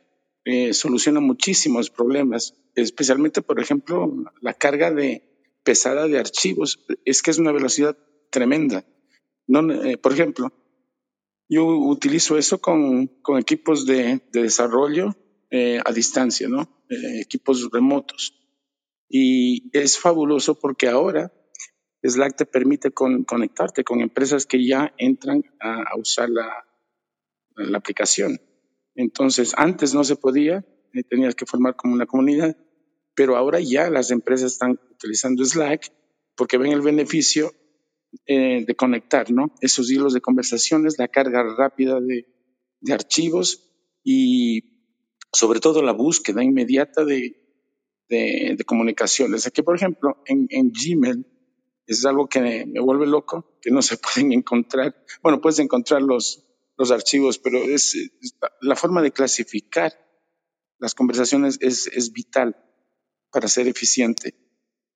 eh, 0.45 0.75
soluciona 0.75 1.21
muchísimos 1.21 1.89
problemas, 1.89 2.57
especialmente, 2.75 3.43
por 3.43 3.61
ejemplo, 3.61 4.13
la 4.41 4.55
carga 4.55 4.91
de 4.91 5.23
pesada 5.63 6.09
de 6.09 6.19
archivos. 6.19 6.85
Es 7.05 7.23
que 7.23 7.31
es 7.31 7.39
una 7.39 7.53
velocidad 7.53 7.97
tremenda. 8.31 8.85
No, 9.47 9.73
eh, 9.73 9.99
por 9.99 10.15
ejemplo, 10.15 10.53
yo 11.49 11.65
utilizo 11.65 12.39
eso 12.39 12.61
con, 12.61 13.07
con 13.23 13.39
equipos 13.39 13.87
de, 13.87 14.21
de 14.33 14.43
desarrollo 14.43 15.15
a 15.85 15.93
distancia, 15.93 16.49
¿no? 16.49 16.69
equipos 16.89 17.71
remotos. 17.71 18.35
Y 19.09 19.71
es 19.77 19.99
fabuloso 19.99 20.59
porque 20.59 20.89
ahora 20.89 21.33
Slack 22.03 22.37
te 22.37 22.47
permite 22.47 22.91
conectarte 22.93 23.83
con 23.83 24.01
empresas 24.03 24.45
que 24.45 24.65
ya 24.65 24.93
entran 24.99 25.43
a, 25.61 25.97
usar 25.97 26.29
la, 26.29 26.65
aplicación. 27.75 28.41
Entonces, 28.95 29.55
antes 29.57 29.95
no 29.95 30.05
se 30.05 30.17
podía, 30.17 30.65
eh, 30.93 31.03
tenías 31.09 31.35
que 31.35 31.47
formar 31.47 31.77
como 31.77 31.95
una 31.95 32.07
comunidad, 32.07 32.57
pero 33.15 33.37
ahora 33.37 33.61
ya 33.61 33.89
las 33.91 34.11
empresas 34.11 34.53
están 34.53 34.79
utilizando 34.91 35.45
Slack 35.45 35.93
porque 36.37 36.59
ven 36.59 36.73
el 36.73 36.83
beneficio 36.83 37.53
eh, 38.27 38.65
de 38.67 38.75
conectar, 38.75 39.31
¿no? 39.31 39.55
Esos 39.61 39.91
hilos 39.91 40.13
de 40.13 40.21
conversaciones, 40.21 40.99
la 40.99 41.09
carga 41.09 41.43
rápida 41.57 42.01
de 42.01 42.93
archivos 42.93 43.71
y 44.03 44.91
sobre 45.33 45.61
todo 45.61 45.83
la 45.83 45.93
búsqueda 45.93 46.45
inmediata 46.45 47.05
de, 47.05 47.44
de, 48.09 48.57
comunicaciones. 48.67 49.47
Aquí, 49.47 49.63
por 49.63 49.77
ejemplo, 49.77 50.23
en, 50.27 50.49
Gmail 50.49 51.27
es 51.87 52.05
algo 52.05 52.29
que 52.29 52.41
me, 52.41 52.81
vuelve 52.81 53.07
loco, 53.07 53.59
que 53.61 53.71
no 53.71 53.83
se 53.83 53.97
pueden 54.15 54.33
encontrar. 54.33 54.95
Bueno, 55.23 55.41
puedes 55.41 55.59
encontrar 55.59 56.03
los, 56.03 56.45
los 56.77 56.91
archivos, 56.91 57.39
pero 57.39 57.59
es, 57.59 57.97
la 58.61 58.77
forma 58.77 59.03
de 59.03 59.13
clasificar 59.13 59.93
las 60.79 60.95
conversaciones 60.95 61.59
es, 61.61 61.87
es 61.87 62.13
vital 62.13 62.57
para 63.31 63.49
ser 63.49 63.69
eficiente. 63.69 64.35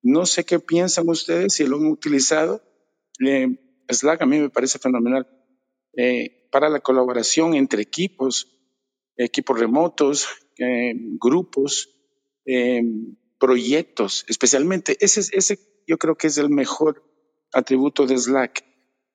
No 0.02 0.26
sé 0.26 0.44
qué 0.44 0.58
piensan 0.60 1.08
ustedes, 1.08 1.54
si 1.54 1.66
lo 1.66 1.76
han 1.76 1.86
utilizado. 1.86 2.62
Eh, 3.24 3.48
Slack 3.88 4.22
a 4.22 4.26
mí 4.26 4.38
me 4.38 4.50
parece 4.50 4.78
fenomenal 4.78 5.26
eh, 5.96 6.48
para 6.52 6.68
la 6.68 6.80
colaboración 6.80 7.54
entre 7.54 7.82
equipos, 7.82 8.46
equipos 9.16 9.58
remotos, 9.58 10.28
eh, 10.58 10.92
grupos, 11.20 11.97
eh, 12.48 12.82
proyectos, 13.38 14.24
especialmente. 14.26 14.96
Ese, 15.00 15.20
ese 15.36 15.58
yo 15.86 15.98
creo 15.98 16.16
que 16.16 16.28
es 16.28 16.38
el 16.38 16.48
mejor 16.48 17.04
atributo 17.52 18.06
de 18.06 18.16
Slack. 18.16 18.64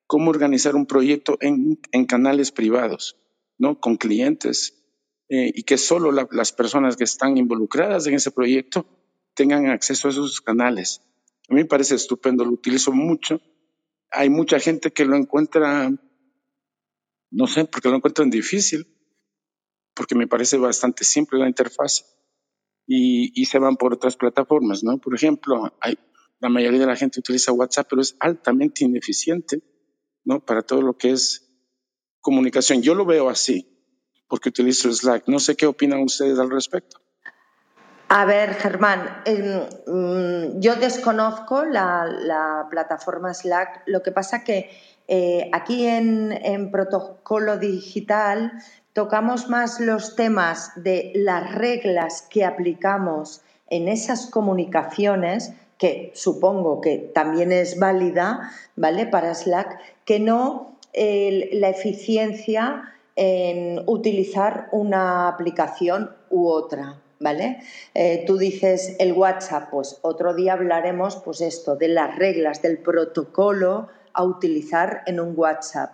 Cómo 0.05 0.30
organizar 0.30 0.76
un 0.76 0.85
proyecto 0.85 1.38
en, 1.41 1.80
en 1.91 2.05
canales 2.05 2.51
privados, 2.51 3.18
¿no? 3.57 3.80
Con 3.80 3.97
clientes. 3.97 4.85
Eh, 5.30 5.51
y 5.55 5.64
que 5.64 5.77
solo 5.77 6.11
las 6.11 6.51
personas 6.51 6.95
que 6.95 7.05
están 7.05 7.38
involucradas 7.38 8.05
en 8.05 8.14
ese 8.14 8.30
proyecto 8.30 8.85
tengan 9.34 9.68
acceso 9.68 10.07
a 10.07 10.11
esos 10.11 10.41
canales. 10.41 11.01
A 11.49 11.55
mí 11.55 11.61
me 11.61 11.65
parece 11.68 11.95
estupendo, 11.95 12.45
lo 12.45 12.51
utilizo 12.51 12.91
mucho. 12.91 13.41
Hay 14.11 14.30
mucha 14.30 14.60
gente 14.60 14.91
que 14.91 15.05
lo 15.05 15.15
encuentra, 15.15 15.91
no 17.31 17.47
sé, 17.47 17.65
porque 17.65 17.89
lo 17.89 17.95
encuentran 17.95 18.30
difícil, 18.30 18.85
porque 19.95 20.14
me 20.14 20.27
parece 20.27 20.57
bastante 20.57 21.03
simple 21.03 21.39
la 21.39 21.47
interfaz 21.47 22.12
y, 22.95 23.41
y 23.41 23.45
se 23.45 23.57
van 23.57 23.75
por 23.75 23.91
otras 23.91 24.15
plataformas, 24.15 24.83
¿no? 24.83 24.99
Por 24.99 25.15
ejemplo, 25.15 25.73
hay, 25.81 25.97
la 26.39 26.49
mayoría 26.49 26.79
de 26.79 26.85
la 26.85 26.95
gente 26.95 27.19
utiliza 27.19 27.51
WhatsApp, 27.51 27.87
pero 27.89 28.03
es 28.03 28.15
altamente 28.19 28.83
ineficiente, 28.83 29.63
¿no? 30.23 30.45
Para 30.45 30.61
todo 30.61 30.83
lo 30.83 30.95
que 30.95 31.09
es 31.11 31.49
comunicación. 32.21 32.83
Yo 32.83 32.93
lo 32.93 33.05
veo 33.05 33.29
así, 33.29 33.67
porque 34.27 34.49
utilizo 34.49 34.93
Slack. 34.93 35.27
No 35.27 35.39
sé 35.39 35.55
qué 35.55 35.65
opinan 35.65 36.01
ustedes 36.01 36.37
al 36.37 36.51
respecto. 36.51 36.97
A 38.09 38.25
ver, 38.25 38.53
Germán, 38.53 39.23
mm, 39.25 40.59
yo 40.59 40.75
desconozco 40.75 41.65
la, 41.65 42.67
plataforma 42.69 43.33
Slack. 43.33 43.81
Lo 43.87 44.03
que 44.03 44.11
pasa 44.11 44.43
que 44.43 44.69
eh, 45.07 45.49
aquí 45.51 45.87
en, 45.87 46.31
en, 46.31 46.69
protocolo 46.69 47.57
digital 47.57 48.51
tocamos 48.93 49.49
más 49.49 49.79
los 49.79 50.15
temas 50.15 50.71
de 50.75 51.11
las 51.15 51.53
reglas 51.53 52.27
que 52.29 52.45
aplicamos 52.45 53.41
en 53.69 53.87
esas 53.87 54.27
comunicaciones, 54.27 55.53
que 55.77 56.11
supongo 56.13 56.79
que 56.79 56.97
también 57.13 57.51
es 57.51 57.79
válida, 57.79 58.51
¿vale? 58.75 59.07
Para 59.07 59.33
Slack, 59.33 59.79
que 60.05 60.19
no 60.19 60.77
la 60.93 61.69
eficiencia 61.69 62.83
en 63.15 63.81
utilizar 63.87 64.69
una 64.71 65.27
aplicación 65.27 66.11
u 66.29 66.47
otra. 66.47 66.99
¿Vale? 67.19 67.59
Eh, 67.93 68.25
tú 68.27 68.37
dices 68.37 68.97
el 68.99 69.13
WhatsApp, 69.13 69.69
pues 69.71 69.97
otro 70.01 70.33
día 70.33 70.53
hablaremos, 70.53 71.15
pues 71.23 71.39
esto, 71.39 71.77
de 71.77 71.87
las 71.87 72.17
reglas 72.17 72.61
del 72.61 72.79
protocolo 72.79 73.87
a 74.11 74.25
utilizar 74.25 75.03
en 75.05 75.21
un 75.21 75.33
WhatsApp, 75.33 75.91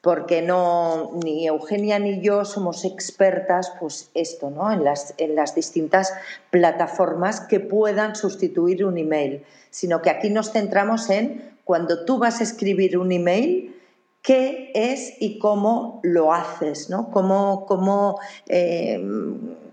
porque 0.00 0.42
no, 0.42 1.10
ni 1.24 1.46
Eugenia 1.46 1.98
ni 1.98 2.20
yo 2.20 2.44
somos 2.44 2.84
expertas, 2.84 3.72
pues 3.80 4.10
esto, 4.14 4.50
¿no? 4.50 4.70
En 4.70 4.84
las, 4.84 5.54
distintas 5.54 6.14
plataformas 6.50 7.40
que 7.40 7.58
puedan 7.58 8.14
sustituir 8.14 8.84
un 8.84 8.96
email, 8.98 9.44
sino 9.70 10.00
que 10.00 10.10
aquí 10.10 10.30
nos 10.30 10.52
centramos 10.52 11.10
en 11.10 11.56
cuando 11.64 12.04
tú 12.04 12.18
vas 12.18 12.40
a 12.40 12.44
escribir 12.44 12.96
un 12.96 13.10
email, 13.10 13.74
qué 14.22 14.70
es 14.74 15.14
y 15.20 15.38
cómo 15.38 16.00
lo 16.04 16.32
haces, 16.32 16.90
¿no? 16.90 17.10
Cómo, 17.10 18.20
eh, 18.46 19.02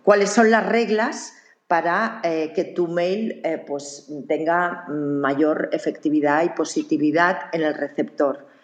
cuáles 0.04 0.32
son 0.32 0.50
las 0.50 0.66
reglas 0.66 1.34
para 1.68 2.22
eh, 2.24 2.52
que 2.56 2.64
tu 2.64 2.88
mail 2.88 3.42
eh, 3.44 3.64
pues, 3.66 4.12
tenga 4.28 4.86
mayor 4.88 5.70
efectividad 5.72 6.44
y 6.44 6.50
positividad 6.50 7.38
en 7.54 7.64
el 7.64 7.76
receptor. 7.76 8.55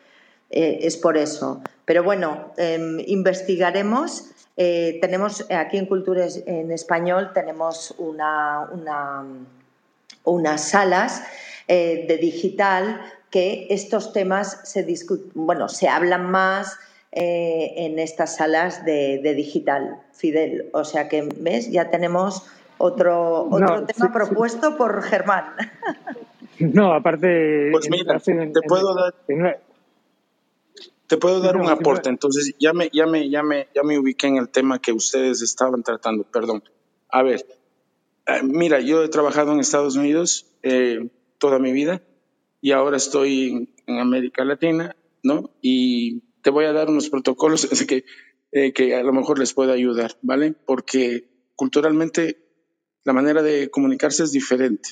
Es 0.52 0.98
por 0.98 1.18
eso. 1.18 1.62
Pero 1.86 2.04
bueno, 2.04 2.54
em, 2.58 3.00
investigaremos. 3.08 4.32
tenemos 4.56 5.46
aquí 5.50 5.78
en 5.78 5.86
Cultura 5.86 6.28
en 6.46 6.72
Español 6.72 7.32
tenemos 7.34 7.96
una, 7.98 8.68
unas 10.24 10.70
salas 10.70 11.24
de 11.68 12.18
digital 12.22 13.02
que 13.32 13.68
estos 13.70 14.14
temas 14.14 14.60
se 14.66 14.86
bueno, 15.34 15.70
se 15.70 15.88
hablan 15.88 16.30
más 16.30 16.78
eh, 17.14 17.74
en 17.76 18.00
estas 18.00 18.38
salas 18.38 18.86
de, 18.86 19.34
digital, 19.36 19.98
Fidel. 20.14 20.70
O 20.74 20.86
sea 20.86 21.10
que, 21.10 21.28
¿ves? 21.38 21.70
Ya 21.72 21.90
tenemos 21.90 22.46
otro, 22.78 23.50
otro 23.50 23.86
tema 23.86 24.14
propuesto 24.14 24.78
por 24.78 25.02
Germán. 25.04 25.46
No, 26.60 26.94
aparte... 26.94 27.70
Pues 27.72 27.90
mira, 27.90 28.20
te, 28.20 28.62
puedo 28.68 28.94
dar, 28.94 29.16
te 31.12 31.18
puedo 31.18 31.42
dar 31.42 31.58
un 31.58 31.68
aporte. 31.68 32.08
Entonces, 32.08 32.56
ya 32.58 32.72
me, 32.72 32.90
ya, 32.94 33.06
me, 33.06 33.30
ya, 33.30 33.44
me, 33.44 33.68
ya 33.76 33.84
me 33.84 34.00
ubiqué 34.00 34.28
en 34.28 34.38
el 34.38 34.48
tema 34.48 34.80
que 34.80 34.94
ustedes 34.94 35.42
estaban 35.42 35.84
tratando. 35.84 36.24
Perdón. 36.24 36.64
A 37.10 37.22
ver, 37.22 37.46
eh, 38.28 38.40
mira, 38.44 38.80
yo 38.80 39.04
he 39.04 39.10
trabajado 39.10 39.52
en 39.52 39.60
Estados 39.60 39.98
Unidos 39.98 40.46
eh, 40.64 41.10
toda 41.38 41.60
mi 41.60 41.74
vida 41.74 42.02
y 42.62 42.72
ahora 42.72 42.96
estoy 42.96 43.68
en, 43.88 44.00
América 44.00 44.46
Latina, 44.46 44.96
¿no? 45.22 45.50
Y 45.62 46.22
te 46.44 46.50
voy 46.50 46.64
a 46.64 46.72
dar 46.72 46.90
unos 46.90 47.10
protocolos 47.10 47.68
que, 47.90 48.06
eh, 48.54 48.72
que 48.72 48.96
a 48.96 49.04
lo 49.04 49.12
mejor 49.12 49.38
les 49.38 49.54
puede 49.54 49.74
ayudar, 49.74 50.18
¿vale? 50.22 50.54
Porque 50.54 51.28
culturalmente 51.58 52.38
la 53.04 53.12
manera 53.12 53.42
de 53.44 53.70
comunicarse 53.70 54.24
es 54.24 54.32
diferente. 54.32 54.92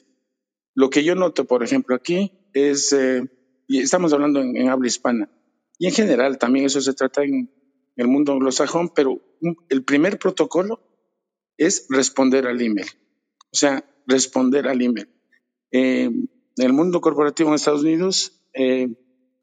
Lo 0.76 0.90
que 0.90 1.06
yo 1.06 1.16
noto, 1.16 1.46
por 1.46 1.64
ejemplo, 1.64 1.96
aquí 1.96 2.34
es, 2.54 2.92
eh, 2.92 3.24
y 3.70 3.80
estamos 3.80 4.12
hablando 4.12 4.42
en, 4.42 4.68
habla 4.68 4.88
hispana, 4.88 5.30
y 5.80 5.88
en 5.88 5.94
general 5.94 6.38
también 6.38 6.66
eso 6.66 6.82
se 6.82 6.94
trata 6.94 7.24
en 7.24 7.50
el 7.96 8.08
mundo 8.08 8.34
anglosajón, 8.34 8.90
pero 8.90 9.20
el 9.70 9.84
primer 9.86 10.20
protocolo 10.20 10.82
es 11.58 11.88
responder 11.90 12.48
al 12.48 12.62
email. 12.62 12.88
O 13.52 13.56
sea, 13.56 13.84
responder 14.06 14.68
al 14.68 14.82
email. 14.82 15.10
Eh, 15.72 16.04
en 16.04 16.30
el 16.58 16.74
mundo 16.74 17.00
corporativo 17.00 17.50
en 17.50 17.56
Estados 17.56 17.84
Unidos, 17.84 18.44
eh, 18.54 18.90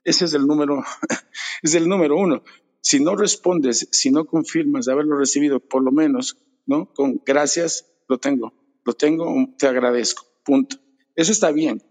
ese 0.05 0.27
es 0.27 0.35
el 0.35 0.47
número, 0.47 0.85
es 1.63 1.75
el 1.75 1.89
número 1.89 2.19
uno. 2.19 2.45
Si 2.83 3.01
no 3.01 3.17
respondes, 3.17 3.89
si 3.91 4.11
no 4.11 4.27
confirmas 4.27 4.85
de 4.85 4.93
haberlo 4.93 5.19
recibido, 5.19 5.59
por 5.59 5.83
lo 5.83 5.91
menos, 5.91 6.37
¿no? 6.67 6.93
Con 6.93 7.23
gracias, 7.25 7.87
lo 8.09 8.19
tengo, 8.19 8.53
lo 8.85 8.93
tengo, 8.93 9.35
te 9.59 9.67
agradezco, 9.67 10.25
punto. 10.45 10.77
Eso 11.15 11.33
está 11.33 11.51
bien. 11.51 11.83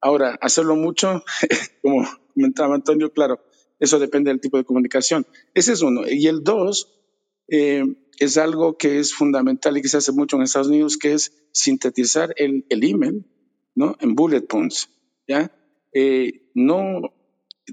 Ahora, 0.00 0.36
hacerlo 0.40 0.74
mucho, 0.74 1.24
como 1.82 2.04
comentaba 2.34 2.74
Antonio, 2.74 3.12
claro, 3.12 3.40
eso 3.84 3.98
depende 3.98 4.30
del 4.30 4.40
tipo 4.40 4.56
de 4.56 4.64
comunicación. 4.64 5.26
Ese 5.54 5.72
es 5.72 5.82
uno. 5.82 6.02
Y 6.08 6.26
el 6.26 6.42
dos 6.42 7.00
eh, 7.48 7.84
es 8.18 8.36
algo 8.36 8.76
que 8.76 8.98
es 8.98 9.14
fundamental 9.14 9.76
y 9.76 9.82
que 9.82 9.88
se 9.88 9.98
hace 9.98 10.12
mucho 10.12 10.36
en 10.36 10.42
Estados 10.42 10.68
Unidos, 10.68 10.96
que 10.96 11.12
es 11.12 11.32
sintetizar 11.52 12.34
el, 12.36 12.66
el 12.68 12.84
email 12.84 13.26
¿no? 13.74 13.96
En 14.00 14.14
bullet 14.14 14.42
points, 14.42 14.88
¿ya? 15.26 15.50
Eh, 15.92 16.50
no, 16.54 17.14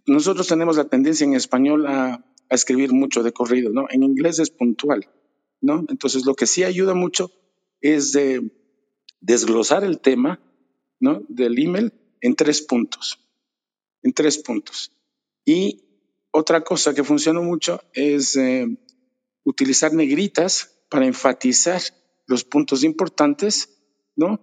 nosotros 0.05 0.47
tenemos 0.47 0.77
la 0.77 0.85
tendencia 0.85 1.25
en 1.25 1.35
español 1.35 1.88
a, 1.88 2.25
escribir 2.49 2.91
mucho 2.91 3.23
de 3.23 3.31
corrido, 3.31 3.71
¿no? 3.71 3.85
En 3.89 4.03
inglés 4.03 4.38
es 4.39 4.49
puntual, 4.49 5.07
¿no? 5.61 5.85
Entonces 5.88 6.25
lo 6.25 6.35
que 6.35 6.45
sí 6.45 6.65
ayuda 6.65 6.93
mucho 6.93 7.31
es 7.79 8.11
de 8.11 8.51
desglosar 9.21 9.85
el 9.85 10.01
tema, 10.01 10.41
¿no? 10.99 11.23
Del 11.29 11.57
email 11.57 11.93
en 12.19 12.35
tres 12.35 12.61
puntos, 12.61 13.25
en 14.03 14.11
tres 14.11 14.38
puntos. 14.38 14.91
Y 15.45 15.90
otra 16.32 16.64
cosa 16.64 16.94
que 16.94 17.03
funciona 17.03 17.41
mucho 17.41 17.82
es 17.94 18.36
eh, 18.36 18.66
utilizar 19.44 19.94
negritas 19.94 20.86
para 20.90 21.06
enfatizar 21.06 21.82
los 22.28 22.44
puntos 22.44 22.84
importantes, 22.84 23.70
¿no? 24.16 24.40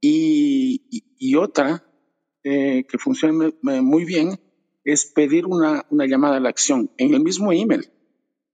Y, 0.00 1.34
otra 1.36 1.84
eh, 2.42 2.84
que 2.88 2.98
funciona 2.98 3.50
muy 3.62 4.04
bien 4.04 4.40
es 4.84 5.06
pedir 5.06 5.46
una, 5.46 5.86
llamada 5.90 6.36
a 6.36 6.40
la 6.40 6.48
acción 6.48 6.90
en 6.96 7.14
el 7.14 7.22
mismo 7.22 7.52
email, 7.52 7.90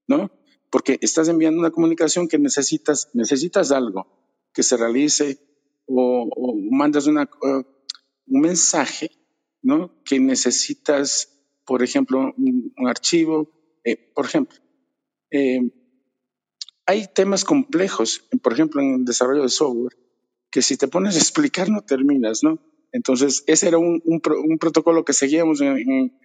¿no? 0.06 0.30
Porque 0.70 0.98
estás 1.00 1.28
enviando 1.28 1.60
una 1.60 1.70
comunicación 1.70 2.28
que 2.28 2.38
necesitas, 2.38 3.08
necesitas 3.14 3.70
algo 3.70 4.06
que 4.52 4.62
se 4.62 4.76
realice 4.76 5.38
o, 5.86 6.28
mandas 6.70 7.06
una, 7.06 7.22
uh, 7.42 7.62
un 8.26 8.40
mensaje, 8.40 9.10
¿no? 9.62 10.02
Que 10.04 10.18
necesitas, 10.18 11.35
por 11.66 11.82
ejemplo, 11.82 12.32
un, 12.36 12.72
archivo, 12.86 13.50
eh, 13.84 13.96
por 14.14 14.26
ejemplo. 14.26 14.58
Eh, 15.30 15.60
hay 16.86 17.06
temas 17.12 17.44
complejos, 17.44 18.24
por 18.42 18.52
ejemplo, 18.52 18.80
en 18.80 18.94
el 18.94 19.04
desarrollo 19.04 19.42
de 19.42 19.48
software, 19.48 19.96
que 20.50 20.62
si 20.62 20.76
te 20.76 20.88
pones 20.88 21.16
a 21.16 21.18
explicar 21.18 21.68
no 21.68 21.82
terminas, 21.82 22.42
¿no? 22.44 22.60
Entonces, 22.92 23.42
ese 23.46 23.68
era 23.68 23.78
un, 23.78 24.00
un, 24.04 24.58
protocolo 24.58 25.04
que 25.04 25.12
seguíamos 25.12 25.60
en, 25.60 25.76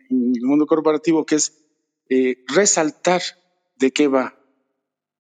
el 0.09 0.41
mundo 0.43 0.68
corporativo, 0.68 1.26
que 1.26 1.35
es 1.35 1.65
eh, 2.09 2.45
resaltar 2.47 3.22
de 3.77 3.91
qué 3.91 4.07
va 4.07 4.38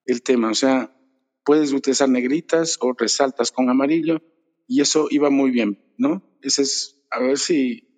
el 0.05 0.21
tema. 0.21 0.51
O 0.51 0.55
sea, 0.55 0.95
puedes 1.43 1.73
utilizar 1.73 2.07
negritas 2.07 2.77
o 2.79 2.93
resaltas 2.93 3.51
con 3.51 3.69
amarillo 3.69 4.21
y 4.67 4.81
eso 4.81 5.07
iba 5.09 5.29
muy 5.29 5.51
bien, 5.51 5.83
¿no? 5.97 6.23
Ese 6.41 6.61
es, 6.61 7.03
a 7.09 7.19
ver 7.19 7.37
si, 7.37 7.90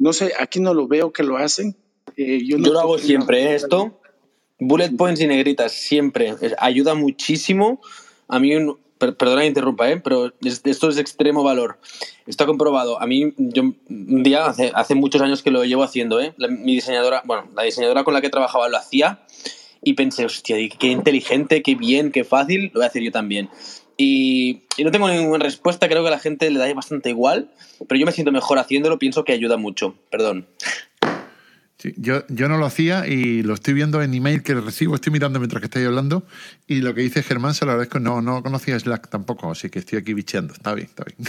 no 0.00 0.14
sé, 0.14 0.32
aquí 0.40 0.60
no 0.60 0.74
lo 0.74 0.88
veo 0.88 1.12
que 1.12 1.22
lo 1.22 1.36
hacen. 1.36 1.76
Eh, 2.16 2.40
yo, 2.44 2.56
lo 2.58 2.80
hago 2.80 2.98
siempre, 2.98 3.52
¿eh? 3.52 3.54
esto. 3.54 4.00
Bullet 4.58 4.96
points 4.96 5.20
y 5.20 5.26
negritas, 5.26 5.72
siempre. 5.72 6.34
Ayuda 6.58 6.94
muchísimo. 6.94 7.80
A 8.26 8.40
mí 8.40 8.56
un, 8.56 8.78
perdona 8.98 9.42
que 9.42 9.48
interrumpa, 9.48 9.90
¿eh? 9.90 9.98
pero 9.98 10.32
esto 10.42 10.88
es 10.88 10.96
de 10.96 11.02
extremo 11.02 11.44
valor. 11.44 11.78
Está 12.26 12.46
comprobado. 12.46 13.00
A 13.00 13.06
mí, 13.06 13.34
yo 13.36 13.62
un 13.62 14.22
día, 14.22 14.46
hace, 14.46 14.72
hace 14.74 14.94
muchos 14.94 15.20
años 15.20 15.42
que 15.42 15.50
lo 15.50 15.64
llevo 15.64 15.82
haciendo, 15.82 16.18
¿eh? 16.18 16.34
mi 16.48 16.74
diseñadora, 16.74 17.22
bueno, 17.26 17.50
la 17.54 17.64
diseñadora 17.64 18.02
con 18.02 18.14
la 18.14 18.22
que 18.22 18.30
trabajaba 18.30 18.70
lo 18.70 18.78
hacía 18.78 19.20
y 19.82 19.94
pensé, 19.94 20.24
hostia, 20.24 20.56
qué 20.78 20.88
inteligente, 20.88 21.62
qué 21.62 21.74
bien, 21.74 22.10
qué 22.10 22.24
fácil, 22.24 22.70
lo 22.72 22.80
voy 22.80 22.84
a 22.84 22.86
hacer 22.86 23.02
yo 23.02 23.12
también. 23.12 23.50
Y, 24.02 24.62
no 24.82 24.90
tengo 24.90 25.10
ninguna 25.10 25.44
respuesta, 25.44 25.86
creo 25.86 26.00
que 26.00 26.08
a 26.08 26.12
la 26.12 26.18
gente 26.18 26.50
le 26.50 26.58
da 26.58 26.72
bastante 26.72 27.10
igual, 27.10 27.50
pero 27.86 28.00
yo 28.00 28.06
me 28.06 28.12
siento 28.12 28.32
mejor 28.32 28.58
haciéndolo, 28.58 28.98
pienso 28.98 29.24
que 29.24 29.32
ayuda 29.32 29.58
mucho. 29.58 29.94
Perdón. 30.10 30.46
yo, 31.96 32.26
yo 32.28 32.48
no 32.48 32.56
lo 32.56 32.64
hacía 32.64 33.06
y 33.06 33.42
lo 33.42 33.52
estoy 33.52 33.74
viendo 33.74 34.00
en 34.00 34.14
email 34.14 34.42
que 34.42 34.54
recibo, 34.54 34.94
estoy 34.94 35.12
mirando 35.12 35.38
mientras 35.38 35.60
que 35.60 35.66
estoy 35.66 35.84
hablando 35.84 36.22
y 36.66 36.80
lo 36.80 36.94
que 36.94 37.02
dice 37.02 37.22
Germán 37.22 37.52
se 37.52 37.66
lo 37.66 37.72
agradezco, 37.72 38.00
no, 38.00 38.22
no 38.22 38.42
conocía 38.42 38.80
Slack 38.80 39.10
tampoco, 39.10 39.50
así 39.50 39.68
que 39.68 39.80
estoy 39.80 39.98
aquí 39.98 40.14
bicheando, 40.14 40.54
está 40.54 40.72
bien, 40.72 40.88
está 40.88 41.04
bien. 41.04 41.28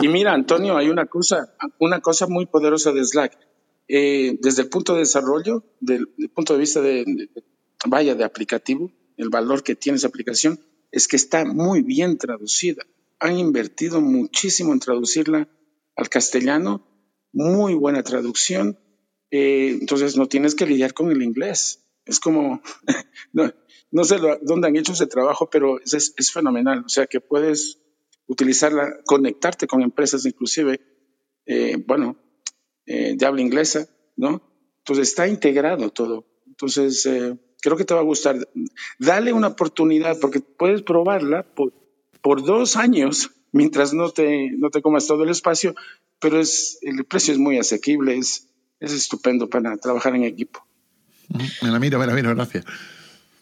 Y 0.00 0.08
mira, 0.08 0.32
Antonio, 0.32 0.76
hay 0.76 0.88
una 0.88 1.06
cosa, 1.06 1.54
una 1.78 2.00
cosa 2.00 2.26
muy 2.28 2.46
poderosa 2.46 2.92
de 2.92 3.04
Slack. 3.04 3.36
Eh, 3.88 4.38
desde 4.40 4.62
el 4.62 4.68
punto 4.68 4.94
de 4.94 5.00
desarrollo, 5.00 5.64
del, 5.80 6.08
punto 6.34 6.52
de 6.52 6.58
vista 6.58 6.80
de, 6.80 7.28
vaya, 7.86 8.14
de 8.14 8.22
aplicativo, 8.22 8.92
el 9.16 9.28
valor 9.28 9.64
que 9.64 9.74
tiene 9.74 9.96
esa 9.96 10.06
aplicación 10.06 10.60
es 10.90 11.08
que 11.08 11.16
está 11.16 11.44
muy 11.44 11.82
bien 11.82 12.18
traducida. 12.18 12.84
Han 13.18 13.38
invertido 13.38 14.00
muchísimo 14.00 14.72
en 14.72 14.80
traducirla 14.80 15.48
al 15.96 16.08
castellano, 16.08 16.86
muy 17.32 17.74
buena 17.74 18.02
traducción. 18.02 18.78
Eh, 19.30 19.76
entonces 19.80 20.16
no 20.16 20.26
tienes 20.28 20.54
que 20.54 20.66
lidiar 20.66 20.94
con 20.94 21.10
el 21.10 21.22
inglés. 21.22 21.84
Es 22.04 22.20
como, 22.20 22.62
no, 23.32 24.04
sé 24.04 24.16
dónde 24.42 24.68
han 24.68 24.76
hecho 24.76 24.92
ese 24.92 25.06
trabajo, 25.06 25.50
pero 25.50 25.80
es, 25.80 26.14
es 26.16 26.32
fenomenal. 26.32 26.84
O 26.86 26.88
sea 26.88 27.06
que 27.06 27.20
puedes 27.20 27.78
utilizarla, 28.28 29.00
conectarte 29.04 29.66
con 29.66 29.82
empresas 29.82 30.24
inclusive, 30.24 30.80
eh, 31.46 31.76
bueno, 31.86 32.16
eh, 32.86 33.14
de 33.16 33.26
habla 33.26 33.40
inglesa, 33.40 33.88
¿no? 34.16 34.42
Entonces 34.78 35.08
está 35.08 35.26
integrado 35.26 35.90
todo. 35.90 36.26
Entonces, 36.46 37.04
eh, 37.06 37.36
creo 37.60 37.76
que 37.76 37.84
te 37.84 37.94
va 37.94 38.00
a 38.00 38.04
gustar. 38.04 38.36
Dale 38.98 39.32
una 39.32 39.48
oportunidad 39.48 40.18
porque 40.20 40.40
puedes 40.40 40.82
probarla 40.82 41.42
por, 41.42 41.72
por 42.20 42.44
dos 42.44 42.76
años 42.76 43.30
mientras 43.52 43.94
no 43.94 44.10
te, 44.10 44.50
no 44.52 44.70
te 44.70 44.82
comas 44.82 45.06
todo 45.06 45.24
el 45.24 45.30
espacio, 45.30 45.74
pero 46.18 46.40
es, 46.40 46.78
el 46.82 47.04
precio 47.04 47.32
es 47.32 47.38
muy 47.38 47.58
asequible, 47.58 48.16
es, 48.16 48.48
es 48.80 48.92
estupendo 48.92 49.48
para 49.48 49.76
trabajar 49.76 50.14
en 50.14 50.24
equipo. 50.24 50.64
Me 51.62 51.70
la 51.70 51.78
miro, 51.78 51.98
me 51.98 52.06
la 52.06 52.14
miro, 52.14 52.34
gracias. 52.34 52.64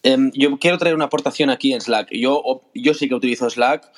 Em, 0.02 0.30
yo 0.34 0.56
quiero 0.58 0.78
traer 0.78 0.94
una 0.94 1.06
aportación 1.06 1.50
aquí 1.50 1.72
en 1.72 1.80
Slack. 1.80 2.08
Yo, 2.12 2.62
yo 2.74 2.94
sí 2.94 3.08
que 3.08 3.14
utilizo 3.14 3.50
Slack 3.50 3.90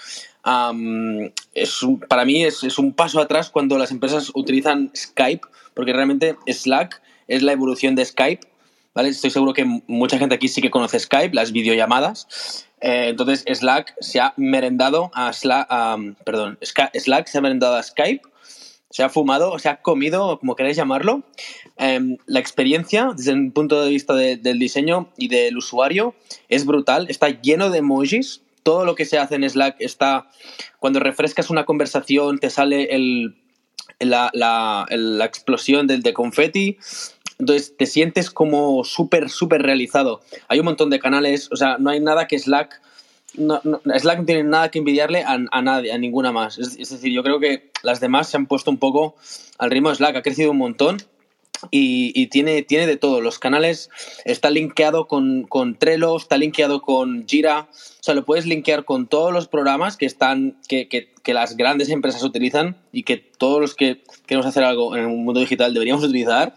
es 1.54 1.80
para 2.08 2.24
mí 2.24 2.44
es, 2.44 2.78
un 2.78 2.92
paso 2.92 3.20
atrás 3.20 3.50
cuando 3.50 3.78
las 3.78 3.90
empresas 3.90 4.30
utilizan 4.34 4.90
Skype, 4.96 5.46
porque 5.74 5.92
realmente 5.92 6.36
Slack 6.46 7.02
es 7.26 7.42
la 7.42 7.52
evolución 7.52 7.94
de 7.94 8.04
Skype. 8.04 8.46
Estoy 9.06 9.30
seguro 9.30 9.52
que 9.52 9.64
mucha 9.86 10.18
gente 10.18 10.34
aquí 10.34 10.48
sí 10.48 10.60
que 10.60 10.70
conoce 10.70 10.98
Skype, 10.98 11.34
las 11.34 11.52
videollamadas. 11.52 12.66
Eh, 12.80 13.08
entonces 13.08 13.44
Slack 13.46 13.94
se 14.00 14.20
ha 14.20 14.34
merendado 14.36 15.10
a 15.14 15.32
Slack, 15.32 15.68
perdón, 16.24 16.58
Slack 16.62 17.26
se 17.26 17.38
ha 17.38 17.40
merendado 17.40 17.76
a 17.76 17.82
Skype, 17.82 18.22
se 18.90 19.02
ha 19.02 19.08
fumado, 19.08 19.58
se 19.58 19.68
ha 19.68 19.82
comido, 19.82 20.38
como 20.38 20.56
queráis 20.56 20.76
llamarlo. 20.76 21.22
Em, 21.76 22.16
la 22.26 22.40
experiencia, 22.40 23.12
desde 23.16 23.32
el 23.32 23.52
punto 23.52 23.82
de 23.82 23.90
vista 23.90 24.14
del 24.14 24.58
diseño 24.58 25.10
y 25.16 25.28
del 25.28 25.56
usuario, 25.56 26.14
es 26.48 26.64
brutal. 26.64 27.06
Está 27.08 27.28
lleno 27.28 27.70
de 27.70 27.78
emojis 27.78 28.42
todo 28.68 28.84
lo 28.84 28.94
que 28.94 29.06
se 29.06 29.18
hace 29.18 29.34
en 29.34 29.48
Slack 29.48 29.76
está, 29.78 30.28
cuando 30.78 31.00
refrescas 31.00 31.48
una 31.48 31.64
conversación 31.64 32.38
te 32.38 32.50
sale 32.50 32.94
el, 32.94 33.34
la, 33.98 34.30
la, 34.34 34.86
la 34.90 35.24
explosión 35.24 35.86
del 35.86 36.02
de 36.02 36.12
confeti. 36.12 36.76
Entonces 37.38 37.76
te 37.76 37.86
sientes 37.86 38.30
como 38.30 38.84
súper, 38.84 39.30
súper 39.30 39.62
realizado. 39.62 40.20
Hay 40.48 40.58
un 40.58 40.64
montón 40.64 40.90
de 40.90 40.98
canales, 40.98 41.48
o 41.52 41.56
sea, 41.56 41.78
no 41.78 41.90
hay 41.90 42.00
nada 42.00 42.26
que 42.26 42.38
Slack... 42.38 42.80
No, 43.34 43.60
Slack 43.84 44.20
no 44.20 44.24
tiene 44.24 44.42
nada 44.42 44.70
que 44.70 44.78
envidiarle 44.78 45.22
a, 45.22 45.38
a 45.50 45.62
nadie, 45.62 45.92
a 45.92 45.98
ninguna 45.98 46.32
más. 46.32 46.58
Es, 46.58 46.76
es, 46.78 46.90
decir, 46.90 47.12
yo 47.12 47.22
creo 47.22 47.38
que 47.38 47.70
las 47.82 48.00
demás 48.00 48.28
se 48.28 48.36
han 48.36 48.46
puesto 48.46 48.70
un 48.70 48.78
poco 48.78 49.16
al 49.58 49.70
ritmo 49.70 49.90
de 49.90 49.96
Slack, 49.96 50.16
ha 50.16 50.22
crecido 50.22 50.50
un 50.50 50.58
montón 50.58 50.98
y, 51.70 52.26
tiene, 52.28 52.62
tiene 52.62 52.86
de 52.86 52.96
todo. 52.96 53.20
Los 53.20 53.38
canales 53.38 53.90
está 54.24 54.50
linkeado 54.50 55.08
con, 55.08 55.44
con, 55.44 55.76
Trello, 55.76 56.16
está 56.16 56.36
linkeado 56.36 56.82
con 56.82 57.26
Jira. 57.26 57.68
O 57.70 58.02
sea, 58.02 58.14
lo 58.14 58.24
puedes 58.24 58.46
linkear 58.46 58.84
con 58.84 59.06
todos 59.06 59.32
los 59.32 59.48
programas 59.48 59.96
que 59.96 60.06
están, 60.06 60.56
que, 60.68 60.88
que, 60.88 61.12
que, 61.22 61.34
las 61.34 61.56
grandes 61.56 61.88
empresas 61.90 62.22
utilizan 62.22 62.76
y 62.92 63.02
que 63.02 63.16
todos 63.16 63.60
los 63.60 63.74
que 63.74 64.02
queremos 64.26 64.46
hacer 64.46 64.64
algo 64.64 64.96
en 64.96 65.02
el 65.02 65.08
mundo 65.08 65.40
digital 65.40 65.74
deberíamos 65.74 66.04
utilizar. 66.04 66.54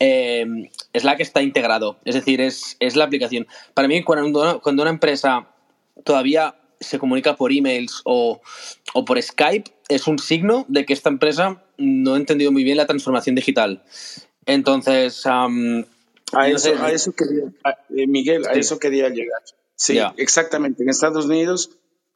Eh, 0.00 0.70
Slack 0.94 1.20
está 1.20 1.42
integrado. 1.42 1.98
Es 2.04 2.14
decir, 2.14 2.40
es, 2.40 2.76
es 2.80 2.96
la 2.96 3.04
aplicación. 3.04 3.46
Para 3.74 3.88
mí, 3.88 4.02
cuando, 4.04 4.60
cuando 4.62 4.82
una 4.82 4.90
empresa 4.90 5.48
todavía 6.04 6.56
se 6.80 6.98
comunica 6.98 7.36
por 7.36 7.52
emails 7.52 8.02
o, 8.04 8.40
o 8.94 9.04
por 9.04 9.20
Skype, 9.20 9.70
es 9.88 10.06
un 10.06 10.18
signo 10.18 10.64
de 10.68 10.86
que 10.86 10.92
esta 10.92 11.08
empresa 11.08 11.62
no 11.76 12.14
ha 12.14 12.16
entendido 12.16 12.52
muy 12.52 12.64
bien 12.64 12.76
la 12.76 12.86
transformación 12.86 13.34
digital. 13.34 13.82
Entonces, 14.46 15.26
a, 15.26 15.48
eso, 16.48 17.12
quería, 17.12 17.44
eh, 17.96 18.06
Miguel, 18.06 18.46
a 18.46 18.52
eso 18.52 18.78
quería 18.78 19.08
llegar. 19.08 19.42
Sí, 19.74 19.98
exactamente. 20.16 20.82
En 20.82 20.88
Estados 20.88 21.26
Unidos, 21.26 21.70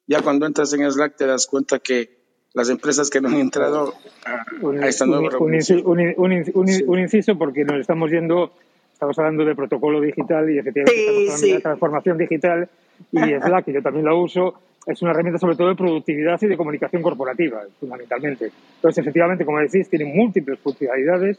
ya 0.06 0.20
cuando 0.20 0.46
entras 0.46 0.72
en 0.72 0.90
Slack 0.90 1.16
te 1.16 1.26
das 1.26 1.46
cuenta 1.46 1.78
que 1.78 2.22
las 2.55 2.69
empresas 2.69 3.09
que 3.11 3.20
no 3.20 3.29
han 3.29 3.37
entrado 3.37 3.95
a, 4.24 4.87
esta 4.87 5.07
nueva 5.07 5.39
un, 5.39 6.83
un, 6.87 6.99
inciso 6.99 7.37
porque 7.39 7.65
nos 7.65 7.81
estamos 7.81 8.11
yendo, 8.11 8.53
estamos 8.93 9.19
hablando 9.19 9.45
de 9.45 9.55
protocolo 9.55 10.01
digital 10.01 10.51
y 10.51 10.59
efectivamente 10.59 11.01
estamos 11.01 11.35
hablando 11.35 11.55
de 11.55 11.61
transformación 11.61 12.19
digital 12.19 12.69
y 13.11 13.19
Slack, 13.19 13.65
que 13.65 13.73
yo 13.73 13.83
también 13.83 14.05
la 14.05 14.15
uso, 14.15 14.55
es 14.87 15.01
una 15.03 15.12
herramienta 15.12 15.39
sobre 15.39 15.57
todo 15.57 15.69
de 15.69 15.77
productividad 15.77 16.41
y 16.43 16.47
de 16.47 16.57
comunicación 16.57 17.03
corporativa, 17.03 17.62
fundamentalmente. 17.81 18.53
Entonces, 18.77 18.99
efectivamente, 19.03 19.45
como 19.45 19.59
decís, 19.59 19.89
tiene 19.89 20.05
múltiples 20.05 20.59
funcionalidades 20.61 21.39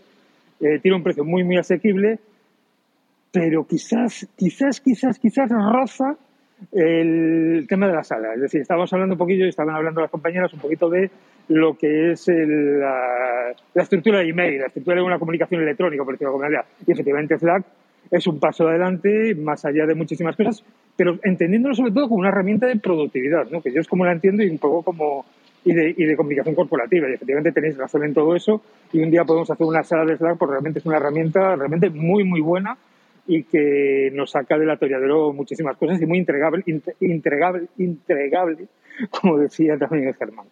eh, 0.59 0.79
tiene 0.79 0.95
un 0.95 1.03
precio 1.03 1.25
muy, 1.25 1.43
muy 1.43 1.57
asequible, 1.57 2.19
pero 3.31 3.65
quizás, 3.67 4.27
quizás, 4.37 4.79
quizás, 4.79 5.19
quizás 5.19 5.49
roza 5.49 6.15
el 6.71 7.65
tema 7.67 7.87
de 7.87 7.93
la 7.93 8.03
sala. 8.03 8.33
Es 8.33 8.41
decir, 8.41 8.61
estábamos 8.61 8.91
hablando 8.93 9.15
un 9.15 9.19
poquillo, 9.19 9.45
y 9.45 9.49
estaban 9.49 9.75
hablando 9.75 10.01
las 10.01 10.11
compañeras 10.11 10.53
un 10.53 10.59
poquito 10.59 10.89
de 10.89 11.09
lo 11.49 11.77
que 11.77 12.11
es 12.11 12.27
la, 12.27 13.53
estructura 13.75 14.19
de 14.19 14.29
email, 14.29 14.59
la 14.59 14.67
estructura 14.67 14.97
de 14.97 15.01
una 15.01 15.19
comunicación 15.19 15.61
electrónica, 15.61 16.03
por 16.03 16.13
decirlo 16.13 16.31
de 16.31 16.35
alguna 16.35 16.47
manera. 16.47 16.65
Y 16.85 16.91
efectivamente 16.91 17.37
Slack 17.37 17.65
es 18.11 18.27
un 18.27 18.39
paso 18.39 18.67
adelante, 18.67 19.35
más 19.35 19.65
allá 19.65 19.85
de 19.85 19.95
muchísimas 19.95 20.35
cosas, 20.35 20.63
pero 20.95 21.17
entendiéndolo 21.23 21.75
sobre 21.75 21.91
todo 21.91 22.07
como 22.07 22.19
una 22.19 22.29
herramienta 22.29 22.67
de 22.67 22.77
productividad, 22.77 23.49
¿no? 23.49 23.61
que 23.61 23.73
yo 23.73 23.81
es 23.81 23.87
como 23.87 24.05
la 24.05 24.11
entiendo 24.11 24.43
y 24.43 24.49
un 24.49 24.59
poco 24.59 24.83
como 24.83 25.25
y 25.65 25.73
de, 25.73 25.95
y 25.97 26.03
de 26.05 26.15
comunicación 26.15 26.55
corporativa. 26.55 27.09
Y 27.09 27.13
efectivamente 27.13 27.51
tenéis 27.51 27.77
razón 27.77 28.03
en 28.03 28.13
todo 28.13 28.35
eso. 28.35 28.61
Y 28.91 29.01
un 29.01 29.09
día 29.09 29.23
podemos 29.23 29.49
hacer 29.49 29.65
una 29.65 29.83
sala 29.83 30.05
de 30.05 30.17
Slack 30.17 30.37
porque 30.37 30.51
realmente 30.51 30.79
es 30.79 30.85
una 30.85 30.97
herramienta 30.97 31.55
realmente 31.55 31.89
muy, 31.89 32.23
muy 32.23 32.41
buena 32.41 32.77
y 33.25 33.43
que 33.43 34.11
nos 34.13 34.31
saca 34.31 34.57
del 34.57 34.69
atolladero 34.69 35.33
muchísimas 35.33 35.77
cosas 35.77 36.01
y 36.01 36.05
muy 36.05 36.19
entregable, 36.19 36.63
entregable, 36.99 37.67
entregable, 37.77 38.67
como 39.09 39.37
decía 39.37 39.77
también 39.77 40.13
Germán. 40.13 40.47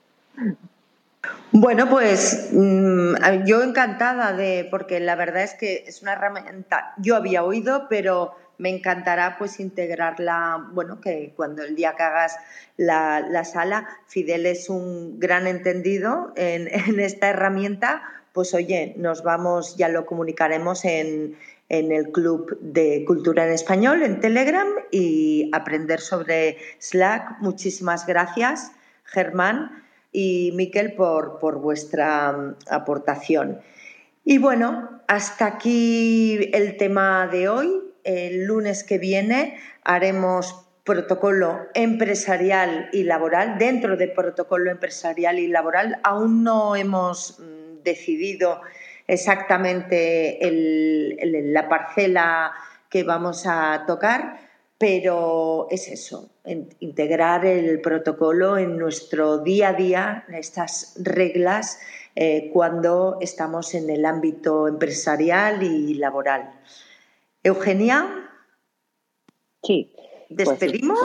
Bueno, 1.52 1.89
pues 1.89 2.49
mm, 2.53 3.45
yo 3.45 3.61
encantada 3.61 4.34
de, 4.34 4.68
porque 4.72 4.99
la 4.99 5.15
verdad 5.15 5.43
es 5.43 5.53
que 5.53 5.84
es 5.85 6.02
una 6.02 6.14
herramienta, 6.14 6.93
yo 6.98 7.15
había 7.15 7.43
oído, 7.43 7.88
pero 7.89 8.34
me 8.57 8.69
encantará 8.69 9.38
pues 9.38 9.60
integrarla, 9.60 10.69
bueno, 10.72 11.02
que 11.02 11.34
cuando 11.35 11.64
el 11.64 11.76
día 11.76 11.95
que 11.95 12.03
hagas 12.03 12.38
la, 12.77 13.43
sala, 13.43 13.88
Fidel 14.07 14.45
es 14.45 14.69
un 14.69 15.19
gran 15.19 15.48
entendido 15.48 16.31
en, 16.35 16.69
esta 16.99 17.30
herramienta, 17.30 18.03
pues 18.34 18.53
oye, 18.53 18.93
nos 18.98 19.23
vamos, 19.23 19.76
ya 19.77 19.89
lo 19.89 20.06
comunicaremos 20.06 20.85
en, 20.85 21.35
en 21.72 21.93
el 21.93 22.11
Club 22.11 22.57
de 22.60 23.06
Cultura 23.06 23.45
en 23.45 23.53
Español, 23.53 24.03
en 24.03 24.19
Telegram, 24.19 24.68
y 24.91 25.49
aprender 25.53 26.02
sobre 26.02 26.57
Slack. 26.80 27.39
Muchísimas 27.39 28.06
gracias, 28.06 28.73
Germán 29.06 29.81
y 30.11 30.52
Miquel, 30.53 30.95
por, 30.95 31.39
por 31.39 31.60
vuestra 31.60 32.34
mm, 32.34 32.56
aportación. 32.69 33.61
Y 34.26 34.38
bueno, 34.38 35.02
hasta 35.07 35.45
aquí 35.45 36.49
el 36.52 36.76
tema 36.76 37.27
de 37.27 37.48
hoy 37.48 37.69
el 38.03 38.43
lunes 38.43 38.84
que 38.84 38.98
viene 38.98 39.57
haremos 39.85 40.68
protocolo 40.84 41.57
empresarial 41.73 42.89
y 42.91 43.03
laboral. 43.03 43.57
Dentro 43.57 43.95
de 43.95 44.10
protocolo 44.10 44.72
empresarial 44.72 45.39
y 45.39 45.48
laboral 45.48 46.02
aún 46.03 46.43
no 46.43 46.76
hemos 46.76 47.39
mm, 47.39 47.84
decidido 47.84 48.60
exactamente 49.12 50.40
la 50.42 51.68
parcela 51.68 52.54
que 52.90 53.04
vamos 53.04 53.46
a 53.46 53.84
tocar, 53.86 54.40
pero 54.78 55.68
es 55.70 55.90
eso, 55.90 56.30
integrar 56.80 57.46
el 57.46 57.82
protocolo 57.82 58.58
en 58.58 58.78
nuestro 58.78 59.40
día 59.40 59.70
a 59.70 59.74
día, 59.74 60.26
estas 60.30 60.96
reglas, 60.98 61.78
eh, 62.16 62.50
cuando 62.54 63.18
estamos 63.20 63.74
en 63.76 63.90
el 63.90 64.06
ámbito 64.06 64.70
empresarial 64.70 65.62
y 65.62 65.96
laboral. 65.96 66.50
Eugenia. 67.44 68.30
Sí, 69.62 69.94
¿Despedimos? 70.32 70.99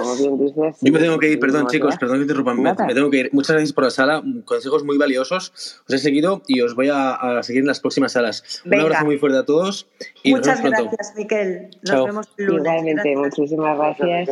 Yo 0.80 0.92
me 0.92 0.98
tengo 0.98 1.18
que 1.18 1.30
ir, 1.30 1.40
perdón 1.40 1.66
chicos, 1.66 1.96
perdón 1.96 2.18
que 2.18 2.22
interrumpan, 2.22 2.62
me, 2.62 2.72
me, 2.72 2.94
tengo 2.94 3.10
que 3.10 3.18
ir. 3.18 3.30
Muchas 3.32 3.50
gracias 3.54 3.72
por 3.72 3.84
la 3.84 3.90
sala, 3.90 4.22
consejos 4.44 4.84
muy 4.84 4.98
valiosos. 4.98 5.82
Os 5.88 5.94
he 5.94 5.98
seguido 5.98 6.42
y 6.46 6.60
os 6.60 6.74
voy 6.74 6.88
a, 6.92 7.42
seguir 7.42 7.62
en 7.62 7.66
las 7.66 7.80
próximas 7.80 8.12
salas. 8.12 8.62
Un 8.64 8.80
abrazo 8.80 9.04
muy 9.04 9.18
fuerte 9.18 9.38
a 9.38 9.44
todos 9.44 9.88
y 10.22 10.34
Muchas 10.34 10.62
gracias, 10.62 11.14
Miquel. 11.16 11.70
Nos 11.82 12.04
vemos 12.06 12.28
el 12.36 12.46
lunes. 12.46 12.72
Igualmente, 12.72 13.16
muchísimas 13.16 13.78
gracias. 13.78 14.28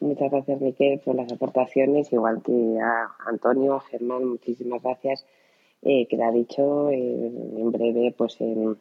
Muchas 0.00 0.30
gracias, 0.30 0.60
Miquel, 0.60 1.00
por 1.00 1.14
las 1.14 1.30
aportaciones, 1.30 2.12
igual 2.12 2.42
que 2.42 2.52
a 2.82 3.08
Antonio, 3.28 3.74
a 3.74 3.80
Germán, 3.82 4.26
muchísimas 4.26 4.82
gracias. 4.82 5.24
Eh, 5.82 6.06
que 6.08 6.22
ha 6.22 6.30
dicho 6.30 6.90
eh, 6.90 6.96
en 6.96 7.72
breve, 7.72 8.14
pues 8.16 8.40
en, 8.40 8.76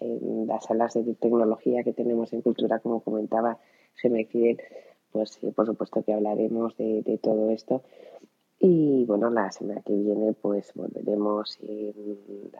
en 0.00 0.46
las 0.46 0.64
salas 0.64 0.94
de 0.94 1.14
tecnología 1.14 1.82
que 1.82 1.92
tenemos 1.92 2.32
en 2.32 2.42
cultura, 2.42 2.78
como 2.78 3.00
comentaba 3.00 3.58
Fidel, 3.94 4.60
pues 5.12 5.38
por 5.54 5.66
supuesto 5.66 6.02
que 6.02 6.12
hablaremos 6.12 6.76
de, 6.76 7.18
todo 7.22 7.50
esto. 7.50 7.82
Y 8.58 9.04
bueno, 9.04 9.30
la 9.30 9.50
semana 9.50 9.82
que 9.82 9.92
viene 9.92 10.32
pues 10.32 10.72
volveremos 10.74 11.58
en 11.62 12.50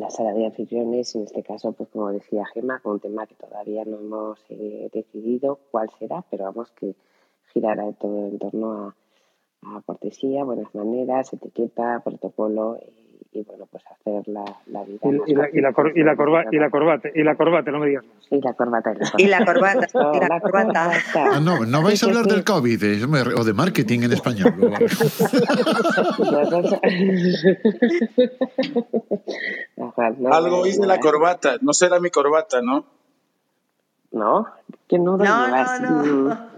la, 0.00 0.10
sala 0.10 0.32
de 0.32 0.46
anfitriones, 0.46 1.14
en 1.14 1.22
este 1.22 1.42
caso, 1.42 1.72
pues 1.72 1.88
como 1.90 2.10
decía 2.12 2.46
Gema, 2.46 2.80
con 2.80 2.92
un 2.92 3.00
tema 3.00 3.26
que 3.26 3.34
todavía 3.34 3.84
no 3.84 3.98
hemos 3.98 4.38
eh, 4.48 4.88
decidido 4.92 5.58
cuál 5.70 5.90
será, 5.98 6.24
pero 6.30 6.44
vamos 6.44 6.70
que 6.72 6.94
girará 7.52 7.92
todo 7.92 8.26
en 8.28 8.38
torno 8.38 8.72
a, 8.72 8.96
a 9.62 9.82
cortesía, 9.82 10.44
buenas 10.44 10.74
maneras, 10.74 11.32
etiqueta, 11.32 12.00
protocolo 12.04 12.78
y 13.34 13.42
bueno, 13.44 13.66
pues 13.70 13.82
hacer 13.86 14.28
la, 14.28 14.44
la 14.66 14.84
vida. 14.84 14.98
Y, 15.26 15.34
la, 15.34 15.48
y, 15.50 15.60
la, 15.60 15.72
y, 15.94 16.02
la 16.02 16.16
corbata, 16.16 16.50
y 16.52 16.58
la 16.58 16.68
corbata, 16.70 17.08
y 17.14 17.22
la 17.22 17.34
corbata, 17.34 17.70
no 17.70 17.78
me 17.78 17.88
digas 17.88 18.04
más. 18.04 18.16
Y 18.30 18.42
la 18.42 18.52
corbata. 18.52 18.92
Y 19.16 19.26
la 19.26 19.42
corbata. 19.44 19.86
Y 20.12 20.20
la 20.20 20.40
corbata. 20.40 20.90
Ah, 21.14 21.40
no, 21.40 21.64
no 21.64 21.82
vais 21.82 22.02
a 22.02 22.06
hablar 22.06 22.26
del 22.26 22.44
COVID 22.44 22.84
eh, 22.84 23.02
o 23.36 23.44
de 23.44 23.54
marketing 23.54 24.02
en 24.02 24.12
español. 24.12 24.52
Algo 30.30 30.66
hice 30.66 30.84
la 30.86 31.00
corbata, 31.00 31.56
no 31.60 31.72
será 31.72 31.98
mi 32.00 32.10
corbata, 32.10 32.60
¿no? 32.60 32.84
No, 34.12 34.46
que 34.88 34.98
no 34.98 35.16
No, 35.16 35.48
no, 35.48 36.02
no. 36.04 36.50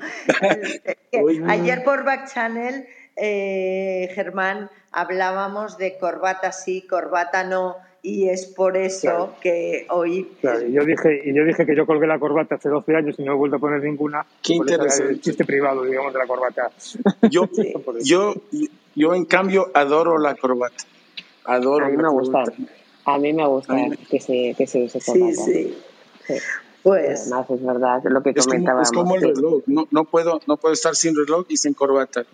Ayer 1.49 1.85
por 1.85 2.05
Back 2.05 2.33
Channel, 2.33 2.87
eh, 3.17 4.11
Germán 4.15 4.71
hablábamos 4.91 5.79
de 5.79 5.99
corbata 5.99 6.53
sí, 6.53 6.83
corbata 6.83 7.45
no, 7.45 7.77
y 8.03 8.29
es 8.29 8.47
por 8.47 8.77
eso 8.77 9.35
que 9.41 9.87
hoy... 9.89 10.29
Claro, 10.41 10.67
y 10.67 10.73
yo, 10.73 10.85
dije, 10.85 11.23
y 11.25 11.35
yo 11.35 11.45
dije 11.45 11.65
que 11.65 11.75
yo 11.75 11.87
colgué 11.87 12.07
la 12.07 12.19
corbata 12.19 12.57
hace 12.57 12.69
12 12.69 12.95
años 12.95 13.15
y 13.19 13.25
no 13.25 13.33
he 13.33 13.37
vuelto 13.37 13.57
a 13.57 13.59
poner 13.59 13.83
ninguna. 13.83 14.27
Qué 14.43 14.55
interesante. 14.55 15.13
El 15.15 15.21
chiste 15.21 15.45
privado, 15.45 15.85
digamos, 15.85 16.13
de 16.13 16.19
la 16.19 16.27
corbata. 16.27 16.71
Yo, 17.31 17.49
yo, 18.05 18.35
yo, 18.95 19.15
en 19.15 19.25
cambio, 19.25 19.71
adoro 19.73 20.19
la 20.19 20.35
corbata. 20.35 20.85
Adoro 21.45 21.87
a 21.87 21.89
mí 21.89 21.97
me 21.97 22.11
gusta. 22.11 22.45
A 23.07 23.19
mí 23.19 23.33
me 23.33 23.47
gusta 23.47 23.75
que 24.11 24.21
se, 24.21 24.55
que 24.57 24.67
se 24.67 24.85
use 24.85 25.01
corbata. 25.01 25.43
Sí, 25.43 25.75
sí. 26.27 26.39
Pues. 26.83 27.33
Además, 27.33 27.51
es 27.51 27.65
verdad, 27.65 28.03
lo 28.05 28.23
que 28.23 28.35
comentábamos. 28.35 28.89
Es 28.89 28.93
como, 28.93 29.15
el 29.15 29.23
reloj. 29.23 29.63
No, 29.67 29.89
no, 29.91 30.05
puedo, 30.05 30.41
no 30.47 30.59
puedo 30.59 30.75
estar 30.75 30.95
sin 30.95 31.17
reloj 31.17 31.47
y 31.49 31.57
sin 31.57 31.73
corbata. 31.73 32.27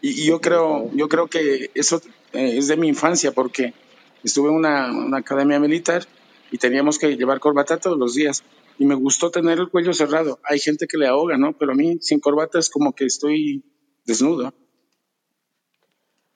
Y, 0.00 0.26
yo 0.26 0.40
creo, 0.40 0.90
yo 0.92 1.08
creo 1.08 1.28
que 1.28 1.70
eso 1.74 2.00
eh, 2.32 2.58
es 2.58 2.68
de 2.68 2.76
mi 2.76 2.88
infancia 2.88 3.32
porque 3.32 3.74
estuve 4.22 4.48
en 4.48 4.56
una, 4.56 5.16
academia 5.16 5.58
militar 5.58 6.04
y 6.50 6.58
teníamos 6.58 6.98
que 6.98 7.16
llevar 7.16 7.40
corbata 7.40 7.78
todos 7.78 7.98
los 7.98 8.14
días. 8.14 8.42
Y 8.78 8.86
me 8.86 8.94
gustó 8.94 9.30
tener 9.30 9.58
el 9.58 9.68
cuello 9.68 9.92
cerrado. 9.92 10.38
Hay 10.42 10.58
gente 10.58 10.86
que 10.86 10.96
le 10.96 11.06
ahoga, 11.06 11.36
¿no? 11.36 11.52
Pero 11.52 11.72
a 11.72 11.74
mí 11.74 11.98
sin 12.00 12.18
corbata 12.18 12.58
es 12.58 12.70
como 12.70 12.94
que 12.94 13.04
estoy 13.04 13.62
desnudo. 14.06 14.54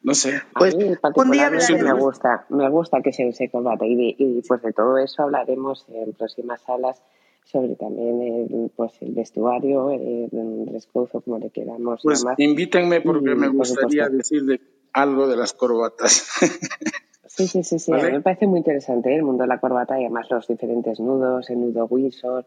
No 0.03 0.15
sé. 0.15 0.43
Pues 0.55 0.75
un 0.75 1.31
día 1.31 1.49
me 1.51 1.93
gusta, 1.95 2.45
me 2.51 2.69
gusta 2.69 3.01
que 3.01 3.13
se 3.15 3.27
use 3.27 3.51
corbata 3.51 3.87
y, 3.87 4.15
y 4.19 4.43
pues 4.47 4.61
de 4.61 4.75
todo 4.75 4.99
eso 4.99 5.23
hablaremos 5.23 5.87
en 5.89 6.13
próximas 6.13 6.61
salas 6.61 7.01
sobre 7.45 7.77
también 7.77 8.21
el, 8.23 8.71
pues, 8.75 8.93
el 9.01 9.13
vestuario, 9.13 9.91
el 9.91 10.29
dress 10.67 10.89
como 10.93 11.39
le 11.39 11.51
queramos 11.51 12.01
pues 12.03 12.23
llamar. 12.23 12.41
invítenme 12.41 13.01
porque 13.01 13.35
me 13.35 13.49
gustaría 13.49 14.09
decirle 14.09 14.61
algo 14.93 15.29
de 15.29 15.37
las 15.37 15.53
corbatas. 15.53 16.27
Sí, 17.27 17.49
sí, 17.49 17.65
sí, 17.65 17.81
sí. 17.81 17.93
A 17.93 17.97
mí 17.97 18.13
me 18.13 18.21
parece 18.21 18.47
muy 18.47 18.59
interesante 18.59 19.11
¿eh? 19.11 19.17
el 19.17 19.25
mundo 19.25 19.43
de 19.43 19.49
la 19.49 19.59
corbata 19.59 19.99
y 19.99 20.05
además 20.05 20.29
los 20.31 20.47
diferentes 20.47 21.01
nudos, 21.01 21.51
el 21.51 21.61
nudo 21.61 21.87
Windsor, 21.87 22.47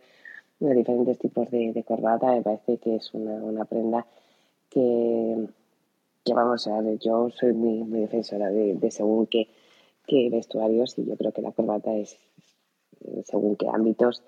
los 0.62 0.76
diferentes 0.76 1.20
tipos 1.20 1.52
de, 1.52 1.84
corbata. 1.86 2.32
Me 2.32 2.42
parece 2.42 2.78
que 2.78 2.96
es 2.96 3.14
una, 3.14 3.34
una 3.34 3.66
prenda 3.66 4.06
que, 4.70 5.46
que, 6.24 6.34
vamos 6.34 6.68
a 6.68 6.80
ver, 6.80 7.00
yo 7.00 7.30
soy 7.32 7.52
muy, 7.52 7.84
muy 7.84 8.00
defensora 8.00 8.50
de, 8.50 8.76
de 8.76 8.92
según 8.92 9.28
qué, 9.28 9.50
qué 10.06 10.30
vestuarios 10.30 10.98
y 10.98 11.06
yo 11.06 11.18
creo 11.18 11.34
que 11.34 11.42
la 11.42 11.52
corbata 11.52 11.94
es, 11.94 12.18
según 13.26 13.58
qué 13.58 13.68
ámbitos, 13.68 14.24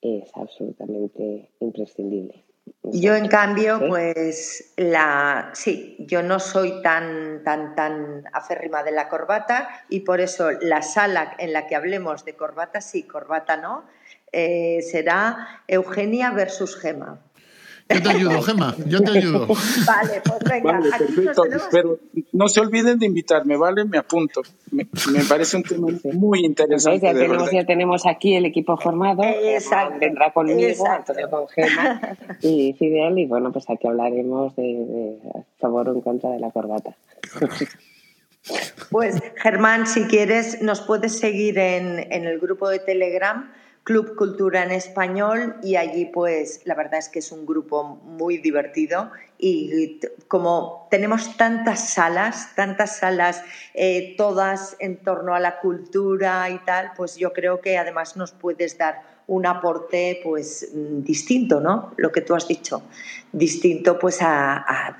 es 0.00 0.30
absolutamente 0.34 1.50
imprescindible. 1.60 2.44
Yo 2.84 3.14
en 3.14 3.28
cambio, 3.28 3.80
pues 3.88 4.74
la 4.76 5.50
sí, 5.54 5.96
yo 6.00 6.22
no 6.22 6.38
soy 6.38 6.82
tan 6.82 7.42
tan 7.44 7.74
tan 7.74 8.24
aférrima 8.32 8.82
de 8.82 8.92
la 8.92 9.08
corbata 9.08 9.68
y 9.88 10.00
por 10.00 10.20
eso 10.20 10.50
la 10.50 10.82
sala 10.82 11.34
en 11.38 11.52
la 11.52 11.66
que 11.66 11.76
hablemos 11.76 12.24
de 12.24 12.34
corbata 12.34 12.80
sí, 12.80 13.04
corbata 13.04 13.56
no, 13.56 13.84
eh, 14.32 14.80
será 14.82 15.62
Eugenia 15.66 16.30
versus 16.30 16.76
Gema. 16.76 17.20
Yo 17.88 18.02
te 18.02 18.08
ayudo, 18.10 18.42
Gemma, 18.42 18.76
yo 18.86 19.00
te 19.00 19.18
ayudo. 19.18 19.46
Vale, 19.46 20.22
pues 20.22 20.38
venga. 20.50 20.72
Vale, 20.72 20.90
perfecto. 20.90 21.42
Pero 21.70 21.98
no 22.32 22.48
se 22.48 22.60
olviden 22.60 22.98
de 22.98 23.06
invitarme, 23.06 23.56
¿vale? 23.56 23.84
Me 23.86 23.96
apunto. 23.96 24.42
Me, 24.70 24.84
parece 25.26 25.56
un 25.56 25.62
tema 25.62 25.88
muy 26.12 26.44
interesante. 26.44 27.06
Ya, 27.06 27.14
tenemos, 27.14 27.50
ya 27.50 27.64
tenemos 27.64 28.06
aquí 28.06 28.34
el 28.34 28.44
equipo 28.44 28.76
formado. 28.76 29.22
Exacto. 29.24 29.98
Vendrá 30.00 30.32
conmigo, 30.32 30.86
Antonio 30.86 31.30
con 31.30 31.48
Gemma 31.48 32.16
y 32.42 32.74
Fidel. 32.78 33.18
Y 33.18 33.26
bueno, 33.26 33.52
pues 33.52 33.64
aquí 33.70 33.86
hablaremos 33.86 34.54
de, 34.56 34.62
de 34.62 35.18
favor 35.58 35.88
o 35.88 35.94
en 35.94 36.00
contra 36.02 36.30
de 36.30 36.40
la 36.40 36.50
corbata. 36.50 36.94
Pues 38.90 39.20
Germán, 39.36 39.86
si 39.86 40.04
quieres, 40.04 40.60
nos 40.62 40.82
puedes 40.82 41.18
seguir 41.18 41.58
en, 41.58 42.12
en 42.12 42.26
el 42.26 42.38
grupo 42.38 42.68
de 42.68 42.78
Telegram 42.78 43.50
Club 43.88 44.16
Cultura 44.16 44.64
en 44.64 44.70
Español 44.70 45.56
y 45.62 45.76
allí 45.76 46.04
pues 46.04 46.60
la 46.66 46.74
verdad 46.74 46.98
es 46.98 47.08
que 47.08 47.20
es 47.20 47.32
un 47.32 47.46
grupo 47.46 47.84
muy 48.04 48.36
divertido 48.36 49.10
y 49.38 49.98
como 50.28 50.88
tenemos 50.90 51.38
tantas 51.38 51.88
salas, 51.88 52.54
tantas 52.54 52.98
salas, 52.98 53.42
eh, 53.72 54.14
todas 54.18 54.76
en 54.78 54.98
torno 54.98 55.34
a 55.34 55.40
la 55.40 55.58
cultura 55.60 56.50
y 56.50 56.58
tal, 56.66 56.92
pues 56.98 57.16
yo 57.16 57.32
creo 57.32 57.62
que 57.62 57.78
además 57.78 58.14
nos 58.14 58.32
puedes 58.32 58.76
dar 58.76 59.00
un 59.26 59.46
aporte 59.46 60.20
pues 60.22 60.68
distinto, 60.74 61.58
¿no? 61.58 61.94
Lo 61.96 62.12
que 62.12 62.20
tú 62.20 62.34
has 62.34 62.46
dicho, 62.46 62.82
distinto 63.32 63.98
pues 63.98 64.20
a, 64.20 64.98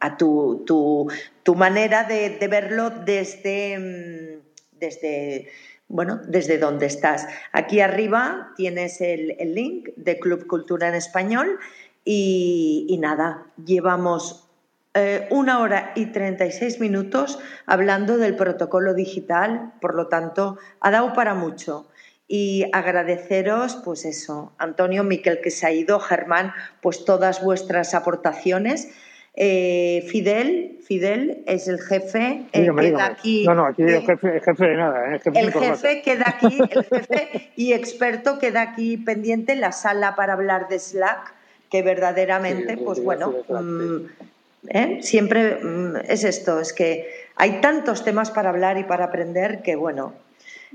a, 0.00 0.16
tu, 0.18 0.64
tu, 0.66 1.10
tu, 1.42 1.54
manera 1.54 2.04
de, 2.04 2.36
de 2.38 2.46
verlo 2.46 2.90
desde, 2.90 3.78
mm, 3.78 4.78
desde 4.78 5.48
bueno, 5.90 6.20
desde 6.26 6.56
donde 6.56 6.86
estás. 6.86 7.26
Aquí 7.52 7.80
arriba 7.80 8.52
tienes 8.56 9.00
el, 9.00 9.36
link 9.54 9.88
de 9.96 10.20
Club 10.20 10.46
Cultura 10.46 10.88
en 10.88 10.94
Español 10.94 11.58
y, 12.04 12.96
nada, 13.02 13.46
llevamos 13.62 14.48
eh, 14.94 15.26
una 15.30 15.58
hora 15.58 15.92
y 15.96 16.06
36 16.06 16.78
minutos 16.80 17.40
hablando 17.66 18.18
del 18.18 18.36
protocolo 18.36 18.94
digital, 18.94 19.72
por 19.80 19.96
lo 19.96 20.06
tanto, 20.06 20.58
ha 20.80 20.92
dado 20.92 21.12
para 21.12 21.34
mucho. 21.34 21.88
Y 22.28 22.66
agradeceros, 22.72 23.82
pues 23.84 24.04
eso, 24.04 24.52
Antonio, 24.58 25.02
Miquel 25.02 25.40
que 25.40 25.50
se 25.50 25.66
ha 25.66 25.72
ido, 25.72 25.98
Germán, 25.98 26.52
pues 26.80 27.04
todas 27.04 27.42
vuestras 27.42 27.94
aportaciones. 27.94 28.88
Eh, 29.34 30.06
Fidel, 30.08 30.78
Fidel 30.84 31.44
es 31.46 31.68
el 31.68 31.80
jefe, 31.80 32.46
eh, 32.52 32.70
queda 32.76 33.06
aquí. 33.06 33.44
No, 33.44 33.54
no, 33.54 33.66
aquí 33.66 33.82
el 33.82 34.02
jefe, 34.02 34.40
jefe 34.40 34.66
de 34.66 34.76
nada. 34.76 35.14
Eh, 35.14 35.20
el 35.34 35.52
jefe 35.52 36.02
queda 36.02 36.24
aquí, 36.26 36.58
el 36.58 36.84
jefe 36.84 37.52
y 37.56 37.72
experto 37.72 38.38
queda 38.38 38.62
aquí 38.62 38.96
pendiente 38.96 39.52
en 39.52 39.60
la 39.60 39.70
sala 39.72 40.16
para 40.16 40.32
hablar 40.32 40.68
de 40.68 40.80
Slack, 40.80 41.32
que 41.70 41.82
verdaderamente, 41.82 42.76
pues 42.76 43.02
bueno, 43.02 43.34
mm, 43.48 45.00
siempre 45.00 45.60
mm, 45.62 45.96
es 46.08 46.24
esto, 46.24 46.58
es 46.58 46.72
que 46.72 47.08
hay 47.36 47.60
tantos 47.60 48.04
temas 48.04 48.32
para 48.32 48.50
hablar 48.50 48.78
y 48.78 48.84
para 48.84 49.06
aprender 49.06 49.62
que 49.62 49.76
bueno, 49.76 50.12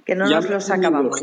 que 0.05 0.15
no 0.15 0.29
nos 0.29 0.49
los 0.49 0.71
acabamos. 0.71 1.21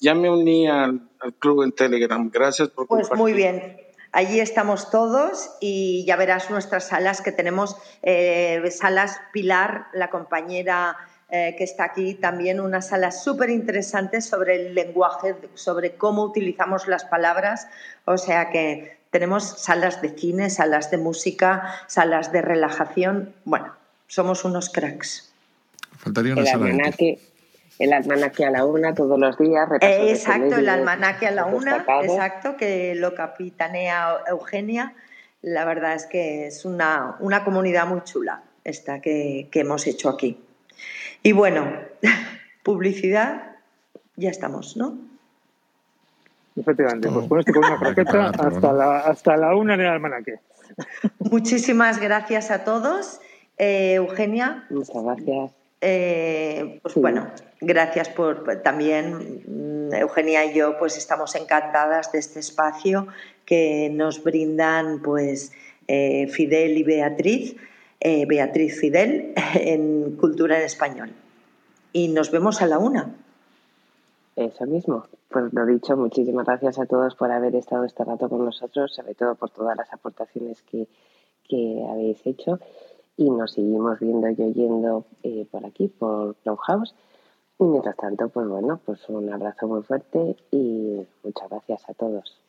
ya 0.00 0.14
me 0.14 0.28
uní 0.28 0.68
al, 0.68 1.02
club 1.38 1.62
en 1.62 1.72
Telegram, 1.72 2.28
gracias 2.30 2.68
por 2.68 2.88
Pues 2.88 3.12
muy 3.14 3.32
bien. 3.32 3.83
Allí 4.14 4.38
estamos 4.38 4.92
todos 4.92 5.50
y 5.58 6.04
ya 6.06 6.14
verás 6.14 6.48
nuestras 6.48 6.86
salas 6.86 7.20
que 7.20 7.32
tenemos, 7.32 7.76
eh, 8.04 8.62
salas 8.70 9.20
Pilar, 9.32 9.88
la 9.92 10.08
compañera 10.08 10.96
eh, 11.30 11.56
que 11.58 11.64
está 11.64 11.86
aquí, 11.86 12.14
también 12.14 12.60
una 12.60 12.80
sala 12.80 13.10
súper 13.10 13.50
interesante 13.50 14.20
sobre 14.20 14.68
el 14.68 14.74
lenguaje, 14.76 15.34
sobre 15.54 15.96
cómo 15.96 16.22
utilizamos 16.22 16.86
las 16.86 17.04
palabras. 17.04 17.66
O 18.04 18.16
sea 18.16 18.50
que 18.50 18.98
tenemos 19.10 19.60
salas 19.60 20.00
de 20.00 20.10
cine, 20.10 20.48
salas 20.48 20.92
de 20.92 20.98
música, 20.98 21.74
salas 21.88 22.30
de 22.30 22.40
relajación. 22.40 23.34
Bueno, 23.44 23.74
somos 24.06 24.44
unos 24.44 24.70
cracks. 24.70 25.34
Faltaría 25.98 26.34
una 26.34 26.42
el 26.42 26.46
sala 26.46 26.70
El 27.78 27.92
almanaque 27.92 28.44
a 28.44 28.50
la 28.50 28.64
una 28.64 28.94
todos 28.94 29.18
los 29.18 29.36
días. 29.38 29.68
exacto, 29.80 30.56
el 30.56 30.68
almanaque 30.68 31.26
a 31.26 31.30
la 31.32 31.46
una, 31.46 31.84
exacto, 32.02 32.56
que 32.56 32.94
lo 32.94 33.14
capitanea 33.14 34.18
Eugenia. 34.28 34.94
La 35.42 35.64
verdad 35.64 35.94
es 35.94 36.06
que 36.06 36.46
es 36.46 36.64
una, 36.64 37.16
una 37.20 37.44
comunidad 37.44 37.86
muy 37.86 38.02
chula 38.02 38.42
esta 38.64 39.00
que, 39.00 39.48
que 39.50 39.60
hemos 39.60 39.86
hecho 39.86 40.08
aquí. 40.08 40.38
Y 41.22 41.32
bueno, 41.32 41.70
publicidad, 42.62 43.56
ya 44.16 44.30
estamos, 44.30 44.76
¿no? 44.76 44.96
Efectivamente, 46.56 47.08
pues 47.10 47.26
con 47.28 47.40
esto 47.40 47.52
con 47.52 47.64
una 47.64 47.78
croqueta 47.78 48.30
hasta 48.30 48.72
la, 48.72 48.98
hasta 49.00 49.36
la 49.36 49.56
una 49.56 49.74
en 49.74 49.80
el 49.80 49.86
almanaque. 49.88 50.38
Muchísimas 51.18 52.00
gracias 52.00 52.50
a 52.50 52.64
todos. 52.64 53.20
Eh, 53.58 53.94
Eugenia. 53.94 54.64
Muchas 54.70 55.02
gracias. 55.02 55.63
Eh, 55.86 56.80
pues 56.82 56.94
bueno, 56.94 57.30
gracias 57.60 58.08
por 58.08 58.62
también 58.62 59.42
mm, 59.46 59.94
Eugenia 59.94 60.46
y 60.46 60.54
yo 60.54 60.78
pues 60.78 60.96
estamos 60.96 61.34
encantadas 61.34 62.10
de 62.10 62.20
este 62.20 62.40
espacio 62.40 63.06
que 63.44 63.90
nos 63.92 64.24
brindan 64.24 65.02
pues 65.02 65.52
eh, 65.86 66.26
Fidel 66.28 66.78
y 66.78 66.82
Beatriz, 66.84 67.56
Beatriz 68.00 68.80
Fidel 68.80 69.34
en 69.54 70.16
Cultura 70.16 70.58
en 70.58 70.64
Español. 70.64 71.12
Y 71.92 72.08
nos 72.08 72.30
vemos 72.30 72.62
a 72.62 72.66
la 72.66 72.78
una. 72.78 73.14
Eso 74.36 74.66
mismo. 74.66 75.06
Pues 75.34 75.52
lo 75.52 75.66
dicho, 75.66 75.96
muchísimas 75.96 76.46
gracias 76.46 76.78
a 76.78 76.86
todos 76.86 77.14
por 77.14 77.30
haber 77.30 77.54
estado 77.56 77.84
este 77.84 78.04
rato 78.04 78.28
con 78.28 78.44
nosotros, 78.44 78.94
sobre 78.94 79.14
todo 79.14 79.34
por 79.34 79.50
todas 79.50 79.76
las 79.76 79.92
aportaciones 79.92 80.62
que, 80.62 80.86
habéis 81.90 82.24
hecho. 82.26 82.58
Y 83.16 83.30
nos 83.30 83.52
seguimos 83.52 84.00
viendo 84.00 84.28
y 84.28 84.42
oyendo 84.42 85.06
eh, 85.22 85.46
por 85.50 85.64
aquí, 85.64 85.88
por 85.88 86.34
Clubhouse. 86.36 86.94
Y 87.58 87.64
mientras 87.64 87.96
tanto, 87.96 88.28
pues 88.28 88.48
bueno, 88.48 88.80
pues 88.84 89.00
un 89.08 89.32
abrazo 89.32 89.68
muy 89.68 89.82
fuerte 89.82 90.36
y 90.50 91.06
muchas 91.22 91.48
gracias 91.48 91.88
a 91.88 91.94
todos. 91.94 92.40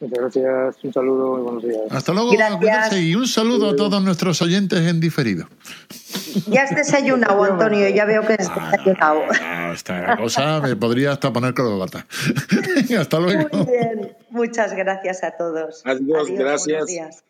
Muchas 0.00 0.18
gracias, 0.18 0.84
un 0.84 0.92
saludo 0.92 1.38
y 1.38 1.42
buenos 1.42 1.62
días. 1.62 1.82
Hasta 1.90 2.12
luego, 2.12 2.32
y 2.32 3.14
un 3.14 3.26
saludo 3.26 3.70
a 3.70 3.76
todos 3.76 4.02
nuestros 4.02 4.42
oyentes 4.42 4.80
en 4.80 5.00
diferido. 5.00 5.46
Ya 6.48 6.62
has 6.64 6.74
desayunado, 6.74 7.42
Antonio, 7.44 7.88
ya 7.88 8.04
veo 8.04 8.22
que 8.26 8.34
has 8.34 8.50
ah, 8.50 8.72
desayunado. 8.72 9.22
Ah, 9.40 9.70
esta 9.72 10.16
cosa 10.16 10.60
me 10.60 10.74
podría 10.74 11.12
hasta 11.12 11.32
poner 11.32 11.54
corbata. 11.54 12.06
hasta 12.98 13.20
luego. 13.20 13.48
Muy 13.52 13.66
bien, 13.66 14.16
muchas 14.30 14.74
gracias 14.74 15.22
a 15.22 15.30
todos. 15.32 15.82
Adiós, 15.86 16.28
gracias. 16.30 17.24